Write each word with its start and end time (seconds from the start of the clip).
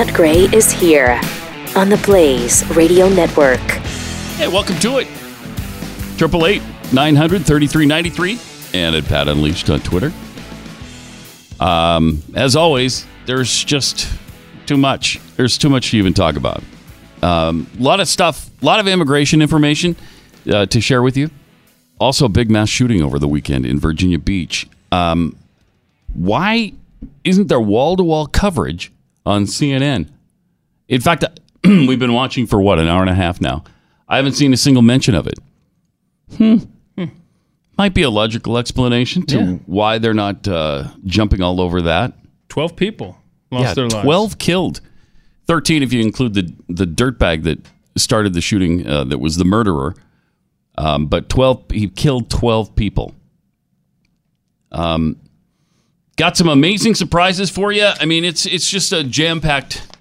Pat 0.00 0.14
Gray 0.14 0.44
is 0.44 0.72
here 0.72 1.20
on 1.76 1.90
the 1.90 2.00
Blaze 2.06 2.66
Radio 2.74 3.06
Network. 3.10 3.60
Hey, 4.38 4.48
welcome 4.48 4.76
to 4.76 4.96
it. 4.96 5.06
Triple 6.16 6.46
eight 6.46 6.62
nine 6.90 7.14
hundred 7.14 7.44
thirty 7.44 7.66
three 7.66 7.84
ninety 7.84 8.08
three, 8.08 8.40
and 8.72 8.96
at 8.96 9.04
Pat 9.04 9.28
Unleashed 9.28 9.68
on 9.68 9.80
Twitter. 9.80 10.10
Um, 11.60 12.22
as 12.34 12.56
always, 12.56 13.04
there's 13.26 13.62
just 13.62 14.08
too 14.64 14.78
much. 14.78 15.20
There's 15.36 15.58
too 15.58 15.68
much 15.68 15.90
to 15.90 15.98
even 15.98 16.14
talk 16.14 16.36
about. 16.36 16.62
Um, 17.22 17.66
a 17.78 17.82
lot 17.82 18.00
of 18.00 18.08
stuff, 18.08 18.48
a 18.62 18.64
lot 18.64 18.80
of 18.80 18.88
immigration 18.88 19.42
information 19.42 19.96
uh, 20.50 20.64
to 20.64 20.80
share 20.80 21.02
with 21.02 21.18
you. 21.18 21.28
Also, 21.98 22.26
big 22.26 22.50
mass 22.50 22.70
shooting 22.70 23.02
over 23.02 23.18
the 23.18 23.28
weekend 23.28 23.66
in 23.66 23.78
Virginia 23.78 24.18
Beach. 24.18 24.66
Um, 24.92 25.36
why 26.14 26.72
isn't 27.22 27.48
there 27.48 27.60
wall 27.60 27.96
to 27.96 28.02
wall 28.02 28.26
coverage 28.26 28.90
on 29.30 29.44
CNN? 29.44 30.08
In 30.88 31.00
fact, 31.00 31.24
we've 31.64 31.98
been 31.98 32.12
watching 32.12 32.46
for 32.46 32.60
what, 32.60 32.78
an 32.78 32.88
hour 32.88 33.00
and 33.00 33.10
a 33.10 33.14
half 33.14 33.40
now. 33.40 33.64
I 34.08 34.16
haven't 34.16 34.32
seen 34.32 34.52
a 34.52 34.56
single 34.56 34.82
mention 34.82 35.14
of 35.14 35.26
it. 35.26 35.38
Hmm. 36.36 36.56
Might 37.78 37.94
be 37.94 38.02
a 38.02 38.10
logical 38.10 38.58
explanation 38.58 39.24
to 39.26 39.38
Yeah. 39.38 39.52
why 39.64 39.96
they're 39.98 40.12
not 40.12 40.46
uh, 40.46 40.88
jumping 41.06 41.40
all 41.40 41.62
over 41.62 41.80
that. 41.82 42.12
12 42.50 42.76
people 42.76 43.16
lost 43.50 43.64
Yeah, 43.68 43.74
their 43.74 43.88
lives. 43.88 44.04
12 44.04 44.38
killed. 44.38 44.80
13 45.46 45.82
if 45.82 45.90
you 45.90 46.02
include 46.02 46.34
the, 46.34 46.52
the 46.68 46.84
dirtbag 46.84 47.44
that 47.44 47.58
started 47.96 48.34
the 48.34 48.42
shooting, 48.42 48.86
uh, 48.86 49.04
that 49.04 49.18
was 49.18 49.36
the 49.36 49.46
murderer. 49.46 49.94
Um, 50.76 51.06
but 51.06 51.30
12, 51.30 51.70
he 51.70 51.88
killed 51.88 52.28
12 52.28 52.74
people. 52.76 53.14
Um, 54.72 55.16
got 56.20 56.36
some 56.36 56.48
amazing 56.50 56.94
surprises 56.94 57.48
for 57.48 57.72
you. 57.72 57.90
I 57.98 58.04
mean, 58.04 58.26
it's, 58.26 58.44
it's 58.44 58.68
just 58.68 58.92
a 58.92 59.02
jam 59.02 59.40
packed 59.40 59.96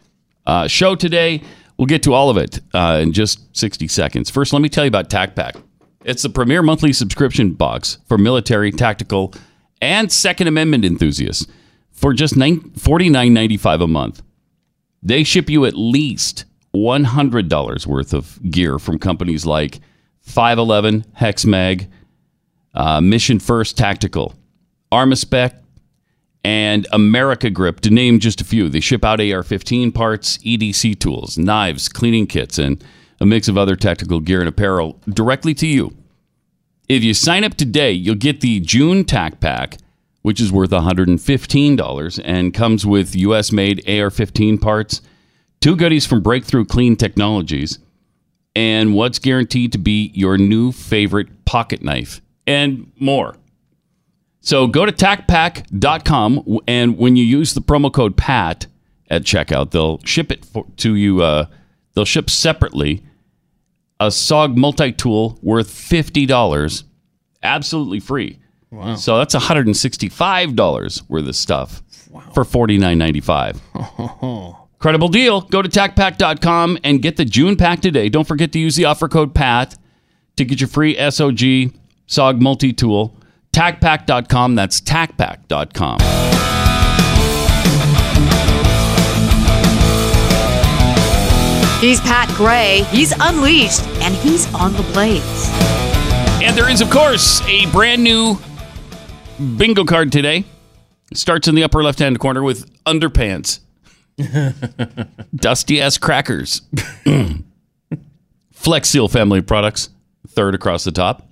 uh, 0.45 0.67
show 0.67 0.93
today. 0.93 1.41
We'll 1.77 1.85
get 1.85 2.03
to 2.03 2.13
all 2.13 2.29
of 2.29 2.35
it 2.35 2.59
uh, 2.73 2.99
in 3.01 3.13
just 3.13 3.55
60 3.55 3.87
seconds. 3.87 4.29
First, 4.29 4.51
let 4.51 4.61
me 4.61 4.67
tell 4.67 4.83
you 4.83 4.89
about 4.89 5.09
TacPack. 5.09 5.63
It's 6.03 6.21
the 6.21 6.29
premier 6.29 6.61
monthly 6.61 6.91
subscription 6.91 7.53
box 7.53 7.99
for 8.05 8.17
military, 8.17 8.69
tactical, 8.69 9.33
and 9.81 10.11
Second 10.11 10.47
Amendment 10.47 10.83
enthusiasts 10.83 11.47
for 11.93 12.11
just 12.11 12.35
nine- 12.35 12.71
$49.95 12.71 13.81
a 13.81 13.87
month. 13.87 14.21
They 15.01 15.23
ship 15.23 15.49
you 15.49 15.63
at 15.63 15.75
least 15.77 16.43
$100 16.75 17.87
worth 17.87 18.13
of 18.13 18.51
gear 18.51 18.77
from 18.77 18.99
companies 18.99 19.45
like 19.45 19.79
511, 20.23 21.05
HexMag, 21.17 21.87
uh, 22.73 22.99
Mission 22.99 23.39
First 23.39 23.77
Tactical, 23.77 24.35
Armaspec, 24.91 25.53
and 26.43 26.87
America 26.91 27.49
Grip, 27.49 27.81
to 27.81 27.89
name 27.89 28.19
just 28.19 28.41
a 28.41 28.45
few. 28.45 28.69
They 28.69 28.79
ship 28.79 29.03
out 29.03 29.19
AR 29.19 29.43
15 29.43 29.91
parts, 29.91 30.37
EDC 30.39 30.99
tools, 30.99 31.37
knives, 31.37 31.89
cleaning 31.89 32.27
kits, 32.27 32.57
and 32.57 32.83
a 33.19 33.25
mix 33.25 33.47
of 33.47 33.57
other 33.57 33.75
tactical 33.75 34.19
gear 34.19 34.39
and 34.39 34.49
apparel 34.49 34.99
directly 35.09 35.53
to 35.55 35.67
you. 35.67 35.95
If 36.87 37.03
you 37.03 37.13
sign 37.13 37.43
up 37.43 37.55
today, 37.55 37.91
you'll 37.91 38.15
get 38.15 38.41
the 38.41 38.59
June 38.61 39.03
TAC 39.03 39.39
Pack, 39.39 39.77
which 40.21 40.41
is 40.41 40.51
worth 40.51 40.71
$115 40.71 42.21
and 42.23 42.53
comes 42.53 42.85
with 42.85 43.15
US 43.15 43.51
made 43.51 43.87
AR 43.87 44.09
15 44.09 44.57
parts, 44.57 45.01
two 45.61 45.75
goodies 45.75 46.05
from 46.05 46.21
Breakthrough 46.21 46.65
Clean 46.65 46.95
Technologies, 46.95 47.79
and 48.55 48.95
what's 48.95 49.19
guaranteed 49.19 49.71
to 49.73 49.77
be 49.77 50.11
your 50.13 50.37
new 50.37 50.71
favorite 50.71 51.45
pocket 51.45 51.83
knife, 51.83 52.21
and 52.47 52.91
more. 52.97 53.35
So 54.41 54.67
go 54.67 54.85
to 54.85 54.91
tacpack.com 54.91 56.59
and 56.67 56.97
when 56.97 57.15
you 57.15 57.23
use 57.23 57.53
the 57.53 57.61
promo 57.61 57.91
code 57.91 58.17
PAT 58.17 58.67
at 59.09 59.23
checkout, 59.23 59.71
they'll 59.71 59.99
ship 60.03 60.31
it 60.31 60.45
for, 60.45 60.65
to 60.77 60.95
you. 60.95 61.21
Uh, 61.21 61.45
they'll 61.93 62.05
ship 62.05 62.29
separately 62.29 63.03
a 63.99 64.07
SOG 64.07 64.55
multi 64.55 64.91
tool 64.91 65.37
worth 65.41 65.69
$50, 65.69 66.83
absolutely 67.43 67.99
free. 67.99 68.39
Wow. 68.71 68.95
So 68.95 69.17
that's 69.17 69.35
$165 69.35 71.09
worth 71.09 71.27
of 71.27 71.35
stuff 71.35 71.81
for 72.33 72.45
$49.95. 72.45 74.55
Credible 74.79 75.09
deal. 75.09 75.41
Go 75.41 75.61
to 75.61 75.67
tacpack.com 75.67 76.77
and 76.83 77.01
get 77.01 77.17
the 77.17 77.25
June 77.25 77.57
pack 77.57 77.81
today. 77.81 78.07
Don't 78.07 78.27
forget 78.27 78.53
to 78.53 78.59
use 78.59 78.77
the 78.77 78.85
offer 78.85 79.09
code 79.09 79.35
PAT 79.35 79.75
to 80.37 80.45
get 80.45 80.61
your 80.61 80.69
free 80.69 80.95
SOG 80.95 81.73
SOG 82.07 82.39
multi 82.39 82.71
tool. 82.71 83.18
Tacpack.com. 83.51 84.55
That's 84.55 84.79
tacpack.com. 84.81 85.99
He's 91.81 92.01
Pat 92.01 92.27
Gray. 92.35 92.83
He's 92.89 93.13
unleashed, 93.17 93.85
and 94.01 94.13
he's 94.15 94.53
on 94.53 94.73
the 94.73 94.83
blaze. 94.91 95.49
And 96.43 96.55
there 96.57 96.69
is, 96.69 96.81
of 96.81 96.89
course, 96.89 97.41
a 97.47 97.67
brand 97.67 98.03
new 98.03 98.37
bingo 99.55 99.85
card 99.85 100.11
today. 100.11 100.43
It 101.09 101.17
starts 101.17 101.47
in 101.47 101.55
the 101.55 101.63
upper 101.63 101.81
left 101.81 101.99
hand 101.99 102.19
corner 102.19 102.43
with 102.43 102.69
underpants. 102.83 103.59
Dusty 105.35 105.79
ass 105.79 105.97
crackers. 105.97 106.63
Flex 108.51 108.89
Seal 108.89 109.07
family 109.07 109.41
products, 109.41 109.87
third 110.27 110.55
across 110.55 110.83
the 110.83 110.91
top. 110.91 111.28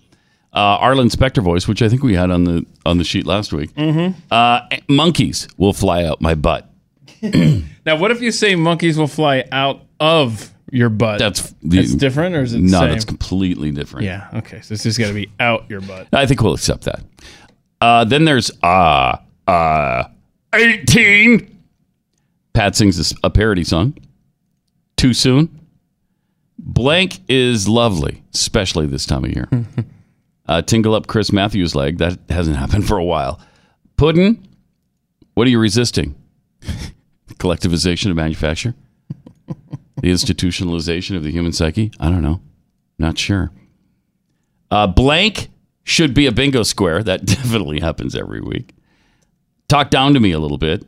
Uh, 0.54 0.78
Arlen 0.80 1.10
Specter 1.10 1.42
voice, 1.42 1.68
which 1.68 1.82
I 1.82 1.90
think 1.90 2.02
we 2.04 2.16
had 2.16 2.32
on 2.32 2.46
the 2.46 2.66
on 2.86 2.98
the 2.98 3.04
sheet 3.04 3.26
last 3.26 3.54
week. 3.54 3.74
Mm-hmm. 3.76 4.20
Uh, 4.32 4.62
monkeys 4.88 5.48
will 5.58 5.74
fly 5.74 6.04
out 6.04 6.22
my 6.22 6.36
butt. 6.36 6.70
Now, 7.88 7.96
what 7.96 8.12
if 8.12 8.22
you 8.22 8.34
say 8.34 8.56
monkeys 8.56 8.98
will 8.98 9.08
fly 9.08 9.46
out 9.50 9.82
of 10.02 10.54
your 10.70 10.90
butt? 10.90 11.20
That's 11.20 11.54
that's 11.64 11.96
different, 11.96 12.36
or 12.36 12.42
is 12.42 12.54
it 12.54 12.60
no? 12.60 12.82
same? 12.82 12.90
That's 12.90 13.06
completely 13.06 13.72
different. 13.72 14.06
Yeah. 14.06 14.28
Okay. 14.34 14.60
So 14.60 14.74
it's 14.74 14.84
just 14.84 15.00
got 15.00 15.08
to 15.08 15.14
be 15.14 15.32
out 15.40 15.70
your 15.70 15.80
butt. 15.80 16.10
I 16.12 16.26
think 16.26 16.42
we'll 16.42 16.54
accept 16.54 16.84
that. 16.84 17.00
Uh, 17.80 18.04
then 18.04 18.26
there's 18.26 18.52
uh 18.62 19.20
uh 19.48 20.04
eighteen. 20.54 21.64
Pat 22.52 22.76
sings 22.76 23.14
a 23.24 23.30
parody 23.30 23.64
song. 23.64 23.98
Too 24.98 25.14
soon. 25.14 25.58
Blank 26.60 27.20
is 27.30 27.70
lovely, 27.70 28.24
especially 28.34 28.86
this 28.88 29.06
time 29.06 29.24
of 29.24 29.32
year. 29.32 29.48
uh, 30.48 30.62
tingle 30.62 30.96
up 30.96 31.08
Chris 31.08 31.32
Matthews' 31.32 31.76
leg. 31.76 31.98
That 31.98 32.18
hasn't 32.30 32.58
happened 32.64 32.88
for 32.88 32.98
a 32.98 33.04
while. 33.06 33.40
Puddin'. 33.98 34.44
What 35.34 35.46
are 35.48 35.52
you 35.52 35.60
resisting? 35.60 36.16
Collectivization 37.36 38.10
of 38.10 38.16
manufacture. 38.16 38.74
the 40.02 40.10
institutionalization 40.10 41.16
of 41.16 41.24
the 41.24 41.32
human 41.32 41.52
psyche. 41.54 41.92
I 42.00 42.10
don't 42.10 42.22
know. 42.24 42.42
Not 42.98 43.18
sure. 43.20 43.52
Uh, 44.72 44.88
blank 44.88 45.50
should 45.84 46.14
be 46.14 46.26
a 46.26 46.32
bingo 46.32 46.64
square. 46.64 47.04
That 47.04 47.26
definitely 47.26 47.80
happens 47.80 48.16
every 48.16 48.42
week. 48.42 48.74
Talk 49.68 49.90
down 49.92 50.14
to 50.16 50.20
me 50.20 50.32
a 50.32 50.40
little 50.40 50.58
bit. 50.58 50.84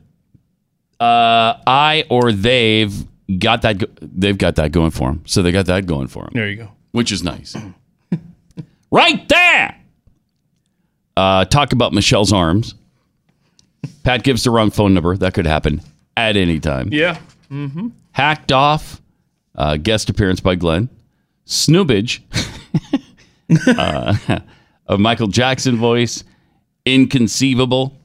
Uh, 1.00 1.53
I 1.68 2.06
or 2.09 2.31
they've 2.31 2.94
got 3.38 3.62
that. 3.62 3.78
Go- 3.78 3.88
they've 4.02 4.38
got 4.38 4.56
that 4.56 4.72
going 4.72 4.92
for 4.92 5.09
them. 5.12 5.22
So 5.25 5.42
they 5.42 5.52
got 5.52 5.68
that 5.68 5.86
going 5.86 6.08
for 6.08 6.24
them, 6.24 6.31
There 6.34 6.50
you 6.50 6.56
go. 6.58 6.72
which 6.92 7.12
is 7.12 7.24
nice. 7.24 7.56
Right 8.92 9.28
there. 9.30 9.76
Uh, 11.18 11.46
talk 11.46 11.74
about 11.74 11.94
Michelle's 11.94 12.32
arms. 12.32 12.76
Pat 14.04 14.24
gives 14.24 14.44
the 14.44 14.52
wrong 14.52 14.72
phone 14.72 14.94
number. 14.94 15.16
That 15.18 15.34
could 15.34 15.46
happen 15.46 15.82
at 16.16 16.38
any 16.38 16.60
time. 16.60 16.90
Yeah. 16.92 17.20
Mm-hmm. 17.52 17.90
Hacked 18.12 18.52
off. 18.52 19.02
Uh, 19.56 19.78
guest 19.78 20.10
appearance 20.10 20.40
by 20.40 20.56
Glenn. 20.56 20.90
Snoobage. 21.46 22.22
uh, 23.68 24.40
a 24.88 24.98
Michael 24.98 25.28
Jackson 25.28 25.75
voice. 25.78 26.24
Inconceivable. 26.86 27.96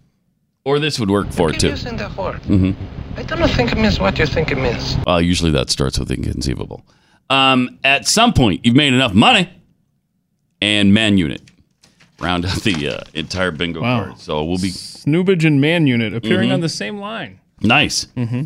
Or 0.64 0.78
this 0.78 0.98
would 0.98 1.10
work 1.10 1.30
for 1.30 1.50
it 1.50 1.60
too. 1.60 1.68
Using 1.68 1.96
the 1.96 2.10
word. 2.16 2.40
hmm 2.44 2.72
I 3.16 3.22
don't 3.22 3.48
think 3.50 3.70
it 3.70 3.78
means 3.78 4.00
what 4.00 4.18
you 4.18 4.26
think 4.26 4.50
it 4.50 4.58
means. 4.58 4.96
Well, 5.06 5.20
usually 5.20 5.52
that 5.52 5.70
starts 5.70 5.98
with 6.00 6.10
inconceivable. 6.10 6.84
Um, 7.30 7.78
at 7.84 8.08
some 8.08 8.32
point, 8.32 8.64
you've 8.66 8.74
made 8.74 8.92
enough 8.92 9.14
money, 9.14 9.48
and 10.64 10.94
man 10.94 11.18
unit 11.18 11.42
round 12.20 12.46
out 12.46 12.62
the 12.62 12.88
uh, 12.88 13.00
entire 13.12 13.50
bingo 13.50 13.82
Wow. 13.82 14.04
card. 14.04 14.18
So 14.18 14.42
we'll 14.44 14.56
be 14.58 14.70
Snoobage 14.70 15.44
and 15.44 15.60
Man 15.60 15.86
Unit 15.86 16.14
appearing 16.14 16.48
Mhm. 16.48 16.54
on 16.54 16.60
the 16.60 16.68
same 16.70 16.98
line. 16.98 17.38
nice. 17.60 18.06
Mm-hmm. 18.16 18.44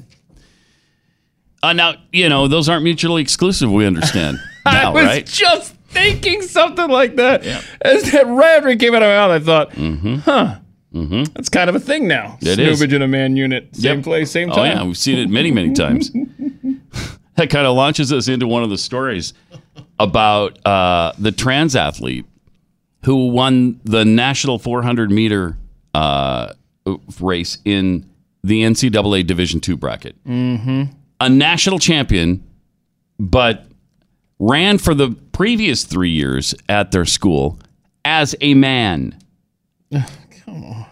Uh, 1.62 1.72
now 1.72 1.94
you 2.12 2.28
know 2.28 2.48
those 2.48 2.68
aren't 2.68 2.82
mutually 2.84 3.22
exclusive. 3.22 3.70
We 3.70 3.86
understand 3.86 4.38
I 4.66 4.88
was 4.90 5.04
right? 5.04 5.26
just 5.26 5.74
thinking 5.88 6.42
something 6.42 6.88
like 6.88 7.16
that. 7.16 7.44
As 7.82 8.10
that 8.12 8.26
it 8.66 8.78
came 8.80 8.94
out 8.94 9.02
of 9.02 9.08
my 9.08 9.16
mouth, 9.16 9.30
I 9.30 9.38
thought, 9.44 9.72
huh, 9.72 10.56
mm-hmm. 10.94 11.22
that's 11.34 11.48
kind 11.48 11.70
of 11.70 11.76
a 11.76 11.80
thing 11.80 12.06
now. 12.08 12.36
It 12.40 12.58
is. 12.58 12.80
Snoobage 12.80 12.94
and 12.94 13.02
a 13.04 13.08
Man 13.08 13.36
Unit, 13.36 13.74
same 13.74 13.96
Yep. 13.98 14.04
place, 14.04 14.30
same 14.30 14.50
time. 14.50 14.58
Oh 14.58 14.64
yeah, 14.64 14.82
we've 14.84 14.96
seen 14.98 15.18
it 15.18 15.28
many, 15.30 15.50
many 15.50 15.72
times. 15.72 16.10
that 17.36 17.50
kind 17.50 17.66
of 17.66 17.74
launches 17.76 18.12
us 18.12 18.28
into 18.28 18.46
one 18.46 18.62
of 18.62 18.70
the 18.70 18.78
stories 18.78 19.32
about 19.98 20.64
uh, 20.66 21.12
the 21.18 21.32
trans 21.32 21.74
athlete 21.76 22.26
who 23.04 23.28
won 23.28 23.80
the 23.84 24.04
national 24.04 24.58
400 24.58 25.10
meter 25.10 25.56
uh, 25.94 26.52
race 27.20 27.58
in 27.64 28.08
the 28.42 28.62
NCAA 28.62 29.26
Division 29.26 29.60
two 29.60 29.76
bracket. 29.76 30.16
Mm-hmm. 30.24 30.84
a 31.20 31.28
national 31.28 31.78
champion, 31.78 32.44
but 33.18 33.64
ran 34.38 34.78
for 34.78 34.94
the 34.94 35.10
previous 35.32 35.84
three 35.84 36.10
years 36.10 36.54
at 36.68 36.92
their 36.92 37.04
school 37.04 37.58
as 38.04 38.34
a 38.40 38.54
man. 38.54 39.18
Come 39.92 40.64
on. 40.64 40.86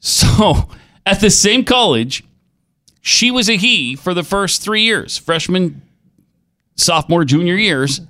So 0.00 0.68
at 1.06 1.20
the 1.20 1.30
same 1.30 1.64
college, 1.64 2.24
she 3.00 3.30
was 3.30 3.48
a 3.50 3.56
he 3.56 3.96
for 3.96 4.14
the 4.14 4.22
first 4.22 4.62
three 4.62 4.82
years 4.82 5.18
freshman, 5.18 5.82
sophomore, 6.76 7.24
junior 7.24 7.56
years. 7.56 8.00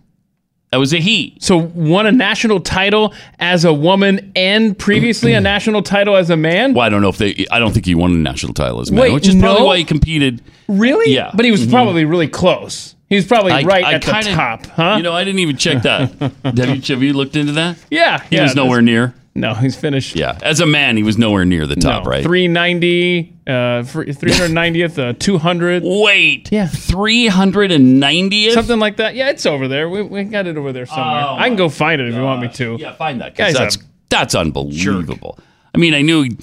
That 0.71 0.79
was 0.79 0.93
a 0.93 0.99
he. 0.99 1.37
So 1.41 1.57
won 1.57 2.07
a 2.07 2.11
national 2.11 2.59
title 2.59 3.15
as 3.39 3.65
a 3.65 3.73
woman 3.73 4.33
and 4.35 4.77
previously 4.77 5.33
a 5.33 5.41
national 5.53 5.83
title 5.83 6.17
as 6.17 6.31
a 6.31 6.37
man? 6.37 6.75
Well, 6.75 6.85
I 6.85 6.89
don't 6.89 7.01
know 7.01 7.09
if 7.09 7.19
they, 7.19 7.47
I 7.51 7.61
don't 7.61 7.73
think 7.73 7.87
he 7.87 7.95
won 7.95 8.11
a 8.11 8.17
national 8.17 8.55
title 8.55 8.81
as 8.81 8.91
a 8.91 8.93
man, 8.93 9.03
Wait, 9.03 9.13
which 9.13 9.29
is 9.29 9.37
probably 9.37 9.61
no? 9.61 9.67
why 9.67 9.79
he 9.79 9.85
competed. 9.85 10.43
Really? 10.67 11.15
Yeah. 11.15 11.31
But 11.33 11.45
he 11.45 11.53
was 11.53 11.61
mm-hmm. 11.63 11.71
probably 11.71 12.05
really 12.05 12.27
close. 12.27 12.97
He 13.09 13.15
was 13.15 13.25
probably 13.25 13.53
I- 13.53 13.63
right 13.63 13.85
I 13.85 13.95
at 13.95 14.03
kinda- 14.03 14.31
the 14.31 14.35
top, 14.35 14.67
huh? 14.67 14.95
You 14.97 15.05
know, 15.05 15.13
I 15.13 15.23
didn't 15.23 15.39
even 15.39 15.57
check 15.57 15.83
that. 15.83 16.11
have, 16.45 16.59
you, 16.59 16.95
have 16.95 17.03
you 17.03 17.13
looked 17.13 17.37
into 17.37 17.53
that? 17.53 17.77
yeah. 17.91 18.25
He 18.29 18.35
yeah, 18.37 18.43
was 18.43 18.57
nowhere 18.57 18.83
near. 18.83 19.15
No, 19.37 19.53
he's 19.55 19.75
finished. 19.75 20.15
Yeah. 20.15 20.39
As 20.43 20.61
a 20.61 20.67
man, 20.67 20.97
he 20.97 21.03
was 21.03 21.19
nowhere 21.19 21.45
near 21.45 21.67
the 21.67 21.75
top, 21.75 22.05
no, 22.05 22.11
right? 22.11 22.23
390, 22.23 23.37
uh, 23.47 23.51
390th, 23.83 25.11
uh, 25.11 25.13
200. 25.19 25.83
Wait. 25.85 26.53
Yeah. 26.53 26.67
390th? 26.67 28.53
something 28.53 28.79
like 28.79 28.99
that. 28.99 29.17
Yeah, 29.17 29.31
it's 29.31 29.45
over 29.45 29.67
there. 29.67 29.89
We, 29.89 30.03
we 30.03 30.25
got 30.25 30.47
it 30.47 30.57
over 30.57 30.73
there 30.73 30.87
somewhere. 30.87 31.25
Oh, 31.27 31.35
I 31.35 31.49
can 31.49 31.57
go 31.57 31.69
find 31.69 32.01
it 32.01 32.09
if 32.09 32.15
you 32.15 32.23
want 32.23 32.43
me 32.43 32.49
to. 32.49 32.77
Yeah, 32.79 32.95
find 32.95 33.21
that 33.21 33.35
Guy's 33.35 33.55
that's, 33.55 33.79
that's 34.09 34.37
unbelievable. 34.37 35.39
I 35.75 35.79
mean, 35.79 35.95
I 35.95 36.03
knew 36.03 36.23
he 36.23 36.37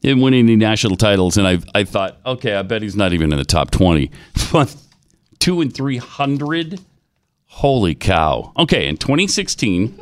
didn't 0.00 0.22
win 0.22 0.32
any 0.34 0.54
national 0.54 0.96
titles, 0.96 1.36
and 1.36 1.48
I, 1.48 1.58
I 1.74 1.82
thought, 1.82 2.18
okay, 2.24 2.54
I 2.54 2.62
bet 2.62 2.82
he's 2.82 2.94
not 2.94 3.12
even 3.12 3.32
in 3.32 3.38
the 3.38 3.44
top 3.44 3.72
20. 3.72 4.10
But 4.52 4.74
two 5.40 5.60
and 5.60 5.74
300? 5.74 6.80
Holy 7.46 7.94
cow. 7.96 8.52
Okay, 8.56 8.86
in 8.86 8.96
2016, 8.96 9.98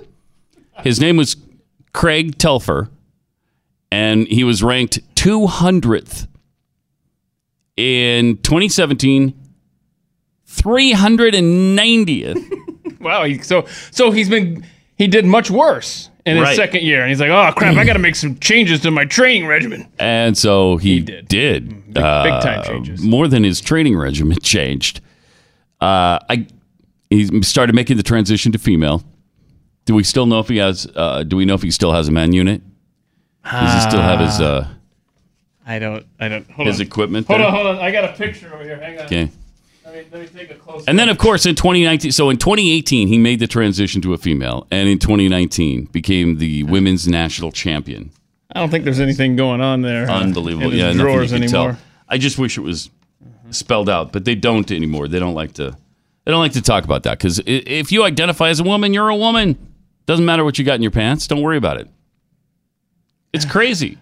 his 0.83 1.01
name 1.01 1.17
was 1.17 1.37
Craig 1.95 2.37
Telfer, 2.37 2.91
and 3.91 4.27
he 4.29 4.45
was 4.45 4.63
ranked 4.63 4.99
200th. 5.15 6.27
In 7.77 8.37
2017, 8.39 9.35
390th. 10.49 12.51
Wow. 13.01 13.25
He, 13.25 13.37
so 13.43 13.67
so 13.91 14.13
he's 14.13 14.31
been 14.31 14.65
he 14.97 15.07
did 15.09 15.27
much 15.27 15.51
worse 15.51 16.09
in 16.25 16.37
his 16.39 16.45
Right. 16.45 16.57
second 16.57 16.85
year, 16.85 17.03
and 17.03 17.11
he's 17.11 17.21
like, 17.21 17.29
oh 17.29 17.53
crap, 17.55 17.77
I 17.77 17.85
got 17.85 17.93
to 17.95 17.99
make 17.99 18.15
some 18.15 18.39
changes 18.39 18.81
to 18.81 18.91
my 18.91 19.05
training 19.05 19.47
regimen. 19.47 19.87
And 19.99 20.39
so 20.39 20.79
he, 20.79 21.01
did. 21.01 21.29
did. 21.29 21.69
Big- 21.69 21.93
big 21.93 22.41
time 22.41 22.63
changes. 22.65 23.03
More 23.03 23.29
than 23.29 23.45
his 23.45 23.61
training 23.61 23.99
regimen 23.99 24.39
changed. 24.43 25.03
Uh, 25.83 26.19
I 26.31 26.47
he 27.11 27.43
started 27.43 27.75
making 27.75 27.99
the 27.99 28.03
transition 28.03 28.53
to 28.53 28.59
female. 28.59 29.03
Do 29.85 29.95
we 29.95 30.03
still 30.05 30.27
know 30.27 30.41
if 30.41 30.49
he 30.49 30.57
has? 30.59 30.87
Uh, 30.95 31.23
do 31.25 31.37
we 31.37 31.45
know 31.45 31.55
if 31.55 31.63
he 31.63 31.71
still 31.71 31.93
has 31.93 32.09
a 32.09 32.13
man 32.13 32.33
unit? 32.33 32.63
Does 33.45 33.75
he 33.85 33.89
still 33.91 34.01
have 34.01 34.21
his 34.21 34.41
uh, 34.41 34.67
I 35.67 35.79
don't. 35.79 36.07
I 36.21 36.29
don't. 36.29 36.51
Hold 36.51 36.69
his 36.69 36.81
on. 36.81 36.87
equipment? 36.87 37.27
Hold 37.27 37.41
there? 37.41 37.47
on. 37.47 37.53
Hold 37.55 37.67
on. 37.67 37.79
I 37.79 37.91
got 37.91 38.05
a 38.05 38.13
picture 38.13 38.53
over 38.55 38.63
here. 38.65 38.79
Hang 38.79 38.99
on. 38.99 39.07
Okay. 39.07 39.31
Let, 39.85 39.95
me, 39.95 40.05
let 40.13 40.21
me 40.23 40.27
take 40.41 40.51
a 40.51 40.55
close. 40.55 40.85
And 40.87 40.99
then, 40.99 41.09
of 41.09 41.19
course, 41.19 41.47
in 41.47 41.55
2019, 41.55 42.11
so 42.13 42.29
in 42.31 42.37
2018, 42.37 43.07
he 43.09 43.17
made 43.19 43.39
the 43.39 43.47
transition 43.47 44.01
to 44.03 44.13
a 44.13 44.19
female, 44.19 44.67
and 44.71 44.89
in 44.89 44.99
2019 44.99 45.85
became 45.87 46.39
the 46.39 46.65
women's 46.65 47.07
national 47.07 47.53
champion. 47.53 48.11
I 48.53 48.61
don't 48.61 48.71
think 48.71 48.85
there's 48.85 49.01
anything 49.01 49.37
going 49.37 49.61
on 49.61 49.83
there. 49.83 50.09
uh, 50.11 50.21
Unbelievable. 50.21 50.67
In 50.67 50.73
his 50.73 50.81
yeah, 50.81 50.87
nothing 50.87 50.99
you 50.99 51.05
drawers 51.05 51.33
can 51.33 51.43
anymore. 51.43 51.73
tell. 51.73 51.81
I 52.09 52.19
just 52.19 52.39
wish 52.39 52.59
it 52.59 52.63
was 52.63 52.91
spelled 53.51 53.89
out, 53.89 54.13
but 54.13 54.25
they 54.25 54.35
don't 54.35 54.71
anymore. 54.71 55.07
They 55.09 55.19
don't 55.21 55.35
like 55.35 55.53
to. 55.55 55.77
They 56.25 56.31
don't 56.33 56.41
like 56.41 56.53
to 56.53 56.63
talk 56.63 56.85
about 56.85 57.03
that 57.05 57.19
because 57.19 57.41
if 57.47 57.93
you 57.93 58.03
identify 58.05 58.49
as 58.49 58.59
a 58.61 58.65
woman, 58.65 58.95
you're 58.95 59.11
a 59.11 59.17
woman. 59.17 59.74
Doesn't 60.07 60.25
matter 60.25 60.45
what 60.45 60.59
you 60.59 60.65
got 60.65 60.75
in 60.75 60.83
your 60.83 60.91
pants. 60.91 61.27
Don't 61.27 61.41
worry 61.43 61.57
about 61.57 61.79
it. 61.81 61.89
It's 63.33 63.45
crazy. 63.45 63.99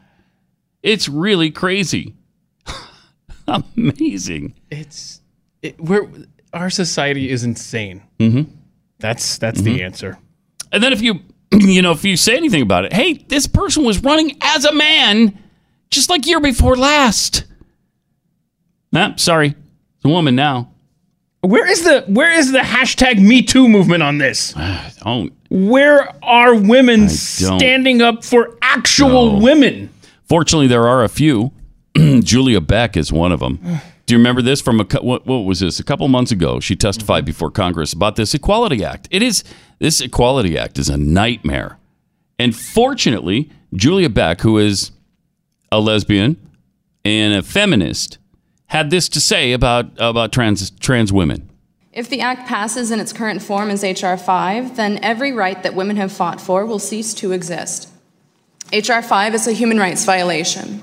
It's 0.82 1.08
really 1.08 1.50
crazy. 1.50 2.14
Amazing. 3.46 4.54
It's 4.70 5.20
it, 5.62 5.80
we're 5.80 6.08
our 6.52 6.70
society 6.70 7.30
is 7.30 7.44
insane. 7.44 8.02
Mm-hmm. 8.18 8.50
That's 8.98 9.38
that's 9.38 9.60
Mm-hmm. 9.60 9.72
the 9.76 9.82
answer. 9.82 10.18
And 10.72 10.82
then 10.82 10.92
if 10.92 11.00
you, 11.02 11.20
you 11.52 11.82
know, 11.82 11.92
if 11.92 12.04
you 12.04 12.16
say 12.16 12.36
anything 12.36 12.62
about 12.62 12.84
it, 12.84 12.92
hey, 12.92 13.14
this 13.14 13.46
person 13.46 13.84
was 13.84 14.02
running 14.02 14.36
as 14.40 14.64
a 14.64 14.72
man, 14.74 15.38
just 15.90 16.10
like 16.10 16.26
year 16.26 16.40
before 16.40 16.76
last. 16.76 17.44
Nah, 18.90 19.14
sorry, 19.16 19.48
it's 19.48 20.04
a 20.04 20.08
woman 20.08 20.34
now. 20.34 20.71
Where 21.42 21.68
is 21.68 21.82
the 21.82 22.04
where 22.06 22.30
is 22.30 22.52
the 22.52 22.60
hashtag 22.60 23.20
Me 23.20 23.42
Too 23.42 23.68
movement 23.68 24.02
on 24.02 24.18
this? 24.18 24.54
Oh, 25.04 25.28
Where 25.50 26.14
are 26.24 26.54
women 26.54 27.08
standing 27.08 28.00
up 28.00 28.24
for 28.24 28.56
actual 28.62 29.32
know. 29.32 29.44
women? 29.44 29.90
Fortunately, 30.22 30.68
there 30.68 30.86
are 30.86 31.02
a 31.02 31.08
few. 31.08 31.50
Julia 31.96 32.60
Beck 32.60 32.96
is 32.96 33.12
one 33.12 33.32
of 33.32 33.40
them. 33.40 33.56
Do 34.06 34.14
you 34.14 34.18
remember 34.18 34.42
this 34.42 34.60
from 34.60 34.78
a 34.78 34.84
what, 35.00 35.26
what 35.26 35.38
was 35.38 35.58
this? 35.58 35.80
A 35.80 35.84
couple 35.84 36.06
months 36.06 36.30
ago, 36.30 36.60
she 36.60 36.76
testified 36.76 37.22
mm-hmm. 37.22 37.26
before 37.26 37.50
Congress 37.50 37.92
about 37.92 38.14
this 38.14 38.32
Equality 38.32 38.84
Act. 38.84 39.08
It 39.10 39.22
is 39.22 39.42
this 39.80 40.00
Equality 40.00 40.56
Act 40.56 40.78
is 40.78 40.88
a 40.88 40.96
nightmare. 40.96 41.78
And 42.38 42.54
fortunately, 42.54 43.50
Julia 43.74 44.08
Beck, 44.08 44.42
who 44.42 44.58
is 44.58 44.92
a 45.72 45.80
lesbian 45.80 46.36
and 47.04 47.34
a 47.34 47.42
feminist, 47.42 48.18
had 48.72 48.88
this 48.88 49.06
to 49.06 49.20
say 49.20 49.52
about 49.52 49.86
about 49.98 50.32
trans 50.32 50.70
trans 50.70 51.12
women. 51.12 51.46
If 51.92 52.08
the 52.08 52.22
Act 52.22 52.48
passes 52.48 52.90
in 52.90 53.00
its 53.00 53.12
current 53.12 53.42
form 53.42 53.68
as 53.68 53.84
H.R. 53.84 54.16
5, 54.16 54.76
then 54.76 54.98
every 55.02 55.30
right 55.30 55.62
that 55.62 55.74
women 55.74 55.96
have 55.98 56.10
fought 56.10 56.40
for 56.40 56.64
will 56.64 56.78
cease 56.78 57.12
to 57.14 57.32
exist. 57.32 57.90
H.R. 58.72 59.02
5 59.02 59.34
is 59.34 59.46
a 59.46 59.52
human 59.52 59.78
rights 59.78 60.06
violation. 60.06 60.80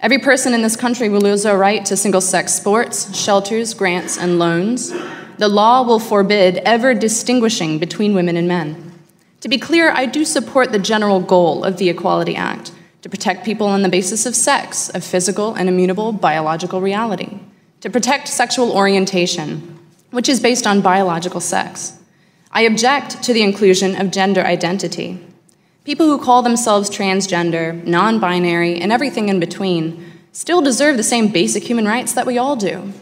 Every 0.00 0.18
person 0.18 0.52
in 0.52 0.60
this 0.60 0.76
country 0.76 1.08
will 1.08 1.22
lose 1.22 1.44
their 1.44 1.56
right 1.56 1.82
to 1.86 1.96
single 1.96 2.20
sex 2.20 2.52
sports, 2.52 3.16
shelters, 3.16 3.72
grants, 3.72 4.18
and 4.18 4.38
loans. 4.38 4.92
The 5.38 5.48
law 5.48 5.82
will 5.82 5.98
forbid 5.98 6.58
ever 6.58 6.92
distinguishing 6.92 7.78
between 7.78 8.12
women 8.12 8.36
and 8.36 8.46
men. 8.46 8.92
To 9.40 9.48
be 9.48 9.56
clear, 9.56 9.90
I 9.92 10.04
do 10.04 10.26
support 10.26 10.72
the 10.72 10.78
general 10.78 11.20
goal 11.20 11.64
of 11.64 11.78
the 11.78 11.88
Equality 11.88 12.36
Act 12.36 12.72
to 13.02 13.08
protect 13.08 13.44
people 13.44 13.66
on 13.66 13.82
the 13.82 13.88
basis 13.88 14.26
of 14.26 14.34
sex, 14.34 14.88
of 14.88 15.04
physical 15.04 15.54
and 15.54 15.68
immutable 15.68 16.12
biological 16.12 16.80
reality, 16.80 17.38
to 17.80 17.90
protect 17.90 18.28
sexual 18.28 18.72
orientation, 18.72 19.78
which 20.10 20.28
is 20.28 20.40
based 20.40 20.66
on 20.66 20.80
biological 20.80 21.40
sex. 21.40 21.98
I 22.52 22.62
object 22.62 23.22
to 23.24 23.32
the 23.32 23.42
inclusion 23.42 24.00
of 24.00 24.10
gender 24.10 24.42
identity. 24.42 25.18
People 25.84 26.06
who 26.06 26.22
call 26.22 26.42
themselves 26.42 26.88
transgender, 26.88 27.84
non 27.84 28.20
binary, 28.20 28.80
and 28.80 28.92
everything 28.92 29.28
in 29.28 29.40
between 29.40 30.12
still 30.30 30.62
deserve 30.62 30.96
the 30.96 31.02
same 31.02 31.28
basic 31.28 31.64
human 31.64 31.86
rights 31.86 32.12
that 32.12 32.26
we 32.26 32.38
all 32.38 32.54
do. 32.54 32.92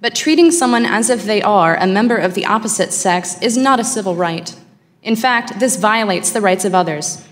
But 0.00 0.14
treating 0.14 0.50
someone 0.50 0.84
as 0.84 1.10
if 1.10 1.24
they 1.24 1.40
are 1.42 1.74
a 1.76 1.86
member 1.86 2.16
of 2.16 2.34
the 2.34 2.44
opposite 2.44 2.92
sex 2.92 3.40
is 3.40 3.56
not 3.56 3.80
a 3.80 3.84
civil 3.84 4.14
right. 4.14 4.54
In 5.02 5.16
fact, 5.16 5.58
this 5.58 5.76
violates 5.76 6.30
the 6.30 6.40
rights 6.40 6.64
of 6.64 6.74
others. 6.74 7.24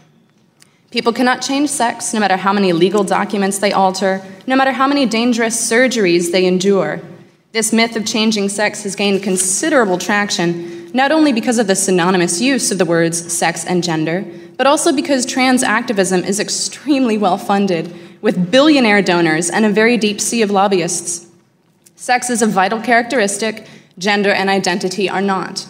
People 0.90 1.12
cannot 1.12 1.42
change 1.42 1.68
sex 1.68 2.14
no 2.14 2.20
matter 2.20 2.36
how 2.36 2.52
many 2.52 2.72
legal 2.72 3.02
documents 3.02 3.58
they 3.58 3.72
alter, 3.72 4.22
no 4.46 4.54
matter 4.54 4.72
how 4.72 4.86
many 4.86 5.04
dangerous 5.04 5.56
surgeries 5.70 6.30
they 6.30 6.46
endure. 6.46 7.00
This 7.52 7.72
myth 7.72 7.96
of 7.96 8.06
changing 8.06 8.48
sex 8.48 8.84
has 8.84 8.94
gained 8.94 9.22
considerable 9.22 9.98
traction, 9.98 10.92
not 10.92 11.10
only 11.10 11.32
because 11.32 11.58
of 11.58 11.66
the 11.66 11.74
synonymous 11.74 12.40
use 12.40 12.70
of 12.70 12.78
the 12.78 12.84
words 12.84 13.32
sex 13.32 13.64
and 13.64 13.82
gender, 13.82 14.24
but 14.56 14.66
also 14.66 14.92
because 14.92 15.26
trans 15.26 15.62
activism 15.62 16.22
is 16.22 16.38
extremely 16.38 17.18
well 17.18 17.38
funded, 17.38 17.94
with 18.22 18.50
billionaire 18.50 19.02
donors 19.02 19.50
and 19.50 19.64
a 19.64 19.70
very 19.70 19.96
deep 19.96 20.20
sea 20.20 20.42
of 20.42 20.50
lobbyists. 20.50 21.26
Sex 21.96 22.30
is 22.30 22.42
a 22.42 22.46
vital 22.46 22.80
characteristic, 22.80 23.66
gender 23.98 24.30
and 24.30 24.48
identity 24.48 25.08
are 25.08 25.22
not. 25.22 25.66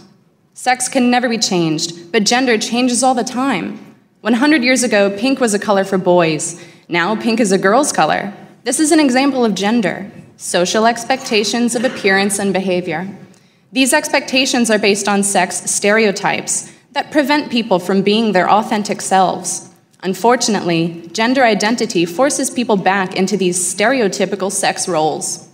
Sex 0.54 0.88
can 0.88 1.10
never 1.10 1.28
be 1.28 1.38
changed, 1.38 2.12
but 2.12 2.24
gender 2.24 2.58
changes 2.58 3.02
all 3.02 3.14
the 3.14 3.24
time. 3.24 3.85
100 4.26 4.64
years 4.64 4.82
ago, 4.82 5.16
pink 5.16 5.38
was 5.38 5.54
a 5.54 5.58
color 5.58 5.84
for 5.84 5.98
boys. 5.98 6.60
Now, 6.88 7.14
pink 7.14 7.38
is 7.38 7.52
a 7.52 7.58
girl's 7.58 7.92
color. 7.92 8.34
This 8.64 8.80
is 8.80 8.90
an 8.90 8.98
example 8.98 9.44
of 9.44 9.54
gender, 9.54 10.10
social 10.36 10.84
expectations 10.84 11.76
of 11.76 11.84
appearance 11.84 12.40
and 12.40 12.52
behavior. 12.52 13.08
These 13.70 13.92
expectations 13.92 14.68
are 14.68 14.80
based 14.80 15.06
on 15.06 15.22
sex 15.22 15.70
stereotypes 15.70 16.72
that 16.90 17.12
prevent 17.12 17.52
people 17.52 17.78
from 17.78 18.02
being 18.02 18.32
their 18.32 18.50
authentic 18.50 19.00
selves. 19.00 19.72
Unfortunately, 20.02 21.08
gender 21.12 21.44
identity 21.44 22.04
forces 22.04 22.50
people 22.50 22.76
back 22.76 23.14
into 23.14 23.36
these 23.36 23.56
stereotypical 23.56 24.50
sex 24.50 24.88
roles. 24.88 25.48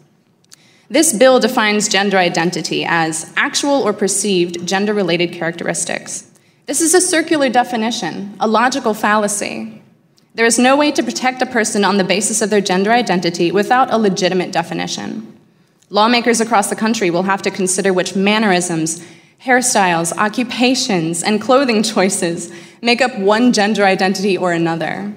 This 0.89 1.13
bill 1.13 1.41
defines 1.41 1.91
gender 1.91 2.17
identity 2.17 2.87
as 2.87 3.31
actual 3.37 3.83
or 3.83 3.93
perceived 3.93 4.67
gender 4.67 4.95
related 4.95 5.31
characteristics. 5.31 6.32
This 6.67 6.81
is 6.81 6.95
a 6.95 7.01
circular 7.01 7.49
definition, 7.49 8.37
a 8.39 8.47
logical 8.47 8.95
fallacy. 8.95 9.83
There 10.35 10.47
is 10.47 10.61
no 10.61 10.77
way 10.77 10.93
to 10.93 11.03
protect 11.03 11.43
a 11.43 11.47
person 11.47 11.85
on 11.85 11.97
the 11.97 12.05
basis 12.05 12.41
of 12.41 12.51
their 12.51 12.61
gender 12.61 12.93
identity 12.93 13.51
without 13.51 13.93
a 13.93 13.99
legitimate 13.99 14.53
definition. 14.53 15.39
Lawmakers 15.91 16.41
across 16.41 16.71
the 16.71 16.77
country 16.77 17.11
will 17.11 17.25
have 17.25 17.43
to 17.43 17.51
consider 17.51 17.93
which 17.93 18.15
mannerisms, 18.15 19.05
hairstyles, 19.45 20.17
occupations, 20.17 21.23
and 21.23 21.43
clothing 21.43 21.83
choices 21.95 22.53
make 22.81 23.03
up 23.03 23.19
one 23.19 23.53
gender 23.53 23.85
identity 23.85 24.39
or 24.39 24.53
another. 24.53 25.13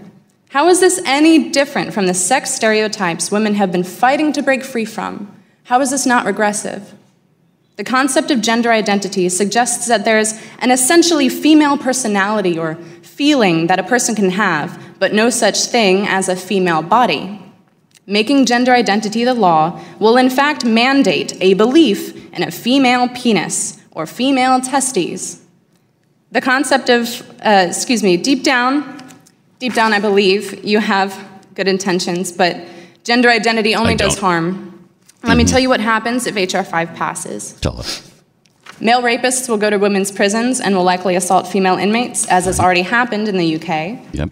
How 0.50 0.68
is 0.68 0.80
this 0.80 1.00
any 1.06 1.50
different 1.52 1.94
from 1.94 2.08
the 2.08 2.14
sex 2.16 2.54
stereotypes 2.54 3.30
women 3.30 3.54
have 3.54 3.72
been 3.72 3.84
fighting 3.84 4.34
to 4.34 4.42
break 4.42 4.64
free 4.64 4.86
from? 4.86 5.32
How 5.66 5.80
is 5.80 5.92
this 5.92 6.08
not 6.08 6.25
regressive? 6.25 6.94
The 7.75 7.84
concept 7.84 8.32
of 8.32 8.41
gender 8.41 8.72
identity 8.72 9.27
suggests 9.27 9.88
that 9.88 10.05
there 10.05 10.17
is 10.17 10.39
an 10.60 10.72
essentially 10.72 11.27
female 11.27 11.77
personality 11.77 12.58
or 12.58 12.75
feeling 13.01 13.67
that 13.67 13.79
a 13.79 13.84
person 13.84 14.15
can 14.15 14.29
have, 14.32 14.82
but 15.00 15.13
no 15.13 15.29
such 15.29 15.65
thing 15.65 16.08
as 16.08 16.29
a 16.29 16.36
female 16.36 16.82
body. 16.82 17.41
Making 18.08 18.46
gender 18.46 18.74
identity 18.74 19.24
the 19.24 19.34
law 19.34 19.82
will, 20.00 20.15
in 20.15 20.29
fact, 20.29 20.63
mandate 20.63 21.36
a 21.41 21.53
belief 21.55 22.34
in 22.34 22.44
a 22.44 22.51
female 22.51 23.10
penis 23.10 23.82
or 23.91 24.05
female 24.05 24.62
testes. 24.62 25.41
The 26.32 26.41
concept 26.41 26.89
of, 26.89 27.22
uh, 27.41 27.65
excuse 27.67 28.03
me, 28.03 28.15
deep 28.15 28.44
down, 28.44 29.01
deep 29.60 29.74
down, 29.74 29.91
I 29.94 30.00
believe 30.00 30.63
you 30.63 30.79
have 30.79 31.17
good 31.55 31.67
intentions, 31.67 32.32
but 32.32 32.58
gender 33.03 33.29
identity 33.29 33.75
only 33.75 33.96
does 33.96 34.17
harm. 34.17 34.75
Let 35.27 35.38
me 35.38 35.44
tell 35.44 35.60
you 35.60 35.70
what 35.70 35.79
happens 35.79 36.27
if 36.27 36.38
H.R. 36.38 36.63
5 36.63 36.96
passes. 36.96 37.53
Tell 37.62 37.79
us. 37.79 38.12
Male 38.79 39.01
rapists 39.01 39.48
will 39.48 39.58
go 39.58 39.70
to 39.70 39.77
women's 39.77 40.12
prisons 40.12 40.60
and 40.60 40.75
will 40.75 40.84
likely 40.84 41.15
assault 41.15 41.48
female 41.48 41.77
inmates, 41.77 42.27
as 42.27 42.46
has 42.46 42.60
already 42.60 42.82
happened 42.82 43.27
in 43.27 43.38
the 43.38 43.55
UK. 43.55 44.13
Yep. 44.13 44.29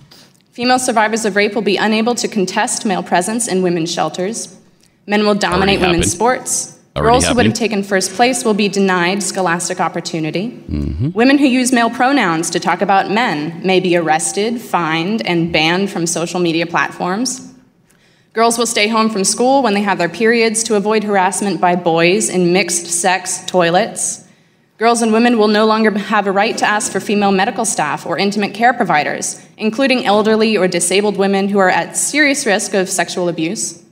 Female 0.52 0.80
survivors 0.80 1.26
of 1.26 1.36
rape 1.36 1.56
will 1.56 1.62
be 1.62 1.78
unable 1.78 2.14
to 2.16 2.28
contest 2.28 2.86
male 2.86 3.02
presence 3.04 3.48
in 3.48 3.62
women's 3.62 3.92
shelters. 3.92 4.60
Men 5.08 5.26
will 5.26 5.36
dominate 5.36 5.80
women's 5.80 6.12
sports. 6.12 6.80
Already 6.96 7.12
Girls 7.12 7.28
who 7.28 7.36
would 7.36 7.46
have 7.46 7.56
taken 7.56 7.82
first 7.82 8.14
place 8.14 8.46
will 8.46 8.54
be 8.54 8.70
denied 8.70 9.24
scholastic 9.24 9.80
opportunity. 9.80 10.52
Mm-hmm. 10.52 11.10
Women 11.12 11.40
who 11.40 11.46
use 11.48 11.72
male 11.72 11.90
pronouns 11.90 12.52
to 12.52 12.60
talk 12.60 12.82
about 12.84 13.10
men 13.10 13.66
may 13.66 13.80
be 13.80 13.98
arrested, 13.98 14.62
fined, 14.62 15.26
and 15.26 15.52
banned 15.52 15.90
from 15.90 16.06
social 16.06 16.40
media 16.40 16.68
platforms. 16.68 17.53
Girls 18.34 18.58
will 18.58 18.66
stay 18.66 18.88
home 18.88 19.12
from 19.12 19.24
school 19.24 19.62
when 19.62 19.76
they 19.76 19.84
have 19.84 20.00
their 20.00 20.10
periods 20.10 20.64
to 20.64 20.76
avoid 20.76 21.04
harassment 21.04 21.62
by 21.62 21.76
boys 21.76 22.30
in 22.30 22.52
mixed 22.52 22.88
sex 22.88 23.46
toilets. 23.46 24.26
Girls 24.80 25.04
and 25.04 25.14
women 25.14 25.38
will 25.38 25.48
no 25.48 25.68
longer 25.68 25.96
have 25.96 26.26
a 26.26 26.32
right 26.32 26.58
to 26.58 26.66
ask 26.66 26.92
for 26.92 27.00
female 27.00 27.32
medical 27.32 27.64
staff 27.64 28.08
or 28.08 28.18
intimate 28.18 28.56
care 28.56 28.74
providers, 28.74 29.40
including 29.56 30.08
elderly 30.08 30.58
or 30.58 30.68
disabled 30.68 31.16
women 31.16 31.50
who 31.50 31.60
are 31.60 31.70
at 31.70 31.96
serious 31.96 32.48
risk 32.48 32.74
of 32.74 32.90
sexual 32.90 33.30
abuse. 33.30 33.84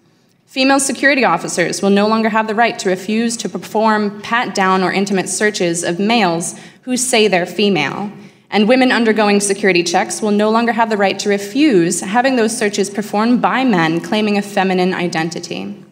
Female 0.47 0.79
security 0.79 1.23
officers 1.23 1.83
will 1.83 1.91
no 1.91 2.07
longer 2.07 2.29
have 2.29 2.47
the 2.47 2.55
right 2.55 2.79
to 2.79 2.89
refuse 2.89 3.37
to 3.37 3.47
perform 3.47 4.21
pat 4.21 4.55
down 4.55 4.81
or 4.81 4.91
intimate 4.91 5.29
searches 5.29 5.83
of 5.83 5.99
males 5.99 6.59
who 6.81 6.97
say 6.97 7.27
they're 7.27 7.45
female. 7.45 8.11
And 8.51 8.67
women 8.67 8.91
undergoing 8.91 9.39
security 9.39 9.81
checks 9.81 10.21
will 10.21 10.31
no 10.31 10.49
longer 10.49 10.73
have 10.73 10.89
the 10.89 10.97
right 10.97 11.17
to 11.19 11.29
refuse 11.29 12.01
having 12.01 12.35
those 12.35 12.55
searches 12.55 12.89
performed 12.89 13.41
by 13.41 13.63
men 13.63 14.01
claiming 14.01 14.37
a 14.37 14.41
feminine 14.41 14.93
identity. 14.93 15.83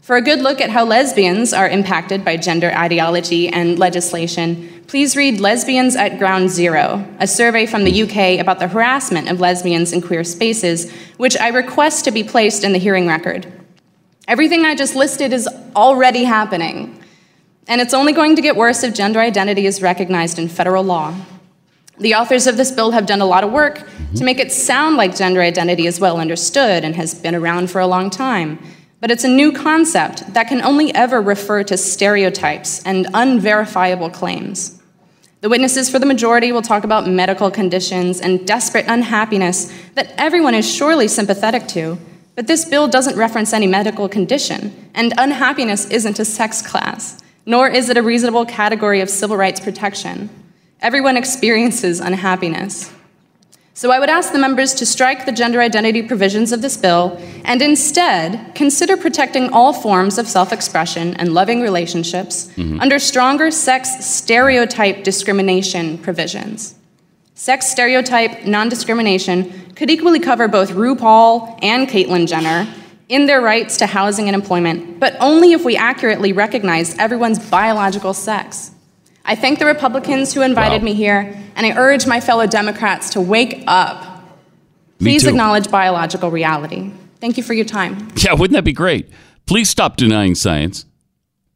For 0.00 0.16
a 0.16 0.22
good 0.22 0.40
look 0.40 0.60
at 0.60 0.70
how 0.70 0.86
lesbians 0.86 1.52
are 1.52 1.68
impacted 1.68 2.24
by 2.24 2.36
gender 2.38 2.70
ideology 2.70 3.48
and 3.48 3.78
legislation, 3.78 4.84
please 4.86 5.16
read 5.16 5.40
Lesbians 5.40 5.96
at 5.96 6.18
Ground 6.18 6.48
Zero, 6.48 7.04
a 7.18 7.26
survey 7.26 7.66
from 7.66 7.84
the 7.84 8.04
UK 8.04 8.40
about 8.40 8.58
the 8.58 8.68
harassment 8.68 9.28
of 9.28 9.40
lesbians 9.40 9.92
in 9.92 10.00
queer 10.00 10.24
spaces, 10.24 10.90
which 11.18 11.36
I 11.36 11.48
request 11.48 12.04
to 12.04 12.10
be 12.10 12.24
placed 12.24 12.64
in 12.64 12.72
the 12.72 12.78
hearing 12.78 13.06
record. 13.06 13.52
Everything 14.26 14.64
I 14.64 14.74
just 14.74 14.94
listed 14.94 15.32
is 15.32 15.46
already 15.76 16.24
happening, 16.24 17.02
and 17.66 17.80
it's 17.82 17.92
only 17.92 18.14
going 18.14 18.36
to 18.36 18.42
get 18.42 18.56
worse 18.56 18.82
if 18.82 18.94
gender 18.94 19.20
identity 19.20 19.66
is 19.66 19.82
recognized 19.82 20.38
in 20.38 20.48
federal 20.48 20.84
law. 20.84 21.14
The 22.00 22.14
authors 22.14 22.46
of 22.46 22.56
this 22.56 22.70
bill 22.70 22.92
have 22.92 23.06
done 23.06 23.20
a 23.20 23.26
lot 23.26 23.42
of 23.42 23.50
work 23.50 23.82
to 24.16 24.24
make 24.24 24.38
it 24.38 24.52
sound 24.52 24.96
like 24.96 25.16
gender 25.16 25.42
identity 25.42 25.86
is 25.86 25.98
well 25.98 26.18
understood 26.18 26.84
and 26.84 26.94
has 26.94 27.12
been 27.14 27.34
around 27.34 27.70
for 27.70 27.80
a 27.80 27.86
long 27.88 28.08
time. 28.08 28.58
But 29.00 29.10
it's 29.10 29.24
a 29.24 29.28
new 29.28 29.52
concept 29.52 30.32
that 30.34 30.48
can 30.48 30.60
only 30.62 30.94
ever 30.94 31.20
refer 31.20 31.64
to 31.64 31.76
stereotypes 31.76 32.82
and 32.84 33.08
unverifiable 33.14 34.10
claims. 34.10 34.80
The 35.40 35.48
witnesses 35.48 35.88
for 35.88 35.98
the 35.98 36.06
majority 36.06 36.50
will 36.50 36.62
talk 36.62 36.84
about 36.84 37.08
medical 37.08 37.50
conditions 37.50 38.20
and 38.20 38.46
desperate 38.46 38.86
unhappiness 38.88 39.72
that 39.94 40.12
everyone 40.16 40.54
is 40.54 40.72
surely 40.72 41.06
sympathetic 41.06 41.68
to, 41.68 41.98
but 42.34 42.46
this 42.46 42.64
bill 42.64 42.88
doesn't 42.88 43.16
reference 43.16 43.52
any 43.52 43.66
medical 43.66 44.08
condition, 44.08 44.90
and 44.94 45.12
unhappiness 45.18 45.88
isn't 45.90 46.18
a 46.18 46.24
sex 46.24 46.62
class, 46.62 47.20
nor 47.46 47.68
is 47.68 47.88
it 47.88 47.96
a 47.96 48.02
reasonable 48.02 48.46
category 48.46 49.00
of 49.00 49.10
civil 49.10 49.36
rights 49.36 49.60
protection. 49.60 50.28
Everyone 50.80 51.16
experiences 51.16 51.98
unhappiness. 52.00 52.92
So 53.74 53.92
I 53.92 54.00
would 54.00 54.08
ask 54.08 54.32
the 54.32 54.38
members 54.38 54.74
to 54.74 54.86
strike 54.86 55.24
the 55.24 55.32
gender 55.32 55.60
identity 55.60 56.02
provisions 56.02 56.50
of 56.50 56.62
this 56.62 56.76
bill 56.76 57.16
and 57.44 57.62
instead 57.62 58.54
consider 58.54 58.96
protecting 58.96 59.52
all 59.52 59.72
forms 59.72 60.18
of 60.18 60.26
self 60.26 60.52
expression 60.52 61.14
and 61.14 61.32
loving 61.32 61.60
relationships 61.60 62.48
mm-hmm. 62.56 62.80
under 62.80 62.98
stronger 62.98 63.50
sex 63.50 64.04
stereotype 64.04 65.04
discrimination 65.04 65.98
provisions. 65.98 66.74
Sex 67.34 67.68
stereotype 67.68 68.46
non 68.46 68.68
discrimination 68.68 69.72
could 69.76 69.90
equally 69.90 70.18
cover 70.18 70.48
both 70.48 70.70
RuPaul 70.70 71.58
and 71.62 71.88
Caitlyn 71.88 72.26
Jenner 72.26 72.72
in 73.08 73.26
their 73.26 73.40
rights 73.40 73.76
to 73.76 73.86
housing 73.86 74.28
and 74.28 74.34
employment, 74.34 74.98
but 74.98 75.16
only 75.20 75.52
if 75.52 75.64
we 75.64 75.76
accurately 75.76 76.32
recognize 76.32 76.98
everyone's 76.98 77.38
biological 77.38 78.12
sex. 78.12 78.72
I 79.24 79.34
thank 79.34 79.58
the 79.58 79.66
Republicans 79.66 80.32
who 80.32 80.42
invited 80.42 80.80
Wow. 80.82 80.86
me 80.86 80.94
here, 80.94 81.34
and 81.54 81.66
I 81.66 81.76
urge 81.76 82.06
my 82.06 82.20
fellow 82.20 82.46
Democrats 82.46 83.10
to 83.10 83.20
wake 83.20 83.62
up. 83.66 84.24
Please 84.98 85.26
acknowledge 85.26 85.70
biological 85.70 86.30
reality. 86.30 86.90
Thank 87.20 87.36
you 87.36 87.42
for 87.42 87.52
your 87.54 87.64
time. 87.64 88.08
Yeah, 88.16 88.32
wouldn't 88.32 88.54
that 88.54 88.64
be 88.64 88.72
great? 88.72 89.08
Please 89.46 89.68
stop 89.68 89.96
denying 89.96 90.34
science. 90.34 90.84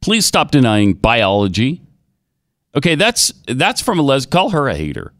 Please 0.00 0.26
stop 0.26 0.50
denying 0.50 0.94
biology. 0.94 1.80
Okay, 2.74 2.94
that's 2.94 3.32
that's 3.46 3.80
from 3.80 3.98
a 3.98 4.02
les. 4.02 4.26
Call 4.26 4.50
her 4.50 4.68
a 4.68 4.74
hater. 4.74 5.12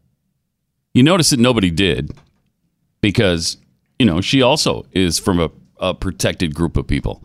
You 0.93 1.03
notice 1.03 1.31
that 1.31 1.39
nobody 1.39 1.71
did 1.71 2.11
because 3.01 3.57
you 3.99 4.05
know 4.05 4.21
she 4.21 4.41
also 4.41 4.85
is 4.91 5.19
from 5.19 5.39
a, 5.39 5.49
a 5.79 5.93
protected 5.93 6.53
group 6.55 6.77
of 6.77 6.87
people. 6.87 7.23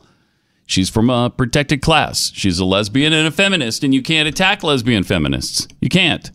She's 0.68 0.90
from 0.90 1.08
a 1.08 1.30
protected 1.30 1.80
class. 1.80 2.30
She's 2.34 2.58
a 2.58 2.64
lesbian 2.66 3.14
and 3.14 3.26
a 3.26 3.30
feminist, 3.30 3.82
and 3.82 3.94
you 3.94 4.02
can't 4.02 4.28
attack 4.28 4.62
lesbian 4.62 5.02
feminists. 5.02 5.66
You 5.80 5.88
can't. 5.88 6.30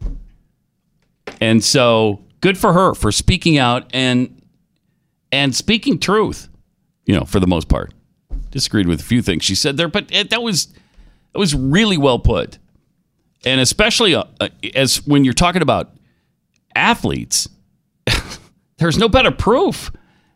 And 1.40 1.64
so, 1.64 2.24
good 2.42 2.58
for 2.58 2.74
her 2.74 2.96
for 2.96 3.12
speaking 3.12 3.60
out 3.60 3.92
and 3.94 4.42
and 5.32 5.56
speaking 5.56 6.00
truth. 6.00 6.50
You 7.06 7.16
know, 7.16 7.26
for 7.26 7.40
the 7.40 7.46
most 7.46 7.70
part, 7.70 7.94
disagreed 8.50 8.88
with 8.88 9.02
a 9.02 9.04
few 9.04 9.22
things 9.22 9.44
she 9.44 9.54
said 9.54 9.78
there, 9.78 9.88
but 9.88 10.12
it, 10.12 10.32
that 10.32 10.42
was 10.42 10.66
that 11.34 11.40
was 11.40 11.54
really 11.54 12.00
well 12.00 12.18
put. 12.18 12.58
And 13.46 13.62
especially 13.62 14.16
uh, 14.16 14.24
uh, 14.42 14.50
as 14.74 15.06
when 15.06 15.26
you're 15.26 15.36
talking 15.36 15.62
about 15.62 15.92
athletes, 16.74 17.48
there's 18.78 18.98
no 18.98 19.08
better 19.08 19.30
proof 19.30 19.92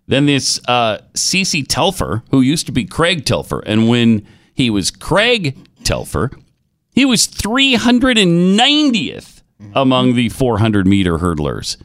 than 0.08 0.26
this 0.26 0.60
uh, 0.68 1.00
Cece 1.14 1.66
Telfer, 1.68 2.24
who 2.32 2.42
used 2.42 2.66
to 2.68 2.72
be 2.72 2.86
Craig 2.86 3.26
Telfer. 3.26 3.60
And 3.60 3.90
when 3.90 4.26
he 4.54 4.70
was 4.70 4.92
Craig 4.92 5.58
Telfer, 5.84 6.32
he 6.94 7.06
was 7.06 7.28
390th 7.28 9.42
among 9.74 10.16
the 10.16 10.30
400 10.30 10.88
meter 10.88 11.18
hurdlers. 11.18 11.78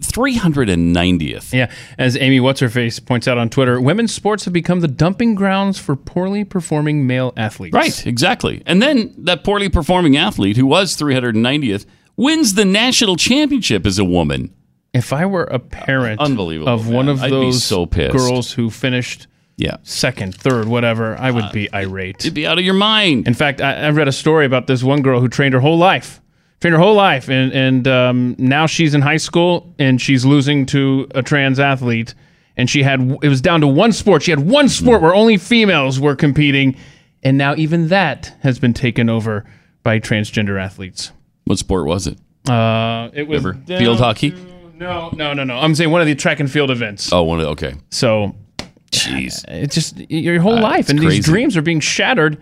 390th. 0.00 1.52
Yeah, 1.52 1.70
as 1.98 2.16
Amy 2.16 2.40
What's 2.40 2.60
Her 2.60 2.68
Face 2.68 2.98
points 2.98 3.26
out 3.26 3.38
on 3.38 3.48
Twitter, 3.48 3.80
women's 3.80 4.14
sports 4.14 4.44
have 4.44 4.52
become 4.52 4.80
the 4.80 4.88
dumping 4.88 5.34
grounds 5.34 5.78
for 5.78 5.96
poorly 5.96 6.44
performing 6.44 7.06
male 7.06 7.32
athletes. 7.36 7.74
Right, 7.74 8.06
exactly. 8.06 8.62
And 8.66 8.82
then 8.82 9.14
that 9.18 9.44
poorly 9.44 9.70
performing 9.70 10.16
athlete 10.16 10.56
who 10.56 10.66
was 10.66 10.96
390th 10.96 11.86
wins 12.16 12.54
the 12.54 12.64
national 12.64 13.16
championship 13.16 13.86
as 13.86 13.98
a 13.98 14.04
woman. 14.04 14.54
If 14.96 15.12
I 15.12 15.26
were 15.26 15.44
a 15.44 15.58
parent 15.58 16.20
Unbelievable, 16.20 16.68
of 16.72 16.88
one 16.88 17.06
man. 17.06 17.14
of 17.16 17.22
I'd 17.22 17.30
be 17.30 17.36
those 17.36 17.62
so 17.62 17.86
pissed. 17.86 18.16
girls 18.16 18.52
who 18.52 18.70
finished 18.70 19.26
Yeah. 19.58 19.76
second, 19.82 20.34
third, 20.34 20.68
whatever, 20.68 21.16
I 21.18 21.30
would 21.30 21.44
Uh, 21.44 21.52
be 21.52 21.68
irate. 21.74 22.16
It'd 22.20 22.34
be 22.34 22.46
out 22.46 22.58
of 22.58 22.64
your 22.64 22.74
mind. 22.74 23.26
In 23.28 23.34
fact, 23.34 23.60
I, 23.60 23.74
I 23.86 23.90
read 23.90 24.08
a 24.08 24.12
story 24.12 24.46
about 24.46 24.66
this 24.66 24.82
one 24.82 25.02
girl 25.02 25.20
who 25.20 25.28
trained 25.28 25.54
her 25.54 25.60
whole 25.60 25.78
life, 25.78 26.20
trained 26.60 26.74
her 26.74 26.80
whole 26.80 26.94
life, 26.94 27.28
and 27.28 27.52
and 27.52 27.86
um, 27.88 28.34
now 28.38 28.66
she's 28.66 28.94
in 28.94 29.02
high 29.02 29.16
school 29.18 29.74
and 29.78 30.00
she's 30.00 30.24
losing 30.24 30.66
to 30.66 31.06
a 31.14 31.22
trans 31.22 31.58
athlete, 31.60 32.14
and 32.56 32.68
she 32.70 32.82
had 32.82 33.00
it 33.22 33.28
was 33.28 33.40
down 33.40 33.60
to 33.60 33.66
one 33.66 33.92
sport. 33.92 34.22
She 34.22 34.30
had 34.30 34.40
one 34.40 34.68
sport 34.68 35.02
where 35.02 35.14
only 35.14 35.36
females 35.36 36.00
were 36.00 36.16
competing, 36.16 36.74
and 37.22 37.36
now 37.38 37.54
even 37.56 37.88
that 37.88 38.34
has 38.42 38.58
been 38.58 38.72
taken 38.74 39.08
over 39.10 39.44
by 39.82 40.00
transgender 40.00 40.60
athletes. 40.60 41.12
what 41.44 41.58
sport 41.58 41.86
was 41.86 42.06
it? 42.06 42.18
Uh, 42.50 43.08
it 43.14 43.26
was 43.28 43.38
Ever? 43.40 43.52
down 43.54 43.78
Field 43.78 43.98
hockey? 43.98 44.30
to- 44.30 44.36
No, 44.78 45.10
no, 45.14 45.32
no, 45.32 45.44
no. 45.44 45.56
I'm 45.58 45.74
saying 45.74 45.90
one 45.90 46.00
of 46.00 46.06
the 46.06 46.14
track 46.14 46.38
and 46.40 46.50
field 46.50 46.70
events. 46.70 47.12
Oh, 47.12 47.22
one 47.22 47.40
of 47.40 47.44
the, 47.46 47.50
okay. 47.52 47.74
So 47.90 48.34
Jeez. 48.90 49.44
it's 49.48 49.74
just 49.74 49.98
your 50.10 50.40
whole 50.40 50.58
life, 50.60 50.88
and 50.88 50.98
crazy. 50.98 51.16
these 51.16 51.24
dreams 51.24 51.56
are 51.56 51.62
being 51.62 51.80
shattered. 51.80 52.38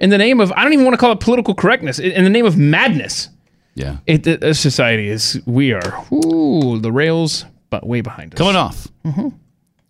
in 0.00 0.10
the 0.10 0.18
name 0.18 0.40
of 0.40 0.52
I 0.52 0.62
don't 0.64 0.72
even 0.72 0.84
want 0.84 0.94
to 0.94 0.98
call 0.98 1.12
it 1.12 1.20
political 1.20 1.54
correctness. 1.54 1.98
In 1.98 2.24
the 2.24 2.30
name 2.30 2.44
of 2.46 2.56
madness, 2.56 3.30
Yeah. 3.74 3.96
it, 4.06 4.26
it, 4.26 4.54
society 4.54 5.08
is 5.08 5.40
we 5.46 5.72
are 5.72 6.04
ooh 6.12 6.78
the 6.78 6.92
rails, 6.92 7.44
but 7.70 7.86
way 7.86 8.00
behind 8.00 8.34
us. 8.34 8.38
Coming 8.38 8.56
off. 8.56 8.88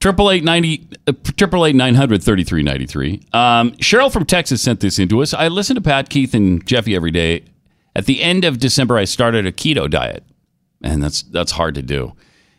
Triple 0.01 0.31
eight 0.31 0.45
ninety, 0.45 0.87
uh, 1.09 1.13
triple 1.37 1.67
eight 1.67 1.75
nine 1.75 1.97
hundred 1.97 2.23
thirty 2.23 2.45
three 2.45 2.63
ninety 2.63 2.87
three. 2.87 3.21
Um, 3.33 3.73
Cheryl 3.73 4.13
from 4.13 4.25
Texas 4.25 4.63
sent 4.63 4.79
this 4.79 5.01
into 5.01 5.21
us. 5.23 5.35
I 5.35 5.49
listen 5.49 5.75
to 5.75 5.81
Pat, 5.81 6.09
Keith, 6.09 6.35
and 6.35 6.65
Jeffy 6.65 6.95
every 6.95 7.11
day. 7.11 7.43
At 7.97 8.07
the 8.07 8.23
end 8.23 8.45
of 8.45 8.59
December, 8.61 8.97
I 8.97 9.03
started 9.05 9.45
a 9.45 9.51
keto 9.51 9.91
diet, 9.91 10.23
and 10.83 11.03
that's 11.03 11.23
that's 11.23 11.53
hard 11.53 11.75
to 11.77 11.83
do. 11.83 12.15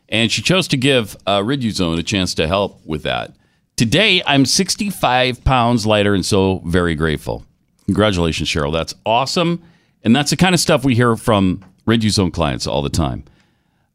And 0.07 0.31
she 0.31 0.41
chose 0.41 0.67
to 0.69 0.77
give 0.77 1.15
uh, 1.27 1.39
Riduzone 1.39 1.99
a 1.99 2.03
chance 2.03 2.33
to 2.35 2.47
help 2.47 2.83
with 2.85 3.03
that. 3.03 3.35
Today, 3.75 4.21
I'm 4.25 4.45
65 4.45 5.43
pounds 5.43 5.85
lighter, 5.85 6.13
and 6.13 6.25
so 6.25 6.61
very 6.65 6.95
grateful. 6.95 7.45
Congratulations, 7.85 8.49
Cheryl. 8.49 8.73
That's 8.73 8.93
awesome, 9.05 9.63
and 10.03 10.15
that's 10.15 10.31
the 10.31 10.37
kind 10.37 10.53
of 10.53 10.59
stuff 10.59 10.83
we 10.83 10.95
hear 10.95 11.15
from 11.15 11.63
Riduzone 11.87 12.33
clients 12.33 12.67
all 12.67 12.81
the 12.81 12.89
time. 12.89 13.23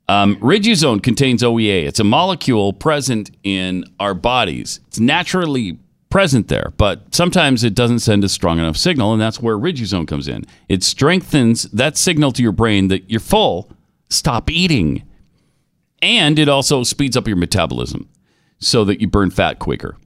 Um, 0.09 0.37
Riduzone 0.37 1.03
contains 1.03 1.43
OEA. 1.43 1.87
It's 1.87 2.01
a 2.01 2.05
molecule 2.05 2.73
present 2.73 3.31
in 3.43 3.85
our 3.99 4.15
bodies. 4.15 4.81
It's 4.89 5.01
naturally 5.01 5.79
present 6.11 6.49
there, 6.49 6.73
but 6.77 7.15
sometimes 7.15 7.65
it 7.65 7.75
doesn't 7.75 7.99
send 8.01 8.23
a 8.23 8.29
strong 8.29 8.59
enough 8.59 8.77
signal, 8.77 9.13
and 9.13 9.21
that's 9.21 9.41
where 9.41 9.57
Riduzone 9.57 10.07
comes 10.07 10.29
in. 10.29 10.45
It 10.69 10.83
strengthens 10.83 11.65
that 11.65 11.97
signal 11.97 12.33
to 12.33 12.43
your 12.43 12.53
brain 12.53 12.89
that 12.89 13.11
you're 13.11 13.21
full, 13.21 13.71
stop 14.09 14.51
eating. 14.51 15.03
And 16.03 16.39
it 16.39 16.49
also 16.49 16.83
speeds 16.83 17.17
up 17.17 17.27
your 17.27 17.37
metabolism 17.37 18.09
so 18.59 18.85
that 18.85 19.01
you 19.01 19.07
burn 19.07 19.31
fat 19.31 19.59
quicker. 19.59 19.97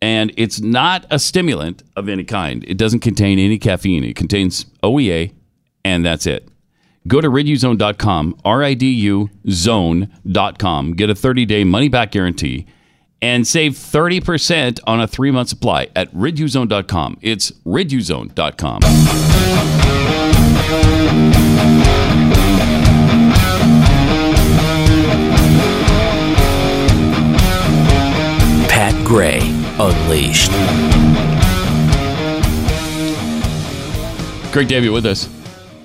And 0.00 0.32
it's 0.36 0.60
not 0.60 1.06
a 1.10 1.18
stimulant 1.18 1.82
of 1.96 2.08
any 2.08 2.24
kind. 2.24 2.64
It 2.68 2.76
doesn't 2.76 3.00
contain 3.00 3.38
any 3.38 3.58
caffeine. 3.58 4.04
It 4.04 4.14
contains 4.16 4.66
OEA, 4.82 5.32
and 5.84 6.04
that's 6.04 6.26
it. 6.26 6.48
Go 7.06 7.20
to 7.20 7.28
riduzone.com, 7.30 8.38
R 8.44 8.62
I 8.64 8.74
D 8.74 8.90
U 8.90 9.30
zone.com, 9.48 10.92
get 10.92 11.08
a 11.08 11.14
30 11.14 11.44
day 11.46 11.64
money 11.64 11.88
back 11.88 12.10
guarantee, 12.10 12.66
and 13.22 13.46
save 13.46 13.72
30% 13.72 14.80
on 14.86 15.00
a 15.00 15.06
three 15.06 15.30
month 15.30 15.48
supply 15.48 15.88
at 15.94 16.12
riduzone.com. 16.12 17.18
It's 17.22 17.52
riduzone.com. 17.64 18.80
Pat 28.86 29.04
Gray 29.04 29.40
Unleashed. 29.80 30.52
Great 34.52 34.68
to 34.68 34.76
have 34.76 34.84
you 34.84 34.92
with 34.92 35.04
us. 35.04 35.28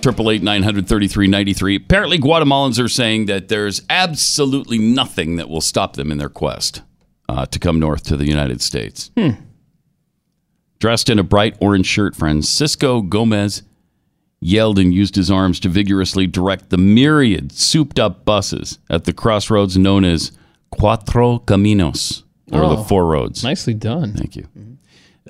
Triple 0.04 0.30
eight 0.30 0.44
nine 0.44 0.62
hundred 0.62 0.88
thirty 0.88 1.08
three 1.08 1.26
ninety 1.26 1.54
three. 1.54 1.78
Apparently, 1.78 2.20
Guatemalans 2.20 2.80
are 2.80 2.88
saying 2.88 3.26
that 3.26 3.48
there's 3.48 3.82
absolutely 3.90 4.78
nothing 4.78 5.38
that 5.38 5.50
will 5.50 5.62
stop 5.62 5.96
them 5.96 6.12
in 6.12 6.20
their 6.20 6.30
quest 6.30 6.84
uh, 7.28 7.48
to 7.48 7.58
come 7.58 7.80
north 7.80 8.04
to 8.04 8.16
the 8.16 8.28
United 8.28 8.62
States. 8.62 9.10
Dressed 10.78 11.10
in 11.10 11.18
a 11.18 11.24
bright 11.24 11.58
orange 11.60 11.88
shirt, 11.88 12.16
Francisco 12.16 13.02
Gomez 13.02 13.64
yelled 14.40 14.78
and 14.78 14.94
used 14.94 15.16
his 15.16 15.32
arms 15.32 15.60
to 15.62 15.70
vigorously 15.70 16.28
direct 16.28 16.70
the 16.70 16.78
myriad 16.78 17.52
souped 17.52 17.98
up 17.98 18.26
buses 18.26 18.78
at 18.92 19.06
the 19.06 19.14
crossroads 19.14 19.76
known 19.76 20.06
as 20.06 20.32
Cuatro 20.72 21.44
Caminos, 21.46 22.22
or 22.52 22.62
the 22.62 22.78
Oh. 22.78 22.84
Four 22.84 23.06
Roads. 23.08 23.44
Nicely 23.44 23.74
done. 23.74 24.14
Thank 24.14 24.36
you. 24.36 24.48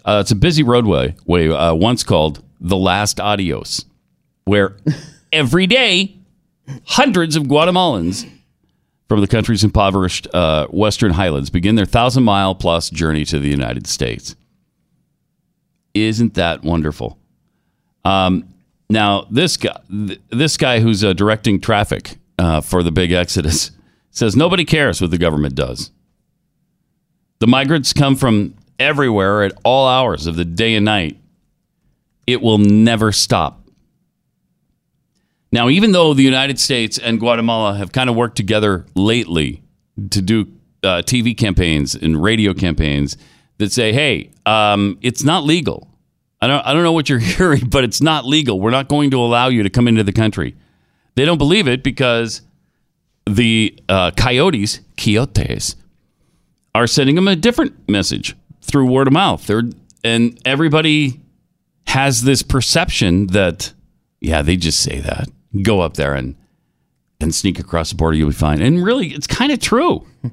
Uh, 0.05 0.19
it's 0.21 0.31
a 0.31 0.35
busy 0.35 0.63
roadway, 0.63 1.15
way 1.25 1.49
uh, 1.49 1.73
once 1.73 2.03
called 2.03 2.43
the 2.59 2.77
Last 2.77 3.19
Adios, 3.19 3.85
where 4.45 4.77
every 5.33 5.67
day 5.67 6.15
hundreds 6.85 7.35
of 7.35 7.43
Guatemalans 7.43 8.27
from 9.09 9.19
the 9.21 9.27
country's 9.27 9.63
impoverished 9.63 10.27
uh, 10.33 10.67
Western 10.67 11.11
Highlands 11.11 11.49
begin 11.49 11.75
their 11.75 11.85
thousand 11.85 12.23
mile 12.23 12.55
plus 12.55 12.89
journey 12.89 13.25
to 13.25 13.39
the 13.39 13.49
United 13.49 13.85
States. 13.87 14.35
Isn't 15.93 16.35
that 16.35 16.63
wonderful? 16.63 17.17
Um, 18.05 18.45
now 18.89 19.27
this 19.29 19.57
guy, 19.57 19.77
th- 19.89 20.21
this 20.29 20.55
guy 20.57 20.79
who's 20.79 21.03
uh, 21.03 21.13
directing 21.13 21.59
traffic 21.59 22.17
uh, 22.39 22.61
for 22.61 22.81
the 22.83 22.91
big 22.91 23.11
exodus, 23.11 23.71
says 24.11 24.35
nobody 24.35 24.63
cares 24.65 25.01
what 25.01 25.11
the 25.11 25.17
government 25.17 25.55
does. 25.55 25.91
The 27.41 27.47
migrants 27.47 27.91
come 27.91 28.15
from 28.15 28.53
everywhere 28.77 29.41
at 29.41 29.53
all 29.65 29.87
hours 29.87 30.27
of 30.27 30.35
the 30.35 30.45
day 30.45 30.75
and 30.75 30.85
night. 30.85 31.17
It 32.27 32.39
will 32.39 32.59
never 32.59 33.11
stop. 33.11 33.67
Now, 35.51 35.67
even 35.67 35.91
though 35.91 36.13
the 36.13 36.21
United 36.21 36.59
States 36.59 36.99
and 36.99 37.19
Guatemala 37.19 37.73
have 37.73 37.91
kind 37.91 38.11
of 38.11 38.15
worked 38.15 38.37
together 38.37 38.85
lately 38.93 39.63
to 40.11 40.21
do 40.21 40.51
uh, 40.83 41.01
TV 41.01 41.35
campaigns 41.35 41.95
and 41.95 42.21
radio 42.21 42.53
campaigns 42.53 43.17
that 43.57 43.71
say, 43.71 43.91
"Hey, 43.91 44.29
um, 44.45 44.99
it's 45.01 45.23
not 45.23 45.43
legal." 45.43 45.87
I 46.41 46.47
don't, 46.47 46.63
I 46.63 46.73
don't 46.73 46.83
know 46.83 46.93
what 46.93 47.09
you're 47.09 47.17
hearing, 47.37 47.69
but 47.69 47.83
it's 47.83 48.01
not 48.01 48.23
legal. 48.23 48.59
We're 48.59 48.69
not 48.69 48.87
going 48.87 49.09
to 49.11 49.19
allow 49.19 49.47
you 49.47 49.63
to 49.63 49.69
come 49.71 49.87
into 49.87 50.03
the 50.03 50.13
country. 50.13 50.55
They 51.15 51.25
don't 51.25 51.39
believe 51.39 51.67
it 51.67 51.81
because 51.81 52.43
the 53.27 53.79
uh, 53.89 54.11
coyotes, 54.11 54.79
coyotes, 54.95 55.75
are 56.73 56.87
sending 56.87 57.15
them 57.15 57.27
a 57.27 57.35
different 57.35 57.89
message 57.89 58.35
through 58.61 58.85
word 58.89 59.07
of 59.07 59.13
mouth. 59.13 59.45
They're, 59.45 59.63
and 60.03 60.39
everybody 60.45 61.19
has 61.87 62.23
this 62.23 62.41
perception 62.41 63.27
that, 63.27 63.73
yeah, 64.19 64.41
they 64.41 64.55
just 64.55 64.79
say 64.81 64.99
that. 64.99 65.27
Go 65.63 65.81
up 65.81 65.95
there 65.95 66.13
and 66.13 66.35
and 67.19 67.35
sneak 67.35 67.59
across 67.59 67.91
the 67.91 67.95
border, 67.95 68.17
you'll 68.17 68.29
be 68.29 68.35
fine. 68.35 68.61
And 68.61 68.83
really, 68.83 69.09
it's 69.09 69.27
kind 69.27 69.51
of 69.51 69.59
true. 69.59 70.05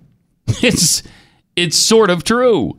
It's 0.62 1.02
it's 1.56 1.76
sort 1.76 2.08
of 2.08 2.24
true. 2.24 2.78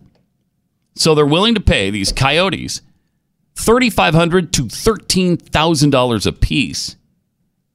So 0.95 1.13
they're 1.13 1.23
willing 1.23 1.53
to 1.53 1.61
pay 1.61 1.91
these 1.91 2.11
coyotes 2.11 2.81
thirty 3.55 3.91
five 3.91 4.15
hundred 4.15 4.51
to 4.53 4.67
thirteen 4.67 5.37
thousand 5.37 5.91
dollars 5.91 6.25
a 6.25 6.31
piece 6.31 6.95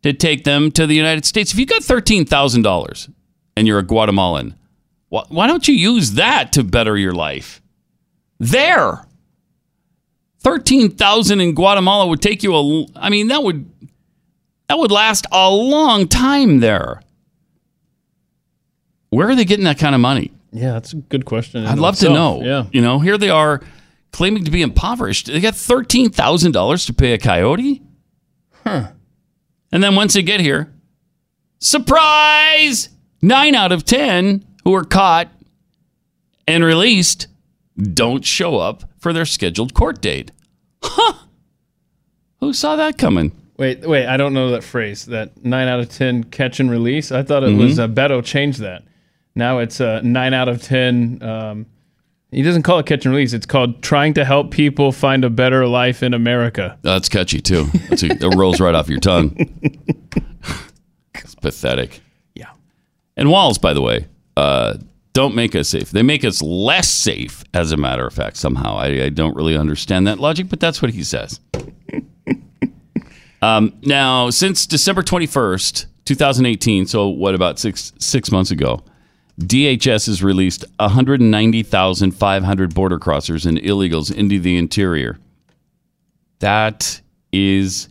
to 0.03 0.13
take 0.13 0.43
them 0.43 0.73
to 0.73 0.87
the 0.89 0.97
United 0.97 1.25
States. 1.25 1.53
If 1.53 1.61
you 1.61 1.67
got 1.67 1.85
thirteen 1.85 2.25
thousand 2.25 2.63
dollars 2.63 3.09
and 3.57 3.69
you're 3.69 3.79
a 3.79 3.85
Guatemalan, 3.85 4.57
why, 5.15 5.25
why 5.29 5.47
don't 5.47 5.69
you 5.69 5.75
use 5.75 6.15
that 6.15 6.51
to 6.55 6.65
better 6.65 6.97
your 6.97 7.13
life? 7.13 7.63
There, 8.41 9.07
thirteen 10.41 10.91
thousand 10.91 11.41
in 11.41 11.55
Guatemala 11.55 12.09
would 12.09 12.21
take 12.21 12.43
you 12.43 12.53
a. 12.53 12.87
I 12.97 13.11
mean, 13.11 13.29
that 13.29 13.45
would 13.45 13.71
that 14.69 14.77
would 14.77 14.91
last 14.91 15.27
a 15.31 15.49
long 15.49 16.09
time 16.09 16.59
there. 16.59 17.01
Where 19.11 19.29
are 19.29 19.37
they 19.37 19.45
getting 19.45 19.67
that 19.67 19.79
kind 19.79 19.95
of 19.95 20.01
money? 20.01 20.33
Yeah, 20.51 20.73
that's 20.73 20.93
a 20.93 20.97
good 20.97 21.25
question. 21.25 21.65
I'd 21.65 21.79
love 21.79 21.97
to 21.99 22.09
know. 22.09 22.43
Yeah. 22.43 22.67
You 22.73 22.81
know, 22.81 22.99
here 22.99 23.17
they 23.17 23.31
are 23.31 23.61
claiming 24.11 24.45
to 24.45 24.51
be 24.51 24.63
impoverished. 24.63 25.29
They 25.29 25.39
got 25.39 25.55
thirteen 25.55 26.11
thousand 26.11 26.51
dollars 26.51 26.87
to 26.87 26.93
pay 26.93 27.13
a 27.13 27.19
coyote. 27.19 27.83
Huh. 28.65 28.89
And 29.71 29.81
then 29.81 29.95
once 29.95 30.15
they 30.15 30.23
get 30.23 30.41
here, 30.41 30.73
surprise! 31.61 32.89
Nine 33.23 33.55
out 33.55 33.71
of 33.71 33.85
ten 33.85 34.45
who 34.65 34.75
are 34.75 34.85
caught 34.85 35.29
and 36.47 36.65
released 36.65 37.29
don't 37.81 38.25
show 38.25 38.57
up 38.57 38.85
for 38.99 39.13
their 39.13 39.27
scheduled 39.27 39.75
court 39.75 40.01
date. 40.01 40.31
Huh. 40.83 41.15
Who 42.41 42.53
saw 42.53 42.77
that 42.77 42.99
coming? 42.99 43.33
Wait, 43.57 43.87
wait. 43.87 44.07
I 44.07 44.17
don't 44.17 44.35
know 44.35 44.51
that 44.51 44.65
phrase. 44.65 45.07
That 45.07 45.45
nine 45.45 45.69
out 45.69 45.81
of 45.81 45.89
ten 45.89 46.25
catch 46.25 46.61
and 46.61 46.71
release. 46.71 47.13
I 47.13 47.23
thought 47.23 47.45
it 47.45 47.57
was 47.57 47.79
uh, 47.79 47.89
Beto 47.89 48.23
changed 48.25 48.61
that. 48.61 48.83
Now 49.35 49.59
it's 49.59 49.81
uh, 49.81 50.01
nine 50.03 50.35
out 50.35 50.49
of 50.49 50.63
ten. 50.63 51.23
Um, 51.23 51.67
he 52.31 52.43
doesn't 52.43 52.65
call 52.65 52.81
it 52.81 52.87
catch 52.87 53.07
and 53.07 53.15
release. 53.15 53.33
It's 53.33 53.47
called 53.47 53.81
trying 53.81 54.15
to 54.15 54.25
help 54.25 54.51
people 54.51 54.91
find 54.91 55.25
a 55.25 55.31
better 55.31 55.69
life 55.69 56.03
in 56.03 56.15
America. 56.15 56.77
That's 56.83 57.09
catchy 57.09 57.41
too. 57.41 57.67
That's 57.89 58.03
a, 58.03 58.07
it 58.07 58.35
rolls 58.35 58.61
right 58.61 58.75
off 58.75 58.89
your 58.89 58.99
tongue. 58.99 59.37
it's 61.15 61.35
pathetic. 61.37 62.01
Yeah. 62.35 62.51
And 63.17 63.31
walls, 63.31 63.59
by 63.59 63.73
the 63.73 63.83
way, 63.83 64.09
uh, 64.37 64.75
don't 65.13 65.35
make 65.35 65.55
us 65.55 65.69
safe. 65.69 65.91
They 65.91 66.03
make 66.03 66.25
us 66.25 66.43
less 66.43 66.91
safe, 66.91 67.45
as 67.55 67.73
a 67.73 67.77
matter 67.77 68.07
of 68.07 68.13
fact, 68.13 68.37
somehow. 68.37 68.77
I, 68.77 69.05
I 69.05 69.09
don't 69.09 69.37
really 69.37 69.57
understand 69.57 70.07
that 70.07 70.19
logic, 70.19 70.49
but 70.49 70.61
that's 70.61 70.83
what 70.83 70.91
he 70.91 71.05
says. 71.05 71.41
um, 73.43 73.73
now, 73.83 74.31
since 74.31 74.67
December 74.67 75.03
21st, 75.03 75.87
2018, 76.05 76.87
so 76.87 77.09
what, 77.09 77.35
about 77.35 77.59
six, 77.59 77.93
six 77.99 78.31
months 78.33 78.51
ago, 78.51 78.83
DHS 79.41 80.07
has 80.07 80.23
released 80.23 80.65
190,500 80.79 82.75
border 82.75 82.99
crossers 82.99 83.47
and 83.47 83.59
illegals 83.59 84.15
into 84.15 84.39
the 84.41 84.57
interior. 84.57 85.19
That 86.41 87.01
is 87.33 87.89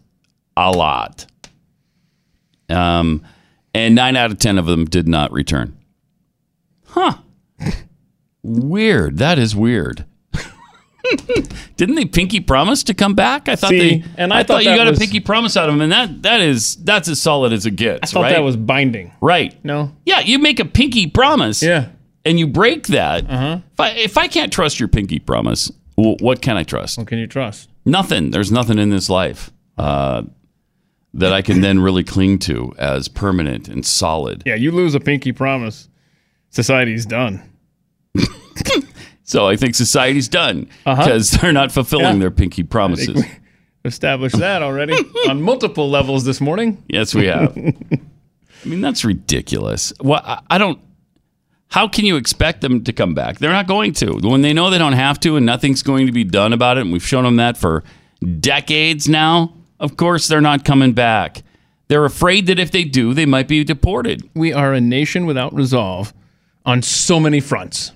a 0.56 0.71
lot. 0.71 1.25
Um, 2.69 3.23
and 3.73 3.95
nine 3.95 4.15
out 4.15 4.32
of 4.32 4.39
10 4.39 4.58
of 4.58 4.65
them 4.65 4.86
did 4.86 5.08
not 5.08 5.32
return. 5.32 5.77
Huh. 6.93 7.17
weird. 8.43 9.17
That 9.17 9.39
is 9.39 9.56
weird. 9.56 10.06
Didn't 11.77 11.95
they 11.95 12.06
pinky 12.06 12.39
promise 12.39 12.84
to 12.84 12.93
come 12.93 13.13
back? 13.13 13.49
I 13.49 13.56
thought 13.56 13.69
See, 13.71 13.97
they. 13.99 14.03
and 14.17 14.32
I 14.34 14.43
thought 14.43 14.63
you 14.63 14.75
got 14.75 14.88
was- 14.88 14.97
a 14.97 15.01
pinky 15.01 15.19
promise 15.19 15.58
out 15.58 15.67
of 15.69 15.75
them, 15.75 15.82
and 15.82 15.91
that 15.91 16.21
that 16.23 16.41
is 16.41 16.75
that's 16.77 17.08
as 17.10 17.21
solid 17.21 17.51
as 17.51 17.65
it 17.65 17.71
gets. 17.75 18.12
I 18.12 18.13
thought 18.13 18.21
right? 18.23 18.29
that 18.34 18.43
was 18.43 18.56
binding. 18.56 19.12
right. 19.21 19.53
No. 19.65 19.91
Yeah, 20.06 20.21
you 20.21 20.39
make 20.39 20.60
a 20.60 20.65
pinky 20.65 21.08
promise. 21.08 21.62
Yeah. 21.62 21.89
and 22.25 22.39
you 22.39 22.47
break 22.47 22.88
that. 22.88 23.29
Uh-huh. 23.29 23.60
If 23.73 23.79
I 23.79 23.89
if 23.91 24.17
I 24.17 24.27
can't 24.27 24.51
trust 24.53 24.79
your 24.79 24.88
pinky 24.88 25.19
promise, 25.19 25.71
w- 25.97 26.17
what 26.21 26.41
can 26.41 26.56
I 26.58 26.63
trust? 26.63 26.97
What 26.97 27.08
can 27.08 27.17
you 27.19 27.27
trust? 27.27 27.69
Nothing. 27.86 28.32
There's 28.32 28.51
nothing 28.51 28.79
in 28.79 28.89
this 28.91 29.10
life 29.10 29.51
uh, 29.77 30.23
that 31.15 31.34
I 31.34 31.41
can 31.41 31.60
then 31.60 31.79
really 31.82 32.03
cling 32.06 32.39
to 32.39 32.73
as 32.77 33.10
permanent 33.10 33.67
and 33.67 33.86
solid. 33.86 34.43
Yeah, 34.45 34.56
you 34.56 34.71
lose 34.71 34.95
a 34.95 35.01
pinky 35.01 35.34
promise, 35.34 35.89
society's 36.53 37.05
done. 37.05 37.41
So 39.25 39.47
I 39.47 39.55
think 39.55 39.73
society's 39.73 40.27
done 40.27 40.67
Uh-huh. 40.85 41.01
because 41.01 41.31
they're 41.31 41.53
not 41.53 41.71
fulfilling 41.71 42.15
Yeah. 42.15 42.19
their 42.19 42.31
pinky 42.31 42.61
promises. 42.61 43.23
Established 43.85 44.37
that 44.37 44.61
already 44.61 44.93
on 45.29 45.41
multiple 45.41 45.89
levels 45.89 46.25
this 46.25 46.41
morning. 46.41 46.83
Yes, 46.89 47.15
we 47.15 47.25
have. 47.27 47.57
I 47.57 48.67
mean, 48.67 48.81
that's 48.81 49.03
ridiculous. 49.05 49.93
Well, 50.01 50.21
I, 50.23 50.39
I 50.49 50.57
don't. 50.57 50.77
How 51.69 51.87
can 51.87 52.05
you 52.05 52.17
expect 52.17 52.61
them 52.61 52.83
to 52.83 52.93
come 52.93 53.13
back? 53.15 53.39
They're 53.39 53.51
not 53.51 53.65
going 53.65 53.93
to. 53.93 54.19
When 54.21 54.41
they 54.41 54.53
know 54.53 54.69
they 54.69 54.77
don't 54.77 54.93
have 54.93 55.19
to 55.21 55.37
and 55.37 55.45
nothing's 55.45 55.81
going 55.83 56.05
to 56.05 56.11
be 56.11 56.25
done 56.25 56.51
about 56.53 56.77
it, 56.77 56.81
and 56.81 56.91
we've 56.91 57.05
shown 57.07 57.23
them 57.23 57.37
that 57.37 57.57
for 57.57 57.83
decades 58.41 59.07
now, 59.09 59.53
of 59.79 59.95
course 59.97 60.27
they're 60.27 60.41
not 60.41 60.63
coming 60.65 60.91
back. 60.91 61.43
They're 61.87 62.05
afraid 62.05 62.45
that 62.47 62.59
if 62.59 62.71
they 62.71 62.83
do, 62.83 63.13
they 63.13 63.25
might 63.25 63.47
be 63.47 63.63
deported. 63.63 64.29
We 64.35 64.51
are 64.53 64.73
a 64.73 64.81
nation 64.81 65.25
without 65.25 65.53
resolve 65.55 66.13
on 66.65 66.82
so 66.82 67.19
many 67.19 67.39
fronts. 67.39 67.91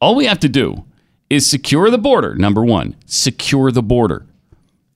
All 0.00 0.14
we 0.14 0.26
have 0.26 0.40
to 0.40 0.48
do 0.48 0.84
is 1.30 1.48
secure 1.48 1.90
the 1.90 1.98
border, 1.98 2.34
number 2.34 2.64
one, 2.64 2.96
secure 3.06 3.70
the 3.70 3.82
border, 3.82 4.26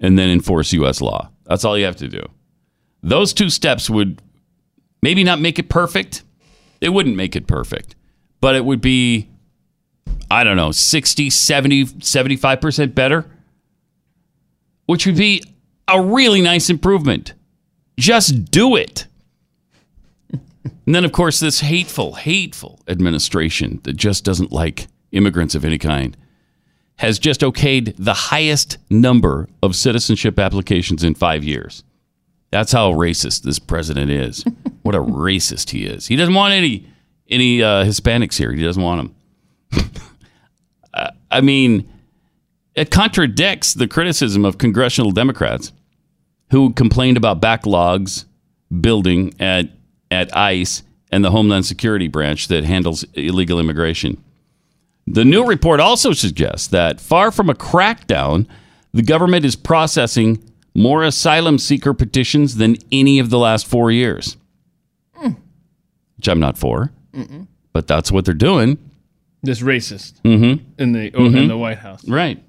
and 0.01 0.18
then 0.18 0.29
enforce 0.29 0.72
U.S. 0.72 1.01
law. 1.01 1.31
That's 1.44 1.64
all 1.64 1.79
you 1.79 1.85
have 1.85 1.96
to 1.96 2.09
do. 2.09 2.22
Those 3.03 3.33
two 3.33 3.51
steps 3.51 3.88
would 3.88 4.20
maybe 5.03 5.25
not 5.25 5.40
make 5.40 5.59
it 5.59 5.68
perfect. 5.68 6.22
It 6.81 6.90
wouldn't 6.90 7.16
make 7.16 7.37
it 7.37 7.46
perfect, 7.46 7.94
but 8.40 8.55
it 8.55 8.64
would 8.64 8.81
be, 8.81 9.29
I 10.31 10.44
don't 10.44 10.57
know, 10.57 10.72
60, 10.72 11.31
70, 11.31 11.85
75% 11.85 12.94
better, 12.94 13.25
which 14.87 15.07
would 15.07 15.16
be 15.16 15.42
a 15.88 16.03
really 16.03 16.42
nice 16.42 16.68
improvement. 16.68 17.33
Just 17.99 18.51
do 18.51 18.77
it. 18.77 19.07
And 20.87 20.94
then, 20.94 21.05
of 21.05 21.12
course, 21.12 21.40
this 21.40 21.61
hateful, 21.61 22.14
hateful 22.14 22.81
administration 22.87 23.81
that 23.83 23.96
just 23.96 24.25
doesn't 24.25 24.53
like 24.53 24.87
immigrants 25.12 25.55
of 25.55 25.64
any 25.64 25.79
kind 25.79 26.16
has 26.96 27.18
just 27.18 27.40
okayed 27.40 27.94
the 27.99 28.14
highest 28.14 28.79
number 28.88 29.49
of 29.62 29.77
citizenship 29.77 30.38
applications 30.38 31.05
in 31.05 31.14
five 31.14 31.44
years. 31.44 31.85
That's 32.51 32.72
how 32.72 32.92
racist 32.92 33.42
this 33.42 33.59
president 33.59 34.11
is. 34.11 34.44
what 34.83 34.94
a 34.94 35.01
racist 35.01 35.70
he 35.70 35.85
is. 35.85 36.07
He 36.07 36.16
doesn't 36.16 36.35
want 36.35 36.55
any 36.55 36.87
any 37.29 37.61
uh, 37.61 37.85
Hispanics 37.85 38.38
here. 38.38 38.53
He 38.53 38.62
doesn't 38.62 38.83
want 38.83 39.12
them. 39.72 39.90
Uh, 40.94 41.11
I 41.31 41.40
mean, 41.40 41.88
it 42.77 42.90
contradicts 42.92 43.75
the 43.75 43.88
criticism 43.88 44.44
of 44.44 44.59
congressional 44.59 45.11
Democrats 45.11 45.72
who 46.51 46.72
complained 46.72 47.16
about 47.16 47.40
backlogs 47.40 48.27
building 48.81 49.35
at 49.40 49.70
at 50.10 50.34
ICE 50.36 50.82
and 51.10 51.24
the 51.24 51.30
Homeland 51.30 51.66
Security 51.66 52.08
branch 52.08 52.48
that 52.48 52.64
handles 52.64 53.04
illegal 53.14 53.60
immigration. 53.60 54.22
The 55.06 55.24
new 55.24 55.46
report 55.46 55.78
also 55.78 56.12
suggests 56.12 56.66
that 56.68 57.00
far 57.00 57.30
from 57.30 57.48
a 57.48 57.54
crackdown, 57.54 58.46
the 58.92 59.02
government 59.02 59.44
is 59.44 59.54
processing 59.54 60.42
more 60.74 61.02
asylum 61.04 61.58
seeker 61.58 61.94
petitions 61.94 62.56
than 62.56 62.76
any 62.90 63.18
of 63.18 63.30
the 63.30 63.38
last 63.38 63.66
four 63.66 63.90
years. 63.90 64.36
Hmm. 65.14 65.32
Which 66.16 66.28
I'm 66.28 66.40
not 66.40 66.58
for, 66.58 66.92
but 67.72 67.86
that's 67.86 68.10
what 68.10 68.24
they're 68.24 68.34
doing. 68.34 68.78
This 69.42 69.60
racist 69.60 70.20
mm-hmm. 70.22 70.64
in 70.78 70.92
the 70.92 71.12
oh, 71.14 71.26
in 71.26 71.32
mm-hmm. 71.32 71.48
the 71.48 71.56
White 71.56 71.78
House. 71.78 72.06
Right. 72.08 72.42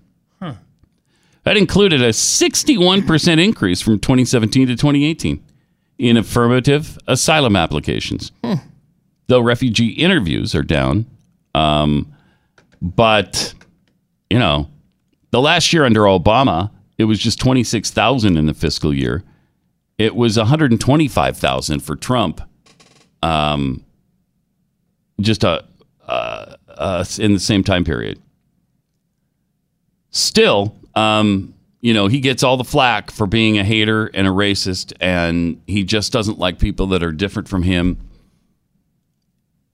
That 1.48 1.56
included 1.56 2.02
a 2.02 2.10
61% 2.10 3.42
increase 3.42 3.80
from 3.80 4.00
2017 4.00 4.68
to 4.68 4.76
2018 4.76 5.42
in 5.98 6.18
affirmative 6.18 6.98
asylum 7.08 7.56
applications. 7.56 8.32
Though 9.28 9.42
refugee 9.42 9.90
interviews 9.90 10.56
are 10.56 10.64
down. 10.64 11.06
Um, 11.54 12.14
but, 12.82 13.54
you 14.30 14.40
know, 14.40 14.70
the 15.32 15.42
last 15.42 15.74
year 15.74 15.84
under 15.84 16.02
Obama, 16.02 16.72
it 16.98 17.06
was 17.06 17.20
just 17.20 17.40
26,000 17.40 18.38
in 18.38 18.46
the 18.46 18.54
fiscal 18.54 18.94
year. 18.94 19.24
It 19.98 20.16
was 20.16 20.38
125,000 20.38 21.80
for 21.80 21.96
Trump. 21.96 22.42
Um, 23.24 23.84
just 25.20 25.44
a, 25.44 25.66
uh, 26.08 26.56
uh, 26.70 27.04
in 27.18 27.34
the 27.34 27.40
same 27.40 27.64
time 27.64 27.84
period 27.84 28.22
still, 30.18 30.76
um, 30.96 31.54
you 31.82 31.94
know, 31.94 32.08
he 32.08 32.20
gets 32.20 32.44
all 32.44 32.58
the 32.58 32.64
flack 32.64 33.12
for 33.12 33.28
being 33.28 33.58
a 33.58 33.64
hater 33.64 34.08
and 34.14 34.28
a 34.28 34.32
racist, 34.32 34.94
and 35.00 35.62
he 35.68 35.84
just 35.84 36.12
doesn't 36.12 36.40
like 36.40 36.60
people 36.60 36.88
that 36.88 37.04
are 37.04 37.12
different 37.12 37.48
from 37.48 37.64
him. 37.64 37.98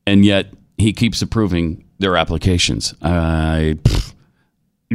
And 0.06 0.26
yet, 0.26 0.48
he 0.78 0.92
keeps 0.92 1.22
approving 1.22 1.86
their 2.00 2.18
applications. 2.18 2.94
I 3.02 3.78
pff, 3.84 4.14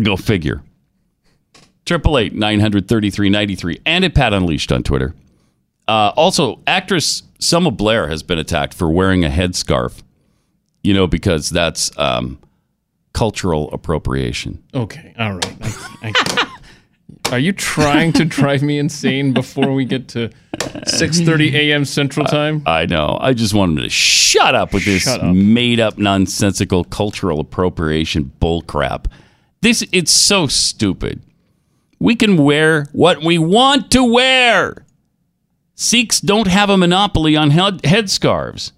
go 0.03 0.17
figure. 0.17 0.63
Triple 1.87 2.19
eight 2.19 2.35
nine 2.35 2.61
hundred 2.61 2.89
thirty 2.89 3.09
three 3.09 3.31
ninety 3.31 3.55
three, 3.55 3.81
and 3.87 4.05
at 4.05 4.15
Pat 4.15 4.35
Unleashed 4.35 4.71
on 4.71 4.83
Twitter. 4.83 5.15
Uh, 5.87 6.13
also, 6.17 6.61
actress 6.67 7.23
Selma 7.39 7.71
Blair 7.71 8.09
has 8.09 8.23
been 8.23 8.39
attacked 8.39 8.75
for 8.75 8.91
wearing 8.91 9.25
a 9.25 9.31
headscarf. 9.31 10.03
You 10.85 10.95
know, 10.95 11.07
because 11.07 11.49
that's 11.49 11.91
um, 11.99 12.39
cultural 13.13 13.71
appropriation. 13.73 14.63
Okay, 14.75 15.15
all 15.19 15.33
right. 15.35 15.57
I, 15.63 16.13
I, 16.15 16.48
are 17.31 17.39
you 17.39 17.53
trying 17.53 18.13
to 18.15 18.25
drive 18.25 18.63
me 18.63 18.79
insane 18.79 19.33
before 19.33 19.73
we 19.73 19.85
get 19.85 20.09
to 20.09 20.31
6:30 20.59 21.53
a.m. 21.55 21.85
Central 21.85 22.27
Time? 22.27 22.63
I 22.67 22.87
know. 22.87 23.19
I 23.21 23.33
just 23.35 23.55
want 23.55 23.73
him 23.73 23.85
to 23.85 23.89
shut 23.89 24.55
up 24.55 24.73
with 24.73 24.85
this 24.85 25.03
Shut 25.03 25.21
up. 25.21 25.35
made 25.35 25.81
up 25.81 25.99
nonsensical 25.99 26.85
cultural 26.85 27.41
appropriation 27.41 28.33
bullcrap. 28.41 29.07
This 29.61 29.85
it's 29.93 30.13
so 30.13 30.47
stupid. 30.47 31.23
We 31.99 32.15
can 32.15 32.37
wear 32.37 32.87
what 32.93 33.23
we 33.23 33.39
want 33.39 33.91
to 33.93 34.05
wear. 34.05 34.85
Sikhs 35.75 36.21
don't 36.21 36.49
have 36.49 36.71
a 36.71 36.77
monopoly 36.77 37.37
on 37.37 37.51
head, 37.51 37.83
headscarves. 37.83 38.73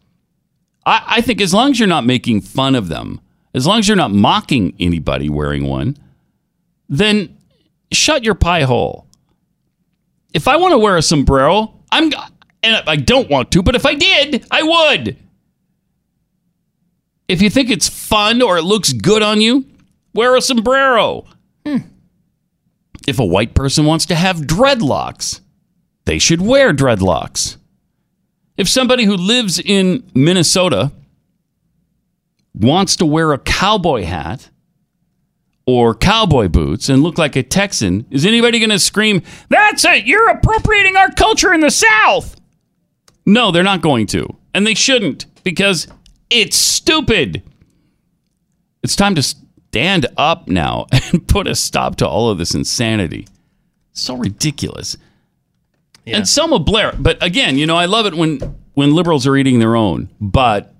I, 0.85 1.03
I 1.07 1.21
think 1.21 1.41
as 1.41 1.55
long 1.55 1.71
as 1.71 1.79
you're 1.79 1.89
not 1.89 2.05
making 2.05 2.43
fun 2.43 2.75
of 2.75 2.89
them, 2.89 3.21
as 3.55 3.67
long 3.67 3.79
as 3.79 3.89
you're 3.89 3.97
not 3.97 4.11
mocking 4.11 4.75
anybody 4.79 5.29
wearing 5.29 5.67
one, 5.67 5.97
then 6.89 7.37
shut 7.93 8.25
your 8.25 8.35
pie 8.35 8.63
hole. 8.63 9.07
If 10.33 10.47
I 10.49 10.57
want 10.57 10.73
to 10.73 10.79
wear 10.79 10.97
a 10.97 11.03
sombrero, 11.03 11.75
I'm 11.91 12.13
and 12.63 12.83
I 12.87 12.97
don't 12.97 13.31
want 13.31 13.51
to, 13.53 13.63
but 13.63 13.75
if 13.75 13.87
I 13.87 13.95
did, 13.95 14.47
I 14.51 14.63
would. 14.63 15.17
If 17.27 17.41
you 17.41 17.49
think 17.49 17.71
it's 17.71 17.89
fun 17.89 18.43
or 18.43 18.59
it 18.59 18.63
looks 18.63 18.93
good 18.93 19.23
on 19.23 19.41
you, 19.41 19.65
wear 20.15 20.37
a 20.37 20.43
sombrero. 20.43 21.25
If 23.09 23.19
a 23.19 23.25
white 23.25 23.55
person 23.55 23.87
wants 23.87 24.07
to 24.07 24.15
have 24.15 24.37
dreadlocks, 24.39 25.41
they 26.05 26.19
should 26.19 26.41
wear 26.41 26.73
dreadlocks. 26.75 27.57
If 28.57 28.69
somebody 28.69 29.05
who 29.05 29.17
lives 29.17 29.59
in 29.59 30.05
Minnesota 30.15 30.93
wants 32.55 32.97
to 32.97 33.07
wear 33.07 33.33
a 33.33 33.39
cowboy 33.39 34.05
hat 34.05 34.51
or 35.67 35.95
cowboy 35.95 36.49
boots 36.49 36.89
and 36.89 37.03
look 37.03 37.19
like 37.19 37.37
a 37.37 37.43
Texan, 37.43 38.07
is 38.11 38.27
anybody 38.27 38.59
going 38.59 38.71
to 38.71 38.79
scream, 38.79 39.23
That's 39.49 39.85
it, 39.85 40.05
you're 40.05 40.31
appropriating 40.31 40.97
our 40.97 41.11
culture 41.13 41.53
in 41.53 41.61
the 41.61 41.71
South? 41.71 42.37
No, 43.27 43.51
they're 43.51 43.63
not 43.63 43.83
going 43.83 44.07
to. 44.09 44.37
And 44.55 44.67
they 44.67 44.75
shouldn't 44.75 45.27
because 45.45 45.87
it's 46.31 46.57
stupid. 46.57 47.43
It's 48.83 48.97
time 48.97 49.15
to 49.15 49.23
stand 49.23 50.07
up 50.17 50.49
now 50.49 50.87
and 50.93 51.27
put 51.29 51.47
a 51.47 51.55
stop 51.55 51.97
to 51.97 52.09
all 52.09 52.31
of 52.31 52.39
this 52.39 52.55
insanity. 52.55 53.29
So 53.93 54.17
ridiculous. 54.17 54.97
And 56.07 56.29
Selma 56.29 56.59
Blair, 56.59 56.95
but 56.99 57.23
again, 57.23 57.57
you 57.57 57.67
know, 57.67 57.77
I 57.77 57.85
love 57.85 58.07
it 58.07 58.15
when 58.15 58.39
when 58.75 58.95
liberals 58.95 59.27
are 59.27 59.37
eating 59.37 59.59
their 59.59 59.77
own, 59.77 60.09
but 60.21 60.75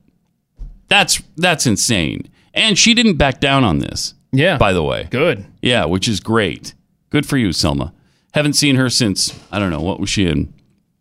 that's 0.89 1.23
that's 1.37 1.67
insane. 1.67 2.29
And 2.53 2.77
she 2.77 2.95
didn't 2.95 3.17
back 3.17 3.39
down 3.39 3.63
on 3.63 3.79
this. 3.79 4.15
Yeah. 4.33 4.59
By 4.59 4.73
the 4.73 4.83
way. 4.83 5.09
Good. 5.11 5.45
Yeah, 5.63 5.85
which 5.87 6.07
is 6.09 6.21
great. 6.21 6.75
Good 7.11 7.27
for 7.27 7.37
you, 7.37 7.53
Selma. 7.53 7.93
Haven't 8.35 8.53
seen 8.55 8.77
her 8.77 8.89
since 8.89 9.39
I 9.51 9.59
don't 9.59 9.71
know 9.71 9.81
what 9.81 9.99
was 10.01 10.09
she 10.09 10.27
in 10.27 10.53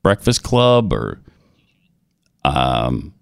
Breakfast 0.01 0.41
Club 0.43 0.91
or 0.93 1.19
um 2.43 3.13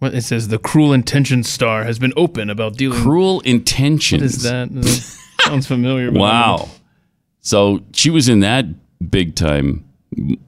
What 0.00 0.14
it 0.14 0.22
says 0.22 0.48
the 0.48 0.58
cruel 0.58 0.92
intentions 0.92 1.48
star 1.48 1.84
has 1.84 1.98
been 1.98 2.12
open 2.16 2.50
about 2.50 2.74
dealing 2.76 3.00
Cruel 3.00 3.40
Intentions. 3.40 4.20
What 4.22 4.26
is 4.26 4.42
that? 4.42 5.18
Sounds 5.42 5.66
familiar. 5.66 6.10
but 6.10 6.20
I 6.20 6.30
don't 6.42 6.58
know. 6.58 6.64
Wow. 6.64 6.70
So 7.40 7.80
she 7.92 8.10
was 8.10 8.28
in 8.28 8.40
that 8.40 8.66
big 9.10 9.34
time 9.34 9.84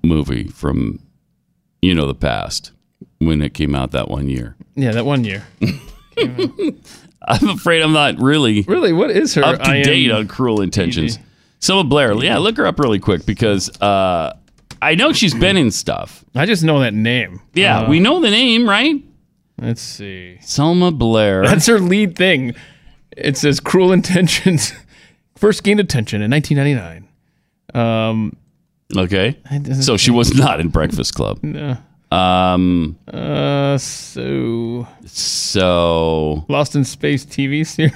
movie 0.02 0.48
from, 0.48 0.98
you 1.82 1.94
know, 1.94 2.06
the 2.06 2.14
past 2.14 2.72
when 3.18 3.40
it 3.42 3.54
came 3.54 3.74
out 3.74 3.92
that 3.92 4.08
one 4.08 4.28
year. 4.28 4.56
Yeah, 4.74 4.92
that 4.92 5.04
one 5.06 5.24
year. 5.24 5.46
I'm 7.42 7.48
afraid 7.50 7.82
I'm 7.82 7.92
not 7.92 8.18
really 8.20 8.62
Really, 8.62 8.92
what 8.92 9.10
is 9.10 9.34
her? 9.34 9.44
up 9.44 9.58
to 9.58 9.64
IMDb? 9.70 9.84
date 9.84 10.10
on 10.12 10.28
Cruel 10.28 10.60
Intentions. 10.60 11.18
Selma 11.60 11.84
Blair, 11.84 12.12
yeah, 12.22 12.38
look 12.38 12.56
her 12.58 12.66
up 12.66 12.78
really 12.78 12.98
quick 12.98 13.24
because 13.26 13.70
uh, 13.80 14.36
I 14.82 14.94
know 14.94 15.12
she's 15.12 15.34
been 15.34 15.56
in 15.56 15.70
stuff. 15.70 16.24
I 16.34 16.44
just 16.46 16.62
know 16.62 16.80
that 16.80 16.94
name. 16.94 17.40
Yeah, 17.54 17.80
Uh, 17.80 17.90
we 17.90 17.98
know 17.98 18.20
the 18.20 18.30
name, 18.30 18.68
right? 18.68 19.02
Let's 19.60 19.80
see. 19.80 20.38
Selma 20.42 20.92
Blair. 20.92 21.42
That's 21.46 21.66
her 21.66 21.80
lead 21.80 22.14
thing. 22.16 22.54
It 23.16 23.36
says 23.38 23.58
"Cruel 23.58 23.92
Intentions." 23.92 24.72
First 25.36 25.64
gained 25.64 25.80
attention 25.80 26.20
in 26.22 26.30
1999. 26.30 27.08
Um, 27.74 28.36
okay. 28.96 29.36
So 29.80 29.96
she 29.96 30.10
was 30.10 30.34
not 30.34 30.60
in 30.60 30.68
Breakfast 30.68 31.14
Club. 31.14 31.40
No. 31.42 31.78
Um, 32.10 32.96
Uh, 33.12 33.76
so 33.78 34.86
so 35.06 36.44
Lost 36.48 36.76
in 36.76 36.84
Space 36.84 37.24
TV 37.24 37.66
series. 37.66 37.92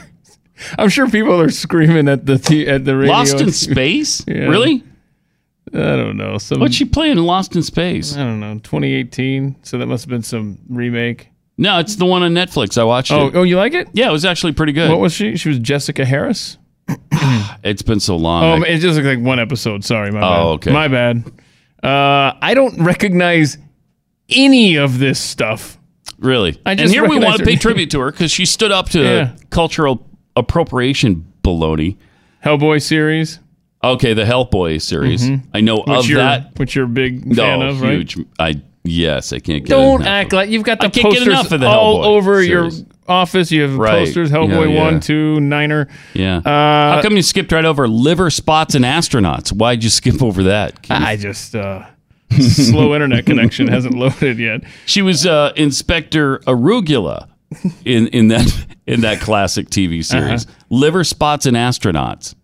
I'm 0.78 0.88
sure 0.88 1.08
people 1.08 1.40
are 1.40 1.50
screaming 1.50 2.08
at 2.08 2.26
the 2.26 2.38
t- 2.38 2.66
at 2.68 2.84
the 2.84 2.96
radio. 2.96 3.12
Lost 3.12 3.40
in 3.40 3.52
Space? 3.70 4.24
Yeah. 4.26 4.46
Really? 4.48 4.82
I 5.72 5.78
don't 5.96 6.16
know. 6.16 6.36
Some 6.38 6.58
What's 6.60 6.74
she 6.74 6.84
playing 6.84 7.12
in 7.18 7.24
Lost 7.24 7.54
in 7.54 7.62
Space? 7.62 8.16
I 8.16 8.24
don't 8.24 8.40
know. 8.40 8.54
2018. 8.54 9.56
So 9.62 9.78
that 9.78 9.86
must 9.86 10.04
have 10.04 10.10
been 10.10 10.22
some 10.24 10.58
remake. 10.68 11.28
No, 11.56 11.78
it's 11.78 11.94
the 11.96 12.06
one 12.06 12.22
on 12.22 12.32
Netflix. 12.32 12.76
I 12.78 12.84
watched 12.84 13.12
Oh, 13.12 13.28
it. 13.28 13.36
oh, 13.36 13.42
you 13.44 13.56
like 13.56 13.74
it? 13.74 13.88
Yeah, 13.92 14.08
it 14.08 14.12
was 14.12 14.24
actually 14.24 14.52
pretty 14.52 14.72
good. 14.72 14.90
What 14.90 14.98
was 14.98 15.12
she? 15.12 15.36
She 15.36 15.48
was 15.48 15.58
Jessica 15.58 16.04
Harris. 16.04 16.56
it's 17.62 17.82
been 17.82 18.00
so 18.00 18.16
long. 18.16 18.44
Oh, 18.44 18.64
I- 18.64 18.68
it 18.68 18.78
just 18.78 18.96
looked 18.96 19.06
like 19.06 19.20
one 19.24 19.38
episode. 19.38 19.84
Sorry, 19.84 20.10
my 20.10 20.20
bad. 20.20 20.38
Oh, 20.40 20.48
okay. 20.52 20.72
My 20.72 20.88
bad. 20.88 21.24
Uh, 21.82 22.36
I 22.42 22.52
don't 22.54 22.82
recognize 22.82 23.56
any 24.30 24.76
of 24.76 24.98
this 24.98 25.18
stuff. 25.20 25.78
really. 26.18 26.58
I 26.66 26.72
and 26.72 26.80
here 26.90 27.08
we 27.08 27.18
want 27.18 27.38
to 27.38 27.44
her 27.44 27.50
pay 27.50 27.56
tribute 27.56 27.90
to 27.92 28.00
her 28.00 28.10
because 28.12 28.30
she 28.30 28.44
stood 28.44 28.70
up 28.72 28.90
to 28.90 29.02
Yeah. 29.02 29.30
cultural 29.50 30.06
appropriation 30.36 31.24
baloney. 31.42 31.96
Hellboy 32.44 32.82
series, 32.82 33.38
Okay, 33.82 34.12
the 34.12 34.24
Hellboy 34.24 34.80
series. 34.82 35.26
I 35.54 35.60
know 35.62 35.76
which 35.86 35.88
of 36.04 36.06
you're 36.10 36.18
that. 36.18 36.52
which 36.58 36.74
you're 36.74 36.84
a 36.84 36.88
big 36.88 37.24
No, 37.26 37.34
fan 37.42 37.62
of, 37.62 37.80
right? 37.80 38.14
I 38.38 38.60
yes, 38.84 39.32
I 39.32 39.38
can't 39.38 39.64
get. 39.64 39.70
Don't 39.70 40.02
enough 40.02 40.06
act 40.06 40.32
of- 40.34 40.36
like 40.36 40.50
you've 40.50 40.62
got 40.64 40.80
the 40.80 40.86
I 40.86 40.90
can't 40.90 41.04
get 41.14 41.20
posters 41.20 41.26
enough 41.28 41.52
of 41.52 41.60
the 41.60 41.66
all 41.66 42.00
Hellboy 42.00 42.04
over 42.06 42.42
series. 42.44 42.78
your 42.80 42.86
office. 43.08 43.50
You 43.50 43.62
have 43.62 43.76
Right. 43.78 44.04
posters: 44.04 44.30
Hellboy 44.30 44.68
Yeah, 44.68 44.74
yeah. 44.74 44.82
one, 44.84 45.00
two, 45.00 45.40
Niner. 45.40 45.88
Yeah. 46.12 46.38
Uh, 46.38 46.42
How 46.96 47.00
come 47.02 47.16
you 47.16 47.22
skipped 47.22 47.52
right 47.52 47.64
over 47.64 47.88
liver 47.88 48.28
spots 48.28 48.74
and 48.74 48.84
astronauts? 48.84 49.50
Why'd 49.50 49.82
you 49.82 49.88
skip 49.90 50.22
over 50.22 50.42
that? 50.42 50.82
Keith? 50.82 50.92
I 50.92 51.16
just 51.16 51.54
uh, 51.56 51.84
slow 52.38 52.94
internet 52.94 53.26
connection 53.26 53.68
hasn't 53.68 53.94
loaded 53.94 54.38
yet. 54.38 54.62
She 54.86 55.02
was 55.02 55.26
uh, 55.26 55.52
Inspector 55.56 56.38
Arugula 56.40 57.28
in 57.84 58.06
in 58.08 58.28
that 58.28 58.66
in 58.86 59.00
that 59.02 59.20
classic 59.20 59.68
TV 59.70 60.04
series. 60.04 60.46
Uh-huh. 60.46 60.54
Liver 60.70 61.04
spots 61.04 61.46
and 61.46 61.56
astronauts. 61.56 62.34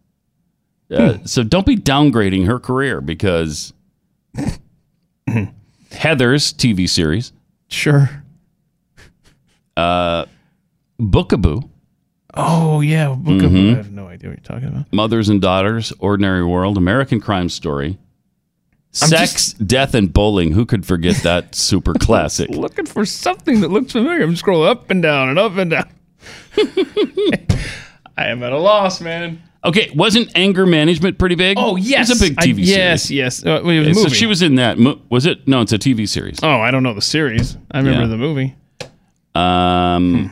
Uh, 0.90 1.18
so 1.24 1.42
don't 1.42 1.66
be 1.66 1.76
downgrading 1.76 2.46
her 2.46 2.58
career 2.60 3.00
because 3.00 3.72
Heathers 5.28 6.54
TV 6.54 6.88
series, 6.88 7.32
Sure. 7.68 8.22
Bookaboo, 11.00 11.68
Oh 12.34 12.80
yeah, 12.80 13.08
Book 13.14 13.42
of 13.42 13.50
Mm-hmm. 13.50 13.74
I 13.74 13.76
have 13.76 13.90
no 13.92 14.08
idea 14.08 14.30
what 14.30 14.38
you're 14.38 14.44
talking 14.58 14.68
about. 14.68 14.92
Mothers 14.92 15.28
and 15.28 15.40
Daughters, 15.40 15.92
Ordinary 15.98 16.44
World, 16.44 16.76
American 16.76 17.20
Crime 17.20 17.48
Story, 17.48 17.98
Sex, 18.96 19.52
Death, 19.54 19.94
and 19.94 20.12
Bowling. 20.12 20.52
Who 20.52 20.64
could 20.66 20.86
forget 20.86 21.16
that 21.22 21.54
super 21.54 21.94
classic? 21.94 22.50
Looking 22.50 22.86
for 22.86 23.04
something 23.04 23.60
that 23.60 23.70
looks 23.70 23.92
familiar. 23.92 24.22
I'm 24.24 24.34
scrolling 24.34 24.68
up 24.68 24.90
and 24.90 25.02
down 25.02 25.28
and 25.28 25.38
up 25.38 25.56
and 25.56 25.70
down. 25.70 25.88
I 28.18 28.28
am 28.28 28.42
at 28.42 28.52
a 28.52 28.58
loss, 28.58 29.00
man. 29.00 29.42
Okay, 29.64 29.90
wasn't 29.94 30.30
Anger 30.36 30.64
Management 30.64 31.18
pretty 31.18 31.34
big? 31.34 31.56
Oh 31.58 31.76
yes, 31.76 32.08
it's 32.10 32.20
a 32.20 32.24
big 32.28 32.38
I- 32.38 32.42
TV 32.46 32.58
yes, 32.64 33.04
series. 33.04 33.10
yes. 33.10 33.44
Uh, 33.46 33.62
it 33.64 33.86
was 33.88 34.02
So 34.02 34.08
she 34.08 34.26
was 34.26 34.40
in 34.42 34.54
that. 34.56 34.78
Mo- 34.78 35.00
Was 35.10 35.26
it? 35.26 35.46
No, 35.48 35.60
it's 35.60 35.72
a 35.72 35.78
TV 35.78 36.08
series. 36.08 36.38
Oh, 36.42 36.60
I 36.60 36.70
don't 36.70 36.82
know 36.82 36.94
the 36.94 37.02
series. 37.02 37.56
I 37.72 37.78
remember 37.78 38.02
Yeah. 38.02 38.06
the 38.06 38.16
movie. 38.16 38.54
Um, 39.34 40.30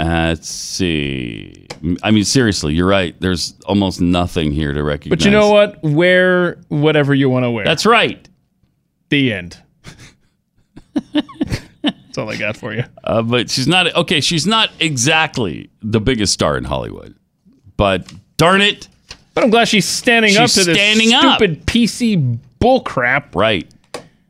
uh, 0.00 0.04
let's 0.28 0.48
see. 0.48 1.65
I 2.02 2.10
mean, 2.10 2.24
seriously, 2.24 2.74
you're 2.74 2.86
right. 2.88 3.14
There's 3.20 3.54
almost 3.66 4.00
nothing 4.00 4.52
here 4.52 4.72
to 4.72 4.82
recognize. 4.82 5.18
But 5.18 5.24
you 5.24 5.30
know 5.30 5.50
what? 5.50 5.82
Wear 5.82 6.58
whatever 6.68 7.14
you 7.14 7.28
want 7.30 7.44
to 7.44 7.50
wear. 7.50 7.64
That's 7.64 7.84
right. 7.86 8.28
the 9.10 9.32
end. 9.32 9.58
That's 11.82 12.18
all 12.18 12.30
I 12.30 12.36
got 12.36 12.56
for 12.56 12.72
you. 12.74 12.84
Uh, 13.04 13.22
but 13.22 13.50
she's 13.50 13.68
not 13.68 13.94
okay. 13.94 14.20
She's 14.20 14.46
not 14.46 14.70
exactly 14.80 15.70
the 15.82 16.00
biggest 16.00 16.32
star 16.32 16.56
in 16.56 16.64
Hollywood. 16.64 17.14
But 17.76 18.10
darn 18.38 18.62
it, 18.62 18.88
But 19.34 19.44
I'm 19.44 19.50
glad 19.50 19.68
she's 19.68 19.86
standing 19.86 20.30
She's 20.30 20.38
up 20.38 20.50
to 20.50 20.64
this 20.64 20.76
standing 20.76 21.12
up. 21.12 21.36
stupid 21.36 21.66
PC 21.66 22.38
bullcrap. 22.60 23.34
right? 23.34 23.68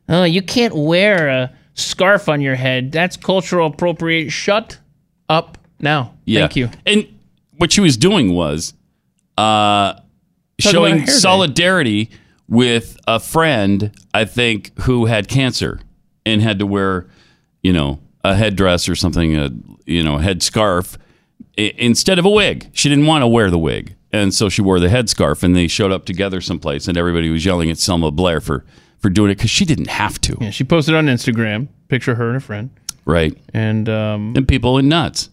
Oh, 0.09 0.25
you 0.25 0.42
can't 0.42 0.75
wear 0.75 1.29
a 1.29 1.53
scarf 1.75 2.29
on 2.29 2.40
your 2.40 2.57
head. 2.57 2.90
That's 2.92 3.16
cultural 3.16 3.69
appropriate. 3.69 4.31
Shut 4.31 4.79
up 5.29 5.59
now. 5.81 6.14
Yeah. 6.25 6.40
Thank 6.40 6.57
you. 6.57 6.71
And 6.87 7.07
what 7.59 7.73
she 7.73 7.81
was 7.81 7.97
doing 7.97 8.33
was 8.33 8.75
uh, 9.38 9.95
showing 10.59 10.99
hair 10.99 11.07
day. 11.07 11.12
solidarity 11.12 12.11
with 12.49 12.97
a 13.07 13.19
friend, 13.21 13.92
I 14.14 14.25
think, 14.25 14.79
who 14.81 15.07
had 15.07 15.29
cancer 15.29 15.81
and 16.25 16.40
had 16.42 16.59
to 16.61 16.66
wear, 16.66 17.07
you 17.62 17.73
know, 17.73 18.01
a 18.25 18.35
headdress 18.35 18.88
or 18.88 18.95
something, 18.95 19.37
a 19.37 19.51
you 19.85 20.03
know, 20.03 20.19
head 20.19 20.42
scarf 20.42 20.99
instead 21.57 22.19
of 22.19 22.25
a 22.25 22.31
wig. 22.31 22.69
She 22.73 22.88
didn't 22.88 23.07
want 23.07 23.23
to 23.23 23.29
wear 23.29 23.51
the 23.51 23.59
wig, 23.59 23.95
and 24.12 24.35
so 24.35 24.49
she 24.49 24.62
wore 24.62 24.81
the 24.81 24.88
headscarf. 24.88 25.42
And 25.42 25.55
they 25.57 25.69
showed 25.69 25.92
up 25.92 26.05
together 26.05 26.40
someplace, 26.40 26.88
and 26.88 26.97
everybody 26.97 27.31
was 27.31 27.45
yelling 27.45 27.71
at 27.71 27.79
Selma 27.79 28.11
Blair 28.11 28.40
for 28.40 28.64
for 28.99 29.11
doing 29.11 29.31
it 29.31 29.37
because 29.37 29.51
she 29.51 29.64
didn't 29.64 29.88
have 29.88 30.21
to, 30.23 30.37
Yeah, 30.40 30.51
she 30.51 30.64
posted 30.64 30.95
on 30.95 31.07
Instagram 31.07 31.69
picture 31.88 32.12
of 32.12 32.19
her 32.19 32.29
and 32.29 32.37
a 32.38 32.40
friend, 32.40 32.71
right? 33.05 33.37
and 33.53 33.88
um, 33.88 34.33
and 34.37 34.47
people 34.49 34.75
went 34.75 34.88
nuts. 34.88 35.31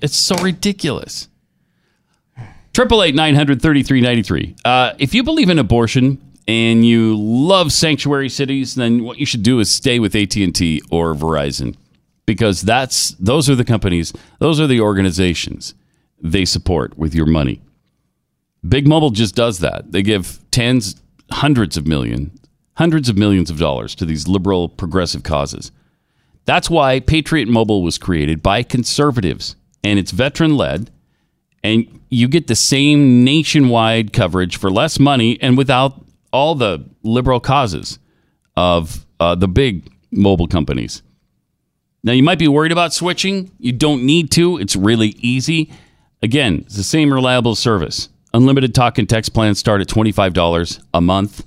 It's 0.00 0.16
so 0.16 0.36
ridiculous. 0.36 1.28
Triple 2.72 3.02
eight 3.02 3.14
nine 3.14 3.34
hundred 3.34 3.60
thirty 3.60 3.82
three 3.82 4.00
ninety 4.00 4.22
three. 4.22 4.54
Uh, 4.64 4.92
If 4.98 5.14
you 5.14 5.22
believe 5.22 5.50
in 5.50 5.58
abortion 5.58 6.18
and 6.46 6.84
you 6.86 7.16
love 7.16 7.72
sanctuary 7.72 8.28
cities, 8.28 8.74
then 8.74 9.04
what 9.04 9.18
you 9.18 9.26
should 9.26 9.42
do 9.42 9.60
is 9.60 9.70
stay 9.70 9.98
with 9.98 10.14
AT 10.14 10.36
and 10.36 10.54
T 10.54 10.80
or 10.90 11.14
Verizon, 11.14 11.76
because 12.26 12.62
that's 12.62 13.10
those 13.12 13.50
are 13.50 13.54
the 13.54 13.64
companies, 13.64 14.12
those 14.38 14.60
are 14.60 14.66
the 14.66 14.80
organizations 14.80 15.74
they 16.22 16.44
support 16.44 16.96
with 16.98 17.14
your 17.14 17.26
money. 17.26 17.60
Big 18.68 18.86
Mobile 18.86 19.10
just 19.10 19.34
does 19.34 19.60
that. 19.60 19.90
They 19.90 20.02
give 20.02 20.38
tens, 20.50 21.00
hundreds 21.30 21.76
of 21.76 21.86
million, 21.86 22.30
hundreds 22.74 23.08
of 23.08 23.16
millions 23.16 23.50
of 23.50 23.58
dollars 23.58 23.94
to 23.96 24.04
these 24.04 24.28
liberal 24.28 24.68
progressive 24.68 25.22
causes. 25.22 25.72
That's 26.44 26.68
why 26.68 27.00
Patriot 27.00 27.48
Mobile 27.48 27.82
was 27.82 27.98
created 27.98 28.42
by 28.42 28.62
conservatives 28.62 29.56
and 29.82 29.98
it's 29.98 30.10
veteran 30.10 30.56
led. 30.56 30.90
And 31.62 32.00
you 32.08 32.28
get 32.28 32.46
the 32.46 32.56
same 32.56 33.24
nationwide 33.24 34.12
coverage 34.12 34.56
for 34.56 34.70
less 34.70 34.98
money 34.98 35.38
and 35.42 35.58
without 35.58 36.04
all 36.32 36.54
the 36.54 36.84
liberal 37.02 37.40
causes 37.40 37.98
of 38.56 39.04
uh, 39.18 39.34
the 39.34 39.48
big 39.48 39.90
mobile 40.10 40.46
companies. 40.46 41.02
Now, 42.02 42.12
you 42.12 42.22
might 42.22 42.38
be 42.38 42.48
worried 42.48 42.72
about 42.72 42.94
switching. 42.94 43.50
You 43.58 43.72
don't 43.72 44.04
need 44.04 44.30
to, 44.32 44.58
it's 44.58 44.74
really 44.74 45.08
easy. 45.18 45.70
Again, 46.22 46.62
it's 46.66 46.76
the 46.76 46.82
same 46.82 47.12
reliable 47.12 47.54
service. 47.54 48.08
Unlimited 48.32 48.74
talk 48.74 48.96
and 48.96 49.08
text 49.08 49.34
plans 49.34 49.58
start 49.58 49.80
at 49.80 49.88
$25 49.88 50.82
a 50.94 51.00
month 51.00 51.44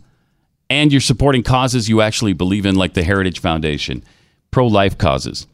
and 0.74 0.92
you're 0.92 1.02
supporting 1.02 1.44
causes 1.44 1.88
you 1.88 2.02
actually 2.02 2.34
believe 2.34 2.66
in, 2.66 2.74
like 2.74 2.96
the 2.96 3.04
Heritage 3.04 3.40
Foundation, 3.40 4.04
pro 4.50 4.66
life 4.66 4.98
causes. 4.98 5.46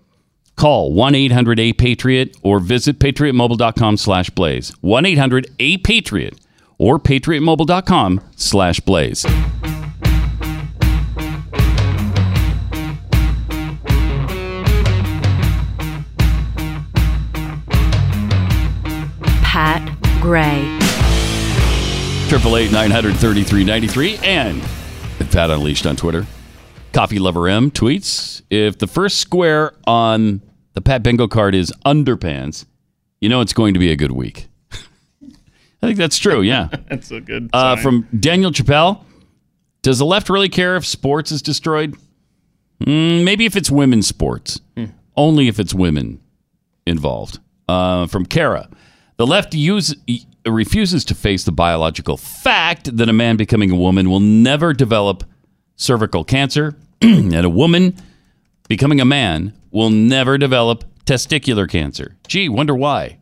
Call 0.59 0.91
1 0.91 1.15
800 1.15 1.57
A 1.57 1.71
Patriot 1.71 2.35
or 2.43 2.59
visit 2.59 2.99
patriotmobile.com 2.99 3.95
slash 3.95 4.29
blaze. 4.29 4.73
1 4.81 5.05
800 5.05 5.47
A 5.57 5.77
Patriot 5.77 6.37
or 6.77 6.99
patriotmobile.com 6.99 8.19
slash 8.35 8.81
blaze. 8.81 9.23
Pat 19.41 19.81
Gray. 20.19 20.77
Triple 22.27 22.57
eight 22.57 22.71
nine 22.73 22.91
hundred 22.91 23.15
thirty 23.15 23.43
three 23.43 23.63
ninety 23.63 23.87
three 23.87 24.17
and 24.23 24.61
at 25.21 25.31
Pat 25.31 25.49
Unleashed 25.49 25.87
on 25.87 25.95
Twitter. 25.95 26.27
Coffee 26.91 27.17
Lover 27.17 27.47
M 27.47 27.71
tweets 27.71 28.41
if 28.49 28.77
the 28.77 28.87
first 28.87 29.19
square 29.19 29.71
on 29.87 30.41
the 30.73 30.81
Pat 30.81 31.03
Bingo 31.03 31.27
card 31.27 31.55
is 31.55 31.71
underpants, 31.85 32.65
you 33.19 33.29
know 33.29 33.41
it's 33.41 33.53
going 33.53 33.73
to 33.73 33.79
be 33.79 33.91
a 33.91 33.95
good 33.95 34.11
week. 34.11 34.47
I 34.71 35.87
think 35.87 35.97
that's 35.97 36.17
true. 36.17 36.41
Yeah. 36.41 36.69
That's 36.89 37.11
a 37.11 37.21
good. 37.21 37.49
Uh, 37.53 37.77
from 37.77 38.07
Daniel 38.19 38.51
Chappelle, 38.51 39.03
does 39.81 39.97
the 39.97 40.05
left 40.05 40.29
really 40.29 40.49
care 40.49 40.75
if 40.75 40.85
sports 40.85 41.31
is 41.31 41.41
destroyed? 41.41 41.95
Mm, 42.81 43.23
maybe 43.23 43.45
if 43.45 43.55
it's 43.55 43.71
women's 43.71 44.07
sports. 44.07 44.59
Only 45.15 45.47
if 45.47 45.59
it's 45.59 45.73
women 45.73 46.21
involved. 46.85 47.39
Uh, 47.67 48.07
from 48.07 48.25
Kara, 48.25 48.69
the 49.17 49.27
left 49.27 49.53
use, 49.53 49.93
refuses 50.45 51.05
to 51.05 51.15
face 51.15 51.43
the 51.43 51.51
biological 51.51 52.17
fact 52.17 52.95
that 52.97 53.09
a 53.09 53.13
man 53.13 53.37
becoming 53.37 53.69
a 53.71 53.75
woman 53.75 54.09
will 54.09 54.21
never 54.21 54.73
develop 54.73 55.23
cervical 55.75 56.23
cancer, 56.23 56.75
and 57.01 57.33
a 57.33 57.49
woman 57.49 57.95
becoming 58.69 59.01
a 59.01 59.05
man 59.05 59.51
will 59.71 59.89
never 59.89 60.37
develop 60.37 60.85
testicular 61.05 61.69
cancer. 61.69 62.15
Gee, 62.27 62.47
wonder 62.47 62.73
why. 62.73 63.17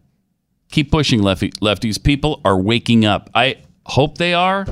Keep 0.70 0.92
pushing, 0.92 1.24
lefty, 1.24 1.50
lefties. 1.54 2.02
People 2.02 2.42
are 2.46 2.60
waking 2.60 3.06
up. 3.06 3.30
I 3.34 3.58
hope 3.86 4.18
they 4.18 4.36
are. 4.36 4.68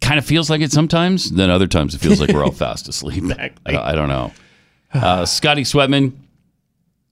Kind 0.00 0.18
of 0.18 0.24
feels 0.24 0.48
like 0.48 0.60
it 0.60 0.70
sometimes. 0.72 1.30
Then 1.30 1.50
other 1.50 1.66
times 1.66 1.94
it 1.94 1.98
feels 1.98 2.20
like 2.20 2.30
we're 2.30 2.44
all 2.44 2.52
fast 2.52 2.88
asleep. 2.88 3.24
I, 3.38 3.50
I 3.66 3.94
don't 3.94 4.08
know. 4.08 4.32
Uh, 4.92 5.26
Scotty 5.26 5.62
Sweatman, 5.62 6.12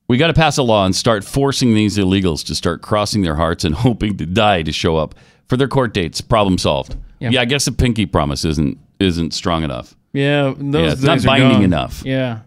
we 0.07 0.19
got 0.19 0.29
to 0.29 0.35
pass 0.35 0.57
a 0.59 0.63
law 0.63 0.87
and 0.87 0.95
start 0.95 1.25
forcing 1.25 1.75
these 1.75 1.99
illegals 1.99 2.45
to 2.47 2.55
start 2.55 2.83
crossing 2.83 3.23
their 3.23 3.35
hearts 3.35 3.65
and 3.65 3.75
hoping 3.87 4.17
to 4.19 4.27
die 4.27 4.63
to 4.63 4.71
show 4.73 4.97
up 4.97 5.17
for 5.49 5.57
their 5.57 5.69
court 5.69 5.93
dates. 5.93 6.21
Problem 6.21 6.59
solved. 6.59 6.97
Yeah, 7.19 7.41
I 7.41 7.45
guess 7.45 7.65
the 7.65 7.73
pinky 7.73 8.07
promise 8.07 8.45
isn't 8.45 8.79
isn't 9.01 9.33
strong 9.33 9.63
enough. 9.65 9.97
Yeah, 10.13 10.53
those 10.57 10.85
Yeah, 10.87 10.93
it's 10.93 11.03
not 11.03 11.23
binding 11.25 11.51
gone. 11.53 11.63
enough. 11.65 12.03
Yeah. 12.05 12.41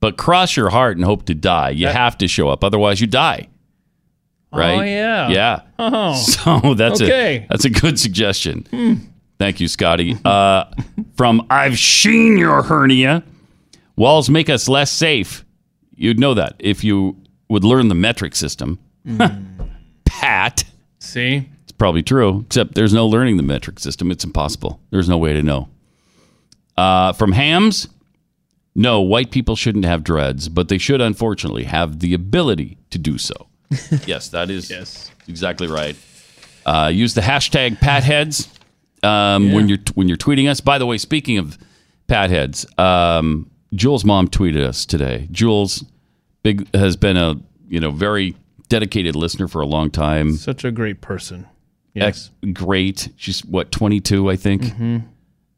But 0.00 0.16
cross 0.16 0.56
your 0.56 0.68
heart 0.70 0.96
and 0.96 1.04
hope 1.04 1.24
to 1.26 1.34
die. 1.34 1.70
You 1.70 1.86
have 1.88 2.18
to 2.18 2.28
show 2.28 2.48
up, 2.48 2.62
otherwise 2.62 3.00
you 3.00 3.06
die. 3.06 3.48
Right? 4.52 4.78
Oh, 4.78 4.82
yeah. 4.82 5.28
Yeah. 5.28 5.60
Oh. 5.78 6.14
So 6.62 6.74
that's 6.74 7.00
Okay. 7.02 7.38
a 7.38 7.46
that's 7.50 7.64
a 7.64 7.70
good 7.70 7.98
suggestion. 7.98 9.10
Thank 9.38 9.60
you, 9.60 9.68
Scotty. 9.68 10.16
Uh, 10.24 10.64
from 11.16 11.46
I've 11.50 11.78
seen 11.78 12.38
your 12.38 12.62
hernia. 12.62 13.22
Walls 13.96 14.30
make 14.30 14.48
us 14.48 14.68
less 14.68 14.90
safe. 14.90 15.44
You'd 15.94 16.18
know 16.20 16.34
that 16.34 16.54
if 16.58 16.84
you 16.84 17.16
would 17.48 17.64
learn 17.64 17.88
the 17.88 17.94
metric 17.94 18.34
system. 18.36 18.78
Pat. 20.04 20.64
See. 21.00 21.48
It's 21.64 21.72
probably 21.72 22.02
true, 22.02 22.42
except 22.46 22.74
there's 22.74 22.92
no 22.94 23.06
learning 23.06 23.36
the 23.36 23.42
metric 23.42 23.78
system. 23.78 24.10
It's 24.10 24.24
impossible. 24.24 24.80
There's 24.90 25.08
no 25.08 25.18
way 25.18 25.32
to 25.32 25.42
know. 25.42 25.68
Uh, 26.76 27.12
from 27.12 27.32
Hams, 27.32 27.88
no, 28.74 29.00
white 29.00 29.30
people 29.30 29.56
shouldn't 29.56 29.84
have 29.86 30.04
dreads, 30.04 30.48
but 30.48 30.68
they 30.68 30.78
should 30.78 31.00
unfortunately 31.00 31.64
have 31.64 32.00
the 32.00 32.12
ability 32.14 32.76
to 32.90 32.98
do 32.98 33.16
so. 33.18 33.34
yes, 34.06 34.28
that 34.28 34.50
is 34.50 34.70
Yes. 34.70 35.10
exactly 35.28 35.66
right. 35.66 35.96
Uh, 36.66 36.90
use 36.92 37.14
the 37.14 37.20
hashtag 37.22 37.78
PatHeads 37.78 38.48
um, 39.04 39.52
when 39.52 39.68
you're 39.68 39.78
when 39.94 40.08
you're 40.08 40.16
tweeting 40.16 40.48
us. 40.50 40.60
By 40.60 40.78
the 40.78 40.86
way, 40.86 40.98
speaking 40.98 41.38
of 41.38 41.56
PatHeads, 42.08 42.78
um, 42.78 43.50
Jules' 43.74 44.04
mom 44.04 44.28
tweeted 44.28 44.62
us 44.64 44.84
today. 44.84 45.28
Jules 45.30 45.84
big 46.42 46.72
has 46.74 46.96
been 46.96 47.16
a 47.16 47.36
you 47.68 47.80
know 47.80 47.90
very 47.92 48.34
dedicated 48.68 49.14
listener 49.16 49.46
for 49.48 49.60
a 49.62 49.66
long 49.66 49.90
time. 49.90 50.36
Such 50.36 50.64
a 50.64 50.70
great 50.72 51.00
person. 51.00 51.46
Ex- 51.94 52.30
great. 52.52 53.08
She's 53.16 53.44
what 53.44 53.70
22, 53.72 54.28
I 54.30 54.36
think, 54.36 54.64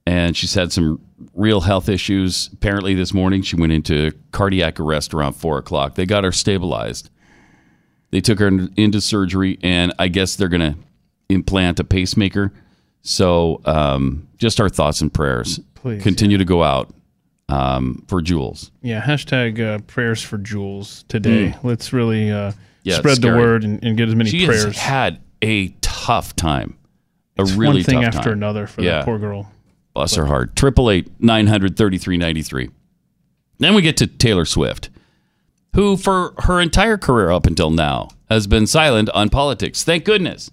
and 0.06 0.36
she's 0.36 0.54
had 0.54 0.72
some 0.72 1.00
real 1.34 1.60
health 1.62 1.88
issues. 1.88 2.48
Apparently, 2.52 2.94
this 2.94 3.12
morning 3.12 3.42
she 3.42 3.56
went 3.56 3.72
into 3.72 4.12
cardiac 4.32 4.78
arrest 4.80 5.12
around 5.14 5.34
four 5.34 5.58
o'clock. 5.58 5.94
They 5.94 6.06
got 6.06 6.24
her 6.24 6.32
stabilized. 6.32 7.10
They 8.10 8.20
took 8.20 8.38
her 8.38 8.48
into 8.76 9.00
surgery, 9.00 9.58
and 9.62 9.92
I 9.98 10.08
guess 10.08 10.36
they're 10.36 10.48
going 10.48 10.72
to 10.72 10.78
implant 11.28 11.78
a 11.80 11.84
pacemaker. 11.84 12.52
So, 13.02 13.60
um, 13.64 14.26
just 14.38 14.60
our 14.60 14.68
thoughts 14.68 15.00
and 15.00 15.12
prayers. 15.12 15.60
Please, 15.74 16.02
continue 16.02 16.38
to 16.38 16.44
go 16.44 16.62
out 16.62 16.92
um, 17.48 18.04
for 18.08 18.20
Jules. 18.22 18.70
Yeah. 18.82 19.00
Hashtag 19.00 19.60
uh, 19.60 19.78
prayers 19.86 20.22
for 20.22 20.38
Jules 20.38 21.04
today. 21.08 21.54
Let's 21.62 21.92
really 21.92 22.30
uh, 22.30 22.52
Mm. 22.52 22.54
Yeah, 22.84 22.98
spread 22.98 23.18
the 23.20 23.28
word 23.36 23.64
and, 23.64 23.82
and 23.84 23.96
get 23.98 24.08
as 24.08 24.14
many 24.14 24.30
She 24.30 24.46
prayers. 24.46 24.64
has 24.64 24.78
had 24.78 25.20
a 25.42 25.68
tough 25.82 26.34
time. 26.36 26.78
A 27.36 27.42
It's 27.42 27.52
really 27.52 27.78
one 27.78 27.84
thing 27.84 28.04
after 28.04 28.20
time. 28.22 28.32
another 28.34 28.66
for 28.66 28.80
Yeah. 28.80 28.92
that 28.98 29.04
poor 29.04 29.18
girl. 29.18 29.50
Bless 29.98 30.14
her 30.14 30.26
heart. 30.26 30.54
Triple 30.54 30.92
eight 30.92 31.10
nine 31.18 31.48
hundred 31.48 31.76
thirty 31.76 31.98
three 31.98 32.16
ninety 32.16 32.40
three. 32.40 32.70
Then 33.58 33.74
we 33.74 33.82
get 33.82 33.96
to 33.96 34.06
Taylor 34.06 34.44
Swift, 34.44 34.90
who 35.74 35.96
for 35.96 36.34
her 36.44 36.60
entire 36.60 36.96
career 36.96 37.32
up 37.32 37.46
until 37.46 37.72
now 37.72 38.10
has 38.30 38.46
been 38.46 38.68
silent 38.68 39.10
on 39.10 39.28
politics. 39.28 39.82
Thank 39.82 40.04
goodness. 40.04 40.52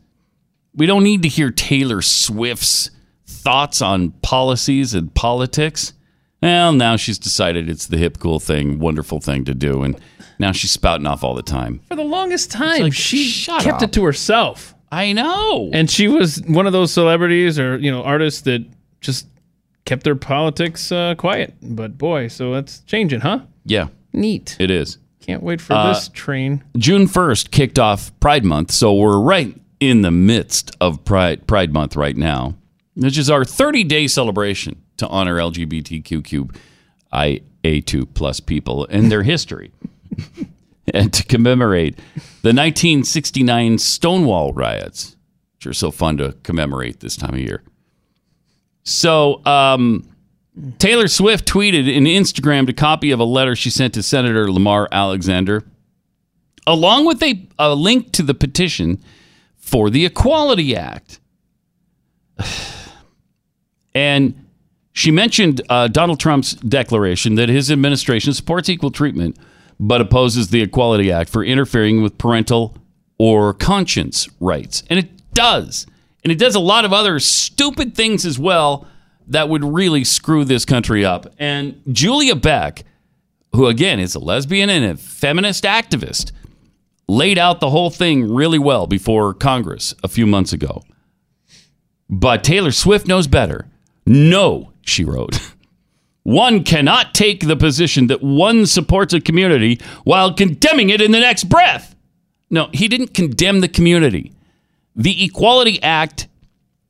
We 0.73 0.87
don't 0.87 1.03
need 1.03 1.21
to 1.21 1.27
hear 1.27 1.51
Taylor 1.51 2.01
Swift's 2.01 2.89
thoughts 3.27 3.83
on 3.83 4.13
policies 4.23 4.95
and 4.95 5.13
politics. 5.13 5.93
Well, 6.41 6.73
now 6.73 6.95
she's 6.95 7.19
decided 7.19 7.69
it's 7.69 7.85
the 7.85 7.97
hip, 7.97 8.17
cool 8.17 8.39
thing, 8.39 8.79
wonderful 8.79 9.19
thing 9.19 9.45
to 9.45 9.53
do, 9.53 9.83
and 9.83 10.01
now 10.39 10.53
she's 10.53 10.71
spouting 10.71 11.05
off 11.05 11.23
all 11.23 11.35
the 11.35 11.43
time. 11.43 11.81
For 11.87 11.95
the 11.95 12.03
longest 12.03 12.49
time, 12.49 12.81
like, 12.81 12.93
she 12.93 13.31
kept 13.59 13.67
up. 13.67 13.83
it 13.83 13.93
to 13.93 14.03
herself. 14.05 14.73
I 14.91 15.13
know. 15.13 15.69
And 15.71 15.87
she 15.87 16.07
was 16.07 16.41
one 16.47 16.65
of 16.65 16.73
those 16.73 16.91
celebrities 16.91 17.59
or, 17.59 17.77
you 17.77 17.91
know, 17.91 18.01
artists 18.01 18.41
that 18.41 18.65
just 19.01 19.27
kept 19.85 20.03
their 20.03 20.15
politics 20.15 20.91
uh, 20.91 21.15
quiet. 21.15 21.53
But 21.61 21.97
boy, 21.97 22.27
so 22.27 22.51
that's 22.53 22.79
changing, 22.81 23.21
huh? 23.21 23.39
yeah, 23.65 23.87
Neat. 24.13 24.57
it 24.59 24.69
is. 24.71 24.97
Can't 25.21 25.41
wait 25.43 25.59
for 25.61 25.73
Uh, 25.73 25.93
this 25.93 26.09
train. 26.09 26.63
June 26.77 27.07
1st 27.07 27.49
kicked 27.51 27.79
off 27.79 28.11
Pride 28.19 28.43
Month, 28.45 28.71
so 28.71 28.93
we're 28.93 29.19
right 29.19 29.59
in 29.79 30.01
the 30.01 30.11
midst 30.11 30.75
of 30.79 31.03
Pride 31.03 31.47
Pride 31.47 31.73
Month 31.73 31.95
right 31.95 32.15
now, 32.15 32.55
which 32.95 33.17
is 33.17 33.29
our 33.29 33.43
30-day 33.43 34.07
celebration 34.07 34.81
to 34.97 35.07
honor 35.07 35.37
LGBTQIA2 35.37 36.53
plus 38.13 38.39
people 38.39 38.85
and 38.89 39.11
their 39.11 39.23
history, 39.23 39.71
and 40.93 41.11
to 41.13 41.23
commemorate 41.23 41.95
the 42.43 42.53
1969 42.53 43.77
Stonewall 43.79 44.53
riots, 44.53 45.15
which 45.57 45.67
are 45.67 45.73
so 45.73 45.91
fun 45.91 46.17
to 46.17 46.33
commemorate 46.43 46.99
this 46.99 47.15
time 47.17 47.33
of 47.33 47.39
year. 47.39 47.63
So, 48.85 49.45
um, 49.45 50.07
Taylor 50.77 51.07
Swift 51.07 51.45
tweeted 51.45 51.95
and 51.95 52.07
Instagrammed 52.07 52.69
a 52.69 52.73
copy 52.73 53.11
of 53.11 53.19
a 53.19 53.25
letter 53.25 53.55
she 53.55 53.69
sent 53.69 53.93
to 53.95 54.03
Senator 54.03 54.49
Lamar 54.49 54.87
Alexander 54.91 55.65
along 56.67 57.05
with 57.05 57.21
a, 57.21 57.47
a 57.59 57.75
link 57.75 58.11
to 58.13 58.23
the 58.23 58.33
petition 58.33 59.01
for 59.57 59.89
the 59.89 60.05
Equality 60.05 60.75
Act. 60.75 61.19
And 63.97 64.45
she 64.91 65.09
mentioned 65.09 65.61
uh, 65.69 65.87
Donald 65.87 66.19
Trump's 66.19 66.55
declaration 66.55 67.35
that 67.35 67.47
his 67.47 67.71
administration 67.71 68.33
supports 68.33 68.67
equal 68.67 68.91
treatment, 68.91 69.37
but 69.79 70.01
opposes 70.01 70.49
the 70.49 70.61
Equality 70.61 71.13
Act 71.13 71.29
for 71.29 71.45
interfering 71.45 72.03
with 72.03 72.17
parental 72.17 72.75
or 73.17 73.53
conscience 73.53 74.27
rights. 74.41 74.83
And 74.89 74.99
it 74.99 75.33
does. 75.33 75.87
And 76.25 76.31
it 76.31 76.39
does 76.39 76.55
a 76.55 76.59
lot 76.59 76.85
of 76.85 76.91
other 76.91 77.19
stupid 77.19 77.93
things 77.93 78.25
as 78.25 78.39
well 78.39 78.87
that 79.27 79.47
would 79.47 79.63
really 79.63 80.03
screw 80.03 80.43
this 80.43 80.65
country 80.65 81.05
up. 81.05 81.27
And 81.37 81.79
Julia 81.91 82.35
Beck, 82.35 82.83
who 83.53 83.67
again 83.67 83.99
is 83.99 84.15
a 84.15 84.19
lesbian 84.19 84.71
and 84.71 84.83
a 84.83 84.97
feminist 84.97 85.65
activist, 85.65 86.31
laid 87.07 87.37
out 87.37 87.59
the 87.59 87.69
whole 87.69 87.91
thing 87.91 88.33
really 88.33 88.57
well 88.57 88.87
before 88.87 89.35
Congress 89.35 89.93
a 90.03 90.07
few 90.07 90.25
months 90.25 90.51
ago. 90.51 90.83
But 92.09 92.43
Taylor 92.43 92.71
Swift 92.71 93.05
knows 93.07 93.27
better. 93.27 93.67
No, 94.07 94.71
she 94.81 95.03
wrote. 95.03 95.39
One 96.23 96.63
cannot 96.63 97.13
take 97.13 97.45
the 97.45 97.55
position 97.55 98.07
that 98.07 98.23
one 98.23 98.65
supports 98.65 99.13
a 99.13 99.21
community 99.21 99.79
while 100.05 100.33
condemning 100.33 100.89
it 100.89 100.99
in 100.99 101.11
the 101.11 101.19
next 101.19 101.43
breath. 101.43 101.95
No, 102.49 102.69
he 102.73 102.87
didn't 102.87 103.13
condemn 103.13 103.59
the 103.59 103.67
community. 103.67 104.34
The 104.95 105.25
Equality 105.25 105.81
Act 105.83 106.27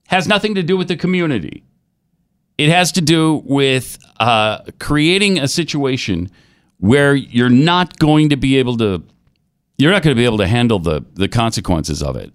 has 0.08 0.28
nothing 0.28 0.56
to 0.56 0.64
do 0.64 0.78
with 0.78 0.88
the 0.88 0.96
community. 0.96 1.64
It 2.58 2.70
has 2.70 2.92
to 2.94 3.02
do 3.02 3.42
with 3.46 3.98
uh, 4.20 4.60
creating 4.80 5.40
a 5.40 5.48
situation 5.48 6.30
where 6.80 7.16
you're 7.16 7.50
not 7.50 7.98
going 8.00 8.30
to 8.30 8.36
be 8.38 8.58
able 8.58 8.78
to 8.78 9.04
you're 9.78 9.92
not 9.92 10.04
going 10.04 10.16
to 10.16 10.20
be 10.20 10.26
able 10.26 10.38
to 10.38 10.48
handle 10.48 10.80
the 10.80 11.04
the 11.16 11.28
consequences 11.28 12.02
of 12.04 12.16
it 12.16 12.32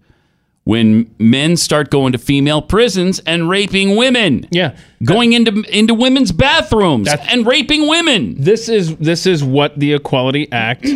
when 0.64 1.14
men 1.18 1.56
start 1.56 1.90
going 1.90 2.12
to 2.12 2.18
female 2.18 2.60
prisons 2.60 3.18
and 3.20 3.48
raping 3.48 3.96
women 3.96 4.46
Yeah. 4.50 4.76
going 5.04 5.32
into 5.32 5.62
into 5.74 5.94
women's 5.94 6.32
bathrooms 6.32 7.08
and 7.08 7.46
raping 7.46 7.88
women 7.88 8.34
This 8.42 8.68
is 8.68 8.96
this 8.96 9.24
is 9.26 9.42
what 9.44 9.78
the 9.78 9.94
Equality 9.94 10.50
Act 10.52 10.86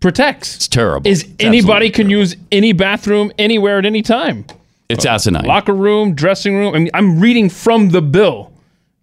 protects. 0.00 0.56
it's 0.56 0.68
terrible 0.68 1.08
Is 1.10 1.22
It's 1.24 1.32
anybody 1.40 1.86
absolutely 1.88 1.90
can 1.90 2.10
use 2.10 2.36
any 2.52 2.72
bathroom 2.72 3.32
anywhere 3.38 3.78
at 3.78 3.86
any 3.86 4.02
time. 4.02 4.44
it's 4.88 5.04
asinine 5.06 5.44
Locker 5.44 5.74
room, 5.74 6.14
dressing 6.14 6.56
room. 6.56 6.74
I 6.74 6.78
mean, 6.78 6.90
I'm 6.94 7.20
reading 7.20 7.48
from 7.48 7.90
the 7.90 8.02
bill. 8.02 8.52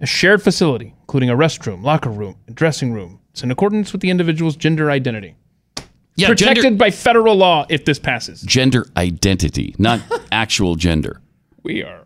A 0.01 0.05
shared 0.05 0.41
facility, 0.43 0.93
including 1.01 1.29
a 1.29 1.35
restroom, 1.37 1.81
locker 1.83 2.09
room, 2.09 2.35
and 2.47 2.55
dressing 2.55 2.91
room. 2.91 3.19
It's 3.31 3.43
in 3.43 3.51
accordance 3.51 3.91
with 3.93 4.01
the 4.01 4.09
individual's 4.09 4.55
gender 4.57 4.91
identity. 4.91 5.35
Yeah, 6.17 6.27
protected 6.27 6.63
gender- 6.63 6.77
by 6.77 6.91
federal 6.91 7.35
law 7.35 7.65
if 7.69 7.85
this 7.85 7.97
passes. 7.99 8.41
Gender 8.41 8.87
identity, 8.97 9.73
not 9.77 10.01
actual 10.31 10.75
gender. 10.75 11.21
We 11.63 11.83
are. 11.83 12.01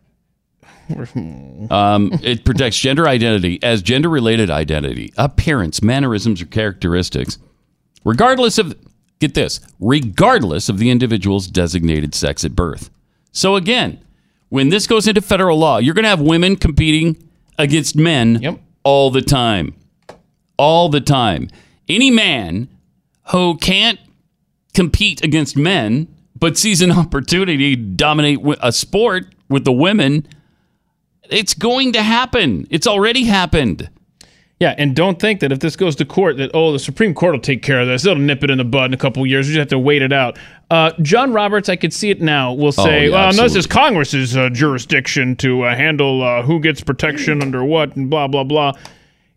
Um, 1.70 2.12
it 2.24 2.46
protects 2.46 2.78
gender 2.78 3.08
identity 3.08 3.60
as 3.62 3.82
gender 3.84 4.10
related 4.10 4.50
identity, 4.50 5.14
appearance, 5.18 5.84
mannerisms, 5.84 6.42
or 6.42 6.46
characteristics, 6.46 7.38
regardless 8.04 8.58
of, 8.58 8.76
get 9.20 9.34
this, 9.34 9.60
regardless 9.80 10.70
of 10.70 10.78
the 10.78 10.90
individual's 10.90 11.48
designated 11.48 12.14
sex 12.16 12.44
at 12.46 12.56
birth. 12.56 12.90
So 13.32 13.56
again, 13.56 14.04
when 14.50 14.70
this 14.70 14.88
goes 14.88 15.08
into 15.08 15.22
federal 15.22 15.58
law, 15.58 15.78
you're 15.78 15.94
going 15.94 16.04
to 16.04 16.10
have 16.10 16.22
women 16.22 16.56
competing 16.56 17.18
against 17.58 17.96
men 17.96 18.42
Yep. 18.42 18.60
all 18.84 19.12
the 19.12 19.22
time. 19.22 19.76
All 20.58 20.90
the 20.90 21.02
time. 21.02 21.50
Any 21.88 22.10
man 22.12 22.68
who 23.32 23.58
can't 23.58 24.00
compete 24.74 25.24
against 25.24 25.56
men 25.58 26.08
but 26.38 26.58
sees 26.58 26.82
an 26.82 26.92
opportunity 27.04 27.76
to 27.76 27.82
dominate 27.82 28.40
a 28.62 28.72
sport 28.72 29.28
with 29.50 29.66
the 29.66 29.72
women, 29.72 30.26
it's 31.30 31.54
going 31.54 31.94
to 31.94 32.02
happen. 32.02 32.66
It's 32.70 32.88
already 32.88 33.26
happened. 33.26 33.90
Yeah, 34.60 34.76
and 34.78 34.94
don't 34.94 35.20
think 35.20 35.40
that 35.40 35.54
if 35.54 35.60
this 35.60 35.78
goes 35.78 35.96
to 35.98 36.06
court, 36.06 36.36
that 36.38 36.52
oh, 36.54 36.74
the 36.74 36.80
Supreme 36.80 37.14
Court 37.14 37.32
will 37.34 37.40
take 37.40 37.62
care 37.64 37.80
of 37.80 37.88
this. 37.88 38.04
They'll 38.04 38.16
nip 38.16 38.44
it 38.44 38.50
in 38.50 38.58
the 38.58 38.66
bud 38.66 38.86
in 38.86 38.94
a 38.94 38.98
couple 38.98 39.24
of 39.24 39.30
years. 39.30 39.48
We 39.48 39.54
just 39.54 39.60
have 39.60 39.68
to 39.70 39.80
wait 39.80 40.02
it 40.02 40.12
out. 40.12 40.38
Uh, 40.70 40.92
John 41.02 41.32
Roberts, 41.32 41.70
I 41.70 41.78
could 41.78 41.94
see 41.94 42.10
it 42.10 42.22
now. 42.22 42.52
Will 42.54 42.74
say, 42.74 42.82
Oh, 42.82 43.10
yeah, 43.10 43.12
well, 43.12 43.34
no, 43.34 43.44
this 43.44 43.56
is. 43.56 43.66
Congress's 43.66 44.36
uh, 44.36 44.50
jurisdiction 44.50 45.38
to 45.38 45.64
uh, 45.64 45.76
handle 45.76 46.22
uh, 46.22 46.42
who 46.44 46.60
gets 46.60 46.82
protection 46.82 47.42
under 47.42 47.64
what 47.64 47.96
and 47.96 48.10
blah 48.10 48.28
blah 48.28 48.44
blah. 48.44 48.74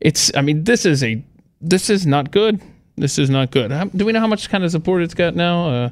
It's, 0.00 0.32
I 0.36 0.40
mean, 0.42 0.64
this 0.64 0.84
is 0.84 1.04
a, 1.04 1.22
this 1.60 1.88
is 1.88 2.04
not 2.04 2.32
good. 2.32 2.60
This 2.96 3.16
is 3.16 3.30
not 3.30 3.52
good. 3.52 3.70
How, 3.70 3.84
do 3.84 4.04
we 4.04 4.10
know 4.10 4.18
how 4.18 4.26
much 4.26 4.48
kind 4.50 4.64
of 4.64 4.72
support 4.72 5.02
it's 5.02 5.14
got 5.14 5.36
now? 5.36 5.68
Uh, 5.68 5.90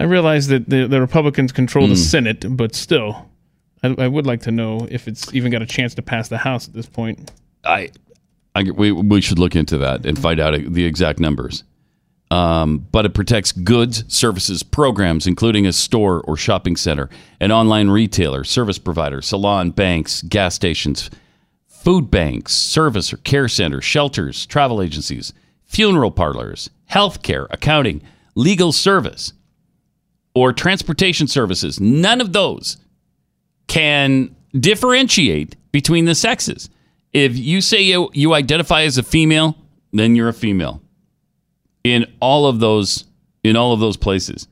I 0.00 0.04
realize 0.04 0.48
that 0.48 0.68
the, 0.68 0.88
the 0.88 1.00
Republicans 1.00 1.52
control 1.52 1.86
Hmm. 1.86 1.92
the 1.92 1.96
Senate, 1.96 2.44
but 2.56 2.74
still, 2.74 3.30
I, 3.84 3.94
I 3.96 4.08
would 4.08 4.26
like 4.26 4.40
to 4.42 4.50
know 4.50 4.88
if 4.90 5.06
it's 5.06 5.32
even 5.32 5.52
got 5.52 5.62
a 5.62 5.66
chance 5.66 5.94
to 5.94 6.02
pass 6.02 6.28
the 6.28 6.38
House 6.38 6.66
at 6.66 6.74
this 6.74 6.86
point. 6.86 7.30
I, 7.64 7.90
I 8.54 8.62
we, 8.62 8.92
we 8.92 9.20
should 9.20 9.38
look 9.38 9.56
into 9.56 9.78
that 9.78 10.06
and 10.06 10.18
find 10.18 10.40
out 10.40 10.58
the 10.72 10.84
exact 10.84 11.20
numbers. 11.20 11.64
Um, 12.30 12.86
but 12.90 13.04
it 13.04 13.14
protects 13.14 13.52
goods, 13.52 14.02
services, 14.12 14.62
programs, 14.62 15.26
including 15.26 15.66
a 15.66 15.72
store 15.72 16.20
or 16.22 16.36
shopping 16.36 16.74
center, 16.74 17.08
an 17.38 17.52
online 17.52 17.90
retailer, 17.90 18.44
service 18.44 18.78
provider, 18.78 19.20
salon, 19.22 19.70
banks, 19.70 20.22
gas 20.22 20.54
stations, 20.54 21.10
food 21.68 22.10
banks, 22.10 22.54
service 22.54 23.12
or 23.12 23.18
care 23.18 23.46
centers, 23.46 23.84
shelters, 23.84 24.46
travel 24.46 24.80
agencies, 24.80 25.32
funeral 25.64 26.10
parlors, 26.10 26.70
healthcare, 26.90 27.46
accounting, 27.50 28.02
legal 28.34 28.72
service, 28.72 29.32
or 30.34 30.52
transportation 30.52 31.28
services. 31.28 31.78
None 31.78 32.20
of 32.20 32.32
those 32.32 32.78
can 33.66 34.34
differentiate 34.58 35.56
between 35.72 36.06
the 36.06 36.14
sexes. 36.14 36.70
If 37.14 37.38
you 37.38 37.60
say 37.60 37.80
you, 37.80 38.10
you 38.12 38.34
identify 38.34 38.82
as 38.82 38.98
a 38.98 39.02
female, 39.02 39.56
then 39.92 40.16
you're 40.16 40.28
a 40.28 40.34
female. 40.34 40.82
In 41.84 42.12
all 42.20 42.46
of 42.46 42.60
those 42.60 43.04
in 43.44 43.56
all 43.56 43.72
of 43.72 43.80
those 43.80 43.96
places. 43.96 44.48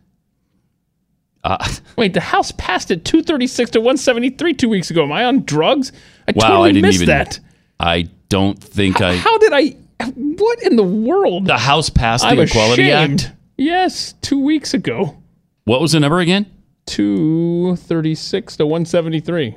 Uh, 1.42 1.56
Wait, 1.96 2.14
the 2.14 2.20
House 2.20 2.52
passed 2.52 2.90
it 2.90 3.04
236 3.04 3.72
to 3.72 3.80
173 3.80 4.54
two 4.54 4.68
weeks 4.68 4.90
ago. 4.90 5.02
Am 5.02 5.12
I 5.12 5.24
on 5.24 5.44
drugs? 5.44 5.90
I 6.28 6.32
wow, 6.32 6.48
totally 6.48 6.68
I 6.70 6.72
didn't 6.72 6.86
missed 6.86 7.02
even 7.02 7.06
that. 7.08 7.40
I 7.80 8.08
don't 8.28 8.62
think 8.62 9.00
I 9.00 9.16
How 9.16 9.36
did 9.38 9.52
I? 9.52 9.76
What 10.14 10.62
in 10.62 10.76
the 10.76 10.82
world? 10.84 11.46
the 11.46 11.58
House 11.58 11.90
passed 11.90 12.22
the 12.24 12.30
I'm 12.30 12.38
Equality 12.38 12.90
ashamed. 12.90 13.24
Act. 13.24 13.32
Yes, 13.56 14.14
two 14.22 14.40
weeks 14.40 14.74
ago. 14.74 15.16
What 15.64 15.80
was 15.80 15.92
the 15.92 16.00
number 16.00 16.20
again? 16.20 16.46
236 16.86 18.56
to 18.56 18.66
173 18.66 19.56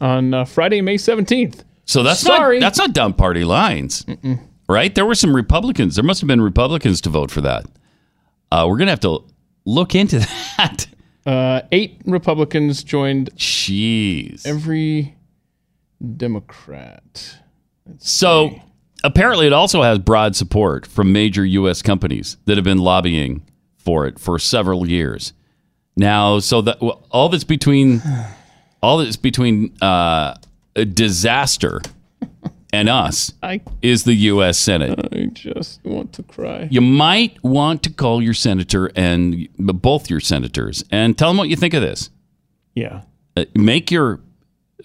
on 0.00 0.34
uh, 0.34 0.44
Friday, 0.44 0.80
May 0.80 0.96
17th. 0.96 1.62
So 1.86 2.02
that's 2.02 2.20
Sorry. 2.20 2.58
not 2.58 2.66
that's 2.66 2.78
not 2.78 2.92
down 2.92 3.12
party 3.12 3.44
lines, 3.44 4.04
right? 4.68 4.94
There 4.94 5.04
were 5.06 5.14
some 5.14 5.34
Republicans. 5.36 5.96
There 5.96 6.04
must 6.04 6.20
have 6.20 6.28
been 6.28 6.40
Republicans 6.40 7.00
to 7.02 7.10
vote 7.10 7.30
for 7.30 7.40
that. 7.42 7.66
Uh, 8.50 8.66
we're 8.68 8.78
gonna 8.78 8.90
have 8.92 9.00
to 9.00 9.24
look 9.64 9.94
into 9.94 10.18
that. 10.58 10.86
Uh, 11.26 11.62
eight 11.72 12.00
Republicans 12.04 12.84
joined 12.84 13.30
Jeez. 13.36 14.46
every 14.46 15.14
Democrat. 16.16 17.38
So 17.98 18.60
apparently, 19.02 19.46
it 19.46 19.52
also 19.52 19.82
has 19.82 19.98
broad 19.98 20.36
support 20.36 20.86
from 20.86 21.12
major 21.12 21.44
U.S. 21.44 21.82
companies 21.82 22.36
that 22.46 22.56
have 22.56 22.64
been 22.64 22.78
lobbying 22.78 23.42
for 23.78 24.06
it 24.06 24.18
for 24.18 24.38
several 24.38 24.88
years 24.88 25.32
now. 25.96 26.38
So 26.38 26.62
that 26.62 26.78
all 26.78 27.28
that's 27.28 27.44
between 27.44 28.00
all 28.82 28.98
that's 28.98 29.16
between 29.16 29.74
uh, 29.82 30.34
a 30.76 30.84
disaster 30.84 31.80
and 32.72 32.88
us 32.88 33.32
I, 33.42 33.60
is 33.82 34.04
the 34.04 34.14
U.S. 34.14 34.58
Senate. 34.58 34.98
I 35.12 35.26
just 35.26 35.84
want 35.84 36.12
to 36.14 36.22
cry. 36.22 36.68
You 36.70 36.80
might 36.80 37.42
want 37.44 37.82
to 37.84 37.90
call 37.92 38.22
your 38.22 38.34
senator 38.34 38.90
and 38.96 39.48
both 39.58 40.10
your 40.10 40.20
senators 40.20 40.84
and 40.90 41.16
tell 41.16 41.30
them 41.30 41.36
what 41.36 41.48
you 41.48 41.56
think 41.56 41.74
of 41.74 41.82
this. 41.82 42.10
Yeah. 42.74 43.02
Uh, 43.36 43.44
make 43.54 43.90
your 43.90 44.20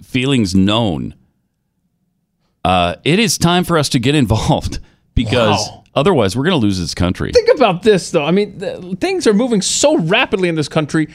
feelings 0.04 0.54
known. 0.56 1.16
Uh, 2.64 2.96
it 3.04 3.20
is 3.20 3.38
time 3.38 3.64
for 3.64 3.78
us 3.78 3.90
to 3.90 4.00
get 4.00 4.16
involved 4.16 4.80
because 5.16 5.68
Wow. 5.70 5.84
otherwise 5.96 6.36
we're 6.36 6.44
going 6.44 6.60
to 6.60 6.66
lose 6.66 6.80
this 6.80 6.94
country. 6.94 7.32
Think 7.32 7.50
about 7.56 7.84
this, 7.84 8.12
though. 8.12 8.26
I 8.26 8.32
mean, 8.32 8.58
the, 8.60 8.96
things 9.00 9.26
are 9.28 9.34
moving 9.34 9.62
so 9.62 9.98
rapidly 9.98 10.50
in 10.50 10.56
this 10.56 10.70
country. 10.70 11.08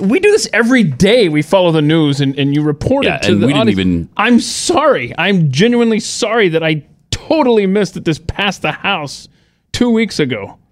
We 0.00 0.20
do 0.20 0.30
this 0.30 0.48
every 0.52 0.84
day. 0.84 1.28
We 1.28 1.42
follow 1.42 1.72
the 1.72 1.82
news 1.82 2.20
and, 2.20 2.38
and 2.38 2.54
you 2.54 2.62
report 2.62 3.04
Yeah, 3.04 3.16
it 3.16 3.22
to 3.22 3.32
and 3.32 3.42
the 3.42 3.46
we 3.46 3.52
didn't 3.52 3.60
audience. 3.62 3.80
even- 3.80 4.08
I'm 4.16 4.40
sorry. 4.40 5.12
I'm 5.18 5.50
genuinely 5.50 6.00
sorry 6.00 6.48
that 6.50 6.62
I 6.62 6.84
totally 7.10 7.66
missed 7.66 7.94
that 7.94 8.04
this 8.04 8.18
passed 8.18 8.62
the 8.62 8.72
House 8.72 9.28
two 9.72 9.90
weeks 9.90 10.18
ago. 10.20 10.58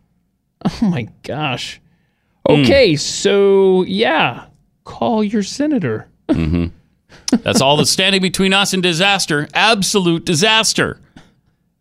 Oh 0.83 0.87
my 0.89 1.07
gosh. 1.23 1.81
Hmm. 2.47 2.55
Okay, 2.63 2.97
so 2.97 3.83
yeah, 3.85 4.47
call 4.85 5.23
your 5.23 5.43
senator. 5.45 6.09
That's 7.31 7.61
all 7.61 7.77
that's 7.77 7.91
standing 7.91 8.21
between 8.23 8.53
us 8.53 8.73
and 8.73 8.83
disaster. 8.83 9.49
Absolute 9.55 10.25
disaster. 10.25 11.01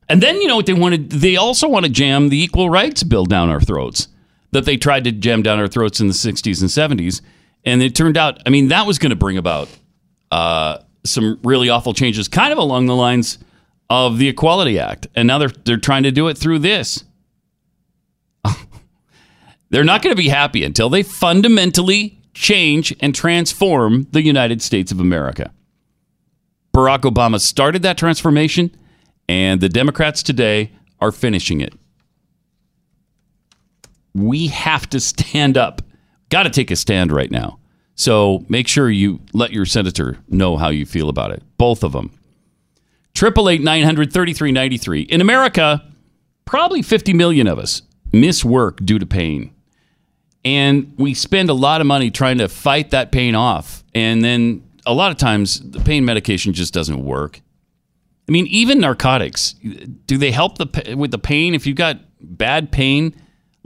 And 0.07 0.21
then 0.21 0.39
you 0.41 0.47
know 0.47 0.55
what 0.55 0.65
they 0.67 0.73
wanted? 0.73 1.09
They 1.09 1.35
also 1.35 1.67
want 1.67 1.85
to 1.85 1.91
jam 1.91 2.29
the 2.29 2.39
equal 2.43 2.69
rights 2.69 3.01
bill 3.03 3.25
down 3.25 3.49
our 3.49 3.61
throats 3.61 4.07
that 4.55 4.65
they 4.65 4.77
tried 4.77 5.03
to 5.03 5.11
jam 5.11 5.43
down 5.43 5.59
our 5.59 5.67
throats 5.67 5.99
in 5.99 6.07
the 6.07 6.13
60s 6.13 6.61
and 6.61 6.99
70s. 6.99 7.21
And 7.65 7.81
it 7.81 7.93
turned 7.93 8.15
out, 8.15 8.41
I 8.45 8.49
mean, 8.49 8.69
that 8.69 8.87
was 8.87 8.99
going 8.99 9.09
to 9.09 9.15
bring 9.15 9.37
about 9.37 9.69
uh, 10.31 10.79
some 11.03 11.39
really 11.43 11.69
awful 11.69 11.93
changes, 11.93 12.27
kind 12.27 12.53
of 12.53 12.57
along 12.57 12.85
the 12.85 12.95
lines 12.95 13.37
of 13.89 14.17
the 14.17 14.29
Equality 14.29 14.79
Act. 14.79 15.07
And 15.13 15.27
now 15.27 15.39
they're, 15.39 15.51
they're 15.65 15.77
trying 15.77 16.03
to 16.03 16.11
do 16.11 16.29
it 16.29 16.37
through 16.37 16.59
this. 16.59 17.03
they're 19.69 19.83
not 19.83 20.01
going 20.01 20.15
to 20.15 20.21
be 20.21 20.29
happy 20.29 20.63
until 20.63 20.89
they 20.89 21.03
fundamentally 21.03 22.21
change 22.33 22.95
and 23.01 23.13
transform 23.13 24.07
the 24.11 24.21
United 24.21 24.61
States 24.61 24.91
of 24.91 24.99
America. 24.99 25.51
Barack 26.73 27.01
Obama 27.01 27.39
started 27.39 27.81
that 27.81 27.97
transformation, 27.97 28.73
and 29.27 29.59
the 29.59 29.69
Democrats 29.69 30.23
today 30.23 30.71
are 30.99 31.11
finishing 31.11 31.61
it. 31.61 31.73
We 34.15 34.47
have 34.47 34.89
to 34.89 34.99
stand 34.99 35.57
up. 35.57 35.83
Got 36.29 36.43
to 36.43 36.49
take 36.49 36.71
a 36.71 36.75
stand 36.75 37.11
right 37.11 37.29
now. 37.29 37.59
So 37.93 38.43
make 38.49 38.67
sure 38.67 38.89
you 38.89 39.19
let 39.33 39.51
your 39.51 39.65
senator 39.65 40.17
know 40.27 40.57
how 40.57 40.69
you 40.69 40.85
feel 40.85 41.07
about 41.07 41.31
it. 41.31 41.43
Both 41.57 41.83
of 41.83 41.91
them. 41.91 42.11
Triple 43.13 43.47
eight 43.47 43.61
nine 43.61 43.83
hundred 43.83 44.11
thirty 44.11 44.33
three 44.33 44.51
ninety 44.51 44.77
three. 44.77 45.01
In 45.01 45.21
America, 45.21 45.85
probably 46.45 46.81
fifty 46.81 47.13
million 47.13 47.47
of 47.47 47.59
us 47.59 47.83
miss 48.11 48.43
work 48.43 48.79
due 48.83 48.97
to 48.99 49.05
pain 49.05 49.53
and 50.45 50.93
we 50.97 51.13
spend 51.13 51.49
a 51.49 51.53
lot 51.53 51.81
of 51.81 51.87
money 51.87 52.11
trying 52.11 52.37
to 52.37 52.47
fight 52.47 52.91
that 52.91 53.11
pain 53.11 53.35
off 53.35 53.83
and 53.93 54.23
then 54.23 54.63
a 54.85 54.93
lot 54.93 55.11
of 55.11 55.17
times 55.17 55.59
the 55.71 55.79
pain 55.79 56.05
medication 56.05 56.53
just 56.53 56.73
doesn't 56.73 57.03
work 57.03 57.41
i 58.29 58.31
mean 58.31 58.47
even 58.47 58.79
narcotics 58.79 59.55
do 60.05 60.17
they 60.17 60.31
help 60.31 60.57
the 60.57 60.95
with 60.95 61.11
the 61.11 61.17
pain 61.17 61.53
if 61.53 61.67
you've 61.67 61.75
got 61.75 61.99
bad 62.21 62.71
pain 62.71 63.13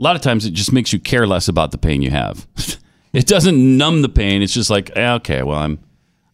a 0.00 0.02
lot 0.02 0.16
of 0.16 0.22
times 0.22 0.46
it 0.46 0.52
just 0.52 0.72
makes 0.72 0.92
you 0.92 0.98
care 0.98 1.26
less 1.26 1.46
about 1.48 1.70
the 1.72 1.78
pain 1.78 2.00
you 2.02 2.10
have 2.10 2.46
it 3.12 3.26
doesn't 3.26 3.76
numb 3.78 4.02
the 4.02 4.08
pain 4.08 4.42
it's 4.42 4.54
just 4.54 4.70
like 4.70 4.90
eh, 4.96 5.12
okay 5.14 5.42
well 5.42 5.58
i'm 5.58 5.78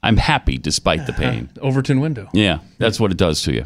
i'm 0.03 0.17
happy 0.17 0.57
despite 0.59 1.07
the 1.07 1.13
pain 1.13 1.49
Overton 1.61 2.01
window. 2.01 2.29
yeah, 2.33 2.59
that's 2.79 3.01
what 3.01 3.11
it 3.11 3.19
does 3.19 3.43
to 3.43 3.53
you. 3.53 3.65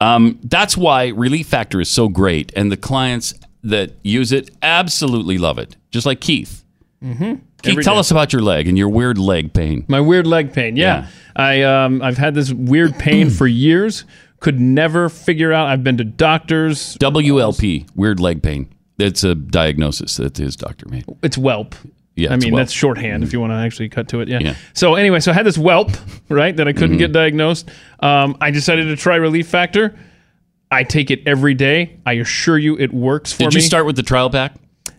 Um, 0.00 0.40
that's 0.42 0.76
why 0.76 1.08
Relief 1.08 1.46
Factor 1.46 1.80
is 1.80 1.88
so 1.88 2.08
great, 2.08 2.52
and 2.56 2.72
the 2.72 2.76
clients 2.76 3.34
that 3.62 3.92
use 4.02 4.32
it 4.32 4.50
absolutely 4.60 5.38
love 5.38 5.58
it. 5.60 5.76
Just 5.92 6.06
like 6.06 6.20
Keith. 6.20 6.64
Mm-hmm. 7.00 7.34
Keith, 7.62 7.70
Every 7.70 7.84
tell 7.84 7.94
day. 7.94 8.00
us 8.00 8.10
about 8.10 8.32
your 8.32 8.42
leg 8.42 8.66
and 8.66 8.76
your 8.76 8.88
weird 8.88 9.16
leg 9.18 9.52
pain. 9.52 9.84
My 9.86 10.00
weird 10.00 10.26
leg 10.26 10.52
pain. 10.52 10.74
Yeah. 10.74 11.06
I 11.36 11.62
um 11.62 12.02
I've 12.02 12.18
had 12.18 12.34
this 12.34 12.52
weird 12.52 12.98
pain 12.98 13.30
for 13.38 13.46
years. 13.46 14.04
Could 14.40 14.58
never 14.58 15.08
figure 15.08 15.52
out. 15.52 15.68
I've 15.68 15.84
been 15.84 15.98
to 15.98 16.04
doctors. 16.04 16.96
WLP, 16.96 17.88
weird 17.94 18.18
leg 18.18 18.42
pain. 18.42 18.68
It's 19.02 19.24
a 19.24 19.34
diagnosis 19.34 20.16
that 20.16 20.36
his 20.36 20.56
doctor 20.56 20.88
made. 20.88 21.04
It's 21.22 21.36
whelp. 21.36 21.74
Yeah, 22.14 22.32
I 22.32 22.36
mean 22.36 22.54
that's 22.54 22.72
shorthand 22.72 23.22
if 23.24 23.32
you 23.32 23.40
want 23.40 23.52
to 23.52 23.56
actually 23.56 23.88
cut 23.88 24.08
to 24.08 24.20
it. 24.20 24.28
Yeah. 24.28 24.38
Yeah. 24.40 24.54
So 24.74 24.94
anyway, 24.96 25.20
so 25.20 25.30
I 25.30 25.34
had 25.34 25.46
this 25.46 25.56
whelp, 25.56 25.90
right, 26.28 26.54
that 26.56 26.68
I 26.68 26.72
couldn't 26.72 26.90
Mm-hmm. 26.92 26.98
get 26.98 27.12
diagnosed. 27.12 27.70
Um, 28.00 28.36
I 28.40 28.50
decided 28.50 28.84
to 28.86 28.96
try 28.96 29.16
Relief 29.16 29.48
Factor. 29.48 29.98
I 30.70 30.84
take 30.84 31.10
it 31.10 31.22
every 31.26 31.54
day. 31.54 31.98
I 32.06 32.14
assure 32.14 32.58
you, 32.58 32.78
it 32.78 32.92
works 32.94 33.32
for 33.32 33.38
Did 33.40 33.44
me. 33.46 33.50
Did 33.50 33.54
you 33.56 33.60
start 33.62 33.86
with 33.86 33.96
the 33.96 34.02
trial 34.02 34.30
pack? 34.30 34.54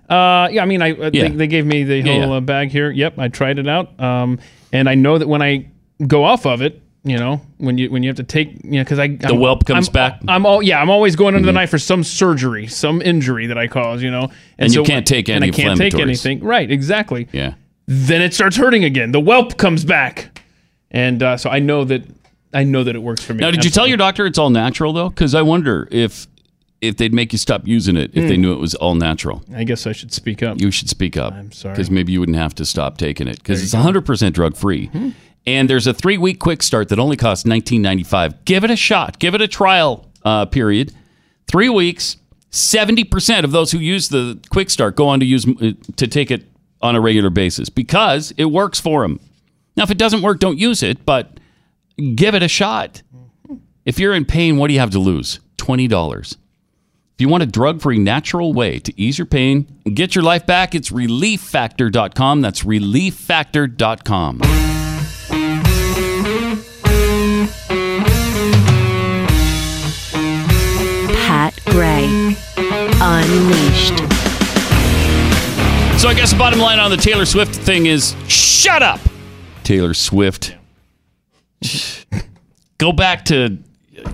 Uh, 0.10 0.48
yeah, 0.52 0.62
I 0.62 0.66
mean, 0.66 0.82
I 0.84 0.92
uh, 0.92 1.10
Yeah. 1.14 1.30
they, 1.30 1.36
they 1.36 1.48
gave 1.48 1.66
me 1.66 1.84
the 1.84 2.02
whole 2.02 2.20
yeah. 2.20 2.30
Uh, 2.32 2.40
bag 2.42 2.70
here. 2.70 2.92
Yep, 2.92 3.18
I 3.18 3.28
tried 3.30 3.58
it 3.58 3.68
out. 3.68 4.00
Um, 4.00 4.40
and 4.72 4.88
I 4.90 4.94
know 4.96 5.18
that 5.18 5.28
when 5.28 5.42
I 5.42 5.68
go 6.06 6.24
off 6.24 6.46
of 6.46 6.62
it, 6.62 6.82
you 7.04 7.18
know, 7.18 7.42
when 7.58 7.78
you 7.78 7.92
when 7.92 8.02
you 8.02 8.10
have 8.10 8.18
to 8.18 8.24
take, 8.24 8.64
you 8.64 8.72
know, 8.72 8.84
because 8.84 8.98
I 8.98 9.08
the 9.08 9.36
whelp 9.36 9.66
comes 9.66 9.90
I'm, 9.90 9.94
back? 9.94 10.16
Mm-hmm. 10.20 10.30
I'm 10.30 10.46
all 10.46 10.64
yeah, 10.64 10.82
I'm 10.82 10.90
always 10.90 11.16
going 11.16 11.36
under 11.36 11.46
the 11.46 11.52
knife 11.52 11.70
for 11.70 11.78
some 11.78 12.04
surgery, 12.04 12.68
some 12.68 13.02
injury 13.02 13.48
that 13.48 13.58
I 13.58 13.68
cause, 13.68 14.02
you 14.02 14.10
know, 14.10 14.32
And 14.58 14.74
you 14.74 14.84
can't 14.84 15.06
take 15.06 15.30
and 15.30 15.44
I 15.44 15.50
can't 15.50 15.78
take 15.78 15.96
anything. 15.96 16.44
Right, 16.44 16.70
exactly. 16.70 17.28
Yeah. 17.32 17.56
Then 17.88 18.22
it 18.22 18.34
starts 18.34 18.56
hurting 18.56 18.86
again. 18.86 19.12
The 19.12 19.20
whelp 19.20 19.58
comes 19.58 19.84
back, 19.84 20.40
and 20.92 21.22
uh, 21.22 21.36
so 21.36 21.50
I 21.50 21.60
know 21.60 21.84
that 21.84 22.04
I 22.54 22.64
know 22.64 22.86
that 22.86 22.96
it 22.96 23.00
works 23.00 23.22
for 23.22 23.34
me. 23.34 23.42
Now, 23.42 23.52
did 23.52 23.66
you 23.66 23.72
tell 23.72 23.88
your 23.88 23.98
doctor 23.98 24.26
it's 24.26 24.38
all 24.38 24.50
natural 24.50 24.94
though? 24.94 25.10
Because 25.10 25.36
I 25.36 25.42
wonder 25.42 25.90
if 25.92 26.28
if 26.80 26.98
they'd 26.98 27.14
make 27.14 27.34
you 27.34 27.40
stop 27.40 27.66
using 27.66 27.98
it 27.98 28.12
if 28.14 28.28
they 28.28 28.38
knew 28.38 28.54
it 28.54 28.60
was 28.60 28.76
all 28.76 28.94
natural. 28.94 29.42
I 29.56 29.64
guess 29.64 29.88
I 29.88 29.94
should 29.94 30.12
speak 30.12 30.44
up. 30.44 30.60
You 30.60 30.70
should 30.70 30.90
speak 30.90 31.16
up. 31.16 31.34
I'm 31.34 31.52
sorry. 31.52 31.74
Because 31.74 31.90
maybe 31.90 32.12
you 32.12 32.20
wouldn't 32.20 32.38
have 32.38 32.54
to 32.56 32.66
stop 32.66 32.98
taking 32.98 33.28
it 33.28 33.38
because 33.38 33.64
it's 33.64 33.74
100% 33.74 34.34
drug 34.34 34.58
free. 34.58 34.92
And 35.46 35.70
there's 35.70 35.88
a 35.88 35.94
three 35.94 36.18
week 36.18 36.40
quick 36.40 36.64
start 36.64 36.90
that 36.90 37.00
only 37.00 37.18
costs 37.18 37.44
19.95. 37.44 38.46
Give 38.46 38.64
it 38.64 38.72
a 38.72 38.76
shot. 38.76 39.20
Give 39.20 39.36
it 39.36 39.42
a 39.42 39.48
trial 39.48 40.10
uh, 40.24 40.46
period. 40.46 40.94
Three 41.48 41.70
weeks. 41.70 42.18
70% 42.52 43.44
of 43.44 43.52
those 43.52 43.72
who 43.72 43.80
use 43.80 44.10
the 44.10 44.40
quick 44.52 44.70
start 44.70 44.96
go 44.96 45.08
on 45.08 45.20
to 45.20 45.26
use 45.26 45.48
uh, 45.48 45.72
to 45.96 46.08
take 46.08 46.30
it 46.30 46.46
on 46.84 46.96
a 46.96 47.02
regular 47.02 47.32
basis 47.32 47.70
because 47.70 48.32
it 48.38 48.46
works 48.46 48.80
for 48.80 49.02
them. 49.02 49.20
Now, 49.76 49.84
if 49.84 49.90
it 49.90 49.98
doesn't 49.98 50.22
work, 50.22 50.40
don't 50.40 50.60
use 50.60 50.84
it, 50.84 51.04
but 51.04 51.40
give 52.16 52.36
it 52.36 52.44
a 52.44 52.48
shot. 52.48 53.02
If 53.86 53.98
you're 53.98 54.14
in 54.14 54.26
pain, 54.26 54.58
what 54.58 54.68
do 54.68 54.76
you 54.76 54.80
have 54.80 54.92
to 54.92 55.00
lose? 55.00 55.40
$20. 55.58 56.34
If 57.16 57.22
you 57.22 57.28
want 57.28 57.44
a 57.44 57.48
drug 57.48 57.82
free, 57.82 57.98
natural 57.98 58.54
way 58.54 58.80
to 58.80 59.02
ease 59.02 59.18
your 59.18 59.26
pain 59.26 59.80
and 59.86 59.96
get 59.96 60.14
your 60.14 60.24
life 60.24 60.46
back, 60.46 60.76
it's 60.76 60.90
relieffactor.com. 60.90 62.42
That's 62.42 62.64
relieffactor.com. 62.64 64.42
Gray. 71.74 72.06
Unleashed. 73.02 73.98
So 76.00 76.08
I 76.08 76.14
guess 76.16 76.32
the 76.32 76.38
bottom 76.38 76.60
line 76.60 76.78
on 76.78 76.92
the 76.92 76.98
Taylor 76.98 77.26
Swift 77.26 77.56
thing 77.56 77.88
is 77.88 78.16
shut 78.28 78.84
up, 78.84 79.00
Taylor 79.64 79.96
Swift. 79.96 80.56
Go 82.78 82.92
back 82.92 83.26
to, 83.26 83.58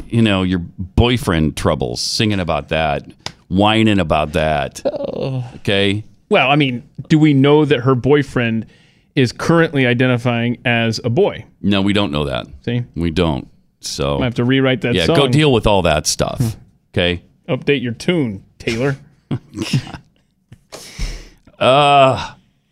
you 0.07 0.21
know, 0.21 0.43
your 0.43 0.59
boyfriend 0.59 1.57
troubles, 1.57 1.99
singing 1.99 2.39
about 2.39 2.69
that, 2.69 3.03
whining 3.49 3.99
about 3.99 4.31
that. 4.33 4.81
Okay. 5.55 6.05
Well, 6.29 6.49
I 6.49 6.55
mean, 6.55 6.87
do 7.09 7.19
we 7.19 7.33
know 7.33 7.65
that 7.65 7.81
her 7.81 7.93
boyfriend 7.93 8.67
is 9.15 9.33
currently 9.33 9.85
identifying 9.85 10.59
as 10.63 11.01
a 11.03 11.09
boy? 11.09 11.43
No, 11.61 11.81
we 11.81 11.91
don't 11.91 12.11
know 12.13 12.23
that. 12.23 12.47
See, 12.61 12.83
We 12.95 13.11
don't. 13.11 13.49
So 13.81 14.21
I 14.21 14.23
have 14.23 14.35
to 14.35 14.45
rewrite 14.45 14.79
that 14.81 14.93
yeah, 14.95 15.07
song. 15.07 15.17
go 15.17 15.27
deal 15.27 15.51
with 15.51 15.67
all 15.67 15.81
that 15.81 16.07
stuff. 16.07 16.39
Hmm. 16.39 16.59
Okay. 16.93 17.23
Update 17.49 17.81
your 17.81 17.93
tune, 17.93 18.45
Taylor. 18.59 18.95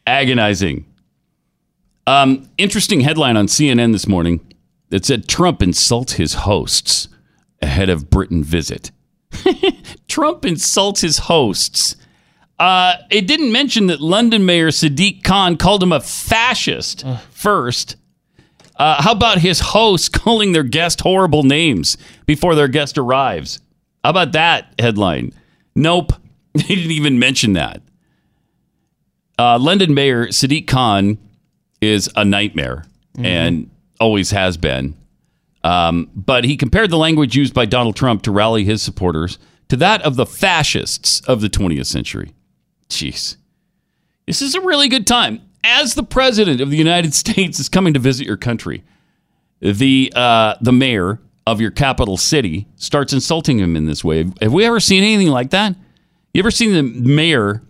agonizing. 0.06 0.86
Um, 2.06 2.48
interesting 2.58 3.02
headline 3.02 3.36
on 3.36 3.48
CNN 3.48 3.92
this 3.92 4.08
morning 4.08 4.54
that 4.90 5.04
said 5.04 5.28
Trump 5.28 5.62
insults 5.64 6.14
his 6.14 6.36
hosts 6.36 7.10
ahead 7.62 7.90
of 7.90 8.10
Britain 8.10 8.44
visit. 8.44 8.92
Trump 10.08 10.46
insults 10.46 11.02
his 11.02 11.18
hosts. 11.18 11.96
Uh, 12.60 12.96
it 13.10 13.28
didn't 13.28 13.52
mention 13.52 13.88
that 13.88 14.00
London 14.00 14.46
Mayor 14.46 14.70
Sadiq 14.70 15.24
Khan 15.24 15.58
called 15.58 15.84
him 15.84 15.92
a 15.92 16.00
fascist 16.00 17.04
first. 17.32 17.98
Uh, 18.78 19.02
how 19.02 19.12
about 19.12 19.40
his 19.40 19.60
hosts 19.60 20.08
calling 20.24 20.52
their 20.52 20.64
guest 20.64 21.02
horrible 21.02 21.44
names 21.44 21.98
before 22.28 22.54
their 22.54 22.68
guest 22.68 22.98
arrives? 22.98 23.60
How 24.08 24.12
about 24.12 24.32
that 24.32 24.74
headline? 24.80 25.34
Nope. 25.76 26.14
They 26.54 26.64
didn't 26.64 26.92
even 26.92 27.20
mention 27.20 27.54
that. 27.54 27.82
Uh, 29.38 29.60
London 29.60 29.94
Mayor 29.94 30.28
Sadiq 30.28 30.66
Khan 30.66 31.18
is 31.82 32.10
a 32.16 32.24
nightmare 32.26 32.86
and 33.20 33.70
always 34.00 34.32
has 34.32 34.56
been. 34.56 34.96
Um, 35.66 36.10
but 36.16 36.46
he 36.46 36.56
compared 36.56 36.90
the 36.90 36.98
language 36.98 37.36
used 37.36 37.54
by 37.54 37.66
Donald 37.66 37.98
Trump 37.98 38.24
to 38.24 38.32
rally 38.32 38.64
his 38.64 38.82
supporters 38.82 39.38
to 39.68 39.76
that 39.76 40.02
of 40.04 40.16
the 40.16 40.26
fascists 40.26 41.20
of 41.28 41.42
the 41.42 41.50
20th 41.50 41.88
century. 41.88 42.32
Jeez. 42.90 43.36
This 44.26 44.42
is 44.42 44.56
a 44.56 44.62
really 44.62 44.88
good 44.88 45.06
time. 45.06 45.42
As 45.66 45.96
the 45.96 46.04
president 46.04 46.62
of 46.62 46.70
the 46.72 46.78
United 46.78 47.14
States 47.24 47.60
is 47.60 47.68
coming 47.68 47.94
to 47.94 48.00
visit 48.00 48.26
your 48.26 48.38
country, 48.38 48.86
the 49.60 50.14
uh, 50.16 50.56
the 50.62 50.72
mayor 50.72 51.20
of 51.48 51.62
your 51.62 51.72
capital 51.72 52.18
city 52.18 52.68
starts 52.76 53.14
insulting 53.14 53.58
him 53.58 53.78
in 53.78 53.86
this 53.86 54.04
way. 54.04 54.26
Have 54.42 54.52
we 54.52 54.66
ever 54.66 54.82
seen 54.82 55.02
anything 55.02 55.30
like 55.30 55.52
that? 55.52 55.76
You 56.34 56.40
ever 56.40 56.52
seen 56.52 56.74
the 56.74 56.84
mayor 56.84 57.64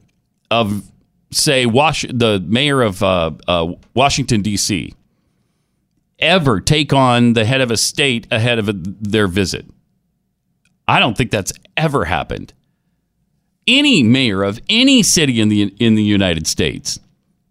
of 0.49 0.91
say 1.29 1.67
Wash 1.67 2.03
the 2.09 2.43
mayor 2.43 2.81
of 2.81 3.03
uh, 3.03 3.31
uh, 3.47 3.73
Washington 3.93 4.41
D.C. 4.41 4.95
ever 6.17 6.59
take 6.59 6.91
on 6.91 7.33
the 7.33 7.45
head 7.45 7.61
of 7.61 7.69
a 7.69 7.77
state 7.77 8.25
ahead 8.31 8.57
of 8.57 8.67
a, 8.67 8.73
their 8.73 9.27
visit? 9.27 9.67
I 10.87 10.99
don't 10.99 11.15
think 11.15 11.29
that's 11.29 11.53
ever 11.77 12.05
happened. 12.05 12.53
Any 13.67 14.01
mayor 14.01 14.41
of 14.41 14.59
any 14.69 15.03
city 15.03 15.39
in 15.39 15.49
the 15.49 15.71
in 15.79 15.93
the 15.93 16.03
United 16.03 16.47
States 16.47 16.99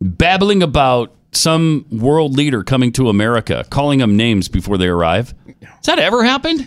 babbling 0.01 0.61
about 0.61 1.14
some 1.37 1.87
world 1.91 2.34
leader 2.37 2.62
coming 2.64 2.93
to 2.93 3.09
America, 3.09 3.64
calling 3.70 3.99
them 4.01 4.16
names 4.16 4.49
before 4.49 4.78
they 4.78 4.89
arrive. 4.89 5.34
Has 5.62 5.87
that 5.87 5.99
ever 5.99 6.24
happened? 6.24 6.61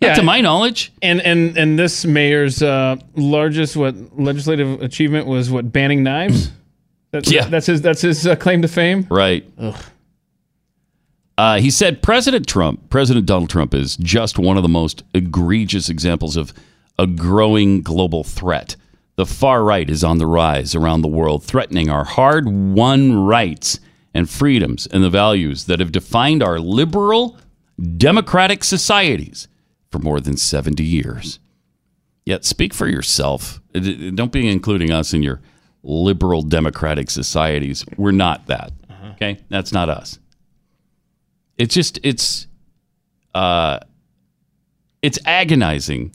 Not 0.00 0.08
Yeah. 0.08 0.14
to 0.14 0.22
my 0.22 0.40
knowledge. 0.40 0.92
And 1.02 1.20
and 1.20 1.56
and 1.58 1.78
this 1.78 2.04
mayor's 2.04 2.62
uh, 2.62 2.96
largest 3.16 3.76
what 3.76 3.94
legislative 4.18 4.80
achievement 4.82 5.26
was 5.26 5.50
what 5.50 5.72
banning 5.72 6.02
knives. 6.02 6.50
That's, 7.10 7.32
Yeah. 7.32 7.46
that's 7.48 7.64
his 7.66 7.80
that's 7.80 8.02
his 8.02 8.26
uh, 8.26 8.36
claim 8.36 8.60
to 8.62 8.68
fame. 8.68 9.06
Right. 9.10 9.42
Uh, 11.38 11.58
he 11.58 11.70
said 11.70 12.02
President 12.02 12.46
Trump, 12.46 12.90
President 12.90 13.24
Donald 13.26 13.48
Trump, 13.48 13.72
is 13.72 13.96
just 13.96 14.38
one 14.38 14.56
of 14.56 14.62
the 14.62 14.68
most 14.68 15.04
egregious 15.14 15.88
examples 15.88 16.36
of 16.36 16.52
a 16.98 17.06
growing 17.06 17.80
global 17.80 18.24
threat. 18.24 18.74
The 19.18 19.26
far 19.26 19.64
right 19.64 19.90
is 19.90 20.04
on 20.04 20.18
the 20.18 20.28
rise 20.28 20.76
around 20.76 21.02
the 21.02 21.08
world, 21.08 21.42
threatening 21.42 21.90
our 21.90 22.04
hard 22.04 22.46
won 22.46 23.24
rights 23.24 23.80
and 24.14 24.30
freedoms 24.30 24.86
and 24.86 25.02
the 25.02 25.10
values 25.10 25.64
that 25.64 25.80
have 25.80 25.90
defined 25.90 26.40
our 26.40 26.60
liberal, 26.60 27.36
democratic 27.96 28.62
societies 28.62 29.48
for 29.90 29.98
more 29.98 30.20
than 30.20 30.36
70 30.36 30.84
years. 30.84 31.40
Yet 32.26 32.44
speak 32.44 32.72
for 32.72 32.86
yourself. 32.86 33.60
Don't 33.72 34.30
be 34.30 34.48
including 34.48 34.92
us 34.92 35.12
in 35.12 35.24
your 35.24 35.40
liberal 35.82 36.42
democratic 36.42 37.10
societies. 37.10 37.84
We're 37.96 38.12
not 38.12 38.46
that. 38.46 38.70
Okay? 39.14 39.40
That's 39.48 39.72
not 39.72 39.88
us. 39.88 40.20
It's 41.56 41.74
just 41.74 41.98
it's 42.04 42.46
uh 43.34 43.80
it's 45.02 45.18
agonizing 45.24 46.14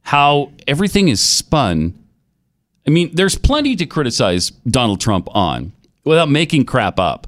how 0.00 0.52
everything 0.66 1.08
is 1.08 1.20
spun. 1.20 1.98
I 2.86 2.90
mean, 2.90 3.14
there's 3.14 3.36
plenty 3.36 3.76
to 3.76 3.86
criticize 3.86 4.50
Donald 4.66 5.00
Trump 5.00 5.28
on 5.34 5.72
without 6.04 6.28
making 6.28 6.64
crap 6.64 6.98
up. 6.98 7.26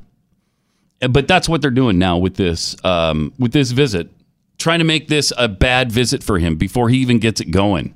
Uh, 1.01 1.09
But 1.09 1.29
that's 1.29 1.49
what 1.49 1.63
they're 1.63 1.71
doing 1.71 1.99
now 1.99 2.19
with 2.19 2.35
this 2.35 2.77
um, 2.85 3.33
with 3.39 3.53
this 3.53 3.71
visit, 3.71 4.11
trying 4.59 4.81
to 4.81 4.85
make 4.85 5.09
this 5.09 5.33
a 5.39 5.49
bad 5.49 5.93
visit 5.93 6.23
for 6.23 6.39
him 6.39 6.57
before 6.57 6.89
he 6.89 6.99
even 6.99 7.19
gets 7.19 7.41
it 7.41 7.51
going. 7.51 7.95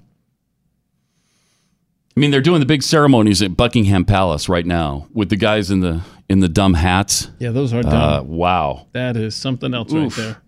I 2.17 2.21
mean, 2.21 2.33
they're 2.33 2.41
doing 2.41 2.59
the 2.59 2.67
big 2.67 2.83
ceremonies 2.83 3.43
at 3.43 3.57
Buckingham 3.57 4.05
Palace 4.05 4.49
right 4.49 4.67
now 4.67 5.07
with 5.13 5.29
the 5.29 5.37
guys 5.37 5.71
in 5.71 5.81
the 5.81 6.03
in 6.29 6.41
the 6.41 6.49
dumb 6.49 6.75
hats. 6.75 7.31
Yeah, 7.39 7.51
those 7.51 7.73
are 7.73 7.83
dumb. 7.83 7.93
Uh, 7.95 8.23
wow. 8.23 8.87
that 8.93 9.17
is 9.17 9.35
something 9.35 9.73
else 9.73 9.93
oof. 9.93 10.19
right 10.19 10.25
there. 10.25 10.43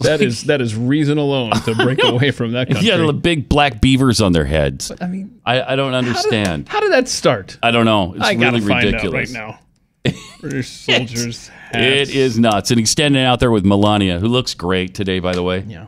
That 0.00 0.20
is 0.20 0.44
that 0.44 0.60
is 0.60 0.74
reason 0.74 1.18
alone 1.18 1.52
to 1.52 1.74
break 1.84 2.02
away 2.02 2.30
from 2.32 2.52
that 2.52 2.68
country. 2.68 2.86
Yeah, 2.86 2.96
the 2.96 3.12
big 3.12 3.48
black 3.48 3.80
beavers 3.80 4.20
on 4.20 4.32
their 4.32 4.44
heads. 4.44 4.90
I 5.00 5.06
mean, 5.06 5.40
I, 5.46 5.62
I 5.72 5.76
don't 5.76 5.94
understand. 5.94 6.68
how 6.68 6.80
did 6.80 6.92
that 6.92 7.08
start? 7.08 7.58
I 7.62 7.70
don't 7.70 7.84
know. 7.84 8.14
It's 8.14 8.24
I 8.24 8.34
gotta 8.34 8.56
really 8.58 8.68
find 8.68 8.84
ridiculous. 8.86 9.34
out 9.36 9.40
right 9.40 10.10
now. 10.12 10.12
British 10.40 10.68
soldiers. 10.68 11.50
It 11.72 12.08
hats. 12.08 12.10
is 12.10 12.38
nuts. 12.38 12.70
And 12.70 12.78
he's 12.78 12.90
standing 12.90 13.22
out 13.22 13.40
there 13.40 13.50
with 13.50 13.64
Melania, 13.64 14.18
who 14.18 14.28
looks 14.28 14.54
great 14.54 14.94
today, 14.94 15.18
by 15.20 15.32
the 15.32 15.42
way. 15.42 15.64
Yeah. 15.66 15.86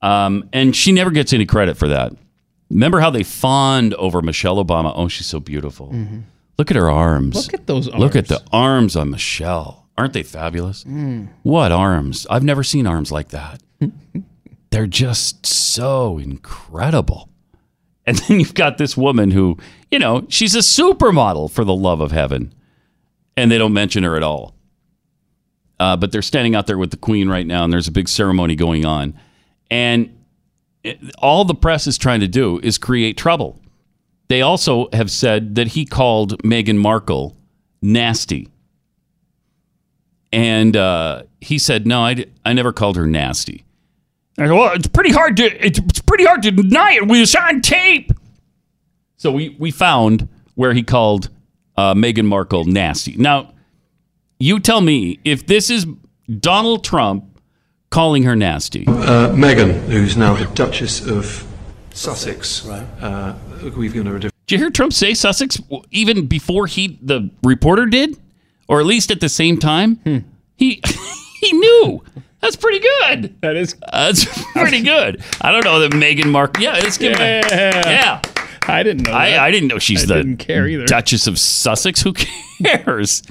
Um, 0.00 0.48
and 0.52 0.76
she 0.76 0.92
never 0.92 1.10
gets 1.10 1.32
any 1.32 1.44
credit 1.44 1.76
for 1.76 1.88
that. 1.88 2.12
Remember 2.70 3.00
how 3.00 3.10
they 3.10 3.24
fawned 3.24 3.94
over 3.94 4.22
Michelle 4.22 4.62
Obama? 4.64 4.92
Oh, 4.94 5.08
she's 5.08 5.26
so 5.26 5.40
beautiful. 5.40 5.94
Look 6.58 6.70
at 6.70 6.76
her 6.76 6.90
arms. 6.90 7.46
Look 7.46 7.54
at 7.54 7.66
those 7.66 7.88
arms. 7.88 8.00
Look 8.00 8.14
at 8.16 8.28
the 8.28 8.42
arms 8.52 8.94
on 8.94 9.10
Michelle. 9.10 9.77
Aren't 9.98 10.12
they 10.12 10.22
fabulous? 10.22 10.84
What 11.42 11.72
arms? 11.72 12.26
I've 12.30 12.44
never 12.44 12.62
seen 12.62 12.86
arms 12.86 13.10
like 13.12 13.28
that. 13.30 13.60
They're 14.70 14.86
just 14.86 15.44
so 15.44 16.18
incredible. 16.18 17.28
And 18.06 18.16
then 18.18 18.38
you've 18.40 18.54
got 18.54 18.78
this 18.78 18.96
woman 18.96 19.32
who, 19.32 19.58
you 19.90 19.98
know, 19.98 20.24
she's 20.28 20.54
a 20.54 20.58
supermodel 20.60 21.50
for 21.50 21.64
the 21.64 21.74
love 21.74 22.00
of 22.00 22.12
heaven. 22.12 22.54
And 23.36 23.50
they 23.50 23.58
don't 23.58 23.72
mention 23.72 24.02
her 24.04 24.16
at 24.16 24.22
all. 24.22 24.54
Uh, 25.80 25.96
but 25.96 26.10
they're 26.10 26.22
standing 26.22 26.54
out 26.54 26.66
there 26.66 26.78
with 26.78 26.90
the 26.90 26.96
queen 26.96 27.28
right 27.28 27.46
now, 27.46 27.62
and 27.64 27.72
there's 27.72 27.86
a 27.86 27.92
big 27.92 28.08
ceremony 28.08 28.56
going 28.56 28.84
on. 28.84 29.14
And 29.70 30.16
it- 30.82 30.98
all 31.18 31.44
the 31.44 31.54
press 31.54 31.86
is 31.86 31.96
trying 31.98 32.20
to 32.20 32.28
do 32.28 32.58
is 32.62 32.78
create 32.78 33.16
trouble. 33.16 33.60
They 34.28 34.42
also 34.42 34.88
have 34.92 35.10
said 35.10 35.54
that 35.54 35.68
he 35.68 35.84
called 35.84 36.42
Meghan 36.42 36.78
Markle 36.78 37.36
nasty. 37.80 38.48
And 40.32 40.76
uh, 40.76 41.22
he 41.40 41.58
said, 41.58 41.86
no, 41.86 42.02
I, 42.02 42.14
d- 42.14 42.26
I 42.44 42.52
never 42.52 42.72
called 42.72 42.96
her 42.96 43.06
nasty. 43.06 43.64
I 44.38 44.46
go, 44.46 44.56
well, 44.56 44.74
it's 44.74 44.86
pretty 44.86 45.10
hard 45.10 45.36
to 45.38 45.66
it's, 45.66 45.78
it's 45.78 46.00
pretty 46.00 46.24
hard 46.24 46.42
to 46.42 46.50
deny 46.50 46.92
it. 46.92 47.08
We 47.08 47.20
was 47.20 47.34
on 47.34 47.60
tape. 47.60 48.12
So 49.16 49.32
we 49.32 49.56
we 49.58 49.70
found 49.72 50.28
where 50.54 50.72
he 50.74 50.82
called 50.82 51.28
uh, 51.76 51.94
Meghan 51.94 52.26
Markle 52.26 52.64
nasty. 52.64 53.16
Now, 53.16 53.52
you 54.38 54.60
tell 54.60 54.80
me 54.80 55.18
if 55.24 55.46
this 55.46 55.70
is 55.70 55.86
Donald 56.38 56.84
Trump 56.84 57.24
calling 57.90 58.22
her 58.24 58.36
nasty. 58.36 58.84
Uh, 58.86 59.30
Meghan, 59.30 59.72
who's 59.86 60.16
now 60.16 60.34
the 60.34 60.44
Duchess 60.54 61.04
of 61.06 61.44
Sussex, 61.92 62.64
right. 62.64 62.86
uh, 63.00 63.34
we've 63.76 63.92
given 63.92 64.06
her 64.06 64.16
a 64.16 64.20
different. 64.20 64.34
Did 64.46 64.54
you 64.54 64.64
hear 64.64 64.70
Trump 64.70 64.92
say 64.92 65.14
Sussex 65.14 65.60
even 65.90 66.26
before 66.26 66.66
he 66.66 66.98
the 67.02 67.30
reporter 67.42 67.86
did, 67.86 68.16
or 68.68 68.80
at 68.80 68.86
least 68.86 69.10
at 69.10 69.20
the 69.20 69.28
same 69.28 69.58
time? 69.58 69.96
Hmm. 69.96 70.18
He 70.56 70.80
he 71.40 71.52
knew. 71.52 72.02
That's 72.40 72.54
pretty 72.56 72.78
good. 72.78 73.34
That 73.40 73.56
is. 73.56 73.74
That's 73.92 74.24
pretty 74.52 74.82
good. 74.82 75.22
I 75.40 75.50
don't 75.50 75.64
know 75.64 75.80
that 75.80 75.90
Meghan 75.92 76.26
Mark. 76.30 76.58
Yeah, 76.60 76.74
let's 76.74 76.96
give 76.98 77.18
Yeah. 77.18 77.40
it. 77.44 77.52
a- 77.86 77.90
Yeah. 77.90 78.22
I 78.68 78.82
didn't 78.82 79.04
know. 79.04 79.12
that. 79.12 79.18
I, 79.40 79.46
I 79.46 79.50
didn't 79.50 79.68
know 79.68 79.78
she's 79.78 80.04
I 80.04 80.06
the 80.14 80.22
didn't 80.22 80.36
care. 80.36 80.84
Duchess 80.86 81.26
of 81.26 81.38
Sussex. 81.38 82.02
Who 82.02 82.12
cares? 82.12 83.22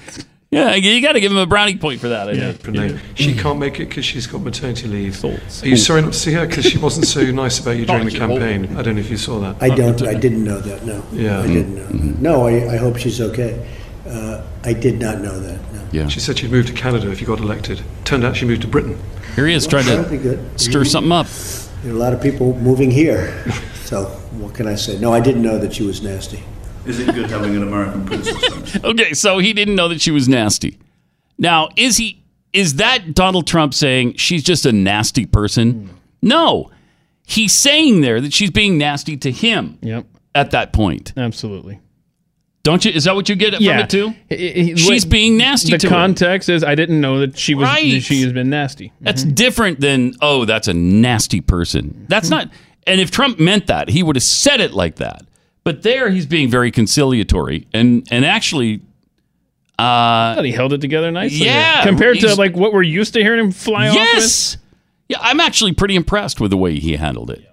Yeah, 0.49 0.73
you 0.75 1.01
got 1.01 1.11
to 1.11 1.19
give 1.19 1.31
him 1.31 1.37
a 1.37 1.45
brownie 1.45 1.77
point 1.77 1.99
for 2.01 2.07
that. 2.09 2.27
I 2.29 2.33
think. 2.33 2.57
different 2.57 2.79
name. 2.79 2.99
She 3.15 3.35
can't 3.35 3.59
make 3.59 3.79
it 3.81 3.89
because 3.89 4.05
she's 4.05 4.25
got 4.27 4.41
maternity 4.41 4.87
leave. 4.87 5.23
Are 5.23 5.37
you 5.63 5.75
sorry 5.77 6.01
not 6.01 6.13
to 6.13 6.17
see 6.19 6.31
her 6.33 6.47
because 6.47 6.65
she 6.65 6.77
wasn't 6.77 7.05
so 7.05 7.21
nice 7.31 7.59
about 7.59 7.71
you 7.77 7.85
during 7.85 8.05
the 8.05 8.17
campaign? 8.17 8.75
I 8.77 8.81
don't 8.81 8.95
know 8.95 9.01
if 9.01 9.09
you 9.11 9.17
saw 9.17 9.39
that. 9.41 9.61
I 9.61 9.69
don't, 9.75 10.01
I 10.03 10.13
didn't 10.15 10.43
know 10.43 10.59
that, 10.59 10.85
no. 10.85 11.03
Yeah. 11.11 11.39
I 11.41 11.47
didn't 11.47 11.75
know 11.75 11.85
that. 11.87 12.19
No, 12.21 12.47
I, 12.47 12.73
I 12.73 12.77
hope 12.77 12.97
she's 12.97 13.19
okay. 13.21 13.63
Uh, 14.07 14.45
I 14.63 14.73
did 14.73 14.99
not 14.99 15.21
know 15.21 15.39
that, 15.39 15.73
no. 15.73 15.87
Yeah. 15.91 16.07
She 16.07 16.19
said 16.19 16.37
she'd 16.39 16.51
move 16.51 16.65
to 16.67 16.73
Canada 16.73 17.11
if 17.11 17.21
you 17.21 17.27
got 17.27 17.39
elected. 17.39 17.81
Turned 18.05 18.23
out 18.23 18.35
she 18.35 18.45
moved 18.45 18.61
to 18.63 18.67
Britain. 18.67 18.97
Here 19.35 19.47
he 19.47 19.53
is 19.53 19.67
trying 19.67 19.85
to 19.85 20.17
good. 20.17 20.59
stir 20.59 20.83
something 20.83 21.11
up. 21.11 21.27
There 21.83 21.91
are 21.91 21.95
a 21.95 21.99
lot 21.99 22.13
of 22.13 22.21
people 22.21 22.55
moving 22.59 22.89
here, 22.91 23.43
so 23.83 24.05
what 24.39 24.53
can 24.55 24.67
I 24.67 24.75
say? 24.75 24.97
No, 24.99 25.13
I 25.13 25.19
didn't 25.19 25.43
know 25.43 25.57
that 25.59 25.73
she 25.73 25.83
was 25.83 26.01
nasty. 26.01 26.43
Is 26.85 26.99
it 26.99 27.13
good 27.13 27.29
having 27.29 27.55
an 27.55 27.63
American 27.63 28.05
princess? 28.05 28.77
Okay, 28.83 29.13
so 29.13 29.39
he 29.39 29.53
didn't 29.53 29.75
know 29.75 29.87
that 29.89 30.01
she 30.01 30.11
was 30.11 30.27
nasty. 30.29 30.79
Now, 31.37 31.69
is 31.75 31.97
he? 31.97 32.23
Is 32.53 32.75
that 32.75 33.13
Donald 33.13 33.45
Trump 33.45 33.73
saying 33.73 34.15
she's 34.15 34.43
just 34.43 34.65
a 34.65 34.71
nasty 34.71 35.25
person? 35.25 35.89
No, 36.21 36.71
he's 37.25 37.53
saying 37.53 38.01
there 38.01 38.19
that 38.21 38.33
she's 38.33 38.51
being 38.51 38.77
nasty 38.77 39.15
to 39.17 39.31
him 39.31 39.77
Yep. 39.81 40.05
at 40.33 40.51
that 40.51 40.73
point. 40.73 41.13
Absolutely. 41.17 41.79
Don't 42.63 42.83
you? 42.83 42.91
Is 42.91 43.05
that 43.05 43.15
what 43.15 43.29
you 43.29 43.35
get 43.35 43.53
from 43.55 43.63
it 43.65 43.89
too? 43.89 44.13
He- 44.29 44.51
he- 44.51 44.75
She's 44.75 45.05
being 45.05 45.37
nasty 45.37 45.71
The 45.71 45.77
to 45.77 45.87
him. 45.87 45.91
context 45.93 46.49
is 46.49 46.63
I 46.65 46.75
didn't 46.75 46.99
know 46.99 47.19
that 47.19 47.37
she 47.37 47.55
was. 47.55 47.63
Right. 47.65 47.93
that 47.93 48.01
She 48.03 48.21
has 48.23 48.33
been 48.33 48.49
nasty. 48.49 48.91
That's 48.99 49.23
different 49.23 49.79
than 49.79 50.13
oh, 50.21 50.43
that's 50.45 50.67
a 50.67 50.73
nasty 50.73 51.39
person. 51.39 52.05
That's 52.09 52.29
not. 52.29 52.49
And 52.85 52.99
if 52.99 53.09
Trump 53.11 53.39
meant 53.39 53.67
that, 53.67 53.89
he 53.89 54.03
would 54.03 54.15
have 54.17 54.23
said 54.23 54.59
it 54.59 54.73
like 54.73 54.95
that. 54.97 55.23
But 55.63 55.83
there, 55.83 56.09
he's 56.09 56.25
being 56.25 56.49
very 56.49 56.71
conciliatory 56.71 57.67
and 57.73 58.05
and 58.11 58.25
actually, 58.25 58.81
uh, 59.79 60.35
But 60.35 60.45
he 60.45 60.51
held 60.51 60.73
it 60.73 60.81
together 60.81 61.11
nicely. 61.11 61.45
Yeah, 61.45 61.83
Compared 61.83 62.19
to 62.19 62.35
like 62.35 62.55
what 62.55 62.73
we're 62.73 62.81
used 62.83 63.13
to 63.13 63.21
hearing 63.21 63.39
him 63.45 63.51
fly 63.51 63.87
off 63.89 63.95
yes, 63.95 64.57
yeah, 65.07 65.17
I'm 65.21 65.39
actually 65.39 65.71
pretty 65.73 65.95
impressed 65.95 66.41
with 66.41 66.51
the 66.51 66.57
way 66.57 66.79
he 66.79 66.95
handled 66.97 67.29
it. 67.29 67.43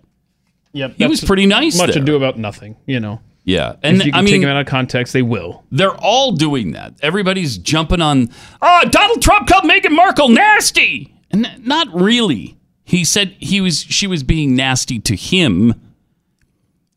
Yep. 0.73 0.95
He 0.97 1.07
was 1.07 1.23
pretty 1.23 1.47
nice 1.47 1.79
Much 1.79 1.95
there. 1.95 2.03
ado 2.03 2.17
about 2.17 2.37
nothing. 2.39 2.75
You 2.87 2.99
know. 3.01 3.21
Yeah, 3.47 3.77
and 3.83 3.99
if 3.99 4.07
you 4.07 4.13
can 4.13 4.21
I 4.21 4.25
take 4.25 4.33
mean, 4.33 4.43
him 4.45 4.49
out 4.49 4.61
of 4.61 4.67
context, 4.67 5.13
they 5.13 5.21
will. 5.21 5.65
they're 5.71 5.95
all 5.95 6.33
doing 6.33 6.73
that. 6.73 6.95
Everybody's 7.03 7.59
jumping 7.59 8.01
on. 8.01 8.31
Oh, 8.63 8.83
Donald 8.91 9.21
Trump 9.21 9.47
called 9.49 9.65
Meghan 9.65 9.91
Markle 9.91 10.31
nasty, 10.31 11.15
and 11.31 11.47
not 11.59 11.89
really. 11.93 12.57
He 12.85 13.05
said 13.05 13.37
he 13.39 13.61
was 13.61 13.81
she 13.81 14.07
was 14.07 14.23
being 14.23 14.57
nasty 14.57 14.99
to 15.01 15.15
him, 15.15 15.75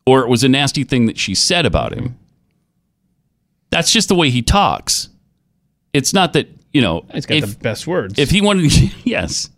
or 0.06 0.22
it 0.22 0.30
was 0.30 0.44
a 0.44 0.50
nasty 0.50 0.86
thing 0.86 1.06
that 1.08 1.18
she 1.18 1.36
said 1.36 1.66
about 1.66 1.94
him. 1.94 2.18
That's 3.70 3.92
just 3.92 4.08
the 4.08 4.16
way 4.16 4.30
he 4.30 4.42
talks. 4.42 5.10
It's 5.92 6.14
not 6.14 6.32
that 6.34 6.48
you 6.72 6.82
know. 6.82 7.06
He's 7.14 7.26
got 7.26 7.38
if, 7.40 7.58
the 7.58 7.60
best 7.60 7.88
words. 7.88 8.18
if 8.18 8.30
he 8.30 8.40
wanted, 8.40 8.72
yes, 9.04 9.50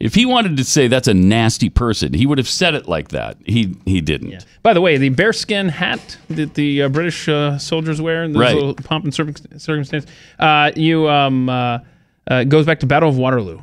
if 0.00 0.14
he 0.14 0.26
wanted 0.26 0.56
to 0.56 0.64
say 0.64 0.88
that's 0.88 1.08
a 1.08 1.14
nasty 1.14 1.70
person, 1.70 2.12
he 2.12 2.26
would 2.26 2.38
have 2.38 2.48
said 2.48 2.74
it 2.74 2.88
like 2.88 3.08
that. 3.08 3.36
He 3.46 3.76
he 3.84 4.00
didn't. 4.00 4.44
By 4.62 4.72
the 4.74 4.80
way, 4.80 4.96
the 4.96 5.08
bearskin 5.10 5.68
hat 5.68 6.16
that 6.28 6.54
the 6.54 6.82
uh, 6.82 6.88
British 6.88 7.28
uh, 7.28 7.58
soldiers 7.58 8.00
wear 8.02 8.24
in 8.24 8.32
those 8.32 8.40
Right. 8.40 8.54
little 8.54 8.74
pomp 8.74 9.04
and 9.04 9.14
circumstance, 9.14 10.06
uh, 10.38 10.72
you 10.76 11.08
um, 11.08 11.48
uh, 11.48 11.78
uh, 12.28 12.44
goes 12.44 12.66
back 12.66 12.80
to 12.80 12.86
Battle 12.86 13.08
of 13.08 13.16
Waterloo. 13.18 13.60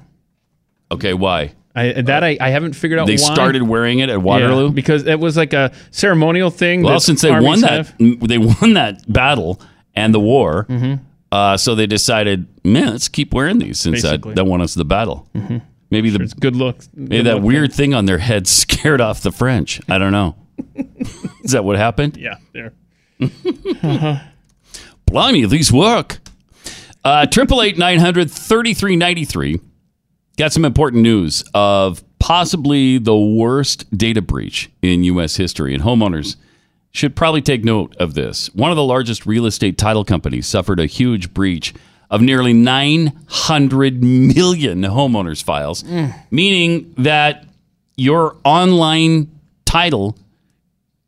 Okay, 0.91 1.13
why? 1.13 1.53
I, 1.73 2.01
that 2.01 2.21
I, 2.23 2.37
I 2.41 2.49
haven't 2.49 2.73
figured 2.73 2.99
out. 2.99 3.07
They 3.07 3.13
why. 3.13 3.33
started 3.33 3.63
wearing 3.63 3.99
it 3.99 4.09
at 4.09 4.21
Waterloo. 4.21 4.65
Yeah, 4.67 4.71
because 4.73 5.05
it 5.07 5.19
was 5.21 5.37
like 5.37 5.53
a 5.53 5.71
ceremonial 5.91 6.49
thing. 6.49 6.83
Well, 6.83 6.99
since 6.99 7.21
they 7.21 7.31
won 7.31 7.61
that, 7.61 7.93
they 7.97 8.37
won 8.61 8.73
that 8.73 9.11
battle 9.11 9.61
and 9.95 10.13
the 10.13 10.19
war. 10.19 10.65
Mm-hmm. 10.69 11.03
Uh, 11.31 11.55
so 11.55 11.75
they 11.75 11.87
decided, 11.87 12.45
man, 12.65 12.87
let's 12.91 13.07
keep 13.07 13.33
wearing 13.33 13.59
these 13.59 13.79
since 13.79 14.01
that, 14.01 14.09
Basically. 14.21 14.33
that 14.33 14.45
won 14.45 14.61
us 14.61 14.73
the 14.73 14.83
battle. 14.83 15.29
Maybe 15.91 16.09
the 16.09 16.23
It's 16.23 16.33
good 16.33 16.55
looks. 16.55 16.89
maybe 16.93 17.17
good 17.17 17.25
that 17.27 17.35
look 17.35 17.43
weird 17.43 17.73
thing 17.73 17.93
on 17.93 18.05
their 18.05 18.17
head 18.17 18.47
scared 18.47 19.01
off 19.01 19.21
the 19.21 19.31
French. 19.31 19.79
I 19.89 19.97
don't 19.97 20.11
know. 20.11 20.35
Is 21.43 21.51
that 21.51 21.63
what 21.63 21.75
happened? 21.77 22.17
Yeah, 22.17 22.35
there. 22.53 22.73
Blimey, 25.05 25.45
these 25.45 25.71
work. 25.71 26.19
Uh, 27.03 27.25
Triple 27.25 27.61
eight 27.61 27.77
nine 27.77 27.99
hundred 27.99 28.29
thirty 28.31 28.73
three 28.73 28.95
ninety 28.95 29.25
three. 29.25 29.59
Got 30.37 30.53
some 30.53 30.65
important 30.65 31.03
news 31.03 31.43
of 31.53 32.03
possibly 32.19 32.97
the 32.97 33.17
worst 33.17 33.85
data 33.95 34.21
breach 34.21 34.69
in 34.81 35.03
U.S. 35.05 35.35
history, 35.35 35.73
and 35.73 35.83
homeowners 35.83 36.35
should 36.91 37.15
probably 37.15 37.41
take 37.41 37.63
note 37.63 37.95
of 37.97 38.13
this. 38.13 38.53
One 38.53 38.69
of 38.71 38.77
the 38.77 38.83
largest 38.83 39.25
real 39.25 39.45
estate 39.45 39.77
title 39.77 40.05
companies 40.05 40.47
suffered 40.47 40.79
a 40.79 40.85
huge 40.85 41.33
breach 41.33 41.73
of 42.11 42.21
nearly 42.21 42.53
900 42.53 44.03
million 44.03 44.83
homeowners 44.83 45.41
files, 45.41 45.83
meaning 46.29 46.93
that 46.97 47.45
your 47.95 48.35
online 48.43 49.31
title 49.65 50.17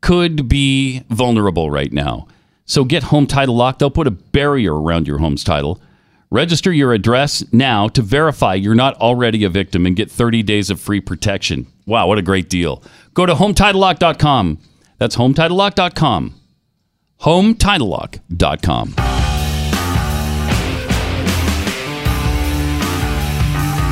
could 0.00 0.48
be 0.48 1.02
vulnerable 1.10 1.70
right 1.70 1.92
now. 1.92 2.26
So 2.66 2.84
get 2.84 3.04
home 3.04 3.26
title 3.26 3.54
locked. 3.54 3.78
They'll 3.78 3.90
put 3.90 4.06
a 4.06 4.10
barrier 4.10 4.74
around 4.74 5.06
your 5.06 5.18
home's 5.18 5.44
title. 5.44 5.80
Register 6.30 6.72
your 6.72 6.92
address 6.92 7.44
now 7.52 7.88
to 7.88 8.02
verify 8.02 8.54
you're 8.54 8.74
not 8.74 8.96
already 8.96 9.44
a 9.44 9.48
victim 9.48 9.86
and 9.86 9.94
get 9.94 10.10
30 10.10 10.42
days 10.42 10.70
of 10.70 10.80
free 10.80 11.00
protection. 11.00 11.66
Wow, 11.86 12.08
what 12.08 12.18
a 12.18 12.22
great 12.22 12.48
deal. 12.48 12.82
Go 13.12 13.26
to 13.26 13.34
hometitlelock.com. 13.34 14.58
That's 14.98 15.16
hometitlelock.com. 15.16 16.34
Hometitlelock.com. 17.20 19.23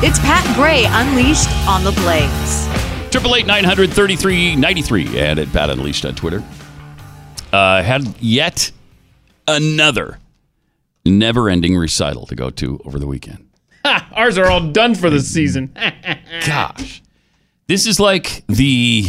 It's 0.05 0.19
Pat 0.19 0.43
Gray 0.57 0.83
Unleashed 0.85 1.49
on 1.65 1.85
the 1.85 1.93
Blaze. 1.93 2.67
Triple 3.09 3.37
eight 3.37 3.45
nine 3.45 3.63
hundred 3.63 3.89
thirty 3.93 4.17
three 4.17 4.53
ninety 4.53 4.81
three 4.81 5.17
and 5.17 5.39
at 5.39 5.49
Pat 5.53 5.69
Unleashed 5.69 6.03
on 6.03 6.13
Twitter. 6.13 6.43
Uh, 7.53 7.81
had 7.81 8.13
yet 8.21 8.69
another 9.47 10.19
never 11.05 11.47
ending 11.47 11.77
recital 11.77 12.25
to 12.25 12.35
go 12.35 12.49
to 12.49 12.81
over 12.83 12.99
the 12.99 13.07
weekend. 13.07 13.47
Ha, 13.85 14.09
ours 14.11 14.37
are 14.37 14.47
all 14.47 14.71
done 14.73 14.93
for 14.93 15.09
the 15.09 15.21
season. 15.21 15.73
Gosh. 16.45 17.01
This 17.67 17.87
is 17.87 17.97
like 17.97 18.43
the 18.47 19.03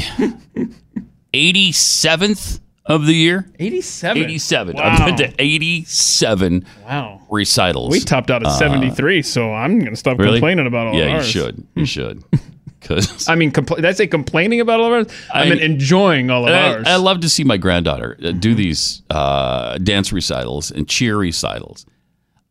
87th 1.35 2.61
of 2.87 3.07
the 3.07 3.15
year. 3.15 3.47
87. 3.59 4.23
87. 4.23 4.77
Wow. 4.77 4.83
I'm 4.83 5.17
to 5.17 5.33
87 5.39 6.65
Wow. 6.85 7.21
recitals. 7.31 7.91
We 7.91 8.01
topped 8.01 8.31
out 8.31 8.47
at 8.47 8.53
73, 8.53 9.23
so 9.23 9.53
I'm 9.53 9.79
going 9.79 9.91
to 9.93 9.97
stop 9.97 10.19
Uh, 10.19 10.23
Really? 10.25 10.39
complaining 10.39 10.67
about 10.67 10.89
all 10.89 10.95
yeah, 10.95 11.09
ours. 11.09 11.35
Yeah, 11.35 11.43
you 11.43 11.47
should. 11.47 11.67
You 11.75 11.87
should. 11.87 12.25
because 12.81 13.29
I 13.29 13.35
mean, 13.35 13.51
compl- 13.53 13.77
did 13.77 13.87
I 13.87 13.93
say 13.93 14.07
complaining 14.07 14.61
about 14.61 14.81
all 14.81 14.87
of 14.87 14.93
ours? 14.93 15.07
I, 15.33 15.49
mean, 15.49 15.59
enjoying 15.59 16.29
all 16.31 16.47
of 16.47 16.53
I, 16.53 16.75
ours. 16.75 16.87
I 16.87 16.97
love 16.97 17.21
to 17.21 17.29
see 17.29 17.43
my 17.45 17.57
granddaughter 17.57 18.19
uh, 18.23 18.33
do 18.33 18.55
these 18.55 19.03
uh, 19.11 19.79
dance 19.79 20.13
recitals 20.13 20.71
and 20.71 20.87
cheer 20.89 21.17
recitals. 21.17 21.87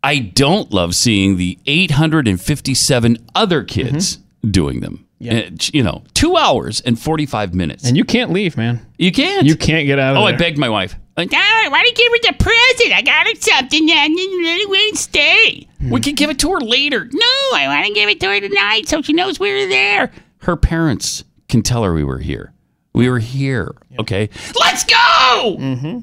I 0.06 0.18
don't 0.20 0.74
love 0.74 0.96
seeing 0.96 1.38
the 1.38 1.58
857 1.66 3.18
other 3.36 3.64
kids 3.64 4.18
doing 4.50 4.82
them. 4.82 5.06
Yeah. 5.24 5.50
You 5.72 5.84
know, 5.84 6.04
two 6.14 6.36
hours 6.38 6.82
and 6.82 7.00
45 7.00 7.54
minutes. 7.54 7.86
and 7.88 7.96
you 7.98 8.04
can't 8.04 8.32
leave, 8.32 8.58
man. 8.58 8.86
you 8.98 9.12
can't. 9.12 9.46
You 9.46 9.56
can't 9.56 9.86
get 9.88 10.00
out 10.00 10.16
of 10.16 10.22
Oh, 10.22 10.26
I 10.26 10.34
begged 10.36 10.58
my 10.58 10.70
wife. 10.70 10.96
Like, 11.16 11.32
Ah, 11.34 11.66
why 11.70 11.84
don't 11.84 11.88
you 11.88 11.94
give 11.96 12.12
her 12.12 12.32
the 12.38 12.44
present? 12.44 12.92
I 12.94 13.02
got 13.04 13.28
her 13.28 13.36
something 13.40 13.90
and 13.92 14.18
then 14.18 14.60
won't 14.68 14.98
stay. 14.98 15.68
we 15.90 16.00
can 16.02 16.16
give 16.16 16.30
it 16.30 16.40
to 16.40 16.52
her 16.54 16.60
later. 16.60 17.06
No, 17.12 17.28
I 17.56 17.66
want 17.68 17.86
to 17.88 17.94
give 17.94 18.10
it 18.10 18.20
to 18.22 18.28
her 18.28 18.40
tonight 18.40 18.88
so 18.88 19.02
she 19.02 19.14
knows 19.14 19.40
we 19.40 19.52
were 19.54 19.70
there. 19.70 20.12
Her 20.40 20.56
parents 20.58 21.24
can 21.50 21.62
tell 21.62 21.84
her 21.84 21.94
we 21.94 22.04
were 22.04 22.18
here. 22.20 22.54
We 22.94 23.10
were 23.10 23.20
here. 23.20 23.76
Okay. 24.00 24.30
Let's 24.60 24.84
go! 24.84 25.58
Mm-hmm. 25.60 26.00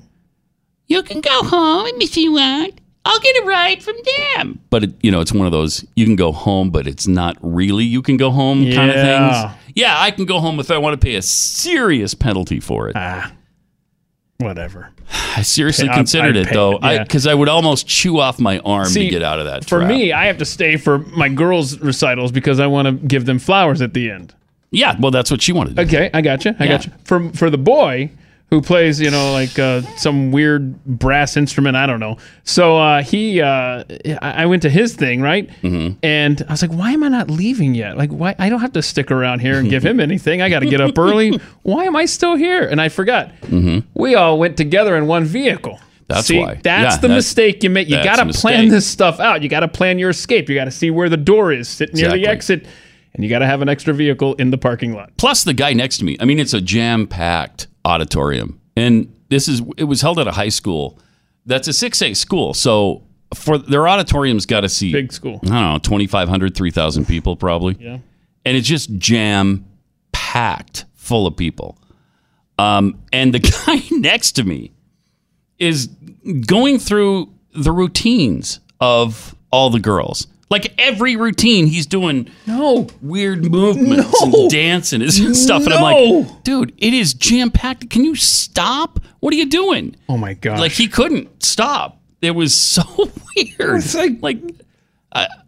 You 0.86 1.02
can 1.02 1.20
go 1.20 1.42
home 1.44 1.86
if 2.00 2.16
you 2.16 2.32
want. 2.32 2.79
I'll 3.04 3.18
get 3.20 3.36
a 3.42 3.46
ride 3.46 3.82
from 3.82 3.96
them. 4.36 4.60
But, 4.70 4.84
it, 4.84 4.90
you 5.02 5.10
know, 5.10 5.20
it's 5.20 5.32
one 5.32 5.46
of 5.46 5.52
those 5.52 5.84
you 5.96 6.04
can 6.04 6.16
go 6.16 6.32
home, 6.32 6.70
but 6.70 6.86
it's 6.86 7.06
not 7.06 7.36
really 7.40 7.84
you 7.84 8.02
can 8.02 8.16
go 8.16 8.30
home 8.30 8.58
kind 8.72 8.90
of 8.90 8.96
Yeah. 8.96 9.42
things. 9.48 9.56
Yeah, 9.74 9.94
I 9.98 10.10
can 10.10 10.26
go 10.26 10.38
home 10.40 10.60
if 10.60 10.70
I 10.70 10.78
want 10.78 11.00
to 11.00 11.04
pay 11.04 11.14
a 11.14 11.22
serious 11.22 12.12
penalty 12.14 12.60
for 12.60 12.88
it. 12.88 12.96
Ah, 12.96 13.32
whatever. 14.38 14.90
I 15.36 15.42
seriously 15.42 15.88
I'd- 15.88 15.96
considered 15.96 16.36
I'd 16.36 16.42
it 16.42 16.48
pay 16.48 16.54
though, 16.54 16.76
it, 16.76 16.82
yeah. 16.82 17.02
because 17.02 17.26
I, 17.26 17.34
would 17.34 17.48
almost 17.48 17.86
chew 17.86 18.18
off 18.20 18.38
my 18.38 18.58
arm 18.60 18.86
See, 18.86 19.04
to 19.04 19.10
get 19.10 19.22
out 19.22 19.38
of 19.38 19.46
that. 19.46 19.64
For 19.64 19.78
trap. 19.78 19.88
me, 19.88 20.12
I 20.12 20.26
have 20.26 20.38
to 20.38 20.44
stay 20.44 20.76
for 20.76 20.98
my 20.98 21.28
girls' 21.28 21.78
recitals 21.80 22.32
because 22.32 22.60
I 22.60 22.66
want 22.66 22.86
to 22.86 22.92
give 23.06 23.24
them 23.26 23.38
flowers 23.38 23.80
at 23.82 23.92
the 23.94 24.10
end. 24.10 24.34
yeah, 24.70 24.94
well, 25.00 25.10
that's 25.10 25.30
what 25.30 25.42
she 25.42 25.52
wanted. 25.52 25.76
to 25.76 25.84
do. 25.84 25.96
Okay, 25.96 26.10
I 26.14 26.20
got 26.20 26.44
you. 26.44 26.54
I 26.58 26.64
Yeah. 26.64 26.70
got 26.70 26.86
you. 26.86 26.92
For 27.04 27.30
for 27.32 27.50
the 27.50 27.58
boy 27.58 28.10
who 28.50 28.60
plays, 28.60 29.00
you 29.00 29.10
know, 29.10 29.32
like 29.32 29.58
uh, 29.58 29.80
some 29.96 30.32
weird 30.32 30.84
brass 30.84 31.36
instrument, 31.36 31.76
I 31.76 31.86
don't 31.86 32.00
know. 32.00 32.18
So 32.44 32.76
uh, 32.78 33.02
he, 33.02 33.40
uh, 33.40 33.84
I 34.20 34.46
went 34.46 34.62
to 34.62 34.70
his 34.70 34.94
thing, 34.96 35.20
right? 35.22 35.48
Mm-hmm. 35.62 35.98
And 36.02 36.42
I 36.48 36.52
was 36.52 36.60
like, 36.62 36.72
why 36.72 36.90
am 36.90 37.04
I 37.04 37.08
not 37.08 37.30
leaving 37.30 37.74
yet? 37.74 37.96
Like, 37.96 38.10
why? 38.10 38.34
I 38.38 38.48
don't 38.48 38.60
have 38.60 38.72
to 38.72 38.82
stick 38.82 39.10
around 39.12 39.38
here 39.38 39.58
and 39.58 39.70
give 39.70 39.84
him 39.84 40.00
anything. 40.08 40.42
I 40.42 40.48
got 40.48 40.60
to 40.60 40.66
get 40.66 40.80
up 40.80 40.98
early. 40.98 41.38
Why 41.62 41.84
am 41.84 41.94
I 41.94 42.06
still 42.06 42.34
here? 42.36 42.66
And 42.66 42.80
I 42.80 42.88
forgot. 42.88 43.30
We 43.94 44.14
all 44.16 44.38
went 44.38 44.56
together 44.56 44.96
in 44.96 45.06
one 45.06 45.24
vehicle. 45.24 45.74
Mm-hmm. 45.74 45.84
That's 46.08 46.26
See, 46.26 46.40
why. 46.40 46.54
That's 46.54 46.96
Yeah, 46.96 47.00
the 47.00 47.06
that's- 47.06 47.16
mistake 47.18 47.62
you 47.62 47.70
make. 47.70 47.88
You 47.88 48.02
got 48.02 48.16
to 48.16 48.32
plan 48.36 48.68
this 48.68 48.84
stuff 48.84 49.20
out. 49.20 49.42
You 49.42 49.48
got 49.48 49.60
to 49.60 49.68
plan 49.68 50.00
your 50.00 50.10
escape. 50.10 50.48
You 50.48 50.56
got 50.56 50.64
to 50.64 50.72
see 50.72 50.90
where 50.90 51.08
the 51.08 51.16
door 51.16 51.52
is. 51.52 51.68
Sit 51.68 51.94
near 51.94 52.06
Exactly. 52.06 52.22
the 52.24 52.28
exit. 52.28 52.66
And 53.14 53.24
you 53.24 53.30
got 53.30 53.40
to 53.40 53.46
have 53.46 53.60
an 53.62 53.68
extra 53.68 53.92
vehicle 53.92 54.34
in 54.34 54.50
the 54.50 54.58
parking 54.58 54.94
lot. 54.94 55.12
Plus, 55.16 55.42
the 55.44 55.52
guy 55.54 55.72
next 55.72 55.98
to 55.98 56.04
me. 56.04 56.16
I 56.20 56.24
mean, 56.24 56.38
it's 56.38 56.54
a 56.54 56.60
jam-packed 56.60 57.66
auditorium, 57.84 58.60
and 58.76 59.12
this 59.28 59.48
is 59.48 59.62
it 59.76 59.84
was 59.84 60.00
held 60.00 60.18
at 60.18 60.28
a 60.28 60.32
high 60.32 60.48
school. 60.48 60.98
That's 61.46 61.66
a 61.68 61.72
six 61.72 62.00
A 62.02 62.14
school, 62.14 62.54
so 62.54 63.02
for 63.34 63.58
their 63.58 63.88
auditorium's 63.88 64.46
got 64.46 64.60
to 64.60 64.68
seat 64.68 64.92
Big 64.92 65.12
school. 65.12 65.40
I 65.44 65.48
don't 65.48 65.72
know, 65.72 65.78
2,500, 65.78 66.54
3,000 66.56 67.06
people 67.06 67.36
probably. 67.36 67.76
Yeah. 67.80 67.98
and 68.44 68.56
it's 68.56 68.66
just 68.68 68.92
jam 68.98 69.64
packed 70.12 70.84
full 70.94 71.26
of 71.26 71.36
people. 71.36 71.78
Um, 72.58 73.00
and 73.12 73.32
the 73.34 73.38
guy 73.66 73.82
next 73.96 74.32
to 74.32 74.44
me 74.44 74.72
is 75.58 75.88
going 76.46 76.78
through 76.78 77.32
the 77.54 77.72
routines 77.72 78.60
of 78.80 79.34
all 79.50 79.70
the 79.70 79.80
girls. 79.80 80.26
Like 80.50 80.74
every 80.78 81.14
routine, 81.16 81.66
he's 81.66 81.86
doing 81.86 82.28
No. 82.46 82.88
weird 83.00 83.48
movements 83.48 84.12
No. 84.24 84.32
and 84.42 84.50
dancing 84.50 85.00
and 85.00 85.12
stuff. 85.36 85.64
And 85.64 85.72
I'm 85.72 85.82
like, 85.82 86.42
dude, 86.42 86.74
it 86.78 86.92
is 86.92 87.14
jam 87.14 87.50
packed. 87.52 87.88
Can 87.88 88.04
you 88.04 88.16
stop? 88.16 88.98
What 89.20 89.32
are 89.32 89.36
you 89.36 89.46
doing? 89.46 89.94
Oh 90.08 90.16
my 90.16 90.34
god! 90.34 90.58
Like 90.58 90.72
he 90.72 90.88
couldn't 90.88 91.42
stop. 91.44 92.00
It 92.20 92.32
was 92.32 92.52
so 92.60 92.82
weird. 93.36 93.78
It's 93.78 93.94
like- 93.94 94.18
like 94.22 94.38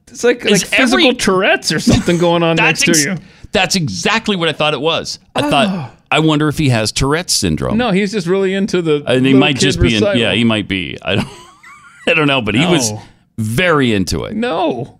It's 0.08 0.24
like, 0.24 0.44
like 0.44 0.60
physical 0.60 1.06
every- 1.08 1.14
Tourette's 1.14 1.72
or 1.72 1.80
something 1.80 2.18
going 2.18 2.42
on 2.42 2.56
next 2.58 2.82
to 2.84 2.92
you. 2.98 3.16
That's 3.52 3.74
exactly 3.76 4.36
what 4.36 4.48
I 4.48 4.52
thought 4.52 4.74
it 4.74 4.80
was. 4.80 5.18
I 5.34 5.42
thought 5.42 5.66
ah. 5.68 5.96
I 6.10 6.18
wonder 6.20 6.48
if 6.48 6.58
he 6.58 6.68
has 6.68 6.92
Tourette's 6.92 7.32
syndrome. 7.34 7.76
No, 7.78 7.90
he's 7.90 8.12
just 8.12 8.26
really 8.26 8.52
into 8.54 8.82
the. 8.82 9.02
and 9.06 9.24
he 9.26 9.32
might 9.34 9.56
just 9.56 9.80
be 9.80 9.96
in. 9.96 10.02
Yeah, 10.16 10.32
he 10.34 10.44
might 10.44 10.68
be. 10.68 10.96
I 11.02 11.16
don't. 11.16 11.28
I 12.06 12.14
don't 12.14 12.26
know, 12.26 12.42
but 12.42 12.54
he 12.54 12.66
was 12.66 12.90
No. 12.92 13.02
Very 13.38 13.92
into 13.92 14.24
it. 14.24 14.34
No. 14.34 14.98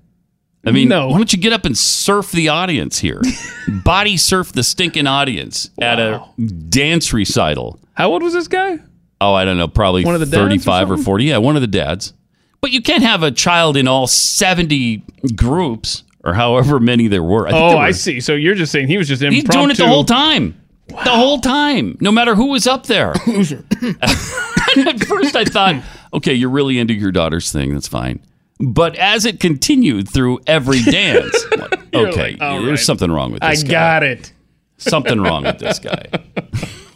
I 0.65 0.71
mean, 0.71 0.89
No. 0.89 1.09
why 1.09 1.17
don't 1.17 1.33
you 1.33 1.39
get 1.41 1.53
up 1.53 1.65
and 1.65 1.77
surf 1.77 2.31
the 2.31 2.49
audience 2.49 2.99
here? 2.99 3.21
Body 3.85 4.17
surf 4.17 4.53
the 4.53 4.63
stinking 4.63 5.07
audience 5.09 5.71
at 5.81 5.99
a 5.99 6.25
dance 6.69 7.13
recital. 7.13 7.81
How 7.95 8.13
old 8.13 8.23
was 8.23 8.33
this 8.33 8.47
guy? 8.49 8.79
Oh, 9.21 9.35
I 9.35 9.45
don't 9.45 9.59
know, 9.59 9.69
probably 9.69 10.05
One 10.05 10.15
of 10.15 10.21
the 10.21 10.27
dads 10.27 10.37
or 10.37 10.49
35 10.49 10.91
or, 10.93 10.97
40. 10.99 11.25
Yeah, 11.25 11.39
one 11.39 11.57
of 11.57 11.63
the 11.63 11.69
dads. 11.69 12.13
But 12.61 12.71
you 12.71 12.81
can't 12.81 13.03
have 13.03 13.23
a 13.25 13.31
child 13.33 13.77
in 13.77 13.89
all 13.89 14.07
70 14.07 15.05
groups 15.35 16.05
or 16.25 16.35
however 16.35 16.79
many 16.79 17.09
there 17.09 17.23
were. 17.25 17.49
I 17.49 17.51
think 17.51 17.63
Oh, 17.63 17.71
there 17.71 17.79
I 17.79 17.91
see. 17.91 18.21
So 18.21 18.35
you're 18.35 18.55
just 18.55 18.71
saying 18.71 18.87
he 18.87 18.99
was 18.99 19.09
just 19.09 19.21
impromptu. 19.23 19.47
He's 19.49 19.57
doing 19.57 19.71
it 19.71 19.77
the 19.79 19.89
whole 19.89 20.05
time. 20.05 20.55
The 20.89 20.95
whole 21.11 21.41
time, 21.41 21.97
no 22.01 22.13
matter 22.13 22.35
who 22.37 22.47
was 22.47 22.67
up 22.69 22.87
there. 22.87 23.11
At 24.77 25.05
first, 25.07 25.37
I 25.37 25.45
thought, 25.45 25.83
okay, 26.13 26.33
you're 26.35 26.51
really 26.51 26.79
into 26.79 26.95
your 26.95 27.13
daughter's 27.13 27.53
thing. 27.53 27.75
That's 27.75 27.89
fine. 27.89 28.21
But 28.61 28.97
as 28.97 29.25
it 29.25 29.41
continued 29.41 30.09
through 30.09 30.41
every 30.47 30.83
dance, 30.85 31.45
like, 31.57 31.95
okay, 31.95 32.31
like, 32.33 32.39
there's 32.39 32.65
right. 32.65 32.79
something 32.79 33.11
wrong 33.11 33.33
with 33.33 33.43
I 33.43 33.51
this 33.51 33.63
guy. 33.65 33.69
I 33.69 33.73
got 33.73 34.03
it. 34.03 34.33
Something 34.79 35.21
wrong 35.21 35.45
with 35.45 35.59
this 35.59 35.79
guy. 35.79 36.07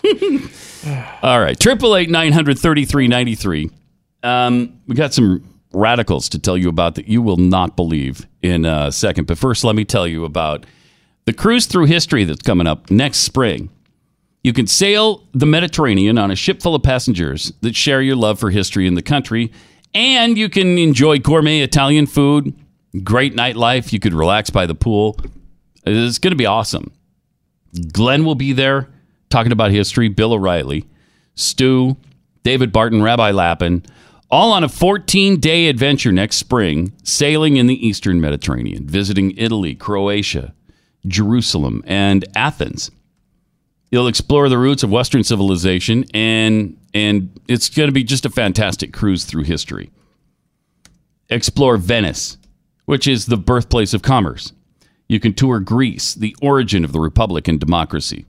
All 1.23 1.41
right, 1.41 1.59
triple 1.59 1.97
eight 1.97 2.11
nine 2.11 2.33
hundred 2.33 2.59
thirty 2.59 2.85
three 2.85 3.09
ninety 3.09 3.35
three. 3.35 3.71
Um, 4.23 4.81
we 4.87 4.95
got 4.95 5.15
some 5.15 5.45
radicals 5.73 6.29
to 6.31 6.39
tell 6.39 6.57
you 6.57 6.69
about 6.69 6.95
that 6.95 7.09
you 7.09 7.23
will 7.23 7.37
not 7.37 7.77
believe 7.77 8.27
in 8.43 8.65
a 8.65 8.91
second. 8.93 9.27
But 9.27 9.39
first, 9.39 9.65
let 9.65 9.77
me 9.77 9.85
tell 9.85 10.07
you 10.07 10.25
about 10.25 10.67
the 11.25 11.33
cruise 11.33 11.67
through 11.67 11.87
history 11.87 12.25
that's 12.25 12.43
coming 12.43 12.67
up 12.67 12.91
next 12.91 13.19
spring. 13.19 13.71
You 14.47 14.53
can 14.53 14.69
sail 14.69 15.27
the 15.33 15.45
Mediterranean 15.45 16.19
on 16.19 16.31
a 16.31 16.37
ship 16.37 16.63
full 16.63 16.77
of 16.77 16.85
passengers 16.85 17.53
that 17.63 17.75
share 17.75 18.01
your 18.01 18.15
love 18.15 18.39
for 18.39 18.51
history 18.51 18.87
in 18.87 18.95
the 18.95 19.03
country, 19.03 19.51
and 19.93 20.39
you 20.39 20.49
can 20.49 20.79
enjoy 20.79 21.19
gourmet 21.19 21.63
Italian 21.63 22.07
food, 22.07 22.55
great 23.03 23.35
nightlife. 23.35 23.93
You 23.93 23.99
could 23.99 24.15
relax 24.15 24.49
by 24.49 24.65
the 24.67 24.75
pool. 24.77 25.19
It's 25.85 26.19
going 26.19 26.31
to 26.31 26.37
be 26.37 26.47
awesome. 26.47 26.93
Glenn 27.93 28.25
will 28.25 28.37
be 28.37 28.53
there 28.53 28.89
talking 29.31 29.51
about 29.51 29.73
history, 29.73 30.07
Bill 30.09 30.33
O'Reilly, 30.33 30.85
Stu, 31.35 31.97
David 32.45 32.71
Barton, 32.71 33.03
Rabbi 33.03 33.33
Lapin, 33.33 33.85
all 34.31 34.53
on 34.53 34.63
a 34.63 34.69
14 34.69 35.41
day 35.41 35.67
adventure 35.67 36.13
next 36.13 36.37
spring, 36.37 36.93
sailing 37.03 37.57
in 37.57 37.67
the 37.67 37.85
Eastern 37.85 38.21
Mediterranean, 38.21 38.87
visiting 38.87 39.37
Italy, 39.37 39.75
Croatia, 39.75 40.55
Jerusalem, 41.05 41.83
and 41.85 42.25
Athens. 42.37 42.93
You'll 43.91 44.09
explore 44.09 44.49
the 44.49 44.59
roots 44.59 44.83
of 44.83 44.91
Western 44.91 45.23
civilization, 45.23 46.05
and, 46.13 46.77
and 46.93 47.41
it's 47.49 47.69
going 47.69 47.89
to 47.89 47.93
be 47.93 48.05
just 48.05 48.27
a 48.27 48.31
fantastic 48.31 48.93
cruise 48.93 49.25
through 49.25 49.45
history. 49.45 49.91
Explore 51.29 51.77
Venice, 51.77 52.37
which 52.85 53.07
is 53.07 53.27
the 53.27 53.37
birthplace 53.37 53.95
of 53.95 54.03
commerce. 54.03 54.53
You 55.09 55.21
can 55.21 55.35
tour 55.35 55.61
Greece, 55.61 56.15
the 56.15 56.35
origin 56.43 56.85
of 56.85 56.93
the 56.93 57.01
republic 57.01 57.47
and 57.47 57.61
democracy. 57.61 58.27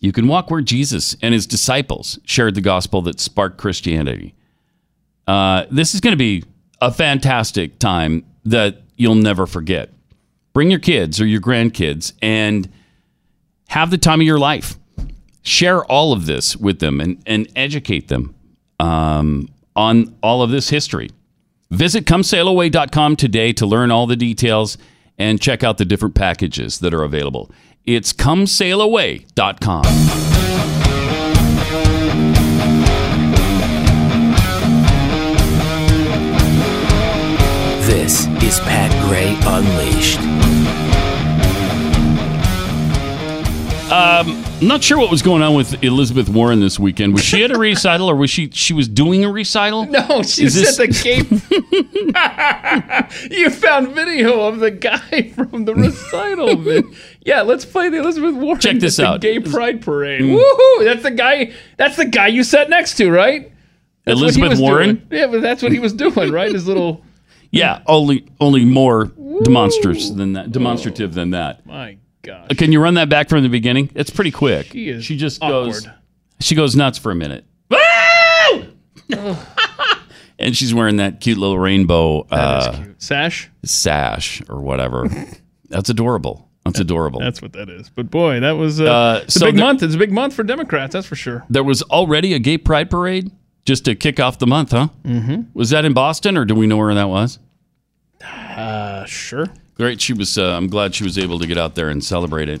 You 0.00 0.12
can 0.12 0.28
walk 0.28 0.50
where 0.50 0.60
Jesus 0.60 1.16
and 1.22 1.34
his 1.34 1.46
disciples 1.46 2.18
shared 2.24 2.54
the 2.54 2.60
gospel 2.60 3.02
that 3.02 3.20
sparked 3.20 3.58
Christianity. 3.58 4.34
Uh, 5.26 5.66
this 5.70 5.94
is 5.94 6.00
going 6.00 6.12
to 6.12 6.16
be 6.16 6.44
a 6.80 6.92
fantastic 6.92 7.78
time 7.78 8.24
that 8.44 8.82
you'll 8.96 9.14
never 9.14 9.46
forget. 9.46 9.92
Bring 10.52 10.70
your 10.70 10.80
kids 10.80 11.20
or 11.20 11.26
your 11.26 11.40
grandkids 11.40 12.12
and 12.22 12.68
have 13.68 13.90
the 13.90 13.98
time 13.98 14.20
of 14.20 14.26
your 14.26 14.38
life. 14.38 14.76
Share 15.42 15.84
all 15.84 16.12
of 16.12 16.26
this 16.26 16.56
with 16.56 16.80
them 16.80 17.00
and, 17.00 17.22
and 17.26 17.48
educate 17.54 18.08
them 18.08 18.34
um, 18.80 19.48
on 19.76 20.14
all 20.22 20.42
of 20.42 20.50
this 20.50 20.68
history. 20.68 21.10
Visit 21.70 22.04
comesailaway.com 22.04 23.16
today 23.16 23.52
to 23.52 23.66
learn 23.66 23.90
all 23.90 24.06
the 24.06 24.16
details 24.16 24.78
and 25.18 25.40
check 25.40 25.62
out 25.62 25.78
the 25.78 25.84
different 25.84 26.14
packages 26.14 26.78
that 26.80 26.94
are 26.94 27.02
available. 27.02 27.50
It's 27.84 28.12
comesailaway.com. 28.12 29.84
This 37.86 38.26
is 38.42 38.60
Pat 38.60 38.90
Gray 39.08 39.36
Unleashed. 39.42 40.57
Um, 43.90 44.44
I'm 44.60 44.66
not 44.68 44.84
sure 44.84 44.98
what 44.98 45.10
was 45.10 45.22
going 45.22 45.40
on 45.42 45.54
with 45.54 45.82
Elizabeth 45.82 46.28
Warren 46.28 46.60
this 46.60 46.78
weekend. 46.78 47.14
Was 47.14 47.24
she 47.24 47.42
at 47.42 47.50
a 47.50 47.58
recital 47.58 48.10
or 48.10 48.16
was 48.16 48.28
she 48.28 48.50
she 48.50 48.74
was 48.74 48.86
doing 48.86 49.24
a 49.24 49.30
recital? 49.32 49.86
No, 49.86 50.22
she 50.22 50.44
Is 50.44 50.54
was 50.56 50.76
this- 50.76 50.78
at 50.78 50.88
the 50.88 50.92
gay. 51.02 51.22
you 53.36 53.48
found 53.50 53.88
video 53.94 54.40
of 54.42 54.58
the 54.60 54.70
guy 54.70 55.30
from 55.34 55.64
the 55.64 55.74
recital. 55.74 56.62
Yeah, 57.24 57.40
let's 57.42 57.64
play 57.64 57.88
the 57.88 57.98
Elizabeth 57.98 58.34
Warren. 58.34 58.60
Check 58.60 58.78
this 58.78 59.00
out. 59.00 59.22
Gay 59.22 59.38
Pride 59.40 59.80
Parade. 59.80 60.20
Mm. 60.20 60.38
Woohoo! 60.38 60.84
That's 60.84 61.02
the 61.02 61.10
guy. 61.10 61.52
That's 61.78 61.96
the 61.96 62.04
guy 62.06 62.26
you 62.26 62.44
sat 62.44 62.68
next 62.68 62.96
to, 62.98 63.10
right? 63.10 63.50
That's 64.04 64.20
Elizabeth 64.20 64.58
Warren? 64.58 64.96
doing. 64.96 65.20
Yeah, 65.20 65.26
but 65.28 65.40
that's 65.40 65.62
what 65.62 65.72
he 65.72 65.78
was 65.78 65.94
doing, 65.94 66.30
right? 66.30 66.52
His 66.52 66.66
little. 66.66 67.02
Yeah, 67.50 67.80
only 67.86 68.26
only 68.38 68.66
more 68.66 69.06
demonstrative 69.44 70.14
than 70.16 70.34
that. 70.34 70.52
Demonstrative 70.52 71.14
than 71.14 71.30
that. 71.30 71.64
My 71.64 71.96
gosh. 72.22 72.48
Can 72.56 72.72
you 72.72 72.80
run 72.80 72.94
that 72.94 73.08
back 73.08 73.28
from 73.28 73.42
the 73.42 73.48
beginning? 73.48 73.90
It's 73.94 74.10
pretty 74.10 74.30
quick. 74.30 74.66
He 74.72 74.88
is 74.88 75.04
she 75.04 75.16
just 75.16 75.40
goes. 75.40 75.86
She 76.40 76.54
goes 76.54 76.76
nuts 76.76 76.98
for 76.98 77.10
a 77.10 77.14
minute. 77.14 77.44
and 80.38 80.56
she's 80.56 80.72
wearing 80.74 80.96
that 80.96 81.20
cute 81.20 81.38
little 81.38 81.58
rainbow 81.58 82.20
uh, 82.30 82.84
Sash. 82.98 83.50
sash 83.64 84.42
or 84.48 84.60
whatever. 84.60 85.06
That's 85.68 85.88
adorable. 85.90 86.48
That's 86.64 86.80
adorable. 86.80 87.20
That's 87.20 87.40
what 87.40 87.52
that 87.54 87.70
is. 87.70 87.88
But 87.88 88.10
boy, 88.10 88.40
that 88.40 88.52
was 88.52 88.80
uh, 88.80 88.84
Uh, 88.84 89.20
it's 89.24 89.36
a 89.36 89.46
big 89.46 89.54
the- 89.56 89.60
month. 89.62 89.82
It's 89.82 89.94
a 89.94 89.98
big 89.98 90.12
month 90.12 90.34
for 90.34 90.42
Democrats. 90.42 90.92
That's 90.92 91.06
for 91.06 91.16
sure. 91.16 91.44
there 91.48 91.64
was 91.64 91.82
already 91.82 92.34
a 92.34 92.38
gay 92.38 92.58
pride 92.58 92.90
parade 92.90 93.30
just 93.64 93.84
to 93.86 93.94
kick 93.94 94.20
off 94.20 94.38
the 94.38 94.46
month, 94.46 94.72
huh? 94.72 94.88
Mm-hmm. 95.04 95.42
Was 95.54 95.70
that 95.70 95.84
in 95.84 95.92
Boston, 95.94 96.36
or 96.36 96.44
do 96.44 96.54
we 96.54 96.66
know 96.66 96.76
where 96.76 96.94
that 96.94 97.08
was? 97.08 97.38
Uh, 98.22 99.04
sure. 99.06 99.46
Great. 99.78 100.00
She 100.00 100.12
was. 100.12 100.36
Uh, 100.36 100.56
I'm 100.56 100.66
glad 100.68 100.94
she 100.94 101.04
was 101.04 101.16
able 101.18 101.38
to 101.38 101.46
get 101.46 101.56
out 101.58 101.74
there 101.74 101.88
and 101.88 102.02
celebrate 102.04 102.48
it. 102.48 102.60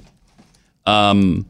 Um, 0.86 1.46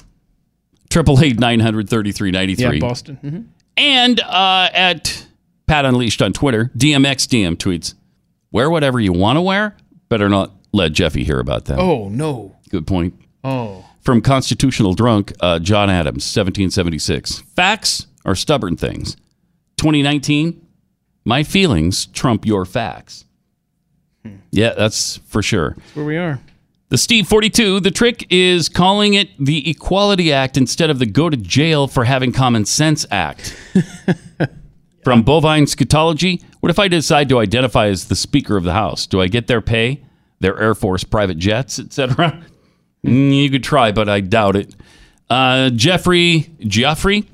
triple 0.91 1.21
eight 1.23 1.39
nine 1.39 1.61
hundred 1.61 1.89
thirty 1.89 2.12
three 2.12 2.31
ninety 2.31 2.55
three. 2.55 2.77
Yeah. 2.79 2.81
Boston. 2.81 3.19
Mhm. 3.23 3.45
And 3.77 4.21
uh, 4.21 4.71
at 4.73 5.27
Pat 5.66 5.85
Unleashed 5.85 6.23
on 6.23 6.33
Twitter, 6.33 6.71
DMX 6.77 7.27
DM 7.29 7.57
tweets, 7.57 7.95
"Wear 8.51 8.71
whatever 8.71 8.99
you 8.99 9.12
want 9.12 9.37
to 9.37 9.43
wear. 9.43 9.77
Better 10.09 10.29
not 10.29 10.53
let 10.73 10.93
Jeffy 10.93 11.23
hear 11.23 11.39
about 11.39 11.66
that." 11.66 11.79
Oh 11.79 12.09
no. 12.09 12.57
Good 12.71 12.87
point. 12.87 13.14
Oh. 13.45 13.85
From 14.01 14.23
Constitutional 14.23 14.95
Drunk, 14.95 15.33
uh, 15.41 15.59
John 15.59 15.91
Adams, 15.91 16.25
1776. 16.25 17.41
Facts 17.55 18.07
are 18.25 18.35
stubborn 18.35 18.75
things. 18.77 19.16
2019, 19.77 20.66
my 21.27 21.43
feelings 21.43 22.07
trump 22.07 22.47
your 22.47 22.64
facts. 22.64 23.27
Yeah, 24.51 24.75
that's 24.75 25.19
for 25.27 25.43
sure. 25.43 25.75
That's 25.77 25.97
where 25.97 26.05
we 26.05 26.16
are. 26.16 26.41
The 26.91 26.99
Steve 26.99 27.29
42, 27.29 27.81
the 27.81 27.91
trick 27.91 28.27
is 28.31 28.71
calling 28.71 29.12
it 29.14 29.29
the 29.39 29.69
Equality 29.69 30.33
Act 30.33 30.57
instead 30.57 30.89
of 30.89 30.99
the 30.99 31.05
Go 31.05 31.29
to 31.29 31.37
Jail 31.37 31.87
for 31.87 32.05
Having 32.05 32.33
Common 32.33 32.64
Sense 32.64 33.05
Act. 33.11 33.55
From 35.05 35.23
Bovine 35.23 35.64
Scatology, 35.64 36.43
what 36.61 36.71
if 36.71 36.79
I 36.79 36.89
decide 36.89 37.29
to 37.29 37.39
identify 37.39 37.89
as 37.89 38.07
the 38.07 38.16
Speaker 38.16 38.57
of 38.57 38.64
the 38.64 38.73
House? 38.73 39.07
Do 39.07 39.21
I 39.21 39.29
get 39.29 39.47
their 39.47 39.61
pay, 39.61 40.03
their 40.41 40.59
Air 40.59 40.75
Force 40.75 41.05
private 41.05 41.39
jets, 41.39 41.79
etc.? 41.79 42.43
Mm, 43.05 43.43
you 43.43 43.51
could 43.51 43.62
try, 43.62 43.93
but 43.93 44.09
I 44.09 44.21
doubt 44.21 44.57
it. 44.57 44.75
Uh, 45.31 45.71
Jeffrey 45.71 46.51
Geoffrey 46.61 47.29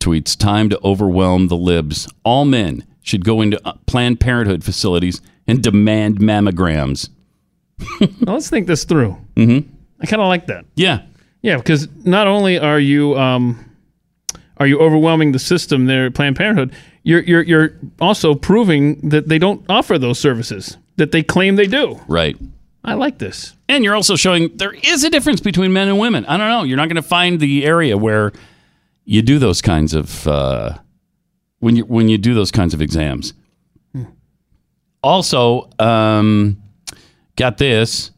tweets 0.00 0.36
Time 0.38 0.68
to 0.68 0.78
overwhelm 0.84 1.48
the 1.48 1.56
libs. 1.56 2.08
All 2.24 2.44
men 2.44 2.84
should 3.02 3.24
go 3.24 3.40
into 3.40 3.60
uh, 3.66 3.72
Planned 3.86 4.20
Parenthood 4.20 4.62
facilities 4.62 5.20
and 5.46 5.62
demand 5.62 6.18
mammograms. 6.18 7.08
Now, 8.00 8.34
let's 8.34 8.48
think 8.48 8.66
this 8.66 8.84
through. 8.84 9.16
Mm-hmm. 9.36 9.70
I 10.00 10.06
kind 10.06 10.22
of 10.22 10.28
like 10.28 10.46
that. 10.46 10.64
Yeah. 10.74 11.02
Yeah, 11.42 11.58
because 11.58 11.88
not 12.04 12.26
only 12.26 12.58
are 12.58 12.80
you 12.80 13.16
um, 13.16 13.64
are 14.56 14.66
you 14.66 14.78
overwhelming 14.80 15.32
the 15.32 15.38
system 15.38 15.86
there 15.86 16.06
at 16.06 16.14
Planned 16.14 16.36
Parenthood, 16.36 16.74
you're 17.02 17.20
you're 17.20 17.42
you're 17.42 17.70
also 18.00 18.34
proving 18.34 19.08
that 19.08 19.28
they 19.28 19.38
don't 19.38 19.64
offer 19.68 19.98
those 19.98 20.18
services 20.18 20.76
that 20.96 21.12
they 21.12 21.22
claim 21.22 21.56
they 21.56 21.66
do. 21.66 22.00
Right. 22.08 22.36
I 22.84 22.94
like 22.94 23.18
this. 23.18 23.54
And 23.68 23.84
you're 23.84 23.94
also 23.94 24.16
showing 24.16 24.56
there 24.56 24.72
is 24.72 25.04
a 25.04 25.10
difference 25.10 25.40
between 25.40 25.72
men 25.72 25.88
and 25.88 25.98
women. 25.98 26.24
I 26.26 26.36
don't 26.36 26.48
know. 26.48 26.62
You're 26.62 26.76
not 26.76 26.88
going 26.88 26.96
to 26.96 27.02
find 27.02 27.40
the 27.40 27.66
area 27.66 27.96
where 27.96 28.32
you 29.04 29.22
do 29.22 29.38
those 29.38 29.60
kinds 29.60 29.92
of 29.92 30.26
uh, 30.26 30.78
when 31.58 31.76
you 31.76 31.84
when 31.84 32.08
you 32.08 32.18
do 32.18 32.34
those 32.34 32.50
kinds 32.50 32.74
of 32.74 32.80
exams. 32.80 33.34
Also, 35.06 35.70
um, 35.78 36.60
got 37.36 37.58
this. 37.58 38.10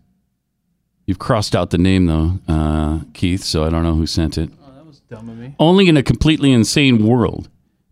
You've 1.07 1.19
crossed 1.19 1.55
out 1.55 1.71
the 1.71 1.79
name 1.79 2.07
though, 2.07 2.39
uh, 2.49 3.01
Keith. 3.15 3.43
So 3.45 3.65
I 3.65 3.71
don't 3.71 3.83
know 3.83 3.95
who 3.95 4.07
sent 4.07 4.39
it. 4.39 4.51
Dumb 5.11 5.29
of 5.31 5.39
me. 5.39 5.55
Only 5.59 5.89
in 5.89 5.97
a 5.97 6.03
completely 6.03 6.53
insane 6.53 7.07
world 7.07 7.49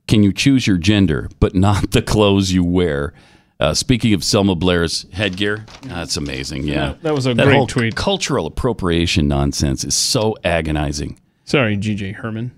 can 0.07 0.23
you 0.23 0.33
choose 0.33 0.67
your 0.67 0.77
gender, 0.77 1.31
but 1.41 1.55
not 1.55 1.91
the 1.93 2.03
clothes 2.03 2.53
you 2.53 2.63
wear. 2.63 3.15
Uh, 3.59 3.73
speaking 3.73 4.13
of 4.13 4.23
Selma 4.23 4.55
Blair's 4.55 5.07
headgear, 5.13 5.65
that's 5.83 6.19
amazing. 6.19 6.65
Yeah, 6.65 6.75
Yeah, 6.75 6.95
that 7.03 7.15
was 7.15 7.27
a 7.27 7.33
that 7.33 7.47
great 7.47 7.69
tweet. 7.69 7.97
Cultural 7.97 8.47
appropriation 8.47 9.29
nonsense 9.29 9.83
is 9.83 9.97
so 9.97 10.37
agonizing. 10.45 11.19
Sorry, 11.45 11.77
GJ 11.77 12.17
Herman. 12.17 12.53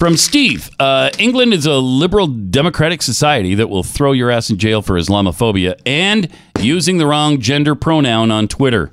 From 0.00 0.16
Steve, 0.16 0.70
uh, 0.80 1.10
England 1.18 1.52
is 1.52 1.66
a 1.66 1.74
liberal 1.74 2.26
democratic 2.26 3.02
society 3.02 3.54
that 3.56 3.68
will 3.68 3.82
throw 3.82 4.12
your 4.12 4.30
ass 4.30 4.48
in 4.48 4.56
jail 4.56 4.80
for 4.80 4.94
Islamophobia 4.98 5.78
and 5.84 6.26
using 6.58 6.96
the 6.96 7.06
wrong 7.06 7.38
gender 7.38 7.74
pronoun 7.74 8.30
on 8.30 8.48
Twitter, 8.48 8.92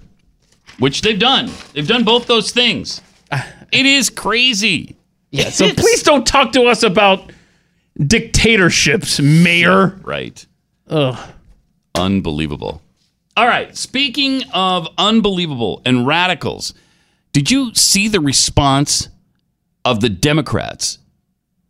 which 0.80 1.04
they've 1.04 1.18
done. 1.18 1.50
They've 1.72 1.88
done 1.88 2.04
both 2.04 2.28
those 2.28 2.52
things. 2.52 3.02
It 3.72 3.86
is 3.86 4.10
crazy. 4.10 4.98
Yeah, 5.32 5.50
so 5.50 5.70
please 5.74 6.04
don't 6.04 6.28
talk 6.28 6.52
to 6.52 6.64
us 6.64 6.84
about 6.84 7.32
dictatorships, 7.96 9.22
Mayor. 9.22 9.98
Right. 10.04 10.46
Ugh. 10.90 11.18
Unbelievable. 11.96 12.82
All 13.38 13.48
right. 13.48 13.76
Speaking 13.78 14.44
of 14.54 14.90
unbelievable 14.98 15.82
and 15.86 16.06
radicals, 16.06 16.74
did 17.32 17.50
you 17.50 17.74
see 17.76 18.10
the 18.10 18.20
response 18.20 19.08
of 19.92 20.02
the 20.02 20.10
Democrats? 20.10 21.00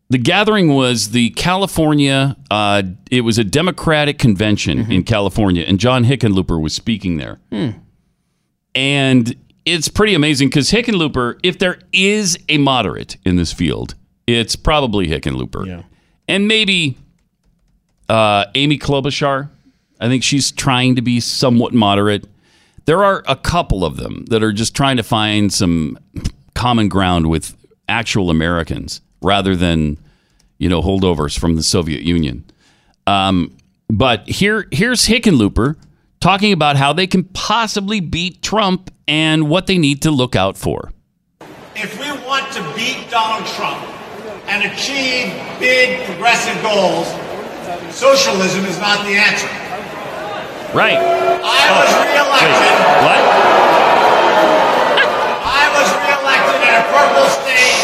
The 0.10 0.18
gathering 0.18 0.74
was 0.74 1.10
the 1.10 1.32
California, 1.32 2.38
uh, 2.50 2.84
it 3.12 3.22
was 3.22 3.38
a 3.38 3.44
Democratic 3.44 4.18
convention 4.18 4.90
in 4.92 5.04
California, 5.04 5.64
and 5.64 5.80
John 5.80 6.06
Hickenlooper 6.06 6.62
was 6.62 6.74
speaking 6.74 7.18
there. 7.18 7.40
And 8.74 9.36
it's 9.66 9.90
pretty 9.90 10.14
amazing 10.14 10.48
because 10.48 10.72
Hickenlooper, 10.72 11.40
if 11.44 11.60
there 11.60 11.80
is 11.92 12.38
a 12.48 12.58
moderate 12.58 13.18
in 13.26 13.36
this 13.36 13.52
field, 13.52 13.96
it's 14.28 14.56
probably 14.56 15.08
Hickenlooper. 15.08 15.66
Yeah. 15.66 15.82
And 16.30 16.48
maybe 16.48 16.98
uh, 18.08 18.46
Amy 18.56 18.78
Klobuchar. 18.78 19.50
I 20.00 20.08
think 20.08 20.24
she's 20.24 20.52
trying 20.52 20.96
to 20.96 21.02
be 21.02 21.20
somewhat 21.20 21.74
moderate. 21.74 22.28
There 22.86 23.04
are 23.04 23.24
a 23.28 23.36
couple 23.36 23.84
of 23.84 23.98
them 23.98 24.26
that 24.30 24.44
are 24.44 24.54
just 24.54 24.76
trying 24.76 24.98
to 24.98 25.04
find 25.04 25.52
some 25.52 25.98
common 26.54 26.88
ground 26.88 27.30
with 27.30 27.58
actual 27.88 28.30
Americans 28.30 29.02
rather 29.22 29.56
than, 29.56 29.98
you 30.58 30.70
know, 30.70 30.82
holdovers 30.82 31.38
from 31.38 31.56
the 31.56 31.64
Soviet 31.64 32.02
Union. 32.02 32.46
Um, 33.06 33.56
but 33.90 34.28
here, 34.28 34.68
here's 34.72 35.08
Hickenlooper 35.08 35.78
talking 36.20 36.52
about 36.52 36.76
how 36.76 36.94
they 36.94 37.08
can 37.08 37.24
possibly 37.24 38.00
beat 38.00 38.42
Trump 38.42 38.92
and 39.08 39.50
what 39.50 39.68
they 39.68 39.78
need 39.78 40.02
to 40.02 40.12
look 40.12 40.36
out 40.36 40.58
for. 40.58 40.92
If 41.76 42.00
we 42.00 42.12
want 42.26 42.52
to 42.54 42.62
beat 42.76 43.10
Donald 43.10 43.48
Trump 43.54 43.82
and 44.48 44.66
achieve 44.72 45.32
big 45.60 46.06
progressive 46.06 46.62
goals, 46.62 47.08
socialism 47.94 48.66
is 48.66 48.80
not 48.80 49.06
the 49.06 49.14
answer. 49.14 49.48
Right. 50.76 50.98
I 50.98 51.64
was 51.80 51.90
reelected. 52.04 52.76
What? 53.08 53.22
I 55.48 55.64
was 55.80 55.88
reelected 55.96 56.60
in 56.68 56.74
a 56.76 56.84
purple 56.92 57.28
state 57.30 57.77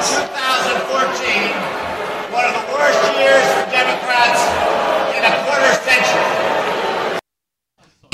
2014, 0.00 1.52
one 2.32 2.46
of 2.46 2.54
the 2.54 2.60
worst 2.72 2.98
years 3.20 3.44
for 3.52 3.66
Democrats 3.70 4.40
in 5.12 5.22
a 5.22 5.44
quarter 5.44 5.74
century. 5.84 7.20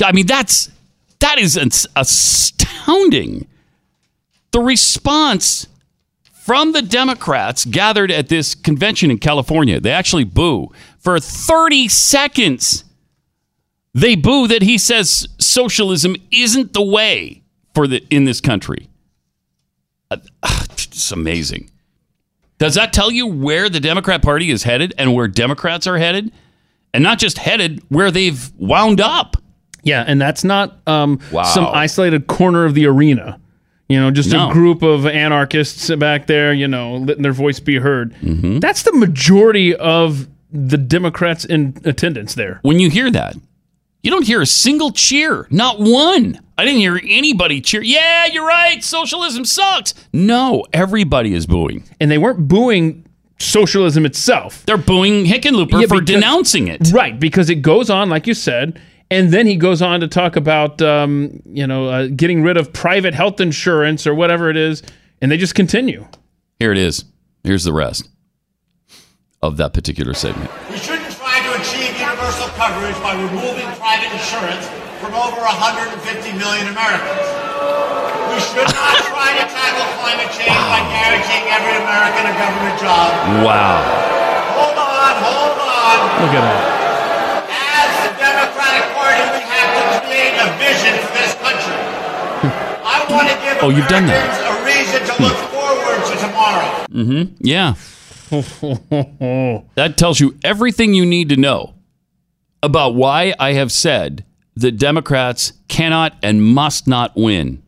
I 0.03 0.11
mean, 0.11 0.27
that's 0.27 0.69
that 1.19 1.39
is 1.39 1.55
astounding. 1.95 3.47
The 4.51 4.59
response 4.59 5.67
from 6.33 6.73
the 6.73 6.81
Democrats 6.81 7.63
gathered 7.63 8.11
at 8.11 8.27
this 8.27 8.53
convention 8.53 9.09
in 9.09 9.17
California, 9.17 9.79
they 9.79 9.91
actually 9.91 10.25
boo 10.25 10.73
for 10.99 11.21
30 11.21 11.87
seconds. 11.87 12.83
They 13.93 14.15
boo 14.15 14.45
that 14.47 14.61
he 14.61 14.77
says 14.77 15.25
socialism 15.39 16.17
isn't 16.31 16.73
the 16.73 16.83
way 16.83 17.43
for 17.73 17.87
the 17.87 18.05
in 18.09 18.25
this 18.25 18.41
country. 18.41 18.89
Uh, 20.11 20.17
It's 20.97 21.11
amazing. 21.11 21.69
Does 22.59 22.75
that 22.75 22.91
tell 22.93 23.11
you 23.11 23.27
where 23.27 23.69
the 23.69 23.79
Democrat 23.79 24.21
Party 24.21 24.49
is 24.49 24.63
headed 24.63 24.93
and 24.97 25.13
where 25.13 25.27
Democrats 25.27 25.85
are 25.87 25.97
headed? 25.97 26.31
And 26.93 27.03
not 27.03 27.19
just 27.19 27.37
headed, 27.37 27.83
where 27.89 28.09
they've 28.09 28.51
wound 28.57 28.99
up. 29.01 29.37
Yeah, 29.83 30.03
and 30.07 30.19
that's 30.19 30.43
not 30.43 30.79
um, 30.87 31.19
Wow. 31.31 31.43
some 31.43 31.65
isolated 31.67 32.27
corner 32.27 32.65
of 32.65 32.73
the 32.73 32.87
arena. 32.87 33.39
You 33.87 33.99
know, 33.99 34.09
just 34.11 34.31
No. 34.31 34.49
a 34.49 34.53
group 34.53 34.81
of 34.81 35.05
anarchists 35.05 35.89
back 35.95 36.27
there, 36.27 36.51
you 36.53 36.67
know, 36.67 36.95
letting 36.95 37.23
their 37.23 37.31
voice 37.33 37.59
be 37.59 37.77
heard. 37.77 38.13
Mm-hmm. 38.21 38.59
That's 38.59 38.83
the 38.83 38.91
majority 38.93 39.75
of 39.75 40.27
the 40.51 40.77
Democrats 40.77 41.45
in 41.45 41.75
attendance 41.85 42.33
there. 42.35 42.59
When 42.63 42.79
you 42.79 42.89
hear 42.89 43.11
that, 43.11 43.35
you 44.07 44.11
don't 44.11 44.25
hear 44.25 44.41
a 44.41 44.45
single 44.45 44.91
cheer, 44.91 45.47
not 45.51 45.81
one. 45.81 46.39
I 46.57 46.63
didn't 46.63 46.79
hear 46.79 46.97
anybody 47.03 47.59
cheer. 47.59 47.81
Yeah, 47.83 48.27
you're 48.27 48.47
right. 48.47 48.81
Socialism 48.81 49.43
sucks. 49.43 49.93
No, 50.13 50.63
everybody 50.71 51.33
is 51.33 51.45
booing. 51.45 51.83
And 51.99 52.09
they 52.09 52.17
weren't 52.17 52.47
booing 52.47 53.05
socialism 53.37 54.05
itself. 54.05 54.65
They're 54.65 54.77
booing 54.77 55.25
Hickenlooper 55.25 55.73
Yeah, 55.81 55.87
for 55.87 55.99
because- 55.99 56.05
denouncing 56.05 56.69
it. 56.69 56.89
Right, 56.93 57.19
because 57.19 57.49
it 57.49 57.55
goes 57.61 57.89
on, 57.89 58.09
like 58.09 58.27
you 58.27 58.33
said, 58.33 58.79
and 59.11 59.33
then 59.33 59.45
he 59.45 59.57
goes 59.57 59.81
on 59.81 59.99
to 59.99 60.07
talk 60.07 60.37
about, 60.37 60.81
um, 60.81 61.41
you 61.45 61.67
know, 61.67 61.89
uh, 61.89 62.07
getting 62.07 62.43
rid 62.43 62.55
of 62.55 62.71
private 62.71 63.13
health 63.13 63.41
insurance 63.41 64.07
or 64.07 64.15
whatever 64.15 64.49
it 64.49 64.55
is, 64.55 64.83
and 65.21 65.29
they 65.29 65.35
just 65.35 65.53
continue. 65.53 66.07
Here 66.59 66.71
it 66.71 66.77
is. 66.77 67.03
Here's 67.43 67.65
the 67.65 67.73
rest 67.73 68.07
of 69.41 69.57
that 69.57 69.73
particular 69.73 70.13
segment. 70.13 70.49
We 70.71 70.77
shouldn't 70.77 71.11
try 71.11 71.41
to 71.41 71.61
achieve 71.61 71.99
universal 71.99 72.47
coverage 72.55 72.95
by 73.03 73.13
removing 73.21 73.67
private 73.87 74.11
insurance 74.19 74.67
from 74.99 75.15
over 75.15 75.39
150 75.39 75.95
million 76.35 76.67
Americans. 76.75 77.23
We 78.27 78.35
should 78.43 78.67
not 78.67 78.99
try 79.07 79.31
to 79.39 79.45
tackle 79.47 79.87
climate 80.03 80.27
change 80.35 80.59
by 80.67 80.83
guaranteeing 80.91 81.47
every 81.47 81.71
American 81.79 82.27
a 82.27 82.35
government 82.35 82.75
job. 82.83 83.07
Wow. 83.47 83.79
Hold 84.59 84.75
on, 84.75 85.13
hold 85.23 85.55
on. 85.55 85.95
Look 86.19 86.35
at 86.35 86.43
that. 86.43 86.63
As 87.47 87.89
the 88.03 88.11
Democratic 88.19 88.91
Party, 88.91 89.23
we 89.23 89.41
have 89.55 89.71
to 89.71 89.83
create 90.03 90.35
a 90.35 90.47
vision 90.59 90.93
for 91.07 91.11
this 91.23 91.31
country. 91.39 91.79
I 92.91 93.07
want 93.07 93.31
to 93.31 93.39
give 93.39 93.55
Oh, 93.63 93.71
you've 93.71 93.87
done 93.87 94.03
that. 94.11 94.19
Americans 94.19 94.51
a 94.51 94.67
reason 94.67 94.99
to 94.99 95.13
look 95.23 95.39
forward 95.47 96.03
to 96.11 96.13
tomorrow. 96.27 96.67
Mm-hmm. 96.91 97.39
Yeah. 97.39 97.79
that 99.79 99.95
tells 99.95 100.19
you 100.19 100.35
everything 100.43 100.93
you 100.93 101.05
need 101.05 101.29
to 101.29 101.37
know 101.37 101.76
about 102.63 102.95
why 102.95 103.33
I 103.39 103.53
have 103.53 103.71
said 103.71 104.25
that 104.55 104.77
Democrats 104.77 105.53
cannot 105.67 106.17
and 106.23 106.43
must 106.43 106.87
not 106.87 107.15
win 107.15 107.63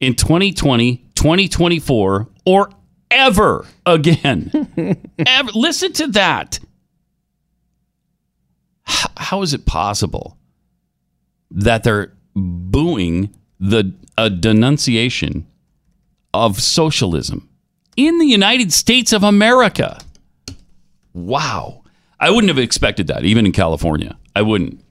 in 0.00 0.14
2020, 0.14 0.96
2024, 1.14 2.28
or 2.46 2.70
ever 3.10 3.66
again. 3.84 4.98
ever. 5.26 5.50
Listen 5.52 5.92
to 5.94 6.06
that. 6.08 6.58
How 8.84 9.42
is 9.42 9.54
it 9.54 9.66
possible 9.66 10.36
that 11.50 11.84
they're 11.84 12.12
booing 12.34 13.34
the 13.58 13.92
a 14.16 14.30
denunciation 14.30 15.46
of 16.34 16.60
socialism 16.60 17.48
in 17.96 18.18
the 18.18 18.26
United 18.26 18.72
States 18.72 19.12
of 19.12 19.22
America? 19.22 20.00
Wow. 21.12 21.79
I 22.20 22.30
wouldn't 22.30 22.48
have 22.48 22.58
expected 22.58 23.06
that, 23.06 23.24
even 23.24 23.46
in 23.46 23.52
California. 23.52 24.16
I 24.36 24.42
wouldn't. 24.42 24.84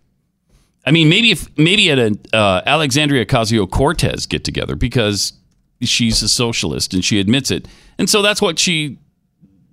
I 0.85 0.91
mean, 0.91 1.09
maybe 1.09 1.31
if 1.31 1.55
maybe 1.57 1.91
at 1.91 1.99
an 1.99 2.19
uh, 2.33 2.61
Alexandria 2.65 3.25
Ocasio 3.25 3.69
Cortez 3.69 4.25
get 4.25 4.43
together 4.43 4.75
because 4.75 5.33
she's 5.81 6.23
a 6.23 6.29
socialist 6.29 6.93
and 6.93 7.05
she 7.05 7.19
admits 7.19 7.51
it, 7.51 7.67
and 7.99 8.09
so 8.09 8.21
that's 8.21 8.41
what 8.41 8.57
she, 8.57 8.97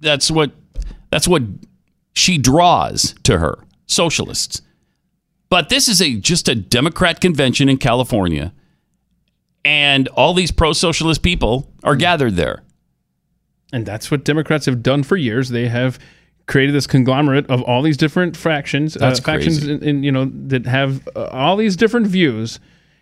that's 0.01 0.31
what, 0.31 0.53
that's 1.11 1.27
what 1.27 1.43
she 2.13 2.37
draws 2.37 3.15
to 3.23 3.39
her 3.39 3.59
socialists. 3.87 4.61
But 5.49 5.71
this 5.71 5.89
is 5.89 6.03
a 6.03 6.17
just 6.17 6.49
a 6.49 6.55
Democrat 6.55 7.21
convention 7.21 7.69
in 7.71 7.79
California, 7.79 8.53
and 9.65 10.09
all 10.09 10.35
these 10.35 10.51
pro-socialist 10.51 11.23
people 11.23 11.73
are 11.83 11.97
gathered 11.97 12.35
there. 12.35 12.63
And 13.73 13.87
that's 13.87 14.11
what 14.11 14.25
Democrats 14.25 14.67
have 14.67 14.83
done 14.83 15.03
for 15.03 15.17
years. 15.17 15.49
They 15.49 15.69
have 15.69 15.99
created 16.47 16.75
this 16.75 16.87
conglomerate 16.87 17.49
of 17.51 17.63
all 17.63 17.83
these 17.83 17.97
different 17.97 18.37
fractions, 18.37 18.95
That's 18.95 19.19
uh, 19.19 19.23
factions, 19.23 19.67
in, 19.67 19.83
in, 19.83 20.03
you 20.03 20.13
know, 20.13 20.31
that 20.47 20.67
have 20.67 21.09
uh, 21.17 21.25
all 21.27 21.57
these 21.57 21.77
different 21.77 22.07
views, 22.07 22.61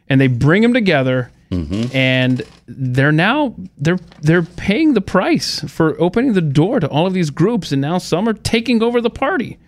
and 0.09 0.21
they 0.21 0.29
bring 0.29 0.63
them 0.63 0.73
together. 0.73 1.31
Mm-hmm. 1.51 1.95
And 1.95 2.43
they're 2.67 3.13
now 3.13 3.55
they're 3.77 3.99
they're 4.23 4.43
paying 4.43 4.95
the 4.95 5.01
price 5.01 5.61
for 5.69 6.01
opening 6.01 6.33
the 6.33 6.41
door 6.41 6.81
to 6.81 6.89
all 6.89 7.07
of 7.07 7.13
these 7.13 7.31
groups, 7.31 7.71
and 7.71 7.81
now 7.81 7.99
some 7.99 8.29
are 8.29 8.33
taking 8.33 8.83
over 8.83 9.01
the 9.01 9.11
party. 9.11 9.59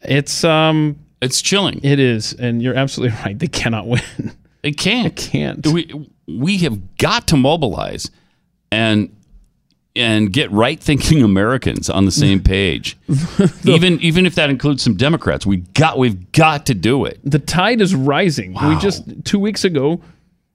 It's 0.00 0.42
um, 0.42 0.98
it's 1.20 1.42
chilling. 1.42 1.80
It 1.84 2.00
is, 2.00 2.32
and 2.32 2.62
you're 2.62 2.74
absolutely 2.74 3.16
right. 3.24 3.38
They 3.38 3.46
cannot 3.46 3.86
win. 3.86 4.32
They 4.62 4.72
can't. 4.72 5.14
They 5.14 5.22
can't. 5.22 5.66
We 5.66 6.08
we 6.26 6.58
have 6.58 6.96
got 6.96 7.28
to 7.28 7.36
mobilize 7.36 8.10
and 8.72 9.15
and 9.96 10.32
get 10.32 10.50
right 10.52 10.78
thinking 10.80 11.22
Americans 11.32 11.88
on 11.90 12.04
the 12.04 12.10
same 12.12 12.40
page. 12.54 12.96
even 13.64 14.00
even 14.00 14.26
if 14.26 14.34
that 14.34 14.50
includes 14.50 14.82
some 14.82 14.96
Democrats, 14.96 15.46
we 15.46 15.58
got 15.74 15.98
we've 15.98 16.30
got 16.32 16.66
to 16.66 16.74
do 16.74 17.04
it. 17.04 17.18
the 17.24 17.38
tide 17.38 17.80
is 17.80 17.94
rising. 17.94 18.52
We 18.54 18.76
just 18.78 19.02
two 19.24 19.38
weeks 19.38 19.64
ago, 19.64 20.00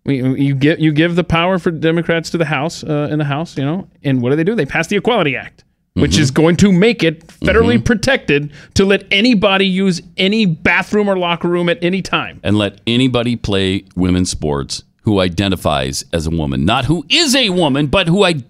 we, 0.05 0.21
you 0.41 0.55
get 0.55 0.79
you 0.79 0.91
give 0.91 1.15
the 1.15 1.23
power 1.23 1.59
for 1.59 1.71
Democrats 1.71 2.29
to 2.31 2.37
the 2.37 2.45
House 2.45 2.83
uh, 2.83 3.07
in 3.11 3.19
the 3.19 3.25
House, 3.25 3.57
you 3.57 3.65
know, 3.65 3.87
and 4.03 4.21
what 4.21 4.29
do 4.31 4.35
they 4.35 4.43
do? 4.43 4.55
They 4.55 4.65
pass 4.65 4.87
the 4.87 4.95
Equality 4.97 5.35
Act, 5.35 5.63
which 5.93 6.11
Mm-hmm. 6.13 6.21
is 6.21 6.31
going 6.31 6.55
to 6.57 6.71
make 6.71 7.03
it 7.03 7.27
federally 7.27 7.83
protected 7.83 8.51
to 8.75 8.85
let 8.85 9.05
anybody 9.11 9.67
use 9.67 10.01
any 10.17 10.45
bathroom 10.45 11.07
or 11.09 11.17
locker 11.17 11.47
room 11.47 11.69
at 11.69 11.83
any 11.83 12.01
time. 12.01 12.39
And 12.43 12.57
let 12.57 12.79
anybody 12.87 13.35
play 13.35 13.85
women's 13.95 14.29
sports 14.31 14.83
who 15.03 15.19
identifies 15.19 16.05
as 16.13 16.27
a 16.27 16.29
woman, 16.29 16.63
not 16.65 16.85
who 16.85 17.03
is 17.09 17.35
a 17.35 17.49
woman, 17.49 17.87
but 17.87 18.07
who 18.07 18.23
identifies. 18.23 18.47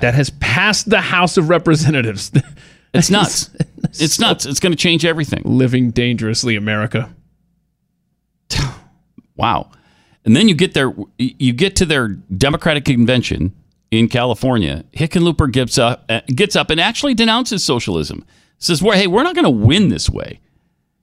That 0.00 0.14
has 0.14 0.30
passed 0.30 0.88
the 0.90 1.00
House 1.00 1.36
of 1.36 1.48
Representatives. 1.48 2.32
It's 2.94 3.10
nuts. 3.10 3.50
it's 4.00 4.18
nuts. 4.18 4.46
It's 4.46 4.58
going 4.58 4.72
to 4.72 4.76
change 4.76 5.04
everything. 5.04 5.42
Living 5.44 5.90
dangerously, 5.90 6.56
America. 6.56 7.14
Wow. 9.36 9.70
And 10.24 10.34
then 10.34 10.48
you 10.48 10.54
get 10.54 10.72
there, 10.72 10.94
you 11.18 11.52
get 11.52 11.76
to 11.76 11.84
their 11.84 12.08
Democratic 12.08 12.86
convention 12.86 13.54
in 13.90 14.08
California. 14.08 14.82
Hickenlooper 14.94 15.52
gets 15.52 15.76
up, 15.76 16.06
uh, 16.08 16.22
gets 16.28 16.56
up 16.56 16.70
and 16.70 16.80
actually 16.80 17.12
denounces 17.12 17.62
socialism. 17.62 18.24
Says, 18.56 18.82
"Well, 18.82 18.96
hey, 18.96 19.06
we're 19.06 19.24
not 19.24 19.34
going 19.34 19.44
to 19.44 19.50
win 19.50 19.90
this 19.90 20.08
way. 20.08 20.40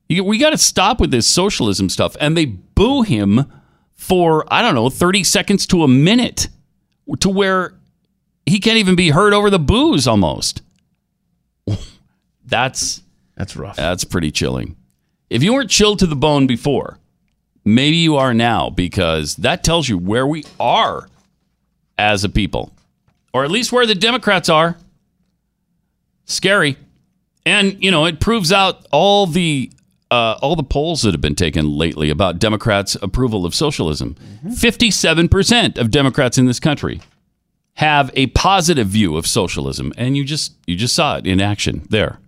We 0.10 0.40
got 0.40 0.50
to 0.50 0.58
stop 0.58 1.00
with 1.00 1.12
this 1.12 1.28
socialism 1.28 1.90
stuff." 1.90 2.18
And 2.20 2.36
they 2.36 2.46
boo 2.46 3.04
him 3.04 3.46
for 3.94 4.52
I 4.52 4.64
don't 4.64 4.74
know, 4.74 4.90
thirty 4.90 5.24
seconds 5.24 5.68
to 5.68 5.84
a 5.84 5.88
minute, 5.88 6.48
to 7.20 7.30
where 7.30 7.76
he 8.46 8.60
can't 8.60 8.78
even 8.78 8.96
be 8.96 9.10
heard 9.10 9.34
over 9.34 9.50
the 9.50 9.60
booze 9.60 10.08
Almost. 10.08 10.62
That's 12.46 13.02
that's 13.36 13.56
rough. 13.56 13.78
That's 13.78 14.04
pretty 14.04 14.32
chilling. 14.32 14.76
If 15.30 15.42
you 15.42 15.54
weren't 15.54 15.70
chilled 15.70 16.00
to 16.00 16.06
the 16.06 16.16
bone 16.16 16.46
before, 16.46 17.00
maybe 17.66 17.98
you 17.98 18.16
are 18.16 18.34
now 18.34 18.70
because 18.70 19.38
that 19.38 19.64
tells 19.64 19.90
you 19.90 19.98
where 19.98 20.28
we 20.28 20.44
are 20.60 21.10
as 21.98 22.24
a 22.24 22.30
people, 22.30 22.72
or 23.34 23.44
at 23.44 23.50
least 23.50 23.72
where 23.72 23.88
the 23.88 23.96
Democrats 23.96 24.50
are. 24.50 24.78
Scary, 26.26 26.78
and 27.46 27.82
you 27.84 27.90
know 27.90 28.06
it 28.06 28.20
proves 28.20 28.52
out 28.52 28.86
all 28.92 29.26
the 29.26 29.72
uh, 30.12 30.38
all 30.42 30.56
the 30.56 30.64
polls 30.64 31.02
that 31.02 31.14
have 31.14 31.22
been 31.22 31.36
taken 31.36 31.76
lately 31.76 32.10
about 32.10 32.38
Democrats' 32.38 32.96
approval 33.02 33.46
of 33.46 33.56
socialism. 33.56 34.16
57 34.56 35.28
percent 35.28 35.78
of 35.78 35.90
Democrats 35.90 36.38
in 36.38 36.46
this 36.46 36.60
country 36.60 37.02
have 37.76 38.12
a 38.16 38.28
positive 38.28 38.88
view 38.88 39.18
of 39.18 39.26
socialism, 39.26 39.94
and 39.98 40.16
you 40.16 40.24
just 40.24 40.54
you 40.68 40.76
just 40.76 40.96
saw 40.96 41.18
it 41.18 41.28
in 41.28 41.42
action 41.42 41.86
there. 41.90 42.20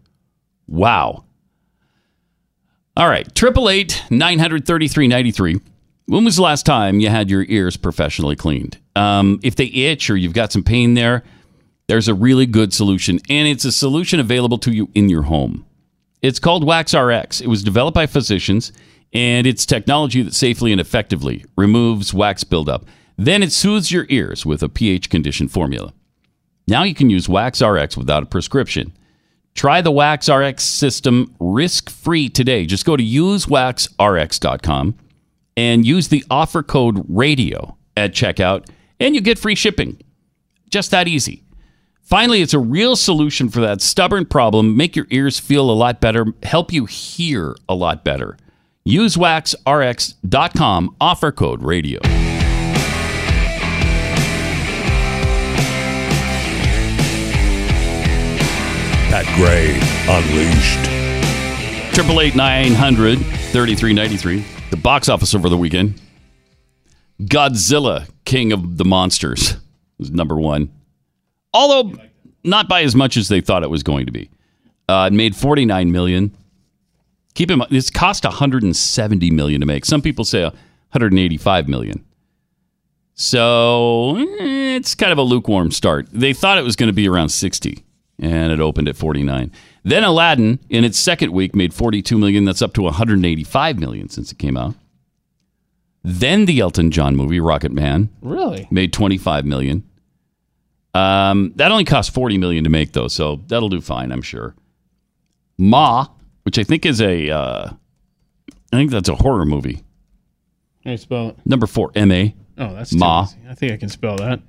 Wow. 0.68 1.24
All 2.98 3.10
right, 3.10 3.34
triple 3.36 3.70
eight 3.70 4.04
nine 4.10 4.40
hundred 4.40 4.66
thirty 4.66 4.88
three 4.88 5.08
ninety 5.08 5.32
three. 5.32 5.60
When 6.08 6.24
was 6.24 6.36
the 6.36 6.44
last 6.44 6.66
time 6.66 7.00
you 7.00 7.10
had 7.10 7.30
your 7.30 7.46
ears 7.48 7.78
professionally 7.78 8.36
cleaned? 8.36 8.78
Um, 8.96 9.40
if 9.44 9.56
they 9.56 9.66
itch 9.66 10.10
or 10.10 10.16
you've 10.16 10.34
got 10.34 10.52
some 10.52 10.64
pain 10.64 10.94
there, 10.94 11.24
there's 11.88 12.08
a 12.08 12.14
really 12.14 12.46
good 12.46 12.74
solution, 12.74 13.20
and 13.30 13.48
it's 13.48 13.66
a 13.66 13.72
solution 13.72 14.20
available 14.20 14.58
to 14.60 14.72
you 14.72 14.90
in 14.96 15.10
your 15.10 15.24
home. 15.24 15.66
It's 16.22 16.40
called 16.40 16.64
Wax 16.64 16.94
RX. 16.94 17.42
It 17.42 17.48
was 17.48 17.64
developed 17.64 17.96
by 17.96 18.08
physicians, 18.08 18.72
and 19.14 19.46
it's 19.46 19.66
technology 19.66 20.22
that 20.24 20.34
safely 20.34 20.72
and 20.72 20.82
effectively 20.82 21.46
removes 21.56 22.14
wax 22.14 22.44
buildup. 22.44 22.86
Then 23.18 23.44
it 23.44 23.52
soothes 23.52 23.92
your 23.92 24.06
ears 24.10 24.46
with 24.46 24.62
a 24.62 24.70
pH 24.70 25.10
conditioned 25.10 25.52
formula. 25.52 25.94
Now 26.68 26.84
you 26.84 26.96
can 26.96 27.10
use 27.10 27.30
Wax 27.30 27.62
RX 27.62 27.96
without 27.96 28.24
a 28.24 28.28
prescription. 28.28 28.92
Try 29.54 29.82
the 29.82 29.92
Wax 29.92 30.30
RX 30.30 30.64
system 30.64 31.34
risk 31.40 31.90
free 31.90 32.28
today. 32.28 32.66
Just 32.66 32.86
go 32.86 32.98
to 32.98 33.04
usewaxrx.com 33.04 34.96
and 35.56 35.86
use 35.86 36.10
the 36.10 36.26
offer 36.30 36.62
code 36.62 37.06
radio 37.08 37.78
at 37.96 38.12
checkout, 38.12 38.68
and 39.00 39.16
you 39.16 39.22
get 39.22 39.40
free 39.40 39.56
shipping. 39.56 39.98
Just 40.70 40.92
that 40.92 41.08
easy. 41.08 41.44
Finally, 42.02 42.42
it's 42.42 42.54
a 42.54 42.60
real 42.60 42.98
solution 42.98 43.50
for 43.50 43.62
that 43.62 43.82
stubborn 43.82 44.26
problem. 44.26 44.76
Make 44.76 44.96
your 44.96 45.08
ears 45.10 45.40
feel 45.40 45.70
a 45.70 45.74
lot 45.74 46.02
better, 46.02 46.26
help 46.44 46.74
you 46.74 46.86
hear 46.86 47.56
a 47.70 47.74
lot 47.74 48.04
better. 48.04 48.38
Usewaxrx.com, 48.88 50.96
offer 51.00 51.32
code 51.32 51.64
radio. 51.64 52.35
Pat 59.16 59.26
Gray 59.38 59.80
Unleashed. 60.10 61.96
Triple 61.96 62.20
eight 62.20 62.36
nine 62.36 62.74
hundred 62.74 63.18
thirty 63.54 63.74
three 63.74 63.94
ninety 63.94 64.18
three. 64.18 64.44
The 64.72 64.76
box 64.76 65.08
office 65.08 65.34
over 65.34 65.48
the 65.48 65.56
weekend. 65.56 66.02
Godzilla, 67.22 68.10
King 68.26 68.52
of 68.52 68.76
the 68.76 68.84
Monsters, 68.84 69.56
was 69.98 70.12
number 70.12 70.36
one. 70.36 70.70
Although 71.54 71.98
not 72.44 72.68
by 72.68 72.82
as 72.82 72.94
much 72.94 73.16
as 73.16 73.30
they 73.30 73.40
thought 73.40 73.64
it 73.64 73.70
was 73.70 73.84
going 73.84 74.06
to 74.06 74.12
be. 74.12 74.30
Uh, 74.90 75.08
it 75.10 75.16
made 75.16 75.34
forty 75.34 75.64
nine 75.64 75.94
million. 75.94 76.36
Keep 77.36 77.52
in 77.52 77.60
mind, 77.60 77.72
it's 77.72 77.90
cost 77.90 78.26
one 78.26 78.34
hundred 78.34 78.64
and 78.64 78.76
seventy 78.76 79.32
million 79.32 79.62
to 79.62 79.66
make. 79.66 79.86
Some 79.86 80.02
people 80.02 80.26
say 80.26 80.44
one 80.44 80.58
hundred 80.90 81.14
and 81.14 81.20
eighty 81.20 81.38
five 81.38 81.70
million. 81.70 82.04
So 83.14 84.18
eh, 84.18 84.76
it's 84.76 84.94
kind 84.94 85.14
of 85.14 85.18
a 85.18 85.24
lukewarm 85.24 85.72
start. 85.72 86.10
They 86.12 86.34
thought 86.34 86.58
it 86.58 86.66
was 86.66 86.76
going 86.76 86.88
to 86.88 86.94
be 86.94 87.08
around 87.08 87.30
60 87.30 87.85
and 88.20 88.52
it 88.52 88.60
opened 88.60 88.88
at 88.88 88.96
49. 88.96 89.52
Then 89.84 90.04
Aladdin 90.04 90.60
in 90.70 90.84
its 90.84 90.98
second 90.98 91.32
week 91.32 91.56
made 91.56 91.74
42 91.74 92.18
million. 92.18 92.46
That's 92.46 92.62
up 92.62 92.74
to 92.76 92.82
185 92.84 93.80
million 93.80 94.10
since 94.10 94.32
it 94.32 94.38
came 94.40 94.58
out. 94.58 94.76
Then 96.04 96.46
the 96.46 96.60
Elton 96.60 96.92
John 96.92 97.16
movie 97.16 97.40
Rocket 97.40 97.72
Man 97.72 98.10
Really? 98.22 98.68
made 98.72 98.94
25 98.94 99.46
million. 99.46 99.84
Um, 100.94 101.52
that 101.56 101.72
only 101.72 101.84
cost 101.84 102.14
40 102.14 102.38
million 102.38 102.64
to 102.64 102.70
make 102.70 102.94
though, 102.94 103.08
so 103.10 103.42
that'll 103.48 103.70
do 103.70 103.82
fine, 103.82 104.12
I'm 104.12 104.22
sure. 104.22 104.56
Ma, 105.58 106.08
which 106.44 106.58
I 106.60 106.64
think 106.64 106.86
is 106.86 107.02
a 107.02 107.30
uh, 107.32 107.70
I 108.72 108.76
think 108.78 108.92
that's 108.92 109.10
a 109.10 109.16
horror 109.16 109.46
movie. 109.46 109.84
How 110.86 110.92
you 110.92 110.98
spell 110.98 111.30
it? 111.30 111.38
Number 111.46 111.66
4, 111.68 111.92
M 111.96 112.12
A. 112.12 112.36
Oh, 112.58 112.74
that's 112.74 112.94
Ma. 112.94 113.24
easy. 113.24 113.38
I 113.50 113.56
think 113.56 113.74
I 113.74 113.78
can 113.78 113.90
spell 113.90 114.16
that. 114.18 114.40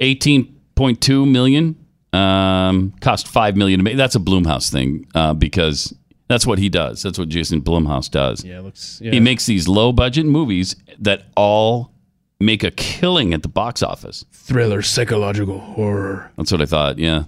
18.2 0.00 1.30
million 1.30 1.76
um, 2.12 2.92
cost 3.00 3.28
5 3.28 3.56
million 3.56 3.78
to 3.78 3.84
make 3.84 3.96
that's 3.96 4.14
a 4.14 4.20
Blumhouse 4.20 4.70
thing 4.70 5.06
uh, 5.14 5.34
because 5.34 5.94
that's 6.28 6.46
what 6.46 6.58
he 6.58 6.68
does. 6.68 7.02
That's 7.02 7.18
what 7.18 7.28
Jason 7.28 7.60
Blumhouse 7.62 8.10
does. 8.10 8.44
Yeah, 8.44 8.58
it 8.58 8.62
looks. 8.62 8.98
he 8.98 9.20
makes 9.20 9.46
these 9.46 9.68
low 9.68 9.92
budget 9.92 10.26
movies 10.26 10.76
that 10.98 11.24
all 11.36 11.92
make 12.40 12.62
a 12.64 12.70
killing 12.70 13.32
at 13.34 13.42
the 13.42 13.48
box 13.48 13.82
office. 13.82 14.24
Thriller, 14.32 14.82
psychological 14.82 15.58
horror. 15.58 16.30
that's 16.36 16.52
what 16.52 16.60
I 16.62 16.66
thought 16.66 16.98
yeah. 16.98 17.24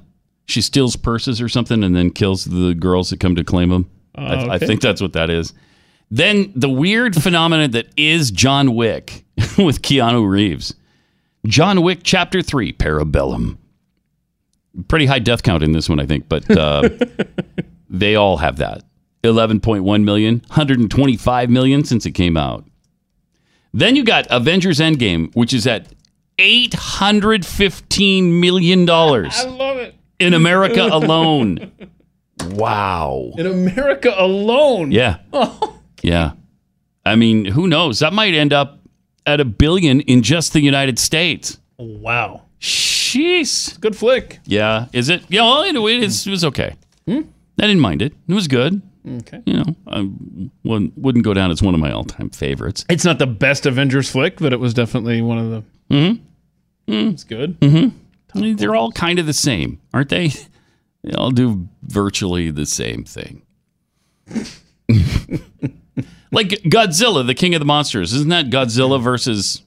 She 0.46 0.62
steals 0.62 0.96
purses 0.96 1.40
or 1.42 1.48
something 1.48 1.84
and 1.84 1.94
then 1.94 2.10
kills 2.10 2.46
the 2.46 2.74
girls 2.74 3.10
that 3.10 3.20
come 3.20 3.36
to 3.36 3.44
claim 3.44 3.68
them 3.68 3.90
I, 4.14 4.22
I 4.22 4.34
Oh, 4.36 4.50
okay. 4.54 4.66
think 4.66 4.80
that's 4.80 5.02
what 5.02 5.12
that 5.12 5.28
is. 5.30 5.52
Then 6.10 6.50
the 6.56 6.70
weird 6.70 7.14
phenomenon 7.22 7.72
that 7.72 7.88
is 7.98 8.30
John 8.30 8.74
Wick 8.74 9.24
with 9.58 9.82
Keanu 9.82 10.26
Reeves. 10.28 10.74
John 11.46 11.82
Wick 11.82 12.00
Chapter 12.02 12.40
3 12.42 12.72
Parabellum 12.72 13.57
pretty 14.88 15.06
high 15.06 15.18
death 15.18 15.42
count 15.42 15.62
in 15.62 15.72
this 15.72 15.88
one, 15.88 16.00
I 16.00 16.06
think, 16.06 16.28
but 16.28 16.48
uh, 16.50 16.88
they 17.90 18.14
all 18.14 18.38
have 18.38 18.56
that. 18.58 18.82
11.1 19.24 20.04
million, 20.04 20.36
125 20.48 21.50
million 21.50 21.84
since 21.84 22.06
it 22.06 22.12
came 22.12 22.36
out. 22.36 22.64
Then 23.72 23.96
you 23.96 24.04
got 24.04 24.26
Avengers 24.30 24.78
Endgame, 24.78 25.34
which 25.34 25.52
is 25.52 25.66
at 25.66 25.92
815 26.38 28.40
million 28.40 28.84
dollars 28.84 29.34
I 29.38 29.48
love 29.48 29.76
it. 29.78 29.94
in 30.18 30.34
America 30.34 30.82
alone. 30.90 31.72
Wow. 32.50 33.32
In 33.36 33.46
America 33.46 34.14
alone. 34.16 34.92
Yeah. 34.92 35.18
Yeah. 36.02 36.32
I 37.04 37.16
mean, 37.16 37.44
who 37.46 37.66
knows? 37.66 37.98
That 37.98 38.12
might 38.12 38.34
end 38.34 38.52
up 38.52 38.80
at 39.26 39.40
a 39.40 39.44
billion 39.44 40.00
in 40.02 40.22
just 40.22 40.52
the 40.52 40.60
United 40.60 40.98
States. 40.98 41.58
Wow. 41.78 42.42
Jeez. 42.60 43.80
Good 43.80 43.96
flick. 43.96 44.40
Yeah. 44.44 44.86
Is 44.92 45.08
it? 45.08 45.22
Yeah. 45.28 45.42
Well, 45.42 45.62
anyway, 45.62 45.96
it, 45.96 46.04
is, 46.04 46.26
it 46.26 46.30
was 46.30 46.44
okay. 46.44 46.74
I 47.08 47.24
didn't 47.56 47.80
mind 47.80 48.02
it. 48.02 48.12
It 48.28 48.34
was 48.34 48.46
good. 48.48 48.82
Okay. 49.06 49.42
You 49.46 49.54
know, 49.54 49.76
I 49.86 50.08
wouldn't, 50.64 50.96
wouldn't 50.98 51.24
go 51.24 51.32
down 51.32 51.50
as 51.50 51.62
one 51.62 51.74
of 51.74 51.80
my 51.80 51.90
all-time 51.90 52.30
favorites. 52.30 52.84
It's 52.90 53.04
not 53.04 53.18
the 53.18 53.26
best 53.26 53.64
Avengers 53.66 54.10
flick, 54.10 54.38
but 54.38 54.52
it 54.52 54.60
was 54.60 54.74
definitely 54.74 55.22
one 55.22 55.38
of 55.38 55.50
the. 55.50 55.62
Mm-hmm. 55.90 57.08
It's 57.08 57.24
good. 57.24 57.58
Mm-hmm. 57.60 58.56
They're 58.56 58.74
all 58.74 58.92
kind 58.92 59.18
of 59.18 59.26
the 59.26 59.32
same, 59.32 59.80
aren't 59.92 60.10
they? 60.10 60.32
They 61.04 61.12
all 61.12 61.30
do 61.30 61.68
virtually 61.82 62.50
the 62.50 62.66
same 62.66 63.04
thing. 63.04 63.42
like 66.32 66.48
Godzilla, 66.64 67.24
the 67.24 67.36
king 67.36 67.54
of 67.54 67.60
the 67.60 67.64
monsters. 67.64 68.12
Isn't 68.12 68.30
that 68.30 68.50
Godzilla 68.50 69.00
versus 69.00 69.62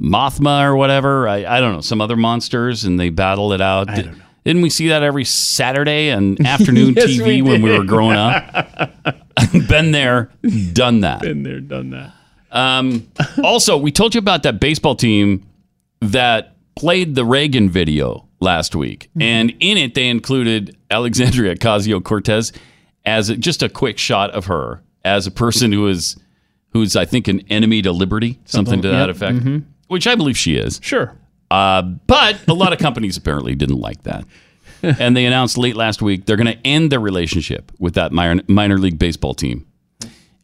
Mothra 0.00 0.64
or 0.64 0.76
whatever? 0.76 1.28
I, 1.28 1.44
I 1.44 1.60
don't 1.60 1.74
know. 1.74 1.80
Some 1.80 2.00
other 2.00 2.16
monsters, 2.16 2.84
and 2.84 2.98
they 2.98 3.10
battle 3.10 3.52
it 3.52 3.60
out. 3.60 3.90
I 3.90 4.02
don't 4.02 4.18
know. 4.18 4.24
Didn't 4.44 4.62
we 4.62 4.70
see 4.70 4.88
that 4.88 5.02
every 5.02 5.24
Saturday 5.24 6.10
and 6.10 6.44
afternoon 6.46 6.94
Yes, 6.94 7.10
TV 7.10 7.26
we 7.26 7.42
when 7.42 7.62
we 7.62 7.76
were 7.76 7.84
growing 7.84 8.16
up? 8.16 8.94
Been 9.68 9.92
there, 9.92 10.30
done 10.72 11.00
that. 11.00 11.22
Been 11.22 11.42
there, 11.42 11.60
done 11.60 11.90
that. 11.90 12.12
Um, 12.50 13.08
also, 13.42 13.76
we 13.76 13.90
told 13.90 14.14
you 14.14 14.18
about 14.18 14.42
that 14.44 14.60
baseball 14.60 14.94
team 14.94 15.46
that 16.00 16.56
played 16.76 17.14
the 17.14 17.24
Reagan 17.24 17.68
video 17.70 18.28
last 18.40 18.76
week, 18.76 19.08
and 19.18 19.50
in 19.60 19.78
it 19.78 19.94
they 19.94 20.08
included 20.08 20.76
Alexandria 20.90 21.56
Ocasio 21.56 22.02
Cortez 22.02 22.52
as 23.04 23.30
a, 23.30 23.36
just 23.36 23.62
a 23.62 23.68
quick 23.68 23.98
shot 23.98 24.30
of 24.32 24.46
her 24.46 24.82
as 25.04 25.26
a 25.26 25.30
person 25.30 25.72
who 25.72 25.88
is 25.88 26.16
who's 26.72 26.94
I 26.96 27.06
think 27.06 27.26
an 27.28 27.40
enemy 27.48 27.82
to 27.82 27.92
liberty, 27.92 28.38
something, 28.44 28.82
to 28.82 28.88
that 28.88 29.08
yep, 29.08 29.16
effect, 29.16 29.38
mhm. 29.38 29.64
Which 29.88 30.06
I 30.06 30.14
believe 30.14 30.36
she 30.36 30.56
is. 30.56 30.80
Sure. 30.82 31.16
Uh, 31.50 31.82
but 31.82 32.46
a 32.48 32.54
lot 32.54 32.72
of 32.72 32.78
companies 32.78 33.16
apparently 33.18 33.54
didn't 33.54 33.80
like 33.80 34.02
that. 34.04 34.24
and 34.82 35.16
they 35.16 35.24
announced 35.24 35.56
late 35.56 35.76
last 35.76 36.02
week 36.02 36.26
they're 36.26 36.36
going 36.36 36.46
to 36.46 36.66
end 36.66 36.92
their 36.92 37.00
relationship 37.00 37.72
with 37.78 37.94
that 37.94 38.12
minor, 38.12 38.42
minor 38.48 38.76
league 38.78 38.98
baseball 38.98 39.34
team 39.34 39.66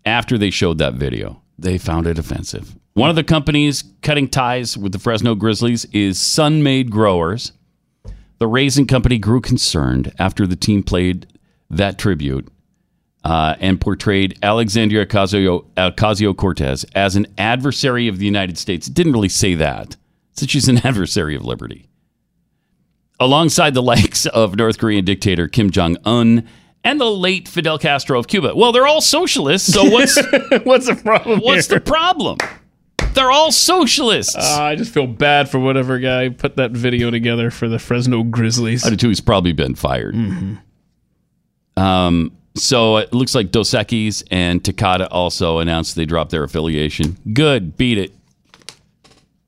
after 0.06 0.38
they 0.38 0.50
showed 0.50 0.78
that 0.78 0.94
video. 0.94 1.42
They 1.58 1.76
found 1.78 2.06
it 2.06 2.18
offensive. 2.18 2.74
One 2.94 3.10
of 3.10 3.16
the 3.16 3.24
companies 3.24 3.84
cutting 4.02 4.28
ties 4.28 4.76
with 4.76 4.92
the 4.92 4.98
Fresno 4.98 5.34
Grizzlies 5.34 5.84
is 5.92 6.18
Sun-Maid 6.18 6.90
Growers. 6.90 7.52
The 8.38 8.46
raisin 8.46 8.86
company 8.86 9.18
grew 9.18 9.40
concerned 9.40 10.12
after 10.18 10.46
the 10.46 10.56
team 10.56 10.82
played 10.82 11.26
that 11.68 11.98
tribute 11.98 12.48
uh, 13.24 13.54
and 13.60 13.80
portrayed 13.80 14.38
Alexandria 14.42 15.06
Ocasio 15.06 16.36
Cortez 16.36 16.84
as 16.94 17.16
an 17.16 17.26
adversary 17.38 18.08
of 18.08 18.18
the 18.18 18.24
United 18.24 18.58
States. 18.58 18.88
It 18.88 18.94
didn't 18.94 19.12
really 19.12 19.28
say 19.28 19.54
that. 19.54 19.96
Said 20.32 20.50
she's 20.50 20.68
an 20.68 20.78
adversary 20.84 21.36
of 21.36 21.44
liberty. 21.44 21.88
Alongside 23.18 23.74
the 23.74 23.82
likes 23.82 24.24
of 24.26 24.56
North 24.56 24.78
Korean 24.78 25.04
dictator 25.04 25.46
Kim 25.48 25.70
Jong 25.70 25.98
un 26.04 26.48
and 26.82 26.98
the 26.98 27.10
late 27.10 27.46
Fidel 27.46 27.78
Castro 27.78 28.18
of 28.18 28.26
Cuba. 28.26 28.56
Well, 28.56 28.72
they're 28.72 28.86
all 28.86 29.02
socialists, 29.02 29.70
so 29.72 29.84
what's 29.84 30.16
what's 30.64 30.86
the 30.86 30.96
problem? 30.96 31.40
What's 31.40 31.68
here? 31.68 31.78
the 31.78 31.84
problem? 31.84 32.38
They're 33.12 33.30
all 33.30 33.52
socialists. 33.52 34.36
Uh, 34.36 34.62
I 34.62 34.76
just 34.76 34.94
feel 34.94 35.06
bad 35.06 35.50
for 35.50 35.58
whatever 35.58 35.98
guy 35.98 36.28
put 36.30 36.56
that 36.56 36.70
video 36.70 37.10
together 37.10 37.50
for 37.50 37.68
the 37.68 37.78
Fresno 37.78 38.22
Grizzlies. 38.22 38.86
I 38.86 38.90
do 38.90 38.96
too. 38.96 39.08
He's 39.08 39.20
probably 39.20 39.52
been 39.52 39.74
fired. 39.74 40.14
Um, 41.76 42.32
so 42.54 42.96
it 42.98 43.12
looks 43.12 43.34
like 43.34 43.50
Dos 43.50 43.70
Equis 43.70 44.22
and 44.30 44.64
Takata 44.64 45.08
also 45.10 45.58
announced 45.58 45.96
they 45.96 46.04
dropped 46.06 46.30
their 46.30 46.44
affiliation. 46.44 47.16
Good, 47.32 47.76
beat 47.76 47.98
it. 47.98 48.12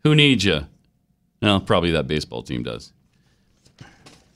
Who 0.04 0.14
needs 0.14 0.44
you? 0.44 0.66
Well, 1.40 1.60
probably 1.60 1.90
that 1.92 2.06
baseball 2.06 2.42
team 2.42 2.62
does. 2.62 2.92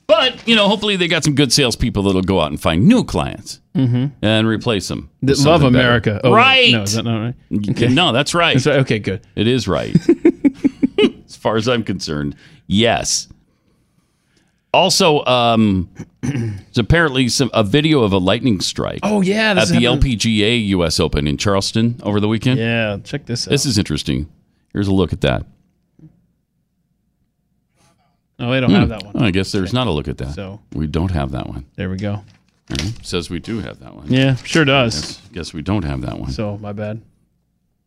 But 0.07 0.47
you 0.47 0.55
know, 0.55 0.67
hopefully 0.69 0.95
they 0.95 1.07
got 1.09 1.23
some 1.25 1.35
good 1.35 1.51
salespeople 1.51 2.03
that'll 2.03 2.21
go 2.21 2.39
out 2.39 2.49
and 2.51 2.61
find 2.61 2.87
new 2.87 3.03
clients 3.03 3.59
Mhm. 3.75 4.11
and 4.21 4.47
replace 4.47 4.87
them. 4.87 5.09
That 5.21 5.37
love 5.39 5.61
better. 5.61 5.67
America. 5.67 6.21
Oh, 6.23 6.31
right? 6.33 6.71
No, 6.71 6.83
is 6.83 6.93
that 6.93 7.03
not 7.03 7.19
right? 7.19 7.35
Okay. 7.71 7.89
No, 7.89 8.13
that's 8.13 8.33
right. 8.33 8.53
That's 8.53 8.65
right. 8.67 8.79
Okay, 8.79 8.99
good. 8.99 9.21
It 9.35 9.47
is 9.47 9.67
right. 9.67 9.93
as 11.27 11.35
far 11.35 11.57
as 11.57 11.67
I'm 11.67 11.83
concerned, 11.83 12.35
yes. 12.67 13.27
Also, 14.77 15.25
um, 15.25 15.89
there's 16.21 16.77
apparently 16.77 17.29
some 17.29 17.49
a 17.51 17.63
video 17.63 18.03
of 18.03 18.13
a 18.13 18.19
lightning 18.19 18.61
strike. 18.61 18.99
Oh, 19.01 19.21
yeah, 19.21 19.51
at 19.51 19.53
this 19.55 19.69
the 19.69 19.81
happened- 19.81 20.03
LPGA 20.03 20.67
U.S. 20.67 20.99
Open 20.99 21.27
in 21.27 21.35
Charleston 21.37 21.99
over 22.03 22.19
the 22.19 22.27
weekend. 22.27 22.59
Yeah, 22.59 22.97
check 23.03 23.25
this 23.25 23.47
out. 23.47 23.51
This 23.51 23.65
is 23.65 23.79
interesting. 23.79 24.29
Here's 24.73 24.87
a 24.87 24.93
look 24.93 25.13
at 25.13 25.21
that. 25.21 25.47
Oh, 28.39 28.51
we 28.51 28.59
don't 28.59 28.69
Hmm. 28.69 28.75
have 28.75 28.89
that 28.89 29.03
one. 29.03 29.17
I 29.23 29.31
guess 29.31 29.51
there's 29.51 29.73
not 29.73 29.87
a 29.87 29.91
look 29.91 30.07
at 30.07 30.19
that. 30.19 30.35
So- 30.35 30.59
we 30.73 30.85
don't 30.85 31.09
have 31.11 31.31
that 31.31 31.47
one. 31.49 31.65
There 31.75 31.89
we 31.89 31.97
go. 31.97 32.11
All 32.13 32.23
right. 32.79 32.93
Says 33.01 33.29
we 33.31 33.39
do 33.39 33.59
have 33.61 33.79
that 33.79 33.95
one. 33.95 34.11
Yeah, 34.13 34.35
sure 34.35 34.63
does. 34.65 34.93
Guess, 34.93 35.21
guess 35.33 35.53
we 35.53 35.63
don't 35.63 35.85
have 35.85 36.01
that 36.01 36.19
one. 36.19 36.29
So 36.31 36.57
my 36.59 36.71
bad. 36.73 37.01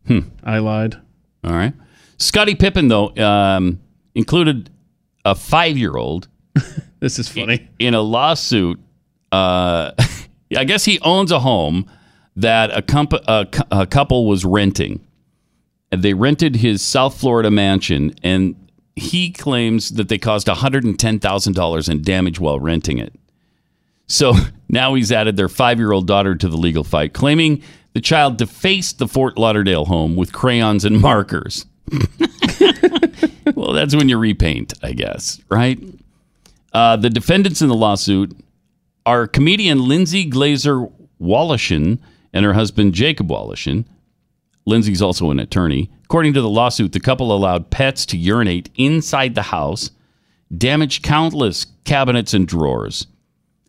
Hmm. 0.09 0.21
I 0.43 0.59
lied. 0.59 0.97
All 1.45 1.53
right. 1.53 1.73
Scottie 2.19 2.57
Pippen, 2.57 2.89
though, 2.89 3.15
um, 3.17 3.79
included 4.17 4.71
a 5.25 5.37
five 5.37 5.79
year 5.79 5.97
old. 5.97 6.27
this 7.01 7.19
is 7.19 7.29
funny. 7.29 7.69
In 7.79 7.95
a 7.95 8.01
lawsuit, 8.01 8.79
uh, 9.33 9.93
I 10.57 10.65
guess 10.65 10.85
he 10.85 10.99
owns 11.01 11.31
a 11.31 11.41
home 11.41 11.89
that 12.37 12.77
a, 12.77 12.83
comp- 12.83 13.13
a, 13.13 13.47
a 13.71 13.87
couple 13.87 14.27
was 14.27 14.45
renting. 14.45 15.05
And 15.93 16.03
they 16.03 16.15
rented 16.15 16.57
his 16.57 16.83
South 16.83 17.19
Florida 17.19 17.51
mansion, 17.51 18.15
and 18.23 18.55
he 18.95 19.31
claims 19.31 19.91
that 19.91 20.09
they 20.09 20.19
caused 20.19 20.47
$110,000 20.47 21.89
in 21.89 22.03
damage 22.03 22.39
while 22.39 22.61
renting 22.61 22.99
it. 22.99 23.13
So 24.07 24.35
now 24.69 24.95
he's 24.95 25.11
added 25.13 25.37
their 25.37 25.49
five 25.49 25.79
year 25.79 25.93
old 25.93 26.07
daughter 26.07 26.35
to 26.35 26.49
the 26.49 26.57
legal 26.57 26.85
fight, 26.85 27.13
claiming 27.13 27.63
the 27.93 28.01
child 28.01 28.37
defaced 28.37 28.99
the 28.99 29.09
Fort 29.09 29.37
Lauderdale 29.37 29.85
home 29.85 30.17
with 30.17 30.33
crayons 30.33 30.85
and 30.85 31.01
markers. 31.01 31.67
well, 33.55 33.73
that's 33.73 33.97
when 33.97 34.09
you 34.09 34.17
repaint, 34.17 34.75
I 34.83 34.93
guess, 34.93 35.41
right? 35.49 35.79
Uh, 36.73 36.97
the 36.97 37.11
defendants 37.11 37.63
in 37.63 37.69
the 37.69 37.75
lawsuit 37.75 38.37
are 39.07 39.27
comedian 39.27 39.87
Lindsay 39.89 40.29
Glazer 40.29 40.91
Wallishin 41.21 41.99
and 42.33 42.45
her 42.45 42.53
husband 42.53 42.95
Jacob 42.95 43.29
Wallishin. 43.29 43.85
Lindsay's 44.67 45.03
also 45.03 45.31
an 45.31 45.41
attorney. 45.41 45.91
According 46.05 46.33
to 46.35 46.43
the 46.43 46.49
lawsuit, 46.49 46.93
the 46.93 47.01
couple 47.01 47.33
allowed 47.35 47.71
pets 47.71 48.07
to 48.07 48.17
urinate 48.17 48.71
inside 48.77 49.35
the 49.35 49.43
house, 49.43 49.91
damaged 50.57 51.03
countless 51.03 51.67
cabinets 51.85 52.35
and 52.35 52.47
drawers, 52.47 53.07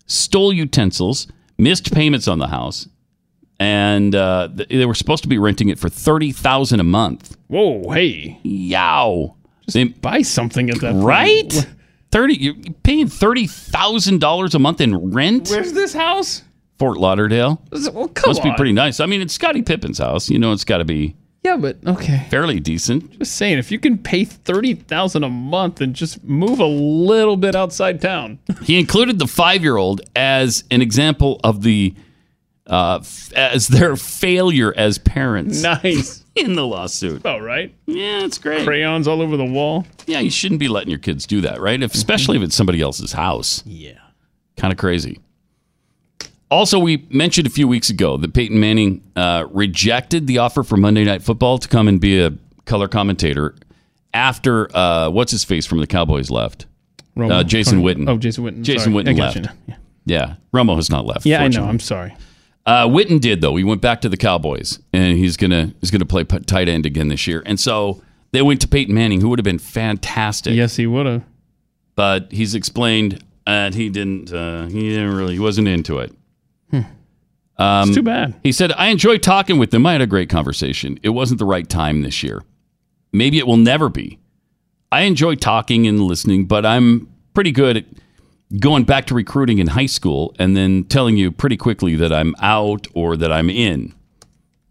stole 0.06 0.54
utensils, 0.54 1.28
missed 1.58 1.94
payments 1.94 2.28
on 2.28 2.40
the 2.40 2.48
house, 2.48 2.88
and 3.60 4.16
uh, 4.16 4.50
they 4.52 4.86
were 4.86 4.96
supposed 4.96 5.24
to 5.24 5.30
be 5.30 5.38
renting 5.38 5.70
it 5.70 5.80
for 5.80 5.88
thirty 5.88 6.32
thousand 6.32 6.80
a 6.80 6.84
month. 6.84 7.38
Whoa, 7.48 7.92
hey, 7.92 8.40
yow! 8.44 9.36
Just 9.68 10.02
buy 10.02 10.24
something 10.24 10.70
at 10.70 10.82
that 10.82 10.94
point. 10.94 11.68
Thirty, 12.12 12.34
you're 12.36 12.56
paying 12.84 13.08
thirty 13.08 13.48
thousand 13.48 14.20
dollars 14.20 14.54
a 14.56 14.60
month 14.60 14.82
in 14.82 15.12
rent. 15.12 15.50
Where's 15.50 15.74
this 15.74 15.94
house? 15.94 16.44
Fort 16.78 16.98
Lauderdale. 16.98 17.62
Well, 17.94 18.08
come 18.10 18.30
Must 18.32 18.42
be 18.44 18.52
pretty 18.56 18.72
nice. 18.74 19.00
I 19.00 19.06
mean, 19.06 19.22
it's 19.22 19.34
Scottie 19.34 19.62
Pippen's 19.62 20.00
house. 20.00 20.30
You 20.30 20.40
know, 20.40 20.52
it's 20.52 20.64
got 20.64 20.80
to 20.80 20.84
be 20.86 21.16
Yeah, 21.44 21.56
but 21.58 21.78
okay. 21.86 22.26
fairly 22.32 22.60
decent. 22.60 23.20
Just 23.20 23.36
saying, 23.36 23.60
if 23.60 23.72
you 23.72 23.78
can 23.80 23.98
pay 24.00 24.26
thirty 24.26 24.74
thousand 24.74 25.24
a 25.24 25.30
month 25.30 25.80
and 25.80 25.94
just 25.94 26.24
move 26.24 26.60
a 26.60 26.66
little 26.66 27.38
bit 27.38 27.56
outside 27.56 28.02
town, 28.02 28.40
He 28.64 28.80
included 28.80 29.20
the 29.20 29.28
five-year-old 29.28 30.02
as 30.16 30.64
an 30.72 30.82
example 30.82 31.40
of 31.44 31.62
the 31.62 31.94
uh, 32.68 33.00
f- 33.02 33.32
as 33.34 33.68
their 33.68 33.96
failure 33.96 34.74
as 34.76 34.98
parents. 34.98 35.62
nice. 35.62 36.21
in 36.36 36.54
the 36.56 36.66
lawsuit. 36.66 37.26
All 37.26 37.42
right. 37.42 37.74
Yeah, 37.86 38.24
it's 38.24 38.38
great. 38.38 38.66
Crayons 38.66 39.08
all 39.08 39.22
over 39.22 39.38
the 39.38 39.46
wall. 39.46 39.86
Yeah, 40.08 40.20
you 40.20 40.32
shouldn't 40.32 40.60
be 40.60 40.68
letting 40.68 40.90
your 40.90 41.00
kids 41.00 41.26
do 41.26 41.42
that, 41.42 41.60
right? 41.60 41.82
If, 41.82 41.94
especially 41.94 42.38
if 42.38 42.44
it's 42.44 42.56
somebody 42.56 42.82
else's 42.82 43.14
house. 43.14 43.64
Yeah. 43.66 44.00
Kind 44.58 44.72
of 44.72 44.78
crazy. 44.78 45.20
Also, 46.50 46.78
we 46.80 47.08
mentioned 47.10 47.48
a 47.48 47.50
few 47.50 47.68
weeks 47.68 47.90
ago 47.90 48.18
that 48.18 48.34
Peyton 48.34 48.60
Manning 48.60 49.02
uh, 49.16 49.46
rejected 49.52 50.28
the 50.28 50.40
offer 50.40 50.64
for 50.64 50.76
Monday 50.76 51.06
Night 51.06 51.24
Football 51.24 51.58
to 51.60 51.68
come 51.68 51.88
and 51.88 52.00
be 52.00 52.20
a 52.22 52.34
color 52.66 52.90
commentator 52.90 53.56
after 54.14 54.76
uh, 54.76 55.10
what's 55.10 55.32
his 55.32 55.46
face 55.46 55.66
from 55.66 55.80
the 55.80 55.88
Cowboys 55.88 56.30
left, 56.30 56.66
Romo. 57.16 57.32
uh, 57.32 57.44
Jason 57.44 57.82
Witten. 57.82 58.10
Oh, 58.10 58.18
Jason 58.18 58.44
Witten. 58.44 58.64
Jason 58.64 58.92
Sorry. 58.92 59.06
Witten 59.06 59.18
left. 59.18 59.36
you. 59.38 59.44
Yeah. 59.68 59.76
Yeah, 60.04 60.36
Romo 60.54 60.76
has 60.76 60.90
not 60.90 61.06
left. 61.06 61.26
Yeah, 61.26 61.42
I 61.44 61.48
know. 61.48 61.64
I'm 61.64 61.80
sorry. 61.80 62.14
Uh, 62.66 62.88
Witten 62.88 63.20
did 63.20 63.42
though. 63.42 63.56
He 63.56 63.64
went 63.64 63.82
back 63.82 64.02
to 64.02 64.10
the 64.10 64.18
Cowboys, 64.18 64.80
and 64.94 65.18
he's 65.18 65.36
gonna 65.38 65.74
he's 65.82 65.90
gonna 65.92 66.06
play 66.06 66.24
tight 66.24 66.70
end 66.70 66.86
again 66.86 67.08
this 67.08 67.26
year. 67.28 67.42
And 67.46 67.60
so 67.60 68.02
they 68.32 68.42
went 68.42 68.62
to 68.62 68.68
Peyton 68.68 68.94
Manning, 68.94 69.20
who 69.22 69.30
would 69.30 69.40
have 69.40 69.44
been 69.44 69.60
fantastic. 69.60 70.54
Yes, 70.54 70.76
he 70.76 70.86
would 70.88 71.06
have. 71.06 71.24
but 71.96 72.32
he's 72.32 72.54
explained 72.56 73.24
and 73.48 73.74
he 73.74 73.90
didn't. 73.90 74.32
Uh, 74.32 74.68
he 74.68 74.90
didn't 74.90 75.16
really. 75.16 75.34
He 75.34 75.40
wasn't 75.40 75.68
into 75.68 75.98
it. 76.00 76.14
Um, 77.58 77.90
It's 77.90 77.96
too 77.96 78.02
bad. 78.04 78.34
He 78.44 78.52
said, 78.52 78.72
"I 78.74 78.88
enjoyed 78.88 79.22
talking 79.22 79.60
with 79.60 79.72
them. 79.72 79.86
I 79.86 79.92
had 79.92 80.02
a 80.02 80.08
great 80.08 80.30
conversation. 80.30 81.00
It 81.04 81.10
wasn't 81.10 81.38
the 81.40 81.46
right 81.46 81.68
time 81.68 82.02
this 82.02 82.24
year. 82.24 82.42
Maybe 83.14 83.38
it 83.38 83.46
will 83.46 83.58
never 83.58 83.88
be. 83.90 84.18
I 84.92 85.02
enjoy 85.02 85.36
talking 85.36 85.86
and 85.86 86.02
listening, 86.02 86.46
but 86.46 86.66
I'm 86.66 87.08
pretty 87.34 87.52
good 87.52 87.78
at 87.78 87.86
going 88.60 88.84
back 88.84 89.06
to 89.08 89.16
recruiting 89.16 89.60
in 89.60 89.68
high 89.68 89.86
school 89.86 90.36
and 90.38 90.56
then 90.56 90.84
telling 90.86 91.18
you 91.18 91.32
pretty 91.32 91.58
quickly 91.58 91.96
that 91.96 92.12
I'm 92.12 92.36
out 92.42 92.88
or 92.94 93.16
that 93.18 93.32
I'm 93.32 93.50
in. 93.50 93.94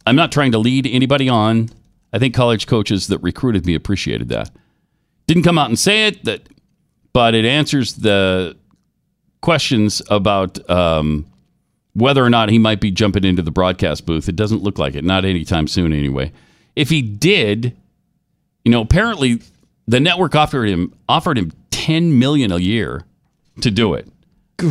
I'm 0.07 0.17
not 0.17 0.33
trying 0.33 0.53
to 0.53 0.59
lead 0.59 0.87
anybody 0.87 1.29
on. 1.29 1.71
I 2.13 2.19
think 2.19 2.35
college 2.35 2.67
coaches 2.67 3.07
that 3.09 3.19
recruited 3.19 3.67
me 3.67 3.75
appreciated 3.75 4.29
that. 4.31 4.51
Didn't 5.27 5.45
come 5.45 5.59
out 5.59 5.69
and 5.69 5.79
say 5.79 6.09
it, 6.09 6.25
that, 6.25 6.49
but 7.13 7.35
it 7.35 7.45
answers 7.45 7.95
the 7.95 8.57
questions 9.41 10.03
about 10.11 10.69
um, 10.69 11.27
whether 11.95 12.25
or 12.25 12.31
not 12.31 12.51
he 12.51 12.59
might 12.59 12.81
be 12.81 12.91
jumping 12.91 13.25
into 13.25 13.43
the 13.43 13.51
broadcast 13.51 14.07
booth. 14.07 14.29
It 14.29 14.37
doesn't 14.37 14.63
look 14.63 14.79
like 14.79 14.95
it, 14.95 15.05
not 15.05 15.25
anytime 15.25 15.67
soon 15.67 15.93
anyway. 15.93 16.33
If 16.77 16.91
he 16.91 17.03
did, 17.03 17.77
you 18.65 18.73
know, 18.73 18.81
apparently 18.81 19.41
the 19.87 20.01
network 20.01 20.35
offered 20.35 20.69
him 20.69 20.95
offered 21.09 21.39
him 21.39 21.53
10 21.71 22.19
million 22.19 22.53
a 22.53 22.59
year 22.59 23.05
to 23.61 23.71
do 23.71 23.95
it. 23.95 24.09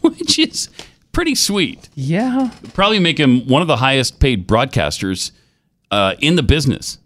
Which 0.00 0.38
is 0.38 0.68
pretty 1.12 1.34
sweet. 1.34 1.88
Yeah. 1.94 2.50
Probably 2.74 2.98
make 2.98 3.18
him 3.18 3.46
one 3.46 3.62
of 3.62 3.68
the 3.68 3.76
highest 3.76 4.20
paid 4.20 4.46
broadcasters 4.46 5.30
uh, 5.90 6.14
in 6.20 6.36
the 6.36 6.42
business. 6.42 6.98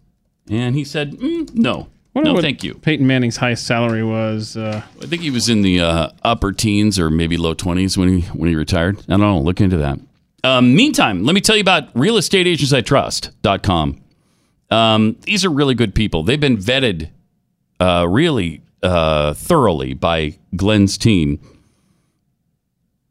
And 0.49 0.75
he 0.75 0.83
said, 0.83 1.13
mm, 1.13 1.53
no. 1.53 1.87
Wonder 2.13 2.33
No, 2.33 2.41
thank 2.41 2.63
you. 2.63 2.73
Peyton 2.73 3.05
Manning's 3.05 3.37
highest 3.37 3.67
salary 3.67 4.03
was. 4.03 4.57
Uh, 4.57 4.81
I 5.01 5.05
think 5.05 5.21
he 5.21 5.29
was 5.29 5.49
in 5.49 5.61
the 5.61 5.81
uh, 5.81 6.09
upper 6.23 6.51
teens 6.51 6.97
or 6.97 7.11
maybe 7.11 7.37
low 7.37 7.53
20s 7.53 7.95
when 7.95 8.09
he 8.09 8.21
when 8.29 8.49
he 8.49 8.55
retired. 8.55 8.97
I 9.01 9.11
don't 9.11 9.19
know. 9.19 9.39
Look 9.39 9.61
into 9.61 9.77
that. 9.77 9.99
Um, 10.43 10.75
meantime, 10.75 11.23
let 11.25 11.35
me 11.35 11.41
tell 11.41 11.55
you 11.55 11.61
about 11.61 11.93
realestateagentsitrust.com. 11.93 14.01
Um, 14.71 15.15
these 15.21 15.45
are 15.45 15.49
really 15.49 15.75
good 15.75 15.93
people. 15.93 16.23
They've 16.23 16.39
been 16.39 16.57
vetted 16.57 17.09
uh, 17.79 18.07
really 18.09 18.61
uh, 18.83 19.33
thoroughly 19.33 19.93
by 19.93 20.37
Glenn's 20.55 20.97
team. 20.97 21.39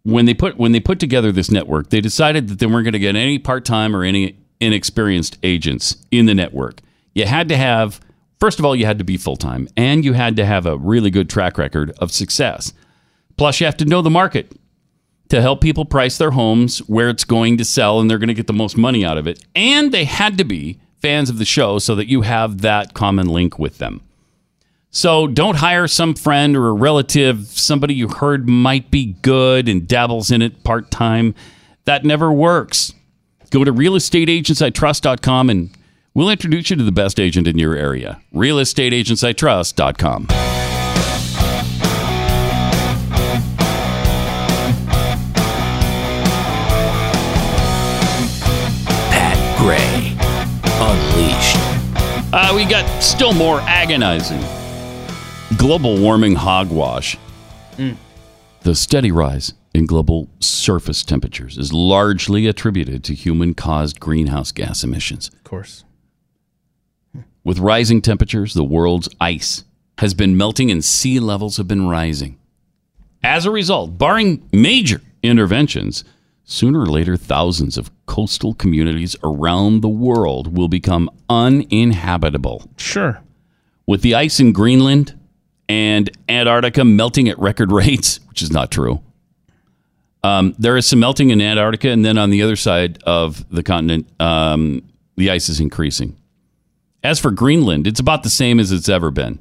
When 0.04 0.24
they 0.24 0.34
put 0.34 0.56
when 0.56 0.72
they 0.72 0.80
put 0.80 1.00
together 1.00 1.32
this 1.32 1.50
network, 1.50 1.90
they 1.90 2.00
decided 2.00 2.48
that 2.48 2.58
they 2.60 2.66
weren't 2.66 2.84
going 2.84 2.92
to 2.92 2.98
get 2.98 3.16
any 3.16 3.38
part 3.38 3.64
time 3.64 3.94
or 3.94 4.04
any 4.04 4.38
inexperienced 4.60 5.38
agents 5.42 5.96
in 6.10 6.26
the 6.26 6.34
network. 6.34 6.80
You 7.14 7.26
had 7.26 7.48
to 7.48 7.56
have 7.56 8.00
first 8.38 8.58
of 8.58 8.64
all, 8.64 8.76
you 8.76 8.86
had 8.86 8.98
to 8.98 9.04
be 9.04 9.16
full 9.16 9.36
time, 9.36 9.68
and 9.76 10.04
you 10.04 10.12
had 10.12 10.36
to 10.36 10.46
have 10.46 10.66
a 10.66 10.76
really 10.78 11.10
good 11.10 11.28
track 11.28 11.58
record 11.58 11.90
of 11.98 12.12
success. 12.12 12.72
Plus, 13.36 13.60
you 13.60 13.66
have 13.66 13.76
to 13.78 13.84
know 13.84 14.02
the 14.02 14.10
market 14.10 14.52
to 15.28 15.42
help 15.42 15.60
people 15.60 15.84
price 15.84 16.18
their 16.18 16.30
homes 16.30 16.78
where 16.80 17.08
it's 17.08 17.24
going 17.24 17.56
to 17.56 17.64
sell 17.64 18.00
and 18.00 18.08
they're 18.08 18.18
going 18.18 18.28
to 18.28 18.34
get 18.34 18.46
the 18.46 18.52
most 18.52 18.76
money 18.76 19.04
out 19.04 19.18
of 19.18 19.26
it. 19.26 19.42
And 19.54 19.92
they 19.92 20.04
had 20.04 20.38
to 20.38 20.44
be 20.44 20.78
fans 21.02 21.28
of 21.28 21.38
the 21.38 21.44
show 21.44 21.78
so 21.78 21.94
that 21.96 22.08
you 22.08 22.22
have 22.22 22.60
that 22.62 22.94
common 22.94 23.26
link 23.26 23.58
with 23.58 23.78
them. 23.78 24.02
So 24.96 25.26
don't 25.26 25.56
hire 25.56 25.86
some 25.88 26.14
friend 26.14 26.56
or 26.56 26.68
a 26.68 26.72
relative, 26.72 27.48
somebody 27.48 27.92
you 27.92 28.08
heard 28.08 28.48
might 28.48 28.90
be 28.90 29.14
good 29.20 29.68
and 29.68 29.86
dabbles 29.86 30.30
in 30.30 30.40
it 30.40 30.64
part 30.64 30.90
time. 30.90 31.34
That 31.84 32.06
never 32.06 32.32
works. 32.32 32.94
Go 33.50 33.62
to 33.62 33.74
realestateagentsitrust.com 33.74 35.50
and 35.50 35.68
we'll 36.14 36.30
introduce 36.30 36.70
you 36.70 36.76
to 36.76 36.82
the 36.82 36.92
best 36.92 37.20
agent 37.20 37.46
in 37.46 37.58
your 37.58 37.74
area. 37.74 38.22
realestateagentsitrust.com. 38.32 40.28
Pat 49.10 49.58
Gray 49.58 50.16
Unleashed. 50.80 51.58
Uh, 52.32 52.54
we 52.56 52.64
got 52.64 53.02
still 53.02 53.34
more 53.34 53.60
agonizing 53.60 54.42
global 55.58 55.98
warming 55.98 56.34
hogwash. 56.34 57.16
Mm. 57.76 57.96
The 58.62 58.74
steady 58.74 59.10
rise 59.10 59.54
in 59.74 59.86
global 59.86 60.28
surface 60.40 61.02
temperatures 61.02 61.58
is 61.58 61.72
largely 61.72 62.46
attributed 62.46 63.04
to 63.04 63.14
human 63.14 63.54
caused 63.54 64.00
greenhouse 64.00 64.52
gas 64.52 64.82
emissions. 64.82 65.28
of 65.28 65.44
course. 65.44 65.84
With 67.44 67.58
rising 67.58 68.02
temperatures, 68.02 68.54
the 68.54 68.64
world's 68.64 69.08
ice 69.20 69.64
has 69.98 70.14
been 70.14 70.36
melting 70.36 70.70
and 70.70 70.84
sea 70.84 71.20
levels 71.20 71.56
have 71.58 71.68
been 71.68 71.88
rising. 71.88 72.38
As 73.22 73.46
a 73.46 73.50
result, 73.50 73.96
barring 73.96 74.48
major 74.52 75.00
interventions, 75.22 76.04
sooner 76.44 76.80
or 76.80 76.86
later, 76.86 77.16
thousands 77.16 77.78
of 77.78 77.90
coastal 78.06 78.52
communities 78.54 79.16
around 79.22 79.80
the 79.80 79.88
world 79.88 80.56
will 80.56 80.68
become 80.68 81.08
uninhabitable. 81.30 82.68
Sure. 82.76 83.20
With 83.86 84.02
the 84.02 84.14
ice 84.14 84.40
in 84.40 84.52
Greenland 84.52 85.15
and 85.68 86.10
Antarctica 86.28 86.84
melting 86.84 87.28
at 87.28 87.38
record 87.38 87.72
rates, 87.72 88.20
which 88.28 88.42
is 88.42 88.50
not 88.52 88.70
true. 88.70 89.00
Um, 90.22 90.54
there 90.58 90.76
is 90.76 90.86
some 90.86 90.98
melting 90.98 91.30
in 91.30 91.40
Antarctica, 91.40 91.90
and 91.90 92.04
then 92.04 92.18
on 92.18 92.30
the 92.30 92.42
other 92.42 92.56
side 92.56 93.00
of 93.04 93.48
the 93.50 93.62
continent, 93.62 94.08
um, 94.20 94.82
the 95.16 95.30
ice 95.30 95.48
is 95.48 95.60
increasing. 95.60 96.16
As 97.04 97.20
for 97.20 97.30
Greenland, 97.30 97.86
it's 97.86 98.00
about 98.00 98.22
the 98.24 98.30
same 98.30 98.58
as 98.58 98.72
it's 98.72 98.88
ever 98.88 99.10
been. 99.12 99.38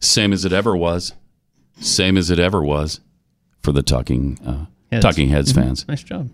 Same 0.00 0.32
as 0.32 0.44
it 0.44 0.52
ever 0.52 0.74
was. 0.76 1.12
Same 1.80 2.16
as 2.16 2.30
it 2.30 2.38
ever 2.38 2.62
was 2.62 3.00
for 3.62 3.72
the 3.72 3.82
Talking 3.82 4.38
uh, 4.46 4.66
Heads. 4.90 5.02
Talking 5.04 5.28
Heads 5.28 5.52
Mhm. 5.52 5.56
fans. 5.56 5.88
Nice 5.88 6.02
job. 6.02 6.30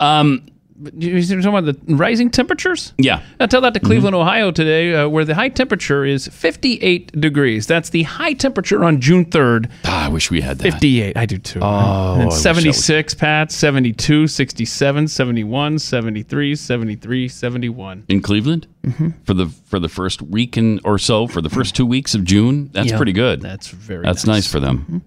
Um, 0.00 0.46
But 0.76 1.00
You 1.00 1.16
you 1.16 1.22
talking 1.42 1.46
about 1.56 1.86
the 1.86 1.94
rising 1.94 2.30
temperatures? 2.30 2.94
Yeah. 2.98 3.22
I 3.38 3.46
tell 3.46 3.60
that 3.60 3.74
to 3.74 3.80
Cleveland, 3.80 4.16
Ohio 4.16 4.50
today, 4.50 4.92
uh, 4.94 5.08
where 5.08 5.24
the 5.24 5.34
high 5.36 5.48
temperature 5.48 6.04
is 6.04 6.26
58 6.26 7.20
degrees. 7.20 7.66
That's 7.68 7.90
the 7.90 8.02
high 8.02 8.32
temperature 8.32 8.82
on 8.84 9.00
June 9.00 9.24
3rd. 9.24 9.70
Ah, 9.84 10.06
I 10.06 10.08
wish 10.08 10.32
we 10.32 10.40
had 10.40 10.58
that. 10.58 10.72
58. 10.72 11.16
I 11.16 11.26
do 11.26 11.38
too. 11.38 11.60
Oh, 11.62 12.14
and 12.14 12.24
wish 12.24 12.24
that 12.24 12.26
was- 12.26 12.42
76, 12.42 13.14
Pat, 13.14 13.52
72, 13.52 14.26
67, 14.26 15.06
71, 15.08 15.78
73, 15.78 16.56
73, 16.56 17.28
71. 17.28 18.02
in 18.08 18.20
Cleveland 18.20 18.66
Mhm. 18.84 19.14
for 19.24 19.34
the 19.34 19.46
for 19.46 19.78
the 19.78 19.88
first 19.88 20.22
week 20.22 20.56
and 20.56 20.80
or 20.84 20.98
so 20.98 21.26
for 21.28 21.40
the 21.40 21.48
first 21.50 21.74
two 21.76 21.86
weeks 21.86 22.14
of 22.14 22.24
June. 22.24 22.70
That's 22.72 22.90
Yeah, 22.90 22.96
pretty 22.96 23.12
good. 23.12 23.40
that's 23.40 23.68
very 23.68 24.02
That's 24.04 24.26
nice. 24.26 24.36
nice, 24.44 24.46
for 24.52 24.58
them. 24.60 25.02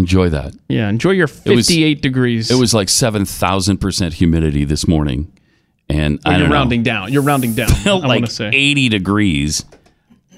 Enjoy 0.00 0.30
that. 0.30 0.54
Yeah, 0.68 0.88
enjoy 0.88 1.10
your 1.10 1.28
It 1.44 1.54
was- 1.54 1.66
58 1.68 2.00
degrees. 2.00 2.50
It 2.50 2.54
was 2.58 2.72
like 2.72 2.88
seven 2.88 3.24
thousand 3.26 3.78
percent 3.78 4.14
humidity 4.14 4.64
this 4.64 4.88
morning, 4.88 5.30
and 5.90 6.18
Well, 6.24 6.34
I 6.34 6.36
you're 6.38 6.40
don't 6.44 6.50
know, 6.50 6.56
rounding 6.56 6.82
down. 6.82 7.12
You're 7.12 7.22
rounding 7.22 7.54
down. 7.54 7.68
felt 7.84 8.04
I 8.04 8.06
like 8.06 8.26
say. 8.30 8.48
eighty 8.52 8.88
degrees. 8.88 9.64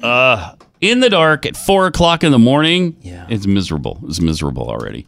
Uh, 0.02 0.56
in 0.80 0.98
the 0.98 1.08
dark 1.08 1.46
at 1.46 1.56
four 1.56 1.86
o'clock 1.86 2.24
in 2.24 2.32
the 2.32 2.38
morning. 2.40 2.96
Yeah, 3.02 3.26
it's 3.30 3.46
miserable. 3.46 4.00
It's 4.08 4.20
miserable 4.20 4.68
already. 4.68 5.06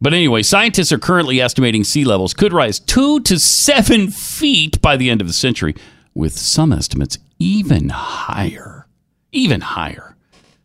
But 0.00 0.12
anyway, 0.14 0.42
scientists 0.42 0.90
are 0.90 0.98
currently 0.98 1.40
estimating 1.40 1.84
sea 1.84 2.04
levels 2.04 2.34
could 2.34 2.52
rise 2.52 2.80
two 2.80 3.20
to 3.20 3.38
seven 3.38 4.10
feet 4.10 4.82
by 4.82 4.96
the 4.96 5.08
end 5.10 5.20
of 5.20 5.28
the 5.28 5.32
century, 5.32 5.76
with 6.12 6.36
some 6.36 6.72
estimates 6.72 7.18
even 7.38 7.90
higher. 7.90 8.86
Even 9.30 9.60
higher. 9.60 10.16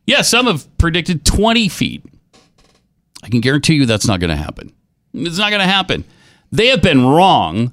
Yeah, 0.07 0.23
some 0.23 0.47
have 0.47 0.65
predicted 0.79 1.23
20 1.23 1.69
feet. 1.69 2.03
I 3.23 3.29
can 3.29 3.41
guarantee 3.41 3.75
you 3.75 3.85
that's 3.85 4.07
not 4.07 4.19
going 4.19 4.29
to 4.29 4.35
happen. 4.35 4.71
It's 5.13 5.37
not 5.37 5.49
going 5.49 5.61
to 5.61 5.67
happen. 5.67 6.05
They 6.51 6.67
have 6.67 6.81
been 6.81 7.05
wrong 7.05 7.71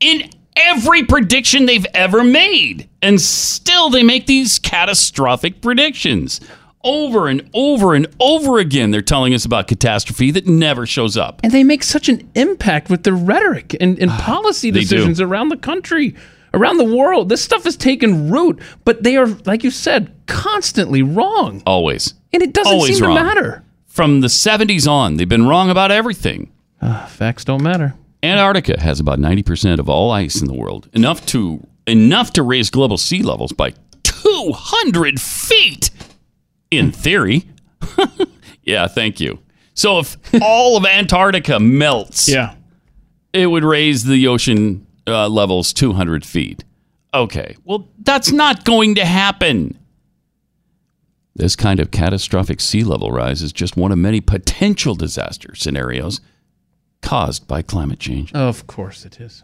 in 0.00 0.30
every 0.56 1.04
prediction 1.04 1.66
they've 1.66 1.86
ever 1.94 2.22
made. 2.22 2.88
And 3.02 3.20
still, 3.20 3.90
they 3.90 4.02
make 4.02 4.26
these 4.26 4.58
catastrophic 4.58 5.60
predictions. 5.60 6.40
Over 6.86 7.28
and 7.28 7.48
over 7.54 7.94
and 7.94 8.06
over 8.20 8.58
again, 8.58 8.90
they're 8.90 9.00
telling 9.00 9.32
us 9.32 9.46
about 9.46 9.68
catastrophe 9.68 10.30
that 10.32 10.46
never 10.46 10.84
shows 10.84 11.16
up. 11.16 11.40
And 11.42 11.50
they 11.50 11.64
make 11.64 11.82
such 11.82 12.10
an 12.10 12.28
impact 12.34 12.90
with 12.90 13.04
their 13.04 13.14
rhetoric 13.14 13.74
and, 13.80 13.98
and 13.98 14.10
ah, 14.10 14.20
policy 14.20 14.70
They 14.70 14.80
do. 14.80 14.84
decisions 14.96 15.18
around 15.20 15.48
the 15.48 15.56
country, 15.56 16.14
around 16.52 16.76
the 16.76 16.84
world. 16.96 17.30
This 17.30 17.42
stuff 17.42 17.64
has 17.64 17.78
taken 17.78 18.30
root, 18.30 18.60
but 18.84 19.02
they 19.02 19.16
are, 19.16 19.26
like 19.46 19.64
you 19.64 19.70
said, 19.70 20.12
constantly 20.26 21.02
wrong. 21.02 21.62
Always. 21.66 22.12
And 22.34 22.42
it 22.42 22.52
doesn't 22.52 22.70
Always 22.72 22.98
seem 22.98 23.06
wrong. 23.06 23.16
to 23.16 23.22
matter. 23.24 23.64
From 23.94 24.22
the 24.22 24.26
70s 24.26 24.90
on, 24.90 25.18
they've 25.18 25.28
been 25.28 25.46
wrong 25.46 25.70
about 25.70 25.92
everything. 25.92 26.50
Uh, 26.80 27.06
facts 27.06 27.44
don't 27.44 27.62
matter. 27.62 27.94
Antarctica 28.24 28.80
has 28.80 28.98
about 28.98 29.20
90% 29.20 29.78
of 29.78 29.88
all 29.88 30.10
ice 30.10 30.40
in 30.40 30.48
the 30.48 30.52
world, 30.52 30.88
enough 30.94 31.24
to 31.26 31.64
enough 31.86 32.32
to 32.32 32.42
raise 32.42 32.70
global 32.70 32.98
sea 32.98 33.22
levels 33.22 33.52
by 33.52 33.72
200 34.02 35.20
feet 35.20 35.90
in 36.72 36.90
theory. 36.90 37.44
yeah, 38.64 38.88
thank 38.88 39.20
you. 39.20 39.38
So 39.74 40.00
if 40.00 40.16
all 40.42 40.76
of 40.76 40.84
Antarctica 40.84 41.60
melts, 41.60 42.28
yeah, 42.28 42.56
it 43.32 43.46
would 43.46 43.62
raise 43.62 44.02
the 44.02 44.26
ocean 44.26 44.88
uh, 45.06 45.28
levels 45.28 45.72
200 45.72 46.26
feet. 46.26 46.64
Okay, 47.14 47.56
well, 47.64 47.88
that's 48.02 48.32
not 48.32 48.64
going 48.64 48.96
to 48.96 49.04
happen. 49.04 49.78
This 51.36 51.56
kind 51.56 51.80
of 51.80 51.90
catastrophic 51.90 52.60
sea 52.60 52.84
level 52.84 53.10
rise 53.10 53.42
is 53.42 53.52
just 53.52 53.76
one 53.76 53.90
of 53.90 53.98
many 53.98 54.20
potential 54.20 54.94
disaster 54.94 55.54
scenarios 55.54 56.20
caused 57.02 57.48
by 57.48 57.60
climate 57.60 57.98
change. 57.98 58.32
Of 58.32 58.66
course 58.66 59.04
it 59.04 59.20
is. 59.20 59.42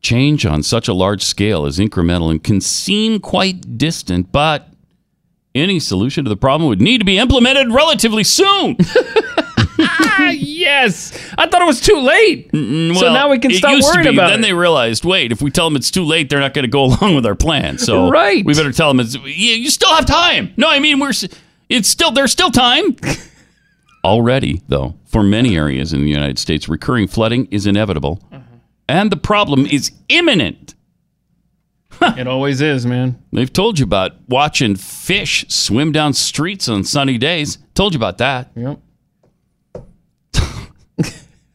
Change 0.00 0.46
on 0.46 0.62
such 0.62 0.88
a 0.88 0.94
large 0.94 1.22
scale 1.22 1.66
is 1.66 1.78
incremental 1.78 2.30
and 2.30 2.42
can 2.42 2.60
seem 2.60 3.20
quite 3.20 3.76
distant, 3.76 4.32
but 4.32 4.68
any 5.54 5.80
solution 5.80 6.24
to 6.24 6.28
the 6.28 6.36
problem 6.36 6.68
would 6.68 6.80
need 6.80 6.98
to 6.98 7.04
be 7.04 7.18
implemented 7.18 7.72
relatively 7.72 8.24
soon. 8.24 8.76
ah, 9.80 10.30
yes. 10.30 11.12
I 11.40 11.46
thought 11.46 11.62
it 11.62 11.66
was 11.66 11.80
too 11.80 11.98
late. 11.98 12.50
so 12.52 12.58
Well, 12.60 13.14
now 13.14 13.30
we 13.30 13.38
can 13.38 13.50
stop 13.52 13.70
worrying 13.82 14.10
be, 14.10 14.14
about 14.14 14.26
Then 14.26 14.26
it. 14.26 14.30
Then 14.32 14.40
they 14.42 14.52
realized, 14.52 15.06
wait, 15.06 15.32
if 15.32 15.40
we 15.40 15.50
tell 15.50 15.64
them 15.64 15.74
it's 15.74 15.90
too 15.90 16.04
late, 16.04 16.28
they're 16.28 16.38
not 16.38 16.52
going 16.52 16.64
to 16.64 16.68
go 16.70 16.84
along 17.00 17.14
with 17.14 17.24
our 17.24 17.34
plan. 17.34 17.78
So 17.78 18.10
Right. 18.10 18.44
we 18.44 18.52
better 18.52 18.72
tell 18.72 18.88
them 18.88 19.00
it's 19.00 19.14
you, 19.14 19.22
you 19.54 19.70
still 19.70 19.88
have 19.94 20.04
time. 20.04 20.52
No, 20.58 20.68
I 20.68 20.80
mean 20.80 20.98
we're 21.00 21.12
it's 21.70 21.88
still 21.88 22.10
there's 22.10 22.30
still 22.30 22.50
time. 22.50 22.94
Already, 24.04 24.60
though, 24.68 24.94
for 25.06 25.22
many 25.22 25.56
areas 25.56 25.92
in 25.94 26.02
the 26.02 26.08
United 26.10 26.38
States, 26.38 26.68
recurring 26.68 27.06
flooding 27.06 27.46
is 27.46 27.66
inevitable, 27.66 28.20
mm-hmm. 28.32 28.56
and 28.88 29.10
the 29.10 29.16
problem 29.16 29.64
is 29.66 29.92
imminent. 30.10 30.74
it 32.02 32.26
always 32.26 32.60
is, 32.60 32.84
man. 32.86 33.22
They've 33.32 33.52
told 33.52 33.78
you 33.78 33.84
about 33.84 34.12
watching 34.28 34.74
fish 34.76 35.44
swim 35.48 35.92
down 35.92 36.12
streets 36.14 36.68
on 36.68 36.84
sunny 36.84 37.18
days. 37.18 37.58
Told 37.74 37.94
you 37.94 37.98
about 37.98 38.18
that. 38.18 38.50
Yep. 38.56 38.78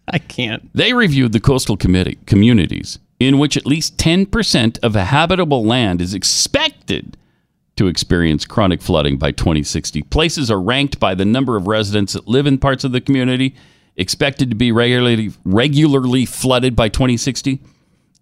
I 0.11 0.19
can't. 0.19 0.69
They 0.73 0.93
reviewed 0.93 1.33
the 1.33 1.39
coastal 1.39 1.77
committee, 1.77 2.19
communities 2.25 2.99
in 3.19 3.37
which 3.37 3.55
at 3.55 3.65
least 3.65 3.97
10% 3.97 4.79
of 4.83 4.93
habitable 4.93 5.65
land 5.65 6.01
is 6.01 6.13
expected 6.13 7.17
to 7.75 7.87
experience 7.87 8.45
chronic 8.45 8.81
flooding 8.81 9.17
by 9.17 9.31
2060. 9.31 10.01
Places 10.03 10.49
are 10.49 10.61
ranked 10.61 10.99
by 10.99 11.15
the 11.15 11.25
number 11.25 11.55
of 11.55 11.67
residents 11.67 12.13
that 12.13 12.27
live 12.27 12.47
in 12.47 12.57
parts 12.57 12.83
of 12.83 12.91
the 12.91 13.01
community 13.01 13.55
expected 13.97 14.49
to 14.49 14.55
be 14.55 14.71
regularly 14.71 15.31
regularly 15.43 16.25
flooded 16.25 16.75
by 16.75 16.89
2060. 16.89 17.59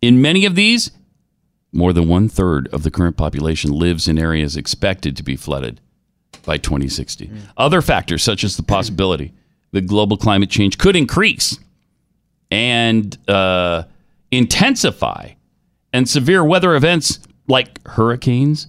In 0.02 0.22
many 0.22 0.46
of 0.46 0.56
these, 0.56 0.92
more 1.72 1.94
than 1.94 2.08
one 2.08 2.30
third 2.30 2.68
of 2.68 2.84
the 2.84 2.92
current 2.92 3.18
population 3.18 3.72
lives 3.72 4.08
in 4.08 4.20
areas 4.20 4.56
expected 4.56 5.18
to 5.18 5.24
be 5.24 5.36
flooded 5.36 5.80
by 6.46 6.58
2060. 6.58 7.28
Mm. 7.28 7.40
Other 7.58 7.82
factors, 7.82 8.22
such 8.22 8.44
as 8.44 8.58
the 8.58 8.64
possibility 8.64 9.34
that 9.72 9.88
global 9.88 10.18
climate 10.18 10.52
change 10.52 10.78
could 10.78 10.96
increase 10.96 11.58
and 12.54 13.18
uh, 13.28 13.84
intensify, 14.30 15.32
and 15.92 16.08
severe 16.08 16.44
weather 16.44 16.76
events 16.76 17.18
like 17.48 17.86
hurricanes 17.88 18.68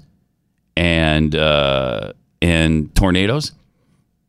and 0.75 1.37
uh, 1.37 2.15
and 2.41 2.95
tornadoes, 2.95 3.53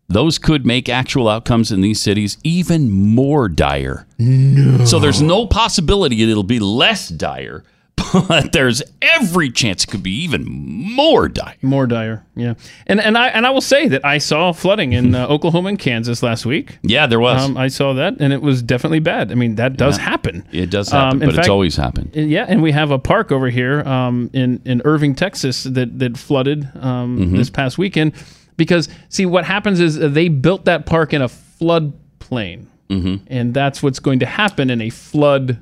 those 0.10 0.38
could 0.38 0.66
make 0.66 0.90
actual 0.90 1.30
outcomes 1.30 1.72
in 1.72 1.80
these 1.80 2.02
cities 2.02 2.38
even 2.44 2.92
more 2.92 3.48
dire. 3.48 4.06
No. 4.20 4.84
So 4.84 5.00
there's 5.00 5.22
no 5.22 5.48
possibility 5.48 6.22
it'll 6.22 6.44
be 6.44 6.60
less 6.60 7.08
dire, 7.08 7.64
but 8.14 8.52
there's 8.54 8.82
every 9.02 9.50
chance 9.50 9.84
it 9.84 9.88
could 9.88 10.04
be 10.04 10.12
even 10.24 10.46
more 10.46 11.28
dire. 11.28 11.56
More 11.62 11.88
dire, 11.88 12.26
yeah. 12.36 12.54
And 12.88 13.00
and 13.02 13.18
I 13.18 13.28
and 13.30 13.46
I 13.46 13.50
will 13.50 13.62
say 13.62 13.88
that 13.88 14.06
I 14.06 14.18
saw 14.20 14.52
flooding 14.54 14.94
in 14.94 15.16
uh, 15.16 15.28
Oklahoma 15.28 15.70
and 15.70 15.80
Kansas 15.80 16.22
last 16.24 16.46
week. 16.46 16.78
Yeah, 16.84 17.08
there 17.08 17.20
was. 17.20 17.42
Um, 17.44 17.58
I 17.58 17.68
saw 17.68 17.94
that, 17.94 18.16
and 18.20 18.32
it 18.34 18.42
was 18.42 18.62
definitely 18.62 19.00
bad. 19.00 19.32
I 19.32 19.36
mean, 19.36 19.56
that 19.56 19.78
does 19.78 19.98
Yeah. 19.98 20.04
happen. 20.06 20.46
It 20.52 20.70
does 20.70 20.90
happen, 20.92 21.22
Um, 21.24 21.28
but 21.30 21.38
it's 21.40 21.50
always 21.50 21.76
happened. 21.76 22.12
Yeah, 22.14 22.46
and 22.48 22.62
we 22.62 22.72
have 22.72 22.92
a 22.92 23.00
park 23.00 23.32
over 23.32 23.50
here 23.50 23.82
um, 23.88 24.30
in 24.34 24.62
in 24.66 24.82
Irving, 24.86 25.16
Texas, 25.16 25.64
that 25.64 26.00
that 26.00 26.18
flooded 26.18 26.68
um, 26.80 27.18
Mhm. 27.20 27.38
this 27.38 27.50
past 27.50 27.78
weekend. 27.78 28.14
Because 28.58 28.88
see, 29.10 29.26
what 29.26 29.44
happens 29.46 29.80
is 29.82 29.98
uh, 30.02 30.08
they 30.08 30.30
built 30.30 30.66
that 30.66 30.86
park 30.86 31.14
in 31.14 31.22
a 31.22 31.28
floodplain, 31.28 32.66
Mm-hmm. 32.90 33.16
and 33.28 33.54
that's 33.54 33.82
what's 33.82 34.00
going 34.00 34.20
to 34.20 34.26
happen 34.28 34.70
in 34.70 34.80
a 34.82 34.90
flood. 34.92 35.58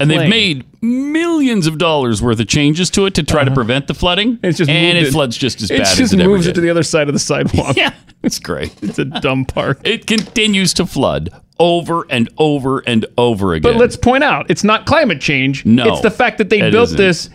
And 0.00 0.10
they've 0.10 0.28
made 0.28 0.64
millions 0.82 1.66
of 1.66 1.78
dollars 1.78 2.22
worth 2.22 2.40
of 2.40 2.48
changes 2.48 2.90
to 2.90 3.06
it 3.06 3.14
to 3.14 3.22
try 3.22 3.44
to 3.44 3.50
prevent 3.50 3.86
the 3.86 3.94
flooding. 3.94 4.38
It's 4.42 4.58
just 4.58 4.70
and 4.70 4.96
moved 4.96 5.08
it 5.08 5.12
floods 5.12 5.36
just 5.36 5.60
as 5.60 5.70
it 5.70 5.78
bad 5.78 5.86
just 5.86 6.00
as 6.00 6.12
it 6.14 6.20
ever 6.20 6.30
moves 6.30 6.46
it 6.46 6.54
to 6.54 6.60
the 6.60 6.70
other 6.70 6.82
side 6.82 7.08
of 7.08 7.14
the 7.14 7.20
sidewalk. 7.20 7.76
Yeah, 7.80 7.94
it's 8.22 8.38
great. 8.38 8.74
It's 8.82 8.98
a 8.98 9.04
dumb 9.04 9.44
park. 9.44 9.80
It 9.84 10.06
continues 10.06 10.74
to 10.74 10.86
flood 10.86 11.30
over 11.58 12.06
and 12.10 12.28
over 12.38 12.80
and 12.80 13.06
over 13.16 13.54
again. 13.54 13.72
But 13.72 13.78
let's 13.78 13.96
point 13.96 14.24
out, 14.24 14.50
it's 14.50 14.64
not 14.64 14.86
climate 14.86 15.20
change. 15.20 15.64
No, 15.64 15.86
it's 15.92 16.00
the 16.00 16.10
fact 16.10 16.38
that 16.38 16.50
they 16.50 16.70
built 16.70 16.88
isn't. 16.88 16.96
this 16.98 17.30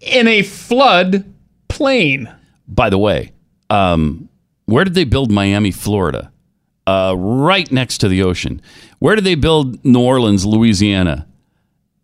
in 0.00 0.28
a 0.28 0.42
flood 0.42 1.24
plain. 1.68 2.32
By 2.68 2.90
the 2.90 2.98
way, 2.98 3.32
um, 3.70 4.28
where 4.66 4.84
did 4.84 4.94
they 4.94 5.04
build 5.04 5.30
Miami, 5.30 5.70
Florida? 5.70 6.30
Uh, 6.86 7.14
right 7.16 7.70
next 7.70 7.98
to 7.98 8.08
the 8.08 8.22
ocean. 8.22 8.60
Where 8.98 9.14
did 9.14 9.24
they 9.24 9.34
build 9.34 9.84
New 9.84 10.00
Orleans, 10.00 10.44
Louisiana? 10.44 11.26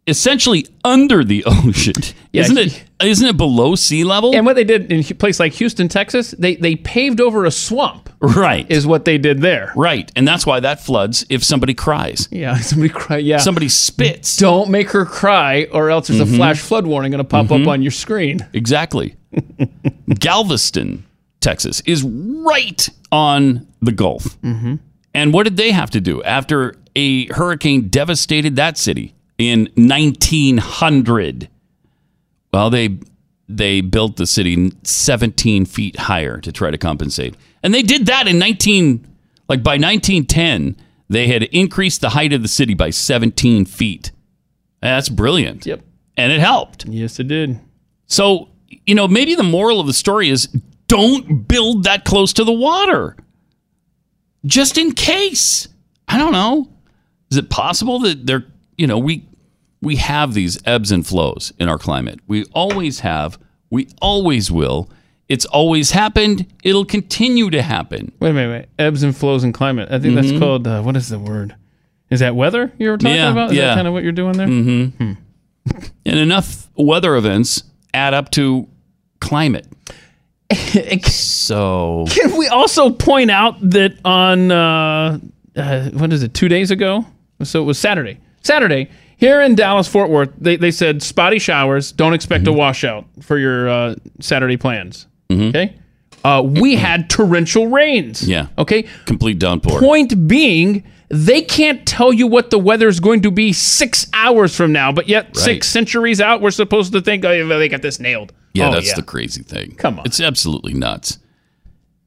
Essentially 0.08 0.66
under 0.84 1.22
the 1.22 1.44
ocean. 1.46 1.94
Yeah, 2.32 2.42
isn't 2.42 2.58
it? 2.58 2.84
Isn't 3.02 3.26
it 3.28 3.36
below 3.36 3.74
sea 3.76 4.02
level? 4.04 4.34
And 4.34 4.44
what 4.46 4.56
they 4.56 4.64
did 4.64 4.90
in 4.90 5.00
a 5.00 5.14
place 5.14 5.38
like 5.38 5.52
Houston, 5.54 5.88
Texas, 5.88 6.32
they 6.38 6.56
they 6.56 6.74
paved 6.76 7.20
over 7.20 7.44
a 7.44 7.50
swamp. 7.50 8.08
Right. 8.20 8.68
Is 8.68 8.84
what 8.86 9.04
they 9.04 9.16
did 9.18 9.40
there. 9.42 9.72
Right. 9.76 10.10
And 10.16 10.26
that's 10.26 10.44
why 10.44 10.58
that 10.60 10.80
floods 10.84 11.24
if 11.30 11.44
somebody 11.44 11.74
cries. 11.74 12.26
Yeah, 12.32 12.56
somebody 12.60 12.88
cry. 12.92 13.18
Yeah, 13.18 13.36
Somebody 13.38 13.68
spits. 13.68 14.36
Don't 14.36 14.70
make 14.70 14.90
her 14.90 15.04
cry, 15.04 15.68
or 15.72 15.90
else 15.90 16.08
there's 16.08 16.20
Mhm. 16.20 16.34
a 16.34 16.36
flash 16.36 16.58
flood 16.58 16.86
warning 16.86 17.12
going 17.12 17.18
to 17.22 17.28
pop 17.28 17.46
Mhm. 17.46 17.62
up 17.62 17.68
on 17.68 17.82
your 17.82 17.92
screen. 17.92 18.40
Exactly. 18.52 19.14
Galveston, 20.18 21.04
Texas, 21.40 21.80
is 21.86 22.02
right 22.02 22.88
on 23.12 23.66
the 23.80 23.92
Gulf. 23.92 24.40
Mm-hmm. 24.42 24.76
And 25.14 25.32
what 25.32 25.44
did 25.44 25.56
they 25.56 25.70
have 25.72 25.90
to 25.90 26.00
do 26.00 26.22
after 26.22 26.74
a 26.96 27.26
hurricane 27.26 27.88
devastated 27.88 28.56
that 28.56 28.78
city? 28.78 29.14
In 29.38 29.70
1900. 29.76 31.48
Well, 32.52 32.70
they 32.70 32.98
they 33.48 33.80
built 33.80 34.16
the 34.16 34.26
city 34.26 34.72
17 34.82 35.64
feet 35.64 35.96
higher 35.96 36.38
to 36.40 36.52
try 36.52 36.70
to 36.70 36.78
compensate, 36.78 37.34
and 37.62 37.72
they 37.72 37.82
did 37.82 38.06
that 38.06 38.26
in 38.28 38.38
19 38.38 39.06
like 39.48 39.62
by 39.62 39.72
1910 39.72 40.76
they 41.08 41.26
had 41.28 41.44
increased 41.44 42.00
the 42.00 42.10
height 42.10 42.32
of 42.32 42.42
the 42.42 42.48
city 42.48 42.74
by 42.74 42.90
17 42.90 43.64
feet. 43.64 44.12
That's 44.80 45.08
brilliant. 45.08 45.64
Yep. 45.64 45.80
And 46.16 46.32
it 46.32 46.40
helped. 46.40 46.84
Yes, 46.86 47.18
it 47.18 47.28
did. 47.28 47.58
So, 48.06 48.48
you 48.86 48.94
know, 48.94 49.08
maybe 49.08 49.34
the 49.34 49.42
moral 49.42 49.80
of 49.80 49.86
the 49.86 49.92
story 49.92 50.28
is 50.28 50.48
don't 50.86 51.48
build 51.48 51.84
that 51.84 52.04
close 52.04 52.32
to 52.34 52.44
the 52.44 52.52
water. 52.52 53.16
Just 54.44 54.78
in 54.78 54.92
case. 54.92 55.68
I 56.06 56.18
don't 56.18 56.32
know. 56.32 56.70
Is 57.30 57.36
it 57.36 57.50
possible 57.50 57.98
that 58.00 58.26
there, 58.26 58.44
you 58.78 58.86
know, 58.86 58.98
we 58.98 59.26
we 59.82 59.96
have 59.96 60.32
these 60.34 60.58
ebbs 60.64 60.90
and 60.90 61.06
flows 61.06 61.52
in 61.58 61.68
our 61.68 61.78
climate. 61.78 62.18
We 62.26 62.44
always 62.54 63.00
have, 63.00 63.38
we 63.70 63.88
always 64.00 64.50
will. 64.50 64.88
It's 65.28 65.44
always 65.44 65.90
happened. 65.90 66.46
It'll 66.64 66.86
continue 66.86 67.50
to 67.50 67.60
happen. 67.62 68.10
Wait 68.18 68.30
a 68.30 68.32
minute, 68.32 68.50
wait. 68.78 68.84
Ebbs 68.84 69.02
and 69.02 69.14
flows 69.16 69.44
in 69.44 69.52
climate. 69.52 69.88
I 69.92 69.98
think 69.98 70.14
that's 70.14 70.28
Mhm. 70.28 70.38
called, 70.40 70.66
uh, 70.66 70.80
what 70.82 70.96
is 70.96 71.10
the 71.10 71.18
word? 71.18 71.54
Is 72.10 72.20
that 72.20 72.34
weather 72.34 72.72
you 72.78 72.88
were 72.90 72.96
talking 72.96 73.14
Yeah, 73.16 73.30
about? 73.30 73.50
Is 73.50 73.58
yeah. 73.58 73.66
that 73.66 73.74
kind 73.74 73.86
of 73.86 73.92
what 73.92 74.02
you're 74.02 74.12
doing 74.12 74.32
there? 74.32 74.48
Mm-hmm. 74.48 75.12
And 76.06 76.18
enough 76.18 76.68
weather 76.74 77.14
events 77.16 77.62
add 77.92 78.14
up 78.14 78.30
to 78.32 78.66
climate. 79.20 79.66
so 81.04 82.06
Can 82.08 82.36
we 82.38 82.48
also 82.48 82.90
point 82.90 83.30
out 83.30 83.56
that 83.70 83.94
on 84.04 84.50
uh, 84.50 85.18
uh, 85.56 85.90
what 85.90 86.12
is 86.12 86.22
it? 86.22 86.34
Two 86.34 86.48
days 86.48 86.70
ago, 86.70 87.04
so 87.42 87.60
it 87.62 87.64
was 87.64 87.78
Saturday. 87.78 88.18
Saturday 88.42 88.90
here 89.16 89.40
in 89.40 89.54
Dallas 89.54 89.88
Fort 89.88 90.10
Worth, 90.10 90.30
they, 90.38 90.56
they 90.56 90.70
said 90.70 91.02
spotty 91.02 91.38
showers. 91.38 91.92
Don't 91.92 92.14
expect 92.14 92.44
Mm-hmm. 92.44 92.54
a 92.54 92.58
washout 92.58 93.04
for 93.22 93.38
your 93.38 93.68
uh, 93.68 93.94
Saturday 94.20 94.56
plans. 94.56 95.06
Okay, 95.30 95.74
uh, 96.24 96.42
we 96.44 96.74
had 96.76 97.10
torrential 97.10 97.66
rains. 97.66 98.26
yeah, 98.26 98.46
Okay. 98.56 98.84
complete 99.04 99.38
downpour. 99.38 99.78
Point 99.78 100.26
being, 100.28 100.84
they 101.08 101.42
can't 101.42 101.86
tell 101.86 102.12
you 102.12 102.26
what 102.26 102.50
the 102.50 102.58
weather 102.58 102.88
is 102.88 102.98
going 103.00 103.20
to 103.22 103.30
be 103.30 103.52
six 103.52 104.06
hours 104.14 104.56
from 104.56 104.72
now, 104.72 104.90
but 104.92 105.08
yet 105.08 105.26
Right. 105.26 105.36
six 105.36 105.68
centuries 105.68 106.20
out, 106.20 106.40
we're 106.40 106.50
supposed 106.50 106.92
to 106.94 107.00
think, 107.02 107.24
oh, 107.26 107.46
they 107.58 107.68
got 107.68 107.82
this 107.82 108.00
nailed. 108.00 108.32
Yeah, 108.54 108.68
Oh, 108.68 108.72
that's 108.72 108.94
the 108.94 109.02
crazy 109.02 109.42
thing. 109.42 109.74
Come 109.76 109.98
on. 109.98 110.06
It's 110.06 110.20
absolutely 110.20 110.72
nuts. 110.74 111.18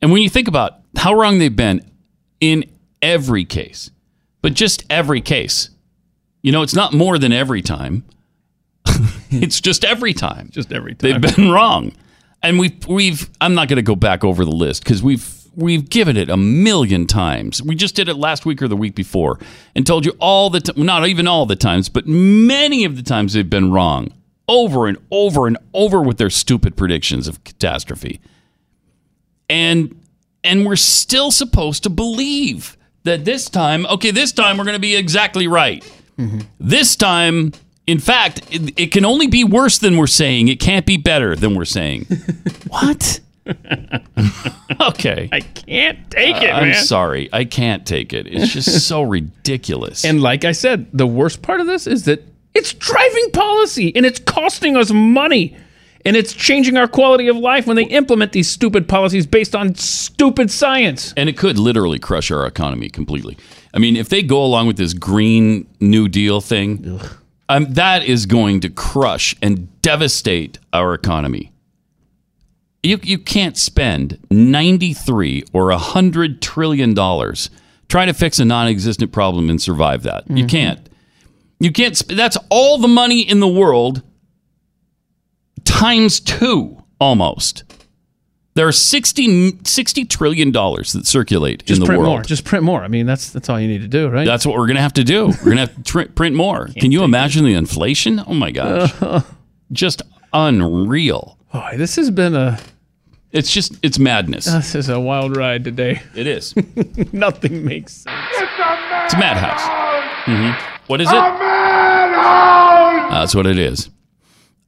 And 0.01 0.11
when 0.11 0.23
you 0.23 0.29
think 0.29 0.47
about 0.47 0.79
how 0.97 1.13
wrong 1.13 1.37
they've 1.37 1.55
been 1.55 1.81
in 2.39 2.65
every 3.03 3.45
case, 3.45 3.91
but 4.41 4.55
just 4.55 4.83
every 4.89 5.21
case, 5.21 5.69
you 6.41 6.51
know, 6.51 6.61
it's 6.61 6.75
not 6.75 6.93
more 6.93 7.17
than 7.17 7.31
every 7.31 7.61
time. 7.61 8.03
it's 9.29 9.61
just 9.61 9.83
every 9.85 10.13
time. 10.13 10.49
Just 10.51 10.71
every 10.71 10.95
time. 10.95 11.21
They've 11.21 11.35
been 11.35 11.51
wrong. 11.51 11.93
And 12.43 12.59
we've 12.59 12.87
we've 12.87 13.29
I'm 13.39 13.53
not 13.53 13.67
going 13.67 13.77
to 13.77 13.83
go 13.83 13.95
back 13.95 14.23
over 14.23 14.43
the 14.43 14.51
list 14.51 14.83
cuz 14.83 15.03
we've 15.03 15.41
we've 15.55 15.89
given 15.89 16.17
it 16.17 16.29
a 16.29 16.37
million 16.37 17.05
times. 17.05 17.61
We 17.61 17.75
just 17.75 17.95
did 17.95 18.09
it 18.09 18.15
last 18.15 18.45
week 18.45 18.61
or 18.61 18.67
the 18.67 18.75
week 18.75 18.95
before 18.95 19.39
and 19.75 19.85
told 19.85 20.05
you 20.05 20.13
all 20.19 20.49
the 20.49 20.61
t- 20.61 20.73
not 20.81 21.07
even 21.07 21.27
all 21.27 21.45
the 21.45 21.55
times, 21.55 21.89
but 21.89 22.07
many 22.07 22.83
of 22.85 22.95
the 22.95 23.03
times 23.03 23.33
they've 23.33 23.49
been 23.49 23.71
wrong 23.71 24.13
over 24.47 24.87
and 24.87 24.97
over 25.11 25.47
and 25.47 25.57
over 25.73 26.01
with 26.01 26.17
their 26.17 26.29
stupid 26.29 26.75
predictions 26.75 27.27
of 27.27 27.43
catastrophe. 27.43 28.19
And 29.49 29.95
and 30.43 30.65
we're 30.65 30.75
still 30.75 31.31
supposed 31.31 31.83
to 31.83 31.89
believe 31.89 32.77
that 33.03 33.25
this 33.25 33.49
time, 33.49 33.85
okay, 33.87 34.11
this 34.11 34.31
time 34.31 34.57
we're 34.57 34.63
going 34.63 34.75
to 34.75 34.79
be 34.79 34.95
exactly 34.95 35.47
right. 35.47 35.83
This 36.59 36.95
time, 36.95 37.53
in 37.87 37.99
fact, 37.99 38.41
it, 38.51 38.79
it 38.79 38.91
can 38.91 39.05
only 39.05 39.27
be 39.27 39.43
worse 39.43 39.77
than 39.77 39.97
we're 39.97 40.07
saying. 40.07 40.47
It 40.47 40.59
can't 40.59 40.85
be 40.85 40.97
better 40.97 41.35
than 41.35 41.55
we're 41.55 41.65
saying. 41.65 42.05
what? 42.67 43.19
okay. 44.81 45.29
I 45.31 45.39
can't 45.41 46.09
take 46.11 46.37
it, 46.37 46.49
uh, 46.49 46.53
I'm 46.53 46.69
man. 46.69 46.83
sorry. 46.83 47.29
I 47.33 47.45
can't 47.45 47.85
take 47.85 48.13
it. 48.13 48.27
It's 48.27 48.53
just 48.53 48.87
so 48.87 49.01
ridiculous. 49.17 50.05
And 50.05 50.21
like 50.21 50.45
I 50.45 50.51
said, 50.51 50.87
the 50.93 51.07
worst 51.07 51.41
part 51.41 51.59
of 51.59 51.67
this 51.67 51.87
is 51.87 52.05
that 52.05 52.23
it's 52.53 52.73
driving 52.73 53.31
policy 53.31 53.95
and 53.95 54.05
it's 54.05 54.19
costing 54.19 54.77
us 54.77 54.91
money. 54.91 55.57
And 56.03 56.15
it's 56.15 56.33
changing 56.33 56.77
our 56.77 56.87
quality 56.87 57.27
of 57.27 57.37
life 57.37 57.67
when 57.67 57.75
they 57.75 57.83
implement 57.83 58.31
these 58.31 58.49
stupid 58.49 58.89
policies 58.89 59.27
based 59.27 59.55
on 59.55 59.75
stupid 59.75 60.49
science. 60.49 61.13
And 61.15 61.29
it 61.29 61.37
could 61.37 61.59
literally 61.59 61.99
crush 61.99 62.31
our 62.31 62.47
economy 62.47 62.89
completely. 62.89 63.37
I 63.73 63.79
mean, 63.79 63.95
if 63.95 64.09
they 64.09 64.21
go 64.21 64.43
along 64.43 64.67
with 64.67 64.77
this 64.77 64.93
Green 64.93 65.67
New 65.79 66.07
Deal 66.07 66.41
thing, 66.41 66.99
um, 67.49 67.73
that 67.73 68.03
is 68.03 68.25
going 68.25 68.59
to 68.61 68.69
crush 68.69 69.35
and 69.41 69.81
devastate 69.81 70.59
our 70.73 70.93
economy. 70.93 71.51
You, 72.83 72.99
you 73.03 73.17
can't 73.17 73.57
spend 73.57 74.17
93 74.31 75.43
or 75.53 75.67
100 75.67 76.41
trillion 76.41 76.93
dollars 76.93 77.49
trying 77.87 78.07
to 78.07 78.13
fix 78.13 78.39
a 78.39 78.45
non-existent 78.45 79.11
problem 79.11 79.49
and 79.49 79.61
survive 79.61 80.03
that. 80.03 80.23
You 80.29 80.45
can't. 80.47 80.89
You 81.59 81.71
can't 81.71 81.95
sp- 81.95 82.15
that's 82.15 82.37
all 82.49 82.77
the 82.77 82.87
money 82.87 83.21
in 83.21 83.39
the 83.39 83.47
world 83.47 84.01
times 85.63 86.19
2 86.21 86.81
almost. 86.99 87.63
There 88.53 88.67
are 88.67 88.71
60, 88.73 89.59
60 89.63 90.05
trillion 90.05 90.51
dollars 90.51 90.91
that 90.93 91.07
circulate 91.07 91.63
Just 91.65 91.79
in 91.81 91.85
the 91.85 91.85
world. 91.85 91.87
print 91.87 91.99
world. 92.01 92.13
more. 92.17 92.23
Just 92.23 92.43
print 92.43 92.63
more. 92.65 92.83
I 92.83 92.89
mean, 92.89 93.05
that's 93.05 93.29
that's 93.31 93.47
all 93.49 93.59
you 93.59 93.67
need 93.67 93.81
to 93.81 93.87
do, 93.87 94.09
right? 94.09 94.25
That's 94.25 94.45
what 94.45 94.57
we're 94.57 94.67
going 94.67 94.75
to 94.75 94.81
have 94.81 94.93
to 94.93 95.03
do. 95.05 95.27
We're 95.27 95.33
going 95.55 95.57
to 95.57 95.61
have 95.67 95.75
to 95.75 95.83
tr- 95.83 96.11
print 96.13 96.35
more. 96.35 96.67
Can 96.77 96.91
you 96.91 97.03
imagine 97.03 97.45
the 97.45 97.53
inflation? 97.53 98.21
Oh 98.27 98.33
my 98.33 98.51
gosh. 98.51 99.23
just 99.71 100.01
unreal. 100.33 101.37
Boy, 101.53 101.75
this 101.77 101.95
has 101.95 102.11
been 102.11 102.35
a 102.35 102.59
It's 103.31 103.51
just 103.53 103.77
it's 103.83 103.97
madness. 103.99 104.45
this 104.45 104.75
is 104.75 104.89
a 104.89 104.99
wild 104.99 105.37
ride 105.37 105.63
today. 105.63 106.01
It 106.13 106.27
is. 106.27 106.53
Nothing 107.13 107.63
makes 107.63 107.93
sense. 107.93 108.15
It's 108.33 109.13
a 109.13 109.17
madhouse. 109.17 109.61
hmm 110.25 110.51
What 110.87 110.99
is 110.99 111.07
it? 111.07 111.13
That's 113.11 113.33
what 113.35 113.45
it 113.45 113.57
is. 113.57 113.89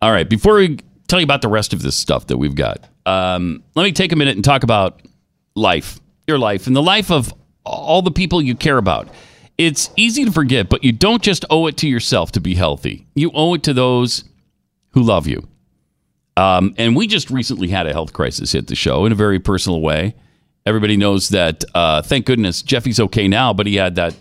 All 0.02 0.12
right. 0.12 0.30
Before 0.30 0.56
we 0.56 0.80
tell 1.08 1.20
you 1.20 1.24
about 1.26 1.42
the 1.42 1.48
rest 1.50 1.74
of 1.74 1.82
this 1.82 1.96
stuff 1.96 2.28
that 2.28 2.38
we've 2.38 2.56
got, 2.56 2.88
um, 3.06 3.64
let 3.76 3.84
me 3.84 3.92
take 3.92 4.12
a 4.12 4.16
minute 4.16 4.36
and 4.36 4.44
talk 4.44 4.64
about 4.64 5.02
life, 5.56 6.00
your 6.28 6.38
life, 6.38 6.68
and 6.68 6.76
the 6.76 6.82
life 6.82 7.12
of 7.12 7.34
all 7.66 8.02
the 8.02 8.12
people 8.12 8.42
you 8.42 8.56
care 8.56 8.78
about. 8.78 9.10
It's 9.58 9.90
easy 9.96 10.26
to 10.26 10.32
forget, 10.32 10.70
but 10.70 10.84
you 10.84 10.92
don't 10.92 11.22
just 11.22 11.46
owe 11.50 11.68
it 11.68 11.78
to 11.78 11.88
yourself 11.88 12.32
to 12.34 12.42
be 12.42 12.56
healthy. 12.56 13.06
You 13.14 13.32
owe 13.34 13.54
it 13.54 13.64
to 13.64 13.74
those 13.74 14.24
who 14.92 15.04
love 15.04 15.28
you. 15.28 15.48
Um, 16.36 16.74
and 16.78 16.96
we 16.96 17.06
just 17.06 17.30
recently 17.30 17.68
had 17.68 17.86
a 17.86 17.94
health 17.94 18.14
crisis 18.14 18.52
hit 18.52 18.68
the 18.68 18.76
show 18.76 19.06
in 19.06 19.12
a 19.12 19.16
very 19.16 19.40
personal 19.40 19.82
way. 19.82 20.16
Everybody 20.66 20.98
knows 20.98 21.30
that. 21.30 21.64
Uh, 21.76 22.02
thank 22.02 22.26
goodness 22.26 22.62
Jeffy's 22.62 23.00
okay 23.00 23.28
now, 23.28 23.54
but 23.54 23.68
he 23.68 23.76
had 23.76 23.96
that 23.96 24.16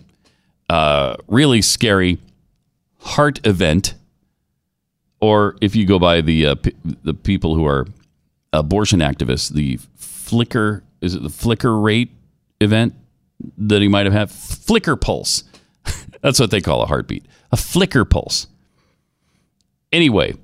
uh, 0.69 1.17
really 1.29 1.63
scary 1.63 2.19
heart 2.99 3.45
event, 3.47 3.95
or 5.21 5.57
if 5.61 5.75
you 5.75 5.87
go 5.87 5.99
by 5.99 6.21
the 6.21 6.47
uh, 6.47 6.55
p- 6.57 6.75
the 7.05 7.15
people 7.15 7.55
who 7.55 7.67
are 7.67 7.87
abortion 8.53 9.01
activists, 9.01 9.51
the 9.51 9.79
flicker 9.97 10.83
is 11.01 11.15
it 11.15 11.23
the 11.23 11.31
flicker 11.31 11.79
rate 11.79 12.11
event 12.61 12.95
that 13.59 13.83
he 13.83 13.89
might 13.89 14.07
have 14.07 14.13
had 14.13 14.31
flicker 14.31 14.97
pulse. 14.97 15.45
That's 16.23 16.39
what 16.39 16.51
they 16.51 16.61
call 16.61 16.83
a 16.83 16.87
heartbeat, 16.87 17.27
a 17.51 17.57
flicker 17.57 18.05
pulse. 18.05 18.47
Anyway, 19.91 20.35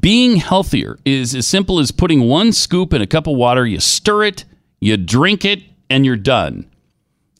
being 0.00 0.36
healthier 0.36 0.98
is 1.04 1.34
as 1.34 1.46
simple 1.46 1.78
as 1.80 1.90
putting 1.90 2.20
one 2.20 2.52
scoop 2.52 2.92
in 2.92 3.02
a 3.02 3.06
cup 3.06 3.26
of 3.26 3.36
water, 3.36 3.66
you 3.66 3.80
stir 3.80 4.24
it, 4.24 4.44
you 4.80 4.96
drink 4.96 5.44
it, 5.44 5.62
and 5.90 6.06
you're 6.06 6.16
done. 6.16 6.70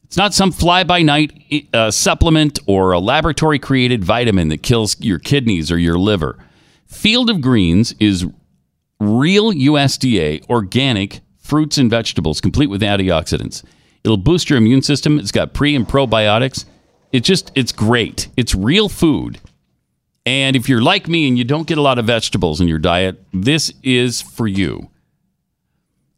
It's 0.03 0.17
not 0.17 0.33
some 0.33 0.51
fly 0.51 0.83
by 0.83 1.03
night 1.03 1.67
uh, 1.71 1.91
supplement 1.91 2.59
or 2.65 2.91
a 2.93 2.99
laboratory 2.99 3.59
created 3.59 4.03
vitamin 4.03 4.49
that 4.49 4.63
kills 4.63 4.99
your 4.99 5.19
kidneys 5.19 5.71
or 5.71 5.77
your 5.77 5.99
liver. 5.99 6.37
Field 6.87 7.29
of 7.29 7.41
Greens 7.41 7.93
is 7.99 8.25
real 8.99 9.51
USDA 9.53 10.47
organic 10.49 11.21
fruits 11.37 11.77
and 11.77 11.89
vegetables 11.89 12.41
complete 12.41 12.67
with 12.67 12.81
antioxidants. 12.81 13.63
It'll 14.03 14.17
boost 14.17 14.49
your 14.49 14.57
immune 14.57 14.81
system. 14.81 15.19
It's 15.19 15.31
got 15.31 15.53
pre 15.53 15.75
and 15.75 15.87
probiotics. 15.87 16.65
It's 17.11 17.27
just, 17.27 17.51
it's 17.55 17.71
great. 17.71 18.27
It's 18.37 18.53
real 18.53 18.87
food. 18.87 19.39
And 20.25 20.55
if 20.55 20.69
you're 20.69 20.81
like 20.81 21.07
me 21.07 21.27
and 21.27 21.37
you 21.37 21.43
don't 21.43 21.67
get 21.67 21.77
a 21.77 21.81
lot 21.81 21.97
of 21.97 22.05
vegetables 22.05 22.61
in 22.61 22.67
your 22.67 22.77
diet, 22.77 23.23
this 23.33 23.73
is 23.81 24.21
for 24.21 24.47
you. 24.47 24.89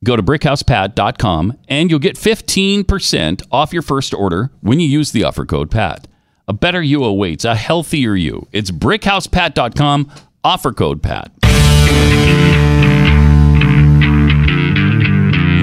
Go 0.04 0.16
to 0.16 0.24
brickhousepat.com 0.24 1.58
and 1.70 1.90
you'll 1.90 2.00
get 2.00 2.18
15% 2.18 3.48
off 3.52 3.72
your 3.72 3.84
first 3.84 4.14
order 4.14 4.52
when 4.62 4.80
you 4.80 4.88
use 4.90 5.12
the 5.12 5.24
offer 5.24 5.46
code 5.46 5.72
PAT. 5.72 6.08
A 6.48 6.54
better 6.54 6.82
you 6.82 7.04
awaits, 7.04 7.46
a 7.46 7.56
healthier 7.56 8.16
you. 8.16 8.48
It's 8.52 8.72
brickhousepat.com, 8.72 10.12
offer 10.44 10.74
code 10.74 11.04
PAT. 11.04 11.32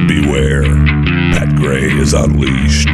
Beware. 0.09 0.65
Pat 1.33 1.55
Gray 1.57 1.85
is 1.85 2.15
unleashed. 2.15 2.89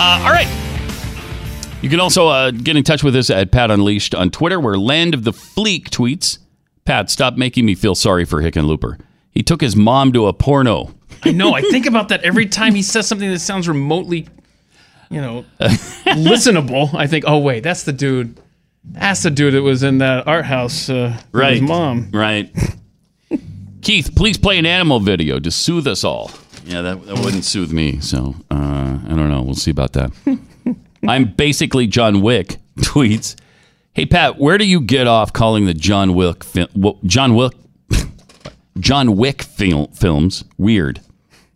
Uh, 0.00 0.22
all 0.22 0.30
right. 0.32 0.48
You 1.82 1.88
can 1.88 2.00
also 2.00 2.28
uh, 2.28 2.50
get 2.50 2.76
in 2.76 2.84
touch 2.84 3.02
with 3.02 3.14
us 3.16 3.30
at 3.30 3.50
Pat 3.50 3.70
Unleashed 3.70 4.14
on 4.14 4.30
Twitter, 4.30 4.58
where 4.60 4.76
Land 4.76 5.14
of 5.14 5.24
the 5.24 5.32
Fleek 5.32 5.90
tweets 5.90 6.38
Pat, 6.88 7.10
stop 7.10 7.36
making 7.36 7.66
me 7.66 7.74
feel 7.74 7.94
sorry 7.94 8.24
for 8.24 8.40
Hickenlooper. 8.40 8.98
He 9.30 9.42
took 9.42 9.60
his 9.60 9.76
mom 9.76 10.10
to 10.14 10.26
a 10.26 10.32
porno. 10.32 10.94
I 11.22 11.32
know. 11.32 11.52
I 11.52 11.60
think 11.60 11.84
about 11.84 12.08
that 12.08 12.24
every 12.24 12.46
time 12.46 12.74
he 12.74 12.80
says 12.80 13.06
something 13.06 13.30
that 13.30 13.40
sounds 13.40 13.68
remotely, 13.68 14.26
you 15.10 15.20
know, 15.20 15.44
listenable. 15.60 16.94
I 16.94 17.06
think, 17.06 17.24
oh 17.26 17.38
wait, 17.38 17.62
that's 17.62 17.84
the 17.84 17.92
dude. 17.92 18.40
That's 18.84 19.22
the 19.22 19.30
dude 19.30 19.54
that 19.54 19.62
was 19.62 19.82
in 19.82 19.98
that 19.98 20.26
art 20.26 20.44
house 20.46 20.88
uh, 20.88 21.14
with 21.16 21.40
Right. 21.40 21.52
his 21.54 21.62
mom. 21.62 22.10
Right. 22.12 22.50
Keith, 23.82 24.14
please 24.16 24.38
play 24.38 24.58
an 24.58 24.66
animal 24.66 24.98
video 25.00 25.38
to 25.38 25.50
soothe 25.50 25.86
us 25.86 26.04
all. 26.04 26.30
Yeah, 26.64 26.82
that, 26.82 27.06
that 27.06 27.18
wouldn't 27.24 27.44
soothe 27.44 27.72
me. 27.72 28.00
So 28.00 28.34
uh, 28.50 28.98
I 29.04 29.08
don't 29.08 29.28
know. 29.30 29.42
We'll 29.42 29.54
see 29.54 29.70
about 29.70 29.92
that. 29.94 30.10
I'm 31.08 31.32
basically 31.32 31.86
John 31.86 32.20
Wick. 32.22 32.56
Tweets. 32.78 33.36
Hey 33.94 34.06
Pat, 34.06 34.38
where 34.38 34.58
do 34.58 34.64
you 34.64 34.80
get 34.80 35.06
off 35.06 35.32
calling 35.32 35.66
the 35.66 35.74
John 35.74 36.14
Wick 36.14 36.44
wo- 36.74 36.98
John 37.04 37.34
Wick 37.34 37.52
John 38.78 39.16
Wick 39.16 39.42
fil- 39.42 39.88
films 39.88 40.44
weird? 40.56 41.00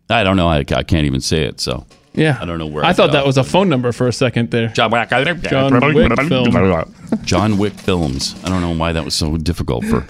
I 0.09 0.23
don't 0.23 0.35
know. 0.35 0.47
I, 0.49 0.57
I 0.59 0.83
can't 0.83 1.05
even 1.05 1.21
say 1.21 1.43
it. 1.43 1.59
So 1.61 1.85
Yeah. 2.15 2.37
I 2.39 2.45
don't 2.45 2.59
know 2.59 2.67
where 2.67 2.85
I 2.85 2.89
I 2.89 2.93
thought 2.93 3.11
that 3.13 3.25
was 3.25 3.37
a 3.37 3.43
phone 3.43 3.69
number 3.69 3.91
for 3.91 4.07
a 4.07 4.13
second 4.13 4.51
there. 4.51 4.67
John 4.69 4.91
Wick. 4.91 5.09
John 5.09 5.93
Wick 5.93 6.13
film. 6.27 6.93
John 7.23 7.57
Wick 7.57 7.73
films. 7.73 8.35
I 8.43 8.49
don't 8.49 8.61
know 8.61 8.71
why 8.75 8.91
that 8.93 9.03
was 9.03 9.15
so 9.15 9.37
difficult 9.37 9.85
for 9.85 10.05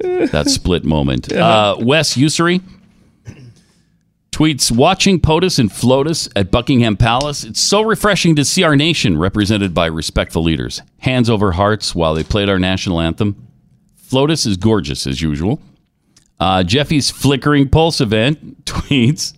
that 0.00 0.48
split 0.48 0.84
moment. 0.84 1.32
Uh, 1.36 1.76
Wes 1.78 2.16
Usury 2.16 2.60
tweets 4.32 4.70
watching 4.70 5.18
POTUS 5.18 5.58
and 5.58 5.72
FLOTUS 5.72 6.28
at 6.36 6.50
Buckingham 6.50 6.96
Palace. 6.96 7.42
It's 7.44 7.60
so 7.60 7.80
refreshing 7.82 8.36
to 8.36 8.44
see 8.44 8.62
our 8.62 8.76
nation 8.76 9.16
represented 9.16 9.72
by 9.72 9.86
respectful 9.86 10.42
leaders. 10.42 10.82
Hands 10.98 11.30
over 11.30 11.52
hearts 11.52 11.94
while 11.94 12.12
they 12.14 12.22
played 12.22 12.48
our 12.50 12.58
national 12.58 13.00
anthem. 13.00 13.48
FLOTUS 13.96 14.46
is 14.46 14.56
gorgeous 14.58 15.06
as 15.06 15.22
usual. 15.22 15.60
Uh, 16.38 16.62
Jeffy's 16.62 17.10
flickering 17.10 17.68
pulse 17.68 18.00
event 18.00 18.64
tweets. 18.66 19.32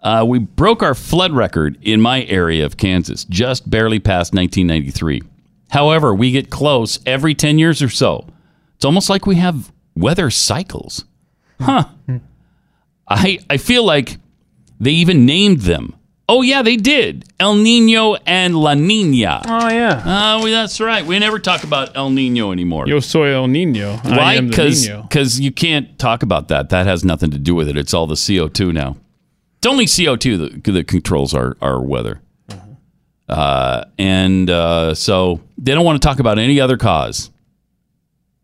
Uh, 0.00 0.24
we 0.26 0.38
broke 0.38 0.82
our 0.82 0.94
flood 0.94 1.32
record 1.32 1.76
in 1.82 2.00
my 2.00 2.24
area 2.24 2.64
of 2.64 2.76
Kansas, 2.76 3.24
just 3.24 3.68
barely 3.68 3.98
past 3.98 4.32
1993. 4.32 5.22
However, 5.70 6.14
we 6.14 6.30
get 6.30 6.50
close 6.50 6.98
every 7.04 7.34
10 7.34 7.58
years 7.58 7.82
or 7.82 7.88
so. 7.88 8.26
It's 8.76 8.84
almost 8.84 9.10
like 9.10 9.26
we 9.26 9.36
have 9.36 9.72
weather 9.96 10.30
cycles. 10.30 11.04
Huh. 11.60 11.86
I, 13.08 13.40
I 13.50 13.56
feel 13.56 13.84
like 13.84 14.18
they 14.78 14.92
even 14.92 15.26
named 15.26 15.62
them. 15.62 15.94
Oh, 16.30 16.42
yeah, 16.42 16.62
they 16.62 16.76
did. 16.76 17.24
El 17.40 17.54
Nino 17.54 18.14
and 18.26 18.54
La 18.54 18.74
Nina. 18.74 19.40
Oh 19.46 19.68
yeah. 19.70 20.02
Oh, 20.04 20.44
well, 20.44 20.52
that's 20.52 20.78
right. 20.78 21.04
We 21.04 21.18
never 21.18 21.38
talk 21.38 21.64
about 21.64 21.96
El 21.96 22.10
Nino 22.10 22.52
anymore. 22.52 22.86
Yo 22.86 23.00
soy 23.00 23.32
el 23.32 23.46
niño. 23.46 23.98
Why? 24.04 24.38
Because 24.40 25.40
you 25.40 25.50
can't 25.50 25.98
talk 25.98 26.22
about 26.22 26.48
that. 26.48 26.68
That 26.68 26.86
has 26.86 27.02
nothing 27.02 27.30
to 27.30 27.38
do 27.38 27.54
with 27.54 27.66
it. 27.66 27.78
It's 27.78 27.94
all 27.94 28.06
the 28.06 28.14
CO2 28.14 28.74
now. 28.74 28.96
It's 29.58 29.66
only 29.66 29.86
CO2 29.86 30.62
that, 30.64 30.72
that 30.72 30.88
controls 30.88 31.34
our, 31.34 31.56
our 31.60 31.80
weather. 31.80 32.20
Uh, 33.28 33.84
and 33.98 34.48
uh, 34.48 34.94
so 34.94 35.40
they 35.58 35.74
don't 35.74 35.84
want 35.84 36.00
to 36.00 36.06
talk 36.06 36.18
about 36.18 36.38
any 36.38 36.60
other 36.60 36.76
cause. 36.76 37.30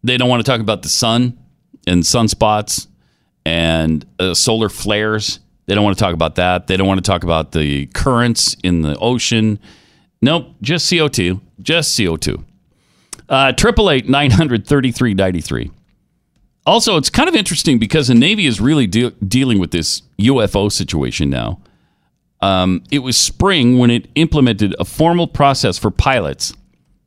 They 0.02 0.18
don't 0.18 0.28
want 0.28 0.44
to 0.44 0.50
talk 0.50 0.60
about 0.60 0.82
the 0.82 0.90
sun 0.90 1.38
and 1.86 2.02
sunspots 2.02 2.88
and 3.46 4.04
uh, 4.18 4.34
solar 4.34 4.68
flares. 4.68 5.40
They 5.66 5.74
don't 5.74 5.84
want 5.84 5.96
to 5.96 6.04
talk 6.04 6.12
about 6.12 6.34
that. 6.34 6.66
They 6.66 6.76
don't 6.76 6.86
want 6.86 7.02
to 7.02 7.10
talk 7.10 7.24
about 7.24 7.52
the 7.52 7.86
currents 7.86 8.56
in 8.62 8.82
the 8.82 8.96
ocean. 8.98 9.58
Nope, 10.20 10.48
just 10.60 10.92
CO2. 10.92 11.40
Just 11.62 11.98
CO2. 11.98 12.44
Uh, 13.26 13.52
Triple 13.52 13.90
eight 13.90 14.06
nine 14.08 14.30
hundred 14.30 14.66
thirty 14.66 14.92
three 14.92 15.14
ninety 15.14 15.40
three. 15.40 15.70
Also, 16.66 16.96
it's 16.96 17.10
kind 17.10 17.28
of 17.28 17.34
interesting 17.34 17.78
because 17.78 18.08
the 18.08 18.14
Navy 18.14 18.46
is 18.46 18.60
really 18.60 18.86
de- 18.86 19.10
dealing 19.10 19.58
with 19.58 19.70
this 19.70 20.02
UFO 20.18 20.72
situation 20.72 21.28
now. 21.28 21.60
Um, 22.40 22.82
it 22.90 23.00
was 23.00 23.16
spring 23.16 23.78
when 23.78 23.90
it 23.90 24.08
implemented 24.14 24.74
a 24.78 24.84
formal 24.84 25.26
process 25.26 25.78
for 25.78 25.90
pilots 25.90 26.54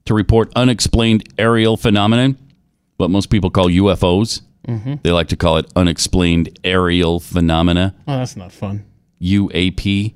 to 0.06 0.14
report 0.14 0.52
unexplained 0.56 1.28
aerial 1.38 1.76
phenomenon, 1.78 2.38
what 2.98 3.10
most 3.10 3.30
people 3.30 3.50
call 3.50 3.68
UFOs. 3.70 4.42
Mhm. 4.68 5.02
They 5.04 5.12
like 5.12 5.28
to 5.30 5.36
call 5.36 5.58
it 5.58 5.66
unexplained 5.76 6.58
aerial 6.64 7.20
phenomena. 7.20 7.96
Oh, 8.08 8.18
that's 8.18 8.36
not 8.36 8.52
fun. 8.52 8.84
UAP. 9.22 10.14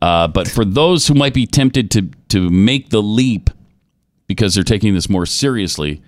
Uh, 0.00 0.28
but 0.28 0.48
for 0.48 0.64
those 0.64 1.06
who 1.08 1.14
might 1.14 1.34
be 1.34 1.46
tempted 1.46 1.90
to 1.92 2.10
to 2.28 2.50
make 2.50 2.90
the 2.90 3.02
leap 3.02 3.50
because 4.26 4.54
they're 4.54 4.62
taking 4.64 4.94
this 4.94 5.08
more 5.08 5.24
seriously, 5.26 6.02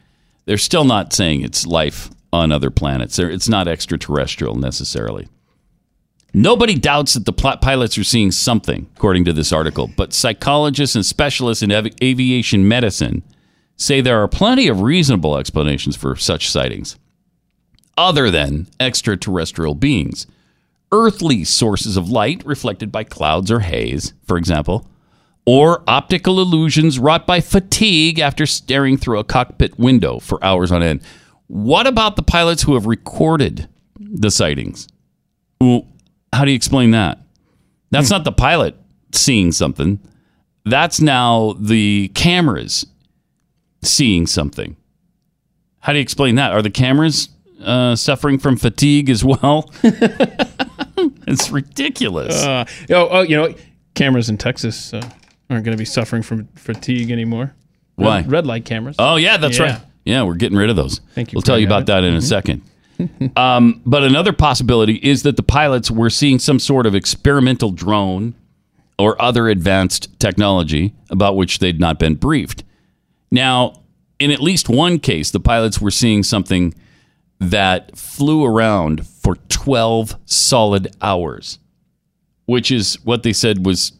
they're 0.45 0.59
still 0.59 0.85
not 0.85 1.13
saying 1.13 1.43
it's 1.43 1.67
life 1.67 2.11
on 2.33 2.53
other 2.53 2.71
planets. 2.71 3.19
It's 3.19 3.49
not 3.49 3.69
extraterrestrial 3.69 4.55
necessarily. 4.57 5.29
Nobody 6.33 6.75
doubts 6.75 7.15
that 7.15 7.25
the 7.25 7.33
pilots 7.33 7.99
are 7.99 8.05
seeing 8.05 8.31
something, 8.31 8.89
according 8.97 9.25
to 9.25 9.33
this 9.33 9.53
article, 9.53 9.91
but 9.97 10.13
psychologists 10.13 10.95
and 10.95 11.05
specialists 11.05 11.63
in 11.63 11.73
avi- 11.73 11.93
aviation 12.03 12.69
medicine 12.69 13.25
say 13.77 14.01
there 14.01 14.23
are 14.23 14.29
plenty 14.29 14.69
of 14.69 14.81
reasonable 14.81 15.37
explanations 15.37 15.97
for 15.97 16.15
such 16.15 16.49
sightings, 16.49 16.99
other 17.97 18.31
than 18.31 18.69
extraterrestrial 18.79 19.75
beings 19.75 20.27
earthly 20.93 21.45
sources 21.45 21.97
of 21.97 22.11
light 22.11 22.45
reflected 22.45 22.91
by 22.91 23.05
clouds 23.05 23.51
or 23.51 23.61
haze, 23.61 24.13
for 24.25 24.37
example, 24.37 24.87
or 25.47 25.83
optical 25.87 26.41
illusions 26.41 26.99
wrought 26.99 27.27
by 27.27 27.41
fatigue 27.41 28.19
after 28.19 28.47
staring 28.47 28.97
through 28.97 29.19
a 29.19 29.25
cockpit 29.25 29.79
window 29.79 30.19
for 30.19 30.43
hours 30.45 30.71
on 30.71 30.83
end. 30.83 31.03
What 31.47 31.87
about 31.87 32.17
the 32.17 32.23
pilots 32.23 32.63
who 32.63 32.75
have 32.75 32.87
recorded 32.87 33.69
the 33.99 34.31
sightings? 34.31 34.87
Well, 35.61 35.89
how 36.33 36.45
do 36.45 36.51
you 36.51 36.57
explain 36.57 36.93
that? 36.93 37.19
That's 37.91 38.11
not 38.11 38.25
the 38.25 38.33
pilot 38.33 38.77
seeing 39.13 39.53
something. 39.53 39.99
That's 40.65 41.01
now 41.01 41.57
the 41.59 42.09
cameras 42.15 42.87
seeing 43.83 44.27
something. 44.27 44.77
How 45.81 45.93
do 45.93 45.99
you 45.99 46.03
explain 46.03 46.37
that? 46.37 46.53
Are 46.53 46.63
the 46.63 46.71
cameras 46.71 47.31
uh, 47.63 47.97
suffering 47.97 48.39
from 48.39 48.57
fatigue 48.57 49.11
as 49.11 49.25
well? 49.25 49.71
it's 49.83 51.51
ridiculous. 51.51 52.45
Uh, 52.45 52.65
oh, 52.91 53.09
oh, 53.11 53.23
you 53.23 53.37
know, 53.37 53.55
cameras 53.95 54.29
in 54.29 54.39
Texas 54.39 54.95
uh, 54.95 55.11
aren't 55.51 55.65
going 55.65 55.77
to 55.77 55.81
be 55.81 55.85
suffering 55.85 56.23
from 56.23 56.47
fatigue 56.55 57.11
anymore. 57.11 57.55
Red- 57.99 58.07
Why? 58.07 58.23
Red, 58.27 58.47
light 58.47 58.65
cameras. 58.65 58.97
Oh 58.99 59.17
yeah, 59.17 59.37
that's 59.37 59.59
Yeah. 59.59 59.65
right. 59.65 59.81
Yeah, 60.05 60.23
we're 60.23 60.35
getting 60.37 60.57
rid 60.57 60.71
of 60.71 60.77
those. 60.77 61.01
Thank 61.15 61.33
you 61.33 61.37
We'll 61.37 61.43
tell 61.43 61.59
you 61.59 61.67
about 61.67 61.87
that 61.87 62.01
that 62.01 62.05
in 62.05 62.15
a 62.15 62.23
second. 62.23 62.63
um, 63.37 63.83
but 63.85 64.03
another 64.03 64.33
possibility 64.33 64.95
is 64.95 65.23
that 65.25 65.37
the 65.37 65.43
pilots 65.43 65.91
were 65.91 66.09
seeing 66.11 66.39
some 66.39 66.59
sort 66.59 66.87
of 66.87 66.95
experimental 66.95 67.71
drone 67.71 68.35
or 68.99 69.21
other 69.21 69.49
advanced 69.49 70.19
technology 70.19 70.95
about 71.11 71.37
which 71.37 71.59
they'd 71.59 71.81
not 71.81 71.99
been 71.99 72.15
briefed. 72.15 72.63
Now, 73.31 73.75
in 74.19 74.31
at 74.31 74.41
least 74.41 74.69
one 74.69 74.99
case, 74.99 75.31
the 75.31 75.41
pilots 75.41 75.81
were 75.81 75.91
seeing 75.91 76.23
something 76.23 76.75
that 77.39 77.97
flew 77.97 78.45
around 78.45 79.07
for 79.07 79.37
12 79.49 80.17
solid 80.27 80.95
hours, 81.01 81.59
which 82.47 82.71
is 82.71 82.97
what 83.05 83.23
they 83.23 83.33
said 83.33 83.65
was 83.65 83.93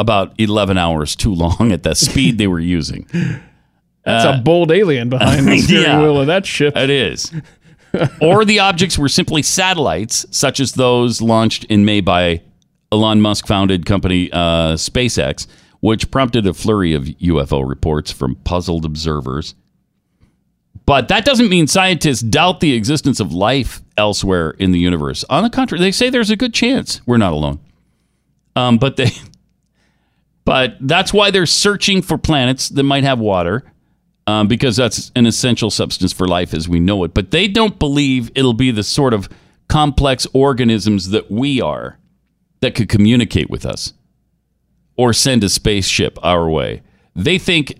about 0.00 0.32
11 0.38 0.78
hours 0.78 1.14
too 1.14 1.34
long 1.34 1.70
at 1.72 1.82
the 1.82 1.94
speed 1.94 2.38
they 2.38 2.46
were 2.46 2.58
using. 2.60 3.06
That's 4.04 4.24
Uh, 4.24 4.38
a 4.38 4.42
bold 4.42 4.72
alien 4.72 5.08
behind 5.10 5.46
the 5.46 5.58
steering 5.60 5.84
yeah. 5.84 6.00
wheel 6.00 6.20
of 6.20 6.26
that 6.26 6.46
ship. 6.46 6.76
It 6.76 6.90
is. 6.90 7.32
or 8.20 8.44
the 8.44 8.58
objects 8.60 8.96
were 8.98 9.08
simply 9.08 9.42
satellites, 9.42 10.24
such 10.30 10.58
as 10.58 10.72
those 10.72 11.20
launched 11.20 11.64
in 11.64 11.84
May 11.84 12.00
by 12.00 12.40
Elon 12.90 13.20
Musk 13.20 13.46
founded 13.46 13.84
company 13.86 14.30
uh, 14.32 14.74
SpaceX, 14.74 15.46
which 15.80 16.10
prompted 16.10 16.46
a 16.46 16.54
flurry 16.54 16.94
of 16.94 17.04
UFO 17.04 17.66
reports 17.68 18.10
from 18.10 18.36
puzzled 18.36 18.84
observers. 18.84 19.54
But 20.86 21.08
that 21.08 21.24
doesn't 21.24 21.48
mean 21.48 21.66
scientists 21.66 22.20
doubt 22.20 22.60
the 22.60 22.72
existence 22.74 23.20
of 23.20 23.32
life 23.32 23.82
elsewhere 23.96 24.50
in 24.52 24.72
the 24.72 24.78
universe. 24.78 25.24
On 25.30 25.42
the 25.42 25.50
contrary, 25.50 25.80
they 25.80 25.92
say 25.92 26.10
there's 26.10 26.30
a 26.30 26.36
good 26.36 26.54
chance 26.54 27.00
we're 27.06 27.16
not 27.18 27.32
alone. 27.32 27.60
Um, 28.56 28.78
but 28.78 28.96
they, 28.96 29.10
but 30.44 30.76
that's 30.80 31.12
why 31.12 31.30
they're 31.30 31.46
searching 31.46 32.02
for 32.02 32.18
planets 32.18 32.68
that 32.70 32.82
might 32.82 33.04
have 33.04 33.18
water, 33.18 33.64
um, 34.26 34.48
because 34.48 34.76
that's 34.76 35.12
an 35.14 35.26
essential 35.26 35.70
substance 35.70 36.12
for 36.12 36.26
life 36.26 36.54
as 36.54 36.68
we 36.68 36.80
know 36.80 37.04
it. 37.04 37.14
But 37.14 37.30
they 37.30 37.48
don't 37.48 37.78
believe 37.78 38.30
it'll 38.34 38.54
be 38.54 38.70
the 38.70 38.82
sort 38.82 39.14
of 39.14 39.28
complex 39.68 40.26
organisms 40.32 41.10
that 41.10 41.30
we 41.30 41.60
are 41.60 41.98
that 42.60 42.74
could 42.74 42.88
communicate 42.88 43.50
with 43.50 43.64
us 43.64 43.92
or 44.96 45.12
send 45.12 45.44
a 45.44 45.48
spaceship 45.48 46.18
our 46.22 46.48
way. 46.48 46.82
They 47.14 47.38
think 47.38 47.74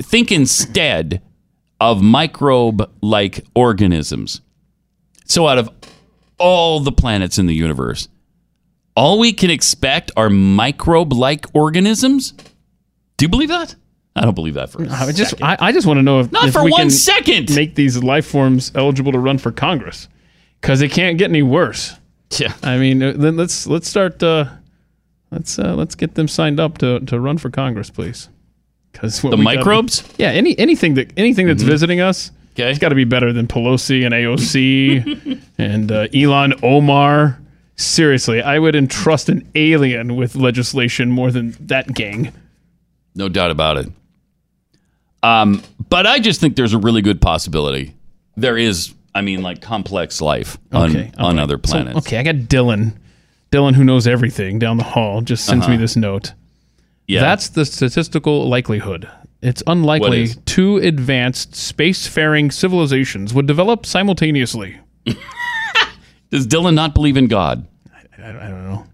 think 0.00 0.30
instead 0.32 1.22
of 1.80 2.02
microbe 2.02 2.88
like 3.00 3.44
organisms. 3.54 4.40
So 5.24 5.48
out 5.48 5.58
of 5.58 5.70
all 6.38 6.80
the 6.80 6.92
planets 6.92 7.38
in 7.38 7.46
the 7.46 7.54
universe, 7.54 8.08
all 8.94 9.18
we 9.18 9.32
can 9.32 9.50
expect 9.50 10.10
are 10.16 10.28
microbe-like 10.30 11.46
organisms? 11.54 12.32
Do 13.16 13.24
you 13.24 13.28
believe 13.28 13.48
that? 13.48 13.74
I 14.14 14.22
don't 14.22 14.34
believe 14.34 14.54
that 14.54 14.70
for 14.70 14.82
a 14.84 14.88
I 14.90 15.06
would 15.06 15.16
just, 15.16 15.30
second. 15.30 15.44
I, 15.46 15.56
I 15.60 15.72
just 15.72 15.86
want 15.86 15.98
to 15.98 16.02
know 16.02 16.20
if 16.20 16.30
Not 16.32 16.48
if 16.48 16.52
for 16.52 16.64
we 16.64 16.70
one 16.70 16.82
can 16.82 16.90
second. 16.90 17.54
make 17.54 17.74
these 17.74 18.02
life 18.02 18.26
forms 18.26 18.70
eligible 18.74 19.12
to 19.12 19.18
run 19.18 19.38
for 19.38 19.50
Congress 19.52 20.08
because 20.60 20.82
it 20.82 20.90
can't 20.90 21.16
get 21.16 21.30
any 21.30 21.42
worse. 21.42 21.94
Yeah. 22.38 22.52
I 22.62 22.76
mean, 22.78 23.02
uh, 23.02 23.12
then 23.16 23.36
let's 23.36 23.66
let's 23.66 23.88
start. 23.88 24.22
Uh, 24.22 24.46
let's 25.30 25.58
uh, 25.58 25.74
let's 25.74 25.94
get 25.94 26.14
them 26.14 26.28
signed 26.28 26.60
up 26.60 26.76
to, 26.78 27.00
to 27.00 27.18
run 27.20 27.38
for 27.38 27.48
Congress, 27.50 27.88
please. 27.88 28.28
Because 28.92 29.22
The 29.22 29.36
microbes? 29.38 30.04
yeah, 30.18 30.28
any 30.28 30.58
anything 30.58 30.94
that 30.94 31.10
anything 31.16 31.46
that's 31.46 31.62
Mhm. 31.62 31.66
visiting 31.66 32.00
us, 32.02 32.30
okay, 32.54 32.68
it's 32.70 32.78
got 32.78 32.90
to 32.90 32.94
be 32.94 33.04
better 33.04 33.32
than 33.32 33.46
Pelosi 33.46 34.04
and 34.04 34.12
AOC 34.14 35.40
and 35.58 35.90
uh, 35.90 36.08
Ilhan 36.08 36.62
Omar. 36.62 37.38
Seriously, 37.76 38.42
I 38.42 38.58
would 38.58 38.76
entrust 38.76 39.28
an 39.28 39.48
alien 39.54 40.16
with 40.16 40.34
legislation 40.36 41.10
more 41.10 41.30
than 41.30 41.56
that 41.60 41.92
gang. 41.94 42.32
No 43.14 43.28
doubt 43.28 43.50
about 43.50 43.78
it. 43.78 43.88
Um, 45.22 45.62
but 45.88 46.06
I 46.06 46.18
just 46.18 46.40
think 46.40 46.56
there's 46.56 46.74
a 46.74 46.78
really 46.78 47.02
good 47.02 47.20
possibility. 47.20 47.94
There 48.36 48.56
is, 48.58 48.92
I 49.14 49.20
mean, 49.20 49.42
like 49.42 49.60
complex 49.60 50.20
life 50.20 50.58
on, 50.72 50.90
Okay, 50.90 51.12
on 51.18 51.38
other 51.38 51.56
So, 51.64 51.72
planets. 51.72 51.98
okay, 51.98 52.18
I 52.18 52.22
got 52.22 52.34
Dylan. 52.36 52.94
Dylan, 53.50 53.74
who 53.74 53.84
knows 53.84 54.06
everything 54.06 54.58
down 54.58 54.78
the 54.78 54.84
hall, 54.84 55.20
just 55.20 55.44
sends 55.44 55.66
me 55.68 55.74
Uh-huh. 55.74 55.80
this 55.82 55.96
note. 55.96 56.32
Yeah. 57.06 57.20
That's 57.20 57.48
the 57.50 57.64
statistical 57.66 58.48
likelihood. 58.48 59.08
It's 59.42 59.62
unlikely 59.66 60.28
two 60.46 60.76
advanced 60.78 61.52
spacefaring 61.52 62.52
civilizations 62.52 63.34
would 63.34 63.46
develop 63.46 63.84
simultaneously. 63.86 64.78
Does 66.32 66.46
Dylan 66.48 66.74
not 66.74 66.94
believe 66.94 67.16
in 67.16 67.28
God? 67.28 67.64
I, 68.18 68.28
I 68.30 68.32
don't 68.48 68.64
know. 68.68 68.84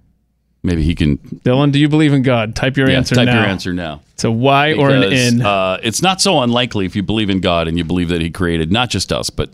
Maybe 0.62 0.82
he 0.82 0.94
can 0.94 1.16
Dylan, 1.18 1.70
do 1.72 1.78
you 1.78 1.88
believe 1.88 2.12
in 2.12 2.22
God? 2.22 2.54
Type 2.56 2.76
your 2.76 2.90
yeah, 2.90 2.96
answer 2.98 3.14
type 3.14 3.26
now. 3.26 3.36
your 3.40 3.44
answer 3.48 3.72
now. 3.72 4.02
It's 4.12 4.24
a 4.24 4.30
Y 4.30 4.74
or 4.74 4.90
an 4.90 5.00
Because, 5.02 5.34
N. 5.34 5.42
Uh, 5.42 5.78
it's 5.82 6.02
not 6.02 6.20
so 6.20 6.40
unlikely 6.40 6.84
if 6.84 6.94
you 6.96 7.02
believe 7.02 7.30
in 7.30 7.40
God 7.40 7.68
and 7.68 7.78
you 7.78 7.84
believe 7.84 8.08
that 8.10 8.20
He 8.20 8.28
created 8.30 8.70
not 8.72 8.90
just 8.90 9.12
us 9.12 9.30
but 9.30 9.50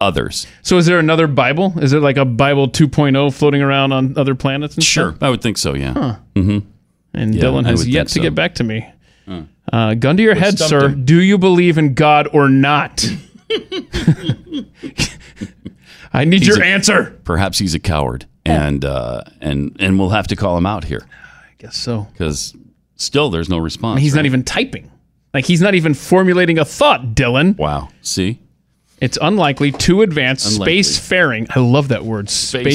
others. 0.00 0.46
So 0.62 0.78
is 0.78 0.86
there 0.86 0.98
another 0.98 1.28
Bible? 1.28 1.72
Is 1.78 1.92
there 1.92 2.00
like 2.00 2.16
a 2.16 2.24
Bible 2.24 2.68
2.0 2.68 3.32
floating 3.32 3.62
around 3.62 3.92
on 3.92 4.18
other 4.18 4.34
planets 4.34 4.74
and 4.74 4.82
Sure, 4.82 5.10
stuff? 5.12 5.22
I 5.22 5.30
would 5.30 5.40
think 5.42 5.58
so. 5.58 5.74
Yeah. 5.74 5.92
Huh. 5.92 6.16
hmm 6.34 6.58
And 7.14 7.34
Yeah, 7.36 7.44
Dylan 7.44 7.64
I 7.64 7.68
has 7.70 7.78
would 7.80 7.88
yet 7.88 8.00
think 8.00 8.08
to 8.08 8.14
so. 8.14 8.22
get 8.22 8.34
back 8.34 8.54
to 8.56 8.64
me. 8.64 8.84
Huh. 9.28 9.42
Uh, 9.72 9.94
gun 9.94 10.16
to 10.16 10.22
your 10.24 10.34
What 10.34 10.42
head, 10.42 10.56
stumped 10.58 10.70
sir. 10.70 10.88
him? 10.88 11.04
Do 11.04 11.20
you 11.20 11.38
believe 11.38 11.78
in 11.78 11.94
God 11.94 12.26
or 12.32 12.48
not? 12.48 13.06
I 16.12 16.24
need 16.24 16.40
He's 16.40 16.48
your 16.48 16.62
a- 16.62 16.66
answer. 16.66 17.18
Perhaps 17.24 17.58
he's 17.58 17.74
a 17.74 17.78
coward, 17.80 18.26
and 18.44 18.84
uh, 18.84 19.22
and 19.40 19.76
and 19.80 19.98
we'll 19.98 20.10
have 20.10 20.26
to 20.28 20.36
call 20.36 20.56
him 20.58 20.66
out 20.66 20.84
here 20.84 21.06
I 21.24 21.54
guess 21.58 21.76
so. 21.76 22.06
because 22.12 22.54
still 22.96 23.30
there's 23.30 23.48
no 23.48 23.58
response. 23.58 24.00
He's 24.00 24.14
not 24.14 24.26
even 24.26 24.44
typing. 24.44 24.90
Like 25.34 25.46
he's 25.46 25.60
not 25.62 25.74
even 25.74 25.94
formulating 25.94 26.58
a 26.58 26.64
thought, 26.64 27.14
Dylan. 27.14 27.56
Wow. 27.56 27.88
See, 28.02 28.38
It's 29.00 29.16
unlikely 29.22 29.72
two 29.72 30.02
advanced 30.02 30.52
Unlikely. 30.52 30.80
spacefaring, 30.80 31.46
I 31.56 31.60
love 31.60 31.88
that 31.88 32.04
word, 32.04 32.26
Spacefaring. 32.26 32.66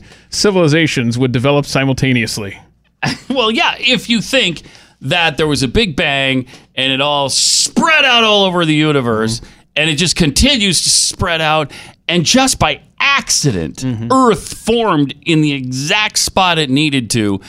spacefaring 0.00 0.02
civilizations 0.28 1.16
would 1.18 1.32
develop 1.32 1.64
simultaneously. 1.66 2.58
well, 3.30 3.50
yeah. 3.50 3.74
If 3.78 4.08
you 4.10 4.20
think 4.20 4.62
that 5.00 5.36
there 5.38 5.46
was 5.46 5.62
a 5.62 5.68
big 5.68 5.96
bang 5.96 6.46
and 6.74 6.92
it 6.92 7.00
all 7.00 7.28
spread 7.30 8.04
out 8.04 8.24
all 8.24 8.44
over 8.44 8.64
the 8.66 8.74
universe, 8.74 9.40
and 9.76 9.90
it 9.90 9.96
just 9.96 10.16
continues 10.16 10.82
to 10.82 10.88
spread 10.88 11.40
out, 11.40 11.70
and 12.08 12.24
just 12.24 12.58
by 12.58 12.80
accident, 12.98 13.84
Earth 14.10 14.54
formed 14.54 15.14
in 15.24 15.42
the 15.42 15.52
exact 15.52 16.18
spot 16.18 16.58
it 16.58 16.70
needed 16.70 17.10
to, 17.10 17.40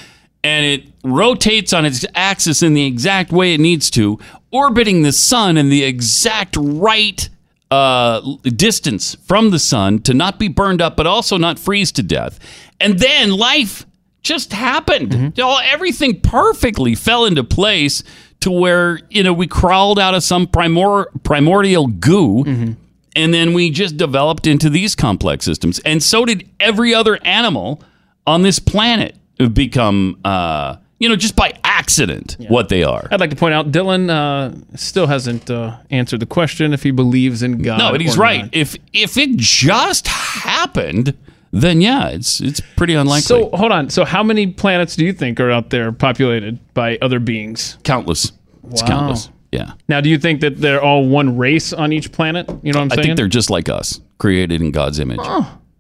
and 0.44 0.66
it 0.66 0.84
rotates 1.04 1.74
on 1.74 1.86
its 1.86 2.06
axis 2.16 2.62
in 2.62 2.74
the 2.74 2.86
exact 2.86 3.32
way 3.32 3.54
it 3.54 3.60
needs 3.60 3.90
to, 3.92 4.20
orbiting 4.52 5.02
the 5.04 5.12
sun 5.12 5.58
in 5.58 5.70
the 5.70 5.84
exact 5.84 6.56
right 6.60 7.30
uh, 7.72 8.22
distance 8.56 9.16
from 9.26 9.50
the 9.50 9.60
sun 9.60 10.00
to 10.00 10.14
not 10.14 10.40
be 10.40 10.48
burned 10.48 10.82
up, 10.82 10.96
but 10.96 11.06
also 11.08 11.38
not 11.38 11.60
freeze 11.60 11.92
to 11.92 12.04
death. 12.04 12.40
And 12.80 13.00
then 13.00 13.32
life 13.32 13.86
just 14.22 14.54
happened. 14.54 15.40
All, 15.40 15.60
everything 15.60 16.22
perfectly 16.22 16.96
fell 16.96 17.26
into 17.26 17.44
place 17.44 18.04
to 18.42 18.52
where, 18.52 19.00
you 19.10 19.24
know, 19.24 19.34
we 19.34 19.48
crawled 19.48 20.00
out 20.00 20.14
of 20.14 20.24
some 20.24 20.48
primor- 20.48 21.08
primordial 21.24 21.88
goo. 21.88 22.76
And 23.16 23.34
then 23.34 23.54
we 23.54 23.72
just 23.72 23.98
developed 23.98 24.46
into 24.46 24.70
these 24.70 24.94
complex 24.94 25.44
systems. 25.44 25.80
And 25.80 26.04
so 26.04 26.24
did 26.24 26.48
every 26.60 26.94
other 26.94 27.18
animal 27.24 27.82
on 28.28 28.44
this 28.44 28.60
planet 28.60 29.16
become, 29.54 30.20
uh, 30.24 30.76
you 31.00 31.10
know, 31.10 31.16
just 31.16 31.36
by 31.36 31.58
accident 31.64 32.38
what 32.48 32.70
they 32.70 32.84
are. 32.84 33.08
I'd 33.10 33.20
like 33.20 33.32
to 33.32 33.36
point 33.36 33.56
out 33.56 33.72
Dylan 33.72 34.10
uh, 34.10 34.78
still 34.78 35.08
hasn't 35.08 35.50
uh, 35.50 35.78
answered 35.90 36.20
the 36.20 36.26
question 36.28 36.74
if 36.74 36.84
he 36.84 36.92
believes 36.92 37.42
in 37.42 37.62
God. 37.64 37.80
No, 37.80 37.92
but 37.92 38.02
he's 38.02 38.18
right. 38.18 38.44
not. 38.44 38.50
If 38.56 38.78
if 38.94 39.18
it 39.18 39.36
just 39.38 40.08
happened, 40.08 41.18
then 41.52 41.82
yeah, 41.82 42.10
it's 42.10 42.42
it's 42.42 42.62
pretty 42.76 42.94
unlikely. 42.94 43.22
So 43.22 43.50
hold 43.50 43.72
on. 43.72 43.90
So 43.90 44.06
how 44.06 44.24
many 44.24 44.48
planets 44.48 44.96
do 44.96 45.06
you 45.06 45.14
think 45.14 45.40
are 45.40 45.52
out 45.52 45.70
there 45.70 45.92
populated 45.92 46.60
by 46.74 46.98
other 47.02 47.20
beings? 47.20 47.78
countless. 47.84 48.32
It's 48.70 48.82
countless. 48.82 49.30
Yeah. 49.52 49.74
Now, 49.88 50.02
do 50.02 50.10
you 50.10 50.18
think 50.18 50.42
that 50.42 50.58
they're 50.58 50.82
all 50.82 51.08
one 51.08 51.38
race 51.38 51.72
on 51.72 51.94
each 51.94 52.12
planet? 52.12 52.50
You 52.64 52.74
know 52.74 52.80
what 52.80 52.84
I'm 52.84 52.90
saying? 52.90 53.00
I 53.00 53.04
think 53.04 53.18
they're 53.18 53.28
just 53.30 53.50
like 53.50 53.70
us, 53.70 54.02
created 54.18 54.62
in 54.62 54.72
God's 54.72 55.00
image. 55.00 55.22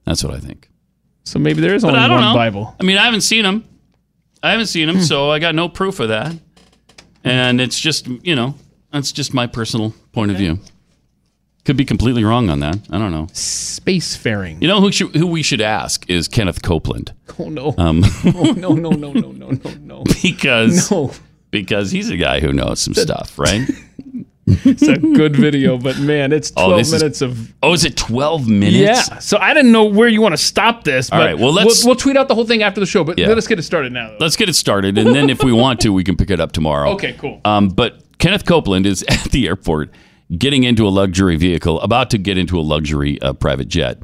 That's 0.05 0.23
what 0.23 0.33
I 0.33 0.39
think. 0.39 0.69
so 1.25 1.37
maybe 1.37 1.59
there 1.59 1.75
is 1.75 1.81
But 1.83 1.89
only 1.89 1.99
I 1.99 2.07
don't 2.07 2.21
one 2.21 2.29
know. 2.29 2.33
Bible. 2.33 2.75
I 2.79 2.83
mean, 2.83 2.97
I 2.97 3.03
haven't 3.03 3.21
seen 3.21 3.43
them. 3.43 3.65
I 4.41 4.51
haven't 4.51 4.67
seen 4.67 4.87
them, 4.87 4.97
hmm. 4.97 5.01
so 5.01 5.29
I 5.31 5.39
got 5.39 5.53
no 5.53 5.67
proof 5.67 5.99
of 5.99 6.07
that. 6.09 6.33
And 7.25 7.59
it's 7.59 7.77
just, 7.77 8.07
you 8.07 8.35
know, 8.35 8.55
that's 8.93 9.11
just 9.11 9.33
my 9.33 9.47
personal 9.47 9.93
point 10.13 10.31
of 10.31 10.37
view. 10.37 10.59
Could 11.67 11.75
be 11.75 11.83
completely 11.83 12.23
wrong 12.23 12.49
on 12.49 12.61
that. 12.61 12.77
I 12.91 12.97
don't 12.97 13.11
know. 13.11 13.25
Spacefaring. 13.33 14.61
You 14.61 14.69
know 14.69 14.79
who 14.79 14.89
should, 14.89 15.13
who 15.13 15.27
we 15.27 15.43
should 15.43 15.59
ask 15.59 16.09
is 16.09 16.29
Kenneth 16.29 16.61
Copeland. 16.61 17.11
Oh 17.37 17.49
no. 17.49 17.75
Um, 17.77 18.05
oh, 18.25 18.53
no, 18.55 18.73
no, 18.73 18.91
no, 18.91 19.11
no, 19.11 19.31
no, 19.33 19.49
no, 19.51 19.71
no. 19.81 20.03
because 20.23 20.89
No. 20.89 21.11
because 21.51 21.91
he's 21.91 22.09
a 22.09 22.15
guy 22.15 22.39
who 22.39 22.53
knows 22.53 22.79
some 22.79 22.93
stuff, 22.93 23.37
right? 23.37 23.67
It's 24.49 24.83
a 24.83 24.97
good 24.97 25.35
video, 25.35 25.77
but 25.77 25.99
man, 25.99 26.31
it's 26.31 26.51
12 26.51 26.71
Oh, 26.71 26.77
this 26.77 26.93
is- 26.93 27.01
minutes 27.01 27.21
of. 27.21 27.53
Oh, 27.61 27.73
is 27.73 27.83
it 27.83 27.97
12 27.97 28.47
minutes? 28.47 28.77
Yeah. 29.09 29.19
So 29.19 29.37
I 29.37 29.53
didn't 29.53 29.73
know 29.73 29.83
where 29.83 30.07
you 30.07 30.21
want 30.21 30.31
to 30.31 30.41
stop 30.41 30.85
this. 30.85 31.11
All 31.11 31.19
but 31.19 31.25
right, 31.25 31.37
well, 31.37 31.51
let's- 31.51 31.83
we'll, 31.83 31.89
we'll 31.89 31.95
tweet 31.97 32.15
out 32.15 32.29
the 32.29 32.35
whole 32.35 32.45
thing 32.45 32.63
after 32.63 32.79
the 32.79 32.85
show, 32.85 33.03
but 33.03 33.19
Yeah. 33.19 33.27
let 33.27 33.37
us 33.37 33.45
get 33.45 33.59
it 33.59 33.63
started 33.63 33.91
now. 33.91 34.07
Though. 34.11 34.17
Let's 34.21 34.37
get 34.37 34.47
it 34.47 34.53
started, 34.55 34.97
and 34.97 35.13
then 35.13 35.29
if 35.29 35.43
we 35.43 35.51
want 35.51 35.81
to, 35.81 35.91
we 35.91 36.05
can 36.05 36.15
pick 36.15 36.29
it 36.29 36.39
up 36.39 36.53
tomorrow. 36.53 36.91
Okay, 36.91 37.11
cool. 37.19 37.41
Um, 37.43 37.67
but 37.67 38.01
Kenneth 38.19 38.45
Copeland 38.45 38.85
is 38.85 39.03
at 39.09 39.21
the 39.31 39.47
airport 39.49 39.91
getting 40.35 40.63
into 40.63 40.87
a 40.87 40.89
luxury 40.89 41.35
vehicle, 41.35 41.79
about 41.81 42.09
to 42.11 42.17
get 42.17 42.37
into 42.37 42.59
a 42.59 42.61
luxury 42.61 43.21
uh, 43.21 43.33
private 43.33 43.67
jet. 43.67 44.01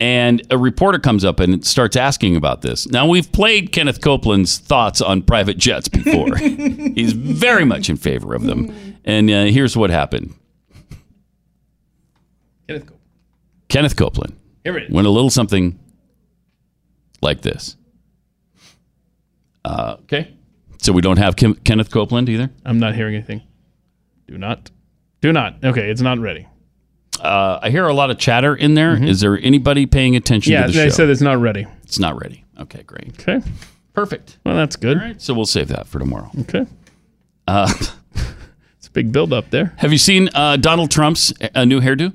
And 0.00 0.42
a 0.50 0.56
reporter 0.56 0.98
comes 0.98 1.26
up 1.26 1.40
and 1.40 1.62
starts 1.66 1.94
asking 1.94 2.34
about 2.34 2.62
this. 2.62 2.88
Now, 2.88 3.06
we've 3.06 3.30
played 3.30 3.70
Kenneth 3.70 4.00
Copeland's 4.00 4.56
thoughts 4.58 5.02
on 5.02 5.20
private 5.20 5.58
jets 5.58 5.88
before. 5.88 6.36
He's 6.38 7.12
very 7.12 7.66
much 7.66 7.90
in 7.90 7.96
favor 7.96 8.34
of 8.34 8.44
them. 8.44 8.96
And 9.04 9.30
uh, 9.30 9.44
here's 9.44 9.76
what 9.76 9.90
happened 9.90 10.34
Kenneth 12.66 12.86
Copeland. 12.86 13.00
Kenneth 13.68 13.96
Copeland 13.96 14.36
Here 14.64 14.76
it 14.78 14.84
is. 14.84 14.90
went 14.90 15.06
a 15.06 15.10
little 15.10 15.30
something 15.30 15.78
like 17.20 17.42
this. 17.42 17.76
Uh, 19.64 19.96
okay. 20.04 20.34
So 20.78 20.92
we 20.94 21.02
don't 21.02 21.18
have 21.18 21.36
Kim- 21.36 21.56
Kenneth 21.56 21.90
Copeland 21.90 22.28
either? 22.30 22.50
I'm 22.64 22.78
not 22.78 22.94
hearing 22.94 23.14
anything. 23.14 23.42
Do 24.26 24.38
not. 24.38 24.70
Do 25.20 25.32
not. 25.32 25.56
Okay, 25.62 25.90
it's 25.90 26.00
not 26.00 26.18
ready. 26.18 26.46
Uh, 27.20 27.58
I 27.62 27.70
hear 27.70 27.86
a 27.86 27.92
lot 27.94 28.10
of 28.10 28.18
chatter 28.18 28.54
in 28.56 28.74
there. 28.74 28.94
Is 29.02 29.20
there 29.20 29.38
anybody 29.38 29.84
paying 29.86 30.16
attention 30.16 30.52
Mm-hmm. 30.54 30.60
Yeah, 30.62 30.66
to 30.66 30.72
the 30.72 30.78
they 30.78 30.84
show? 30.86 30.94
said 30.94 31.10
it's 31.10 31.20
not 31.20 31.38
ready. 31.40 31.66
it's 31.82 31.98
not 31.98 32.20
ready. 32.20 32.44
Okay, 32.58 32.82
great. 32.84 33.08
Okay. 33.20 33.40
Perfect. 33.92 34.38
Well, 34.44 34.56
that's 34.56 34.76
good. 34.76 34.96
All 34.96 35.02
right, 35.04 35.20
so 35.20 35.34
we'll 35.34 35.44
save 35.46 35.68
that 35.68 35.86
for 35.86 35.98
tomorrow. 35.98 36.30
Okay. 36.40 36.66
Uh, 37.46 37.72
It's 38.78 38.86
a 38.86 38.90
big 38.92 39.12
build 39.12 39.34
up 39.34 39.50
there. 39.50 39.74
have 39.76 39.92
you 39.92 39.98
seen 39.98 40.30
uh, 40.34 40.56
Donald 40.56 40.90
Trump's 40.90 41.34
uh, 41.54 41.66
new 41.66 41.80
hairdo? 41.82 42.14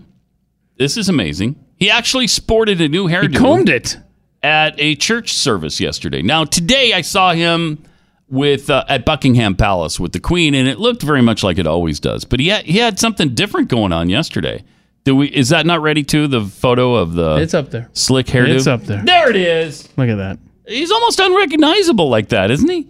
This 0.78 0.98
is 0.98 1.10
amazing. 1.10 1.64
He 1.78 1.92
actually 1.92 2.26
sported 2.26 2.82
a 2.82 2.88
new 2.90 3.08
hairdo. 3.08 3.30
He 3.30 3.36
combed 3.36 3.70
it. 3.70 3.98
at 4.42 4.74
a 4.80 4.96
church 4.96 5.34
service 5.34 5.80
yesterday. 5.80 6.24
Now 6.24 6.44
today 6.46 6.94
I 6.94 7.02
saw 7.02 7.34
him 7.34 7.84
with 8.28 8.70
uh, 8.70 8.84
at 8.88 9.06
Buckingham 9.06 9.56
Palace 9.56 10.00
with 10.00 10.12
the 10.14 10.20
Queen, 10.20 10.54
and 10.56 10.68
it 10.68 10.80
looked 10.80 11.02
very 11.04 11.22
much 11.22 11.44
like 11.44 11.58
it 11.58 11.68
always 11.68 12.00
does. 12.00 12.26
But 12.26 12.40
he 12.40 12.48
had, 12.50 12.66
he 12.66 12.78
had 12.80 13.00
something 13.00 13.34
different 13.36 13.68
going 13.70 13.92
on 13.94 14.10
yesterday. 14.10 14.64
Do 15.04 15.16
we? 15.16 15.28
Is 15.28 15.50
that 15.50 15.66
not 15.66 15.82
ready 15.82 16.04
too? 16.04 16.28
The 16.28 16.42
photo 16.42 16.96
of 16.96 17.14
the 17.14 17.36
It's 17.38 17.54
up 17.54 17.70
there. 17.70 17.90
slick 17.94 18.26
hairdo. 18.26 18.56
It's 18.56 18.68
up 18.68 18.82
there. 18.84 19.04
There 19.04 19.30
it 19.30 19.36
is. 19.36 19.88
Look 19.98 20.10
at 20.10 20.16
that. 20.16 20.40
He's 20.68 20.90
almost 20.92 21.20
unrecognizable 21.20 22.10
like 22.10 22.30
that, 22.30 22.50
isn't 22.50 22.68
he? 22.70 22.88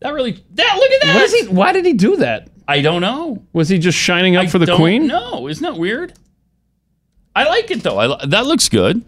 That 0.00 0.14
really. 0.14 0.44
That 0.54 0.76
look 0.76 0.90
at 0.92 1.02
that. 1.02 1.14
What 1.16 1.24
is 1.24 1.34
he, 1.34 1.48
why 1.48 1.72
did 1.72 1.84
he 1.84 1.94
do 1.94 2.16
that? 2.18 2.48
I 2.68 2.82
don't 2.82 3.00
know. 3.00 3.42
Was 3.52 3.68
he 3.68 3.78
just 3.78 3.98
shining 3.98 4.36
up 4.36 4.44
I 4.44 4.46
for 4.46 4.58
the 4.60 4.66
don't 4.66 4.76
queen? 4.78 5.06
No, 5.08 5.48
Isn't 5.48 5.62
that 5.64 5.76
weird? 5.76 6.12
I 7.34 7.48
like 7.48 7.70
it 7.72 7.82
though. 7.82 7.98
I, 7.98 8.26
that 8.26 8.46
looks 8.46 8.68
good. 8.68 9.02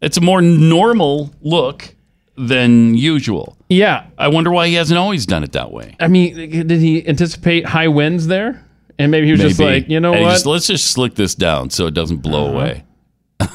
It's 0.00 0.16
a 0.16 0.20
more 0.22 0.40
normal 0.40 1.34
look 1.42 1.93
than 2.36 2.94
usual. 2.94 3.56
Yeah. 3.68 4.06
I 4.18 4.28
wonder 4.28 4.50
why 4.50 4.68
he 4.68 4.74
hasn't 4.74 4.98
always 4.98 5.24
done 5.26 5.44
it 5.44 5.52
that 5.52 5.70
way. 5.72 5.96
I 6.00 6.08
mean, 6.08 6.34
did 6.66 6.70
he 6.80 7.06
anticipate 7.06 7.64
high 7.66 7.88
winds 7.88 8.26
there? 8.26 8.64
And 8.98 9.10
maybe 9.10 9.26
he 9.26 9.32
was 9.32 9.40
just 9.40 9.58
Maybe. 9.58 9.80
like, 9.80 9.88
you 9.90 9.98
know 10.00 10.12
And 10.14 10.22
what? 10.22 10.30
just- 10.32 10.46
let's 10.46 10.66
just 10.66 10.86
slick 10.86 11.14
this 11.16 11.34
down 11.34 11.70
so 11.70 11.86
it 11.86 11.94
doesn't 11.94 12.18
blow 12.18 12.46
Uh-huh. 12.48 12.56
away. 12.56 12.84
but 13.38 13.50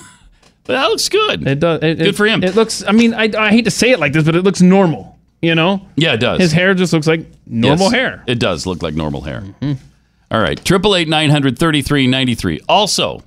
that 0.67 0.87
looks 0.87 1.07
good. 1.09 1.47
It 1.47 1.59
does. 1.59 1.81
It, 1.81 1.97
Good 1.97 2.07
it- 2.07 2.15
for 2.15 2.25
him. 2.25 2.43
It 2.43 2.55
looks. 2.55 2.83
I 2.85 2.91
mean, 2.91 3.13
I, 3.13 3.29
I 3.37 3.49
hate 3.49 3.65
to 3.65 3.71
say 3.71 3.91
it 3.91 3.99
like 3.99 4.13
this, 4.13 4.23
but 4.23 4.35
it 4.35 4.43
looks 4.43 4.61
normal. 4.61 5.17
You 5.41 5.55
know? 5.55 5.85
Yeah, 5.95 6.13
it 6.13 6.17
does. 6.19 6.39
His 6.41 6.51
hair 6.51 6.73
just 6.73 6.91
looks 6.91 7.07
like 7.07 7.25
normal 7.47 7.85
Yes, 7.85 7.93
hair. 7.93 8.23
It 8.27 8.39
does 8.39 8.65
look 8.65 8.83
like 8.83 8.93
normal 8.93 9.21
hair. 9.21 9.43
All 10.31 10.39
right, 10.41 10.61
triple 10.65 10.95
eight 10.97 11.07
nine 11.07 11.29
hundred 11.29 11.57
thirty 11.57 11.81
three 11.81 12.05
ninety 12.07 12.35
three. 12.35 12.59
Also, 12.67 13.23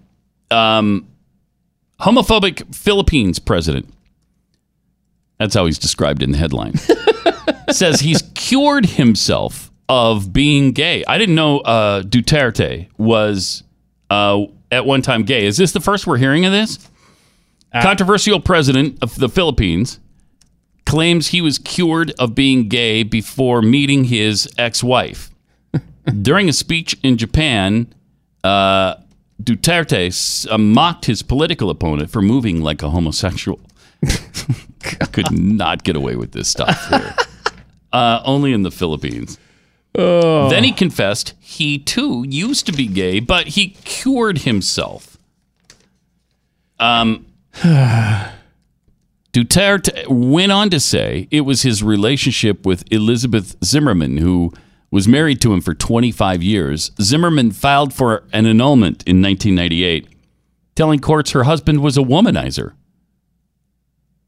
um, 0.51 1.09
homophobic 2.01 2.75
Philippines 2.75 3.39
president. 3.39 3.89
That's 5.39 5.55
how 5.55 5.67
he's 5.67 5.79
described 5.79 6.23
in 6.23 6.33
the 6.33 6.39
headline. 6.39 6.75
says 7.71 8.01
he's 8.01 8.23
cured 8.35 8.87
himself 8.87 9.71
of 9.89 10.33
being 10.33 10.73
gay. 10.73 11.05
I 11.07 11.19
didn't 11.19 11.35
know 11.35 11.61
uh, 11.61 12.03
Duterte 12.03 12.89
was 12.97 13.63
uh, 14.11 14.45
at 14.71 14.87
one 14.87 15.03
time 15.03 15.25
gay. 15.25 15.47
Is 15.47 15.57
this 15.57 15.73
the 15.73 15.81
first 15.81 16.07
we're 16.07 16.19
hearing 16.19 16.45
of 16.45 16.53
this? 16.53 16.89
Controversial 17.81 18.39
president 18.39 18.99
of 19.03 19.17
the 19.17 19.29
Philippines 19.31 19.99
claims 20.85 21.29
he 21.29 21.41
was 21.41 21.59
cured 21.59 22.13
of 22.19 22.35
being 22.35 22.69
gay 22.69 23.03
before 23.03 23.63
meeting 23.63 24.05
his 24.05 24.49
ex-wife. 24.59 25.31
During 26.23 26.49
a 26.49 26.53
speech 26.53 26.99
in 27.03 27.17
Japan, 27.17 27.93
uh, 28.45 28.97
Duterte 29.43 30.51
uh, 30.51 30.59
mocked 30.59 31.07
his 31.07 31.23
political 31.23 31.71
opponent 31.71 32.11
for 32.11 32.21
moving 32.21 32.61
like 32.61 32.83
a 32.83 32.91
homosexual. 32.91 33.59
Could 35.13 35.31
not 35.31 35.85
get 35.85 35.97
away 35.97 36.17
with 36.17 36.33
this 36.33 36.49
stuff 36.49 36.89
here. 36.89 37.15
Uh, 37.93 38.23
only 38.25 38.53
in 38.53 38.63
the 38.63 38.71
Philippines. 38.71 39.39
Oh. 39.95 40.49
Then 40.49 40.65
he 40.65 40.73
confessed 40.73 41.35
he 41.39 41.79
too 41.79 42.25
used 42.27 42.67
to 42.67 42.73
be 42.73 42.87
gay, 42.87 43.21
but 43.21 43.49
he 43.49 43.77
cured 43.85 44.39
himself. 44.39 45.19
Um, 46.79 47.27
Duterte 49.33 50.09
went 50.09 50.53
on 50.53 50.71
to 50.71 50.81
say 50.81 51.29
it 51.31 51.43
was 51.43 51.63
his 51.63 51.83
relationship 51.83 52.65
with 52.67 52.85
Elizabeth 52.91 53.57
Zimmerman, 53.65 54.17
who 54.19 54.53
was 54.91 55.07
married 55.07 55.41
to 55.43 55.53
him 55.53 55.61
for 55.61 55.75
25 55.75 56.43
years. 56.43 56.91
Zimmerman 57.01 57.51
filed 57.51 57.95
for 57.95 58.25
an 58.33 58.47
annulment 58.47 59.03
in 59.07 59.23
1998, 59.23 60.09
telling 60.75 61.01
courts 61.01 61.31
her 61.33 61.45
husband 61.45 61.83
was 61.83 61.97
a 61.97 62.03
womanizer. 62.03 62.73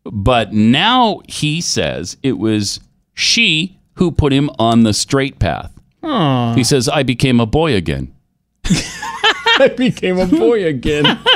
But 0.05 0.53
now 0.53 1.21
he 1.29 1.61
says 1.61 2.17
it 2.23 2.39
was 2.39 2.81
she 3.15 3.79
who 3.95 4.11
put 4.11 4.33
him 4.33 4.51
on 4.59 4.83
the 4.83 4.93
straight 4.93 5.39
path. 5.39 5.73
Aw. 6.03 6.55
He 6.55 6.65
says, 6.65 6.89
I 6.89 7.03
became 7.03 7.41
a 7.41 7.47
boy 7.47 7.75
again. 7.75 8.15
I 8.65 9.73
became 9.77 10.19
a 10.19 10.27
boy 10.27 10.65
again. 10.67 11.19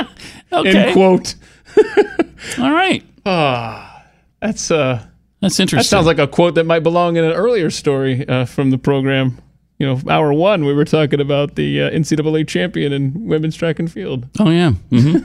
Okay. 0.51 0.77
End 0.79 0.93
quote. 0.93 1.35
All 2.59 2.71
right. 2.71 3.03
Ah, 3.23 4.03
that's 4.41 4.71
uh, 4.71 5.05
that's 5.41 5.59
interesting. 5.59 5.83
That 5.83 5.89
sounds 5.89 6.07
like 6.07 6.17
a 6.17 6.25
quote 6.27 6.55
that 6.55 6.63
might 6.63 6.79
belong 6.79 7.17
in 7.17 7.23
an 7.23 7.33
earlier 7.33 7.69
story 7.69 8.27
uh, 8.27 8.45
from 8.45 8.71
the 8.71 8.79
program. 8.79 9.37
You 9.77 9.85
know, 9.85 10.01
hour 10.09 10.33
one, 10.33 10.65
we 10.65 10.73
were 10.73 10.85
talking 10.85 11.21
about 11.21 11.53
the 11.53 11.83
uh, 11.83 11.91
NCAA 11.91 12.47
champion 12.47 12.91
in 12.91 13.27
women's 13.27 13.55
track 13.55 13.77
and 13.77 13.91
field. 13.91 14.27
Oh, 14.39 14.49
yeah. 14.49 14.71
hmm 14.89 15.17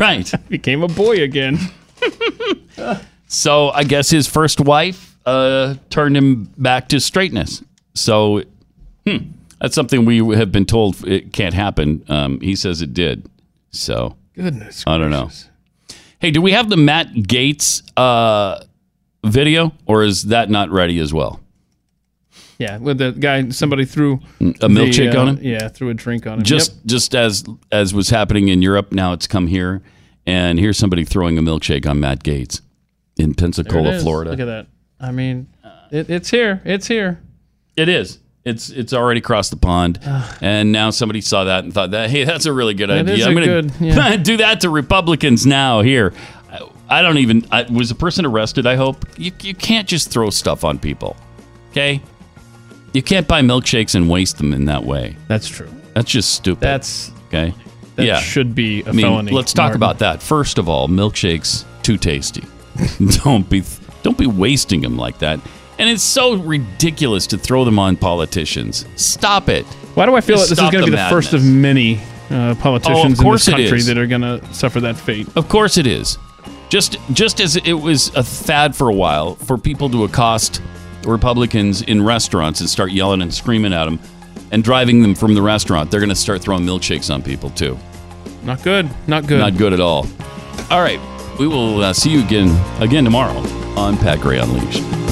right. 0.00 0.32
Became 0.48 0.82
a 0.82 0.88
boy 0.88 1.22
again. 1.22 1.58
So 3.28 3.70
I 3.70 3.82
guess 3.82 4.08
his 4.08 4.28
first 4.28 4.60
wife 4.60 5.16
uh, 5.26 5.74
turned 5.90 6.16
him 6.16 6.44
back 6.56 6.88
to 6.90 7.00
straightness. 7.00 7.62
So 7.94 8.44
hmm, 9.04 9.16
that's 9.60 9.74
something 9.74 10.04
we 10.04 10.18
have 10.36 10.52
been 10.52 10.64
told 10.64 11.06
it 11.06 11.32
can't 11.32 11.54
happen. 11.54 12.04
Um, 12.08 12.40
he 12.40 12.54
says 12.54 12.82
it 12.82 12.94
did. 12.94 13.28
So 13.72 14.16
Goodness. 14.34 14.84
I 14.86 14.96
don't 14.96 15.10
know. 15.10 15.30
Hey, 16.20 16.30
do 16.30 16.40
we 16.40 16.52
have 16.52 16.70
the 16.70 16.76
Matt 16.76 17.08
Gaetz 17.14 17.82
uh, 17.96 18.62
video, 19.24 19.72
or 19.86 20.04
is 20.04 20.24
that 20.24 20.48
not 20.48 20.70
ready 20.70 20.98
as 21.00 21.12
well? 21.12 21.40
Yeah, 22.58 22.78
with 22.78 22.98
the 22.98 23.12
guy, 23.12 23.48
somebody 23.50 23.84
threw 23.84 24.20
A 24.40 24.68
milkshake 24.68 25.12
the, 25.12 25.18
uh, 25.18 25.22
on 25.22 25.28
him? 25.36 25.38
Yeah, 25.42 25.68
threw 25.68 25.90
a 25.90 25.94
drink 25.94 26.26
on 26.26 26.38
him. 26.38 26.44
Just 26.44 26.72
Yep. 26.72 26.80
just 26.86 27.14
as 27.14 27.44
as 27.72 27.92
was 27.92 28.08
happening 28.08 28.48
in 28.48 28.62
Europe, 28.62 28.92
now 28.92 29.12
it's 29.12 29.26
come 29.26 29.46
here, 29.48 29.82
and 30.26 30.58
here's 30.58 30.78
somebody 30.78 31.04
throwing 31.04 31.38
a 31.38 31.42
milkshake 31.42 31.88
on 31.88 32.00
Matt 32.00 32.22
Gaetz 32.22 32.60
in 33.16 33.34
Pensacola. 33.34 33.98
Florida. 34.00 34.30
Look 34.30 34.40
at 34.40 34.46
that. 34.46 34.66
I 35.00 35.12
mean, 35.12 35.48
it, 35.90 36.10
it's 36.10 36.30
here. 36.30 36.60
It's 36.64 36.86
here. 36.86 37.20
It 37.76 37.88
is. 37.88 38.18
It's 38.44 38.70
it's 38.70 38.92
already 38.92 39.20
crossed 39.20 39.50
the 39.50 39.56
pond, 39.56 39.98
and 40.40 40.70
now 40.70 40.90
somebody 40.90 41.20
saw 41.20 41.44
that 41.44 41.64
and 41.64 41.74
thought 41.74 41.90
that 41.90 42.10
hey, 42.10 42.22
that's 42.22 42.46
a 42.46 42.52
really 42.52 42.74
good 42.74 42.90
idea. 42.90 43.14
is 43.14 43.26
I'm 43.26 43.34
going 43.34 43.44
good- 43.44 43.72
yeah. 43.80 44.12
to 44.12 44.18
do 44.22 44.36
that 44.36 44.60
to 44.60 44.70
Republicans 44.70 45.44
now. 45.44 45.80
Here, 45.80 46.12
I, 46.48 46.60
I 46.88 47.02
don't 47.02 47.18
even. 47.18 47.44
I, 47.50 47.62
was 47.64 47.88
the 47.88 47.96
person 47.96 48.24
arrested? 48.24 48.64
I 48.64 48.76
hope 48.76 49.04
you 49.18 49.32
you 49.42 49.52
can't 49.52 49.88
just 49.88 50.10
throw 50.12 50.30
stuff 50.30 50.62
on 50.62 50.78
people. 50.78 51.16
Okay, 51.72 52.00
you 52.92 53.02
can't 53.02 53.26
buy 53.26 53.42
milkshakes 53.42 53.96
and 53.96 54.08
waste 54.08 54.38
them 54.38 54.52
in 54.54 54.66
that 54.66 54.84
way. 54.84 55.16
That's 55.26 55.48
true. 55.48 55.68
That's 55.94 56.10
just 56.10 56.32
stupid. 56.32 56.60
That's 56.60 57.10
okay. 57.26 57.52
That 57.96 58.06
yeah, 58.06 58.18
should 58.18 58.54
be 58.54 58.82
a 58.82 58.90
I 58.90 58.92
mean, 58.92 59.06
felony, 59.06 59.32
let's 59.32 59.52
talk 59.52 59.64
Martin. 59.64 59.76
about 59.76 59.98
that. 59.98 60.22
First 60.22 60.58
of 60.58 60.68
all, 60.68 60.88
milkshakes 60.88 61.64
too 61.82 61.96
tasty. 61.96 62.44
don't 63.24 63.48
be 63.48 63.62
don't 64.02 64.18
be 64.18 64.26
wasting 64.26 64.82
them 64.82 64.96
like 64.96 65.18
that. 65.18 65.40
And 65.78 65.90
it's 65.90 66.02
so 66.02 66.36
ridiculous 66.36 67.26
to 67.28 67.38
throw 67.38 67.64
them 67.64 67.78
on 67.78 67.96
politicians. 67.96 68.86
Stop 68.96 69.48
it. 69.48 69.66
Why 69.94 70.06
do 70.06 70.14
I 70.14 70.20
feel 70.20 70.36
Just 70.36 70.50
that 70.50 70.56
this 70.56 70.64
is 70.64 70.70
going 70.70 70.84
to 70.84 70.90
be 70.90 70.96
the 70.96 71.02
the 71.02 71.10
first 71.10 71.32
of 71.32 71.44
many 71.44 72.00
uh, 72.30 72.54
politicians 72.56 73.20
in 73.20 73.30
this 73.30 73.48
country 73.48 73.82
that 73.82 73.98
are 73.98 74.06
going 74.06 74.22
to 74.22 74.42
suffer 74.54 74.80
that 74.80 74.96
fate? 74.96 75.28
Of 75.36 75.48
course 75.48 75.76
it 75.76 75.86
is. 75.86 76.18
Just 76.68 76.98
just 77.12 77.40
as 77.40 77.56
it 77.56 77.72
was 77.72 78.14
a 78.14 78.22
fad 78.22 78.74
for 78.74 78.88
a 78.88 78.94
while 78.94 79.36
for 79.36 79.56
people 79.56 79.88
to 79.90 80.04
accost 80.04 80.60
Republicans 81.06 81.82
in 81.82 82.02
restaurants 82.02 82.60
and 82.60 82.68
start 82.68 82.90
yelling 82.90 83.22
and 83.22 83.32
screaming 83.32 83.72
at 83.72 83.84
them 83.84 84.00
and 84.52 84.62
driving 84.62 85.02
them 85.02 85.14
from 85.14 85.34
the 85.34 85.42
restaurant, 85.42 85.90
they're 85.90 86.00
going 86.00 86.10
to 86.10 86.14
start 86.14 86.42
throwing 86.42 86.64
milkshakes 86.64 87.12
on 87.12 87.22
people 87.22 87.50
too. 87.50 87.78
Not 88.42 88.62
good. 88.62 88.88
Not 89.06 89.26
good. 89.26 89.38
Not 89.40 89.56
good 89.56 89.72
at 89.72 89.80
all. 89.80 90.06
All 90.70 90.80
right, 90.80 91.00
we 91.38 91.46
will 91.46 91.82
uh, 91.82 91.92
see 91.92 92.10
you 92.10 92.24
again 92.24 92.48
again 92.80 93.04
tomorrow 93.04 93.38
on 93.76 93.96
Pat 93.96 94.20
Gray 94.20 94.38
Unleashed. 94.38 95.05